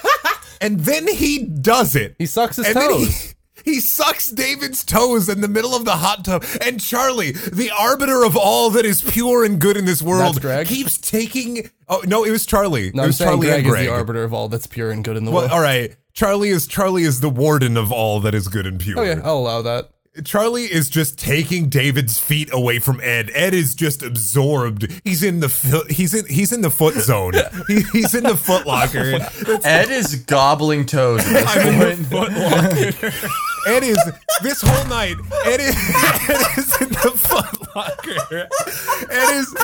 and 0.62 0.80
then 0.82 1.08
he 1.08 1.44
does 1.46 1.96
it. 1.98 2.16
He 2.18 2.26
sucks 2.26 2.56
his 2.56 2.68
and 2.68 2.76
toes. 2.76 3.36
He 3.66 3.80
sucks 3.80 4.30
David's 4.30 4.84
toes 4.84 5.30
in 5.30 5.42
the 5.42 5.48
middle 5.48 5.76
of 5.76 5.86
the 5.86 5.98
hot 5.98 6.26
tub. 6.26 6.44
And 6.62 6.80
Charlie, 6.80 7.32
the 7.32 7.72
arbiter 7.78 8.24
of 8.24 8.36
all 8.38 8.70
that 8.72 8.86
is 8.86 9.02
pure 9.02 9.44
and 9.44 9.60
good 9.60 9.78
in 9.78 9.86
this 9.86 10.02
world, 10.02 10.42
Greg? 10.42 10.68
keeps 10.68 10.98
taking. 10.98 11.70
Oh 11.88 12.04
no, 12.06 12.24
it 12.24 12.32
was 12.32 12.46
Charlie. 12.46 12.92
No, 12.94 13.02
it 13.02 13.06
I'm 13.06 13.10
was 13.10 13.18
Charlie 13.18 13.48
Greg 13.48 13.66
and 13.66 13.76
is 13.76 13.86
the 13.86 13.92
arbiter 13.92 14.24
of 14.24 14.34
all 14.34 14.48
that's 14.50 14.68
pure 14.68 14.92
and 14.92 15.04
good 15.04 15.18
in 15.18 15.26
the 15.26 15.32
well, 15.32 15.42
world. 15.42 15.52
all 15.52 15.62
right. 15.62 15.96
Charlie 16.14 16.50
is 16.50 16.68
Charlie 16.68 17.04
is 17.04 17.22
the 17.22 17.30
warden 17.30 17.78
of 17.78 17.92
all 17.92 18.20
that 18.22 18.34
is 18.34 18.48
good 18.48 18.66
and 18.66 18.80
pure. 18.80 19.00
Oh 19.00 19.04
yeah, 19.04 19.22
I'll 19.24 19.38
allow 19.38 19.62
that. 19.62 19.90
Charlie 20.26 20.66
is 20.66 20.90
just 20.90 21.18
taking 21.18 21.70
David's 21.70 22.20
feet 22.20 22.50
away 22.52 22.80
from 22.80 23.00
Ed. 23.00 23.30
Ed 23.34 23.54
is 23.54 23.74
just 23.76 24.02
absorbed. 24.04 24.92
He's 25.06 25.24
in 25.24 25.40
the 25.40 25.48
fil- 25.48 25.86
he's 25.90 26.14
in 26.14 26.26
he's 26.26 26.52
in 26.52 26.62
the 26.62 26.72
foot 26.72 26.96
zone. 26.96 27.34
He, 27.68 27.84
he's 27.94 28.16
in 28.16 28.24
the 28.24 28.36
foot 28.36 28.66
locker. 28.66 29.00
Ed 29.64 29.92
is 29.92 30.16
gobbling 30.16 30.86
toes 30.88 31.22
at 31.26 31.64
this 31.64 32.10
point. 32.10 33.14
Ed 33.70 33.84
is 33.84 33.98
this 34.42 34.62
whole 34.62 34.88
night. 34.88 35.16
Ed 35.46 35.60
is, 35.60 35.76
Ed 36.30 36.58
is 36.58 36.82
in 36.82 36.90
the 36.90 37.12
foot 37.16 37.76
locker. 37.76 38.48
Ed 39.12 39.30
is. 39.40 39.56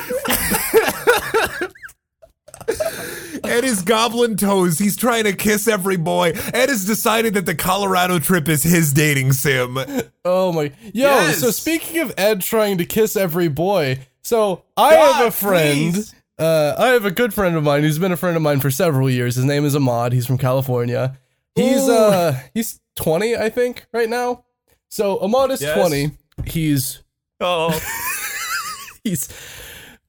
Ed 3.44 3.64
is 3.64 3.82
goblin 3.84 4.38
toes. 4.38 4.80
He's 4.80 4.96
trying 4.98 5.26
to 5.26 5.34
kiss 5.34 5.68
every 5.68 5.98
boy. 5.98 6.30
Ed 6.54 6.70
has 6.70 6.86
decided 6.86 7.34
that 7.36 7.46
the 7.46 7.54
Colorado 7.56 8.18
trip 8.20 8.48
is 8.50 8.64
his 8.64 8.92
dating 8.94 9.34
sim. 9.34 9.78
Oh 10.24 10.52
my, 10.52 10.64
yo! 10.64 10.72
Yes. 10.94 11.40
So 11.40 11.52
speaking 11.52 12.02
of 12.02 12.14
Ed 12.18 12.42
trying 12.42 12.78
to 12.80 12.86
kiss 12.86 13.16
every 13.16 13.48
boy, 13.48 14.00
so 14.24 14.64
I 14.76 14.92
God, 14.96 15.16
have 15.16 15.28
a 15.28 15.32
friend. 15.32 15.94
please. 15.94 16.16
Uh, 16.38 16.76
I 16.78 16.88
have 16.88 17.06
a 17.06 17.12
good 17.12 17.34
friend 17.34 17.56
of 17.56 17.64
mine 17.64 17.84
who's 17.84 18.00
been 18.00 18.12
a 18.12 18.18
friend 18.18 18.36
of 18.36 18.42
mine 18.44 18.60
for 18.60 18.70
several 18.72 19.10
years. 19.10 19.36
His 19.36 19.46
name 19.46 19.64
is 19.64 19.76
Ahmad. 19.76 20.12
He's 20.12 20.26
from 20.26 20.38
California. 20.38 21.18
He's 21.56 21.88
uh 21.88 22.40
he's 22.54 22.80
20, 22.98 23.36
I 23.38 23.50
think, 23.50 23.86
right 23.94 24.10
now. 24.10 24.46
So 24.90 25.20
Ahmad 25.20 25.52
is 25.52 25.62
Yes. 25.62 25.78
20. 25.78 26.12
He's 26.46 27.02
Oh, 27.40 27.70
he's 29.04 29.28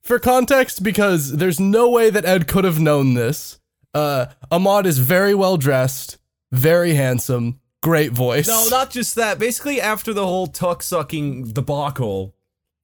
for 0.02 0.18
context 0.18 0.82
because 0.82 1.36
there's 1.36 1.58
no 1.60 1.90
way 1.90 2.10
that 2.10 2.24
Ed 2.24 2.46
could 2.48 2.64
have 2.64 2.80
known 2.80 3.14
this. 3.14 3.58
Uh 3.94 4.26
Ahmad 4.50 4.86
is 4.86 4.98
very 4.98 5.34
well 5.34 5.56
dressed, 5.56 6.18
very 6.52 6.94
handsome, 6.94 7.60
great 7.82 8.12
voice. 8.12 8.46
no, 8.48 8.66
not 8.70 8.90
just 8.90 9.14
that. 9.14 9.38
Basically, 9.38 9.80
after 9.80 10.12
the 10.12 10.26
whole 10.26 10.46
tuck 10.48 10.82
sucking 10.82 11.52
debacle, 11.52 12.34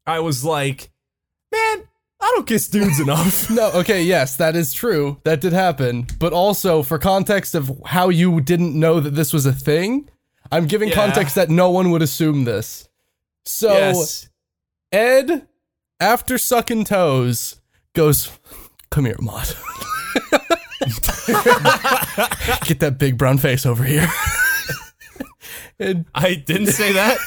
I 0.07 0.21
was 0.21 0.45
like, 0.45 0.91
man, 1.53 1.89
I 2.25 2.33
don't 2.37 2.47
kiss 2.47 2.69
dudes 2.69 3.01
enough. 3.01 3.51
No, 3.51 3.71
okay, 3.73 4.03
yes, 4.05 4.37
that 4.37 4.55
is 4.57 4.73
true. 4.73 5.19
That 5.25 5.41
did 5.41 5.53
happen. 5.53 6.07
But 6.19 6.33
also, 6.33 6.83
for 6.83 6.99
context 6.99 7.55
of 7.57 7.71
how 7.85 8.09
you 8.11 8.41
didn't 8.41 8.79
know 8.79 9.01
that 9.01 9.15
this 9.15 9.33
was 9.33 9.45
a 9.45 9.53
thing, 9.53 10.09
I'm 10.51 10.67
giving 10.67 10.89
Yeah. 10.91 10.95
context 10.95 11.35
that 11.35 11.51
no 11.51 11.71
one 11.71 11.91
would 11.91 12.01
assume 12.03 12.45
this. 12.45 12.89
So, 13.45 13.73
yes. 13.73 14.29
Ed, 14.93 15.49
after 15.99 16.39
sucking 16.39 16.85
toes, 16.85 17.61
goes, 17.95 18.31
Come 18.91 19.07
here, 19.07 19.17
Mod. 19.21 19.49
Get 22.67 22.81
that 22.81 22.97
big 22.99 23.17
brown 23.19 23.39
face 23.39 23.65
over 23.67 23.85
here. 23.85 24.07
and, 25.79 26.07
I 26.15 26.35
didn't 26.35 26.69
say 26.69 26.93
that. 26.93 27.19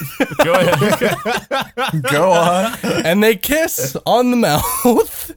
Go 0.44 0.54
ahead. 0.54 2.04
Go 2.12 2.32
on. 2.32 2.78
and 3.06 3.22
they 3.24 3.36
kiss 3.36 3.96
on 4.06 4.32
the 4.32 4.38
mouth. 4.38 5.32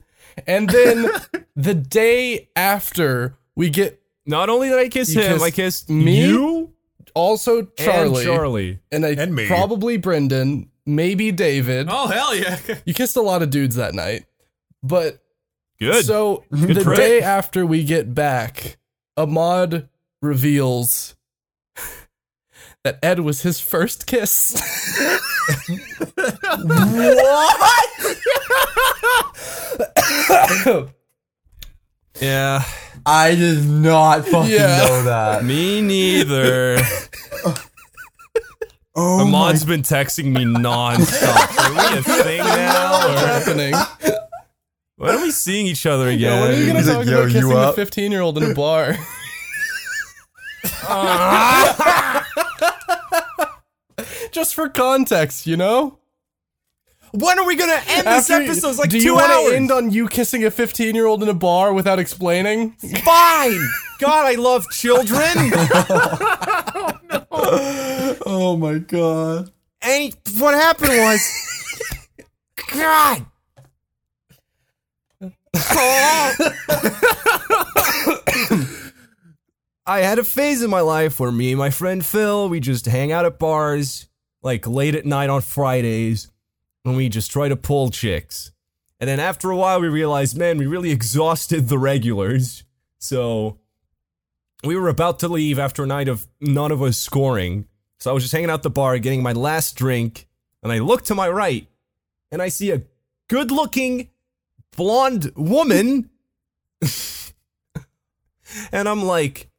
And 0.47 0.69
then 0.69 1.09
the 1.55 1.73
day 1.73 2.49
after, 2.55 3.35
we 3.55 3.69
get 3.69 4.01
Not 4.25 4.49
only 4.49 4.69
did 4.69 4.79
I 4.79 4.87
kiss 4.89 5.09
him, 5.13 5.21
kissed 5.23 5.43
I 5.45 5.51
kissed 5.51 5.89
me? 5.89 6.25
you 6.27 6.73
also 7.13 7.63
Charlie. 7.77 8.19
and 8.19 8.25
Charlie. 8.25 8.79
and 8.91 9.05
I 9.05 9.09
And 9.09 9.35
me. 9.35 9.47
probably 9.47 9.97
Brendan, 9.97 10.69
maybe 10.85 11.31
David. 11.33 11.87
Oh 11.89 12.07
hell 12.07 12.33
yeah! 12.35 12.57
You 12.85 12.93
kissed 12.93 13.17
a 13.17 13.21
lot 13.21 13.41
of 13.41 13.49
dudes 13.49 13.75
that 13.75 13.93
night. 13.93 14.25
But 14.81 15.19
Good. 15.79 16.05
so 16.05 16.45
Good 16.51 16.75
the 16.77 16.83
trick. 16.83 16.97
day 16.97 17.21
after 17.21 17.65
we 17.65 17.83
get 17.83 18.13
back, 18.15 18.77
Ahmad 19.17 19.89
reveals 20.21 21.15
that 22.83 22.99
Ed 23.03 23.19
was 23.21 23.41
his 23.41 23.59
first 23.59 24.05
kiss. 24.07 24.55
What? 30.29 30.89
yeah, 32.19 32.63
I 33.05 33.35
did 33.35 33.65
not 33.65 34.25
fucking 34.25 34.51
Yeah. 34.51 34.77
know 34.77 35.03
that. 35.03 35.43
me 35.45 35.81
neither. 35.81 36.77
Oh 38.95 39.21
Ahmad's 39.21 39.63
been 39.63 39.81
texting 39.83 40.25
me 40.25 40.43
nonstop. 40.43 41.57
Are 41.57 41.71
we 41.71 41.99
a 41.99 42.03
thing 42.23 42.39
now? 42.39 43.07
What's 43.07 43.21
happening? 43.45 43.73
when 44.97 45.15
are 45.15 45.21
we 45.21 45.31
seeing 45.31 45.67
each 45.67 45.85
other 45.85 46.09
again? 46.09 46.19
Yo, 46.37 46.41
when 46.41 46.51
are 46.51 46.55
you 46.55 46.67
gonna 46.67 46.79
He's 46.79 46.87
like, 46.89 46.97
talk 46.97 47.05
"Yo, 47.07 47.13
about 47.21 47.27
you 47.31 47.33
kissing 47.41 47.51
a 47.53 47.57
up?" 47.57 47.75
15 47.75 48.11
year 48.11 48.21
old 48.21 48.37
in 48.37 48.51
a 48.51 48.53
bar? 48.53 48.97
Just 54.31 54.53
for 54.55 54.69
context, 54.69 55.45
you 55.47 55.57
know? 55.57 55.97
when 57.11 57.39
are 57.39 57.45
we 57.47 57.55
gonna 57.55 57.81
end 57.87 58.05
this 58.05 58.29
After- 58.29 58.43
episode? 58.43 58.69
It's 58.69 58.77
like 58.77 58.91
do 58.91 58.99
two 58.99 59.03
you 59.05 59.15
wanna 59.15 59.33
hours. 59.33 59.53
end 59.53 59.71
on 59.71 59.89
you 59.89 60.07
kissing 60.07 60.45
a 60.45 60.51
15 60.51 60.93
year 60.93 61.07
old 61.07 61.23
in 61.23 61.29
a 61.29 61.33
bar 61.33 61.73
without 61.73 61.97
explaining? 61.97 62.73
Fine. 62.73 63.67
God, 63.99 64.27
I 64.27 64.35
love 64.35 64.65
children. 64.71 65.51
Oh, 67.31 68.17
oh 68.25 68.57
my 68.57 68.77
god. 68.79 69.49
and 69.81 70.13
what 70.37 70.53
happened 70.53 70.89
was, 70.91 71.21
God. 72.73 73.25
I 79.85 79.99
had 80.01 80.19
a 80.19 80.23
phase 80.23 80.61
in 80.61 80.69
my 80.69 80.81
life 80.81 81.19
where 81.19 81.31
me 81.31 81.51
and 81.51 81.57
my 81.57 81.71
friend 81.71 82.05
Phil, 82.05 82.47
we 82.49 82.59
just 82.59 82.85
hang 82.85 83.11
out 83.11 83.25
at 83.25 83.39
bars, 83.39 84.07
like 84.41 84.67
late 84.67 84.95
at 84.95 85.05
night 85.05 85.29
on 85.29 85.41
Fridays, 85.41 86.31
when 86.83 86.95
we 86.95 87.09
just 87.09 87.31
try 87.31 87.49
to 87.49 87.55
pull 87.55 87.89
chicks. 87.89 88.51
And 88.99 89.07
then 89.07 89.19
after 89.19 89.49
a 89.49 89.55
while, 89.55 89.79
we 89.79 89.87
realized, 89.87 90.37
man, 90.37 90.57
we 90.57 90.65
really 90.65 90.91
exhausted 90.91 91.69
the 91.69 91.77
regulars. 91.77 92.63
So 92.99 93.59
we 94.63 94.75
were 94.75 94.89
about 94.89 95.19
to 95.19 95.27
leave 95.27 95.57
after 95.57 95.83
a 95.83 95.87
night 95.87 96.07
of 96.07 96.27
none 96.41 96.71
of 96.71 96.81
us 96.81 96.97
scoring. 96.97 97.67
So 97.99 98.11
I 98.11 98.13
was 98.13 98.23
just 98.23 98.33
hanging 98.33 98.49
out 98.49 98.63
the 98.63 98.69
bar, 98.69 98.97
getting 98.97 99.23
my 99.23 99.33
last 99.33 99.75
drink, 99.75 100.27
and 100.63 100.71
I 100.71 100.79
look 100.79 101.03
to 101.05 101.15
my 101.15 101.29
right, 101.29 101.67
and 102.31 102.41
I 102.41 102.49
see 102.49 102.71
a 102.71 102.83
good 103.29 103.51
looking 103.51 104.09
blonde 104.75 105.31
woman. 105.35 106.09
and 108.71 108.89
I'm 108.89 109.03
like, 109.03 109.49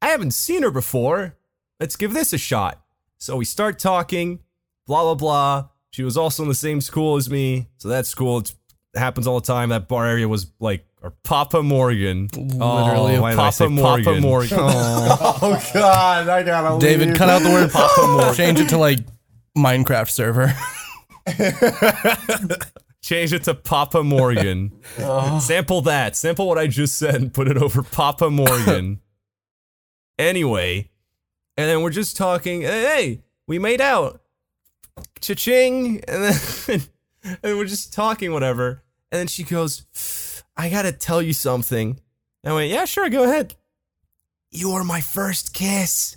I 0.00 0.08
haven't 0.08 0.32
seen 0.32 0.62
her 0.62 0.70
before. 0.70 1.36
Let's 1.80 1.96
give 1.96 2.14
this 2.14 2.32
a 2.32 2.38
shot. 2.38 2.80
So 3.18 3.36
we 3.36 3.44
start 3.44 3.78
talking, 3.78 4.40
blah, 4.86 5.02
blah, 5.02 5.14
blah. 5.14 5.68
She 5.90 6.02
was 6.02 6.16
also 6.16 6.42
in 6.42 6.48
the 6.48 6.54
same 6.54 6.80
school 6.80 7.16
as 7.16 7.30
me, 7.30 7.68
so 7.78 7.88
that's 7.88 8.14
cool. 8.14 8.38
It's, 8.38 8.54
it 8.94 8.98
happens 8.98 9.26
all 9.26 9.40
the 9.40 9.46
time. 9.46 9.70
That 9.70 9.88
bar 9.88 10.06
area 10.06 10.28
was 10.28 10.52
like, 10.60 10.86
or 11.02 11.12
Papa 11.24 11.62
Morgan. 11.62 12.28
Literally 12.34 13.16
oh, 13.16 13.18
a 13.18 13.20
why 13.20 13.30
did 13.30 13.38
I 13.38 13.42
Papa 13.44 13.52
say 13.52 13.66
Morgan. 13.68 14.04
Papa 14.04 14.20
Morgan. 14.20 14.58
Oh 14.58 15.70
God, 15.74 16.28
I 16.28 16.42
gotta 16.42 16.78
David, 16.84 17.08
leave. 17.08 17.16
cut 17.16 17.28
out 17.28 17.42
the 17.42 17.50
word 17.50 17.70
Papa 17.70 18.06
more. 18.08 18.34
Change 18.34 18.60
it 18.60 18.68
to 18.70 18.78
like 18.78 18.98
Minecraft 19.56 20.10
server. 20.10 20.52
Change 23.02 23.32
it 23.32 23.44
to 23.44 23.54
Papa 23.54 24.02
Morgan. 24.02 24.72
Oh. 24.98 25.38
Sample 25.38 25.82
that. 25.82 26.16
Sample 26.16 26.48
what 26.48 26.58
I 26.58 26.66
just 26.66 26.98
said 26.98 27.16
and 27.16 27.32
put 27.32 27.46
it 27.48 27.56
over 27.56 27.82
Papa 27.82 28.30
Morgan. 28.30 29.00
anyway, 30.18 30.90
and 31.56 31.68
then 31.68 31.82
we're 31.82 31.90
just 31.90 32.16
talking. 32.16 32.62
Hey, 32.62 33.22
we 33.46 33.58
made 33.58 33.80
out. 33.80 34.20
Cha-ching. 35.20 36.02
And 36.08 36.24
then 36.24 36.80
and 37.42 37.58
we're 37.58 37.66
just 37.66 37.92
talking, 37.92 38.32
whatever. 38.32 38.82
And 39.10 39.18
then 39.20 39.26
she 39.26 39.42
goes, 39.44 40.42
I 40.56 40.68
gotta 40.70 40.92
tell 40.92 41.22
you 41.22 41.32
something. 41.32 42.00
I 42.44 42.52
went, 42.52 42.70
yeah, 42.70 42.84
sure, 42.84 43.08
go 43.10 43.24
ahead. 43.24 43.54
You 44.52 44.72
were 44.72 44.84
my 44.84 45.00
first 45.00 45.52
kiss. 45.52 46.16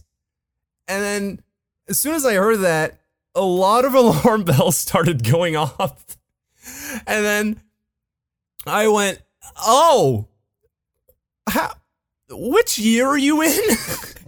And 0.88 1.03
then 1.03 1.40
as 1.88 1.98
soon 1.98 2.16
as 2.16 2.26
I 2.26 2.36
heard 2.36 2.60
that, 2.60 2.99
a 3.36 3.41
lot 3.41 3.86
of 3.86 3.94
alarm 3.95 4.44
bells 4.44 4.78
started 4.78 5.24
going 5.24 5.56
off. 5.56 6.18
And 7.07 7.26
then 7.26 7.61
I 8.66 8.88
went, 8.88 9.22
"Oh, 9.66 10.28
how, 11.48 11.74
which 12.30 12.78
year 12.78 13.07
are 13.07 13.18
you 13.18 13.41
in?" 13.41 13.60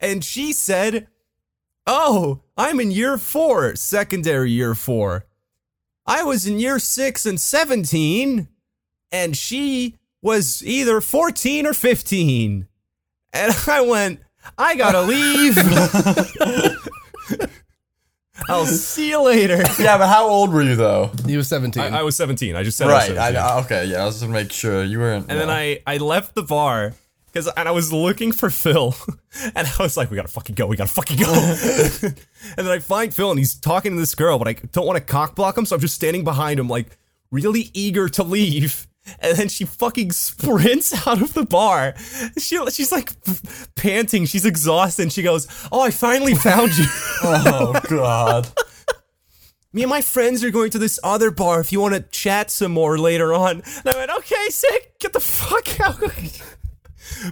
and 0.00 0.24
she 0.24 0.52
said, 0.52 1.08
"Oh, 1.86 2.40
I'm 2.56 2.80
in 2.80 2.90
year 2.90 3.18
four, 3.18 3.74
secondary 3.76 4.50
year 4.50 4.74
four. 4.74 5.24
I 6.06 6.22
was 6.24 6.46
in 6.46 6.58
year 6.58 6.78
six 6.78 7.26
and 7.26 7.38
17, 7.40 8.48
and 9.12 9.36
she 9.36 9.96
was 10.22 10.64
either 10.64 11.00
14 11.00 11.66
or 11.66 11.74
15." 11.74 12.66
And 13.32 13.56
I 13.68 13.80
went, 13.82 14.20
"I 14.56 14.74
gotta 14.76 15.02
leave." 15.02 15.56
I'll 18.48 18.66
see 18.66 19.10
you 19.10 19.20
later. 19.22 19.62
Yeah, 19.80 19.98
but 19.98 20.06
how 20.06 20.28
old 20.28 20.52
were 20.52 20.62
you 20.62 20.76
though? 20.76 21.10
He 21.26 21.36
was 21.36 21.48
17. 21.48 21.82
I, 21.82 21.98
I 21.98 22.02
was 22.02 22.14
17. 22.16 22.54
I 22.54 22.62
just 22.62 22.78
said 22.78 22.86
I 22.88 22.92
was 22.94 23.08
Right. 23.10 23.16
17. 23.16 23.36
I, 23.36 23.46
I- 23.48 23.60
okay. 23.64 23.84
Yeah. 23.86 24.02
I 24.02 24.04
was 24.06 24.14
just 24.14 24.24
to 24.24 24.30
make 24.30 24.52
sure 24.52 24.84
you 24.84 25.00
weren't. 25.00 25.26
And 25.28 25.38
then 25.40 25.50
I, 25.50 25.80
I 25.86 25.96
left 25.98 26.34
the 26.36 26.44
bar 26.44 26.94
because 27.32 27.48
and 27.56 27.68
I 27.68 27.72
was 27.72 27.92
looking 27.92 28.32
for 28.32 28.50
Phil, 28.50 28.94
and 29.54 29.66
I 29.66 29.82
was 29.82 29.96
like, 29.96 30.10
we 30.10 30.16
gotta 30.16 30.28
fucking 30.28 30.54
go, 30.54 30.66
we 30.66 30.76
gotta 30.76 30.90
fucking 30.90 31.18
go. 31.18 31.32
and 32.56 32.66
then 32.66 32.68
I 32.68 32.78
find 32.78 33.12
Phil, 33.12 33.30
and 33.30 33.38
he's 33.38 33.54
talking 33.54 33.92
to 33.92 33.98
this 33.98 34.14
girl, 34.14 34.38
but 34.38 34.48
I 34.48 34.54
don't 34.72 34.86
want 34.86 34.98
to 34.98 35.04
cock 35.04 35.34
block 35.34 35.56
him, 35.56 35.66
so 35.66 35.76
I'm 35.76 35.80
just 35.80 35.94
standing 35.94 36.24
behind 36.24 36.58
him, 36.58 36.68
like 36.68 36.98
really 37.30 37.70
eager 37.74 38.08
to 38.10 38.22
leave. 38.22 38.86
And 39.20 39.38
then 39.38 39.48
she 39.48 39.64
fucking 39.64 40.12
sprints 40.12 40.92
out 41.06 41.22
of 41.22 41.32
the 41.32 41.44
bar. 41.44 41.94
She, 42.36 42.58
she's 42.70 42.92
like 42.92 43.10
panting. 43.74 44.26
She's 44.26 44.44
exhausted. 44.44 45.04
And 45.04 45.12
she 45.12 45.22
goes, 45.22 45.46
"Oh, 45.72 45.80
I 45.80 45.90
finally 45.90 46.34
found 46.34 46.76
you." 46.76 46.84
oh 47.22 47.80
God. 47.88 48.52
me 49.72 49.82
and 49.82 49.90
my 49.90 50.00
friends 50.00 50.42
are 50.44 50.50
going 50.50 50.70
to 50.72 50.78
this 50.78 50.98
other 51.02 51.30
bar 51.30 51.60
if 51.60 51.72
you 51.72 51.80
want 51.80 51.94
to 51.94 52.00
chat 52.00 52.50
some 52.50 52.72
more 52.72 52.98
later 52.98 53.32
on. 53.32 53.62
And 53.62 53.86
I 53.86 53.96
went, 53.96 54.10
okay, 54.10 54.48
sick, 54.48 54.98
get 54.98 55.12
the 55.12 55.20
fuck 55.20 55.80
out. 55.80 56.02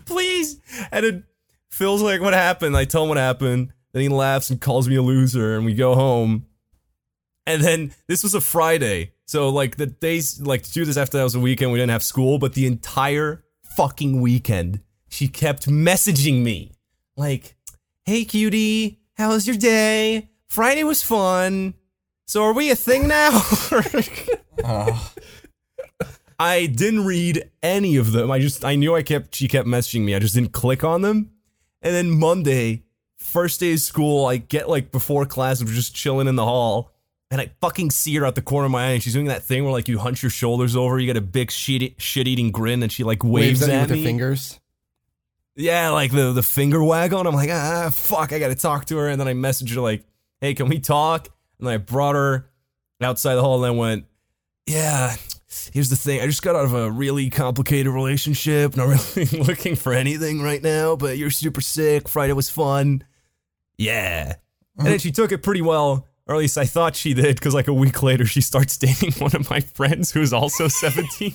Please. 0.05 0.61
And 0.91 1.07
it, 1.07 1.25
Phil's 1.71 2.03
like, 2.03 2.21
what 2.21 2.35
happened? 2.35 2.77
I 2.77 2.85
tell 2.85 3.03
him 3.03 3.09
what 3.09 3.19
happened. 3.19 3.73
Then 3.93 4.03
he 4.03 4.09
laughs 4.09 4.51
and 4.51 4.61
calls 4.61 4.89
me 4.89 4.97
a 4.97 5.03
loser, 5.03 5.57
and 5.57 5.65
we 5.65 5.75
go 5.75 5.95
home. 5.95 6.47
And 7.47 7.63
then 7.63 7.95
this 8.09 8.23
was 8.23 8.35
a 8.35 8.41
Friday. 8.41 9.13
So, 9.27 9.49
like, 9.49 9.77
the 9.77 9.87
days, 9.87 10.41
like, 10.41 10.63
to 10.63 10.73
do 10.73 10.85
this 10.85 10.97
after 10.97 11.19
that 11.19 11.25
was 11.25 11.35
a 11.35 11.41
weekend, 11.41 11.73
we 11.73 11.79
didn't 11.79 11.91
have 11.91 12.03
school, 12.03 12.39
but 12.39 12.53
the 12.53 12.67
entire 12.67 13.45
fucking 13.77 14.21
weekend, 14.21 14.81
she 15.09 15.29
kept 15.29 15.67
messaging 15.69 16.43
me. 16.43 16.73
Like, 17.17 17.57
hey, 18.05 18.25
cutie, 18.25 19.01
how 19.15 19.31
was 19.31 19.47
your 19.47 19.57
day? 19.57 20.31
Friday 20.49 20.85
was 20.85 21.03
fun. 21.03 21.75
So 22.27 22.43
are 22.45 22.53
we 22.53 22.71
a 22.71 22.77
thing 22.77 23.09
now? 23.09 23.31
I 26.39 26.67
didn't 26.67 27.05
read 27.07 27.51
any 27.63 27.97
of 27.97 28.13
them. 28.13 28.31
I 28.31 28.39
just 28.39 28.65
I 28.65 28.75
knew 28.75 28.95
I 28.95 29.03
kept 29.03 29.35
she 29.35 29.49
kept 29.49 29.67
messaging 29.67 30.03
me. 30.05 30.15
I 30.15 30.19
just 30.19 30.35
didn't 30.35 30.53
click 30.53 30.85
on 30.85 31.03
them. 31.03 31.31
And 31.83 31.95
then 31.95 32.11
Monday, 32.11 32.83
first 33.17 33.61
day 33.61 33.73
of 33.75 33.81
school, 33.81 34.27
I 34.27 34.37
get 34.39 34.69
like 34.69 34.91
before 34.93 35.25
class, 35.27 35.61
I'm 35.61 35.69
just 35.69 35.95
chilling 35.95 36.27
in 36.29 36.37
the 36.37 36.45
hall, 36.45 36.91
and 37.31 37.41
I 37.41 37.51
fucking 37.61 37.91
see 37.91 38.15
her 38.17 38.27
out 38.27 38.35
the 38.35 38.43
corner 38.43 38.67
of 38.67 38.73
my 38.73 38.87
eye, 38.89 38.91
and 38.91 39.03
she's 39.03 39.13
doing 39.15 39.27
that 39.27 39.43
thing 39.45 39.65
where 39.65 39.73
like 39.73 39.89
you 39.89 39.99
hunch 39.99 40.23
your 40.23 40.31
shoulders 40.31 40.75
over, 40.77 40.99
you 40.99 41.07
get 41.07 41.17
a 41.17 41.21
big 41.23 41.51
shit 41.51 42.01
shit 42.01 42.27
eating 42.27 42.51
grin, 42.51 42.83
and 42.83 42.91
she 42.93 43.05
like 43.05 43.23
waves, 43.25 43.61
Waves 43.61 43.63
at 43.63 43.71
at 43.71 43.81
with 43.83 43.91
her 43.91 43.97
me. 43.97 44.05
fingers. 44.05 44.61
Yeah, 45.55 45.91
like 45.91 46.13
the 46.13 46.33
the 46.33 46.43
finger 46.43 46.83
wag 46.85 47.15
on. 47.15 47.27
I'm 47.27 47.35
like, 47.35 47.51
ah, 47.51 47.91
fuck, 47.91 48.33
I 48.33 48.39
gotta 48.39 48.55
talk 48.55 48.85
to 48.87 48.97
her. 48.99 49.09
And 49.09 49.19
then 49.19 49.27
I 49.29 49.33
message 49.35 49.75
her 49.75 49.81
like, 49.81 50.05
hey, 50.41 50.53
can 50.53 50.69
we 50.69 50.81
talk? 50.81 51.29
And 51.59 51.69
I 51.69 51.79
brought 51.79 52.15
her 52.15 52.51
outside 53.01 53.37
the 53.37 53.43
hall 53.43 53.65
and 53.65 53.67
I 53.67 53.71
went, 53.79 54.05
yeah, 54.67 55.17
here's 55.73 55.89
the 55.91 55.97
thing. 55.97 56.21
I 56.21 56.27
just 56.27 56.43
got 56.43 56.57
out 56.57 56.65
of 56.65 56.75
a 56.75 56.91
really 56.91 57.31
complicated 57.31 57.93
relationship. 57.93 58.77
Not 58.77 58.89
really 59.17 59.39
looking 59.39 59.77
for 59.77 59.93
anything 59.93 60.43
right 60.43 60.63
now, 60.63 60.97
but 60.97 61.19
you're 61.19 61.31
super 61.31 61.61
sick. 61.61 62.09
Friday 62.09 62.33
was 62.33 62.51
fun. 62.51 63.05
Yeah. 63.79 64.35
And 64.79 64.87
then 64.87 64.99
she 64.99 65.11
took 65.11 65.33
it 65.33 65.43
pretty 65.43 65.63
well. 65.63 66.07
Or 66.29 66.35
at 66.35 66.39
least 66.39 66.59
I 66.59 66.65
thought 66.65 66.97
she 66.97 67.15
did, 67.15 67.37
because 67.37 67.55
like 67.55 67.69
a 67.69 67.73
week 67.73 68.03
later, 68.03 68.27
she 68.27 68.41
starts 68.41 68.77
dating 68.79 69.13
one 69.13 69.35
of 69.37 69.49
my 69.49 69.61
friends 69.61 70.11
who's 70.11 70.33
also 70.33 70.67
17. 70.69 71.33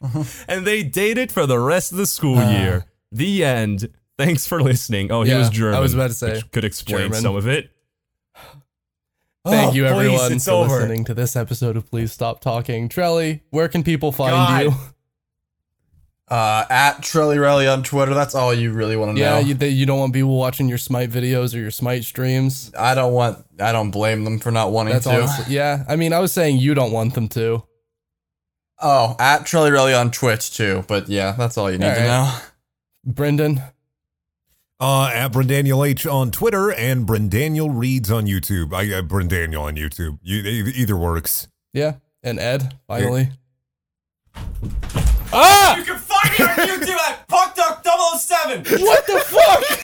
Uh-huh. 0.00 0.24
and 0.46 0.64
they 0.64 0.84
dated 0.84 1.32
for 1.32 1.44
the 1.44 1.58
rest 1.58 1.90
of 1.90 1.98
the 1.98 2.06
school 2.06 2.38
ah. 2.38 2.50
year. 2.50 2.86
The 3.10 3.44
end. 3.44 3.88
Thanks 4.16 4.46
for 4.46 4.62
listening. 4.62 5.10
Oh, 5.10 5.22
he 5.22 5.30
Yeah, 5.30 5.38
was 5.38 5.50
German. 5.50 5.74
I 5.74 5.80
was 5.80 5.92
about 5.94 6.08
to 6.08 6.14
say, 6.14 6.34
which 6.34 6.50
could 6.52 6.64
explain 6.64 6.98
German. 7.08 7.20
some 7.20 7.34
of 7.34 7.48
it. 7.48 7.70
Thank 9.44 9.72
Oh, 9.72 9.74
you, 9.74 9.82
please, 9.82 9.90
everyone, 9.90 10.32
it's 10.34 10.44
for 10.44 10.50
over. 10.52 10.74
listening 10.76 11.04
to 11.06 11.14
this 11.14 11.34
episode 11.34 11.76
of 11.76 11.90
Please 11.90 12.12
Stop 12.12 12.40
Talking. 12.40 12.88
Trelly, 12.88 13.40
where 13.50 13.68
can 13.68 13.82
people 13.82 14.12
find 14.12 14.30
God. 14.30 14.62
you? 14.62 14.72
Uh, 16.28 16.64
at 16.70 16.98
Trellyrelli 17.00 17.70
on 17.70 17.82
Twitter. 17.82 18.14
That's 18.14 18.34
all 18.34 18.54
you 18.54 18.72
really 18.72 18.96
want 18.96 19.16
to 19.16 19.20
Yeah, 19.20 19.30
know. 19.30 19.38
Yeah, 19.40 19.54
you, 19.66 19.66
you 19.80 19.84
don't 19.86 19.98
want 19.98 20.14
people 20.14 20.38
watching 20.38 20.68
your 20.68 20.78
Smite 20.78 21.10
videos 21.10 21.54
or 21.54 21.58
your 21.58 21.72
Smite 21.72 22.04
streams. 22.04 22.72
I 22.78 22.94
don't 22.94 23.12
want. 23.12 23.44
I 23.60 23.72
don't 23.72 23.90
blame 23.90 24.24
them 24.24 24.38
for 24.38 24.50
not 24.52 24.70
wanting 24.70 24.94
That's 24.94 25.04
to. 25.06 25.14
honestly, 25.14 25.52
yeah. 25.54 25.84
I 25.88 25.96
mean, 25.96 26.12
I 26.12 26.20
was 26.20 26.32
saying 26.32 26.58
you 26.58 26.72
don't 26.74 26.92
want 26.92 27.14
them 27.14 27.28
to. 27.30 27.64
Oh, 28.80 29.14
at 29.18 29.40
Trellyrelli 29.42 29.98
on 29.98 30.10
Twitch 30.10 30.56
too. 30.56 30.84
But 30.88 31.08
yeah, 31.08 31.32
that's 31.32 31.58
all 31.58 31.70
you 31.70 31.78
need 31.78 31.88
All 31.88 31.94
to 31.96 32.00
know. 32.06 32.36
Brendan, 33.04 33.60
Uh, 34.82 35.08
at 35.14 35.30
Brendaniel 35.30 35.86
H 35.86 36.08
on 36.08 36.32
Twitter 36.32 36.72
and 36.72 37.06
Brendaniel 37.06 37.70
Reads 37.72 38.10
on 38.10 38.26
YouTube. 38.26 38.74
I 38.74 38.92
uh, 38.92 39.02
Brendaniel 39.02 39.60
on 39.60 39.76
YouTube. 39.76 40.18
You, 40.22 40.42
either 40.74 40.96
works. 40.96 41.46
yeah, 41.72 41.98
and 42.24 42.40
Ed, 42.40 42.74
finally. 42.88 43.28
Ah! 45.32 45.76
You 45.76 45.84
can 45.84 45.98
find 45.98 46.36
me 46.36 46.44
on 46.44 46.68
YouTube 46.68 46.98
at 47.08 47.28
PuckDuck007. 47.28 48.80
What 48.82 49.06
the 49.06 49.20
fuck? 49.20 49.78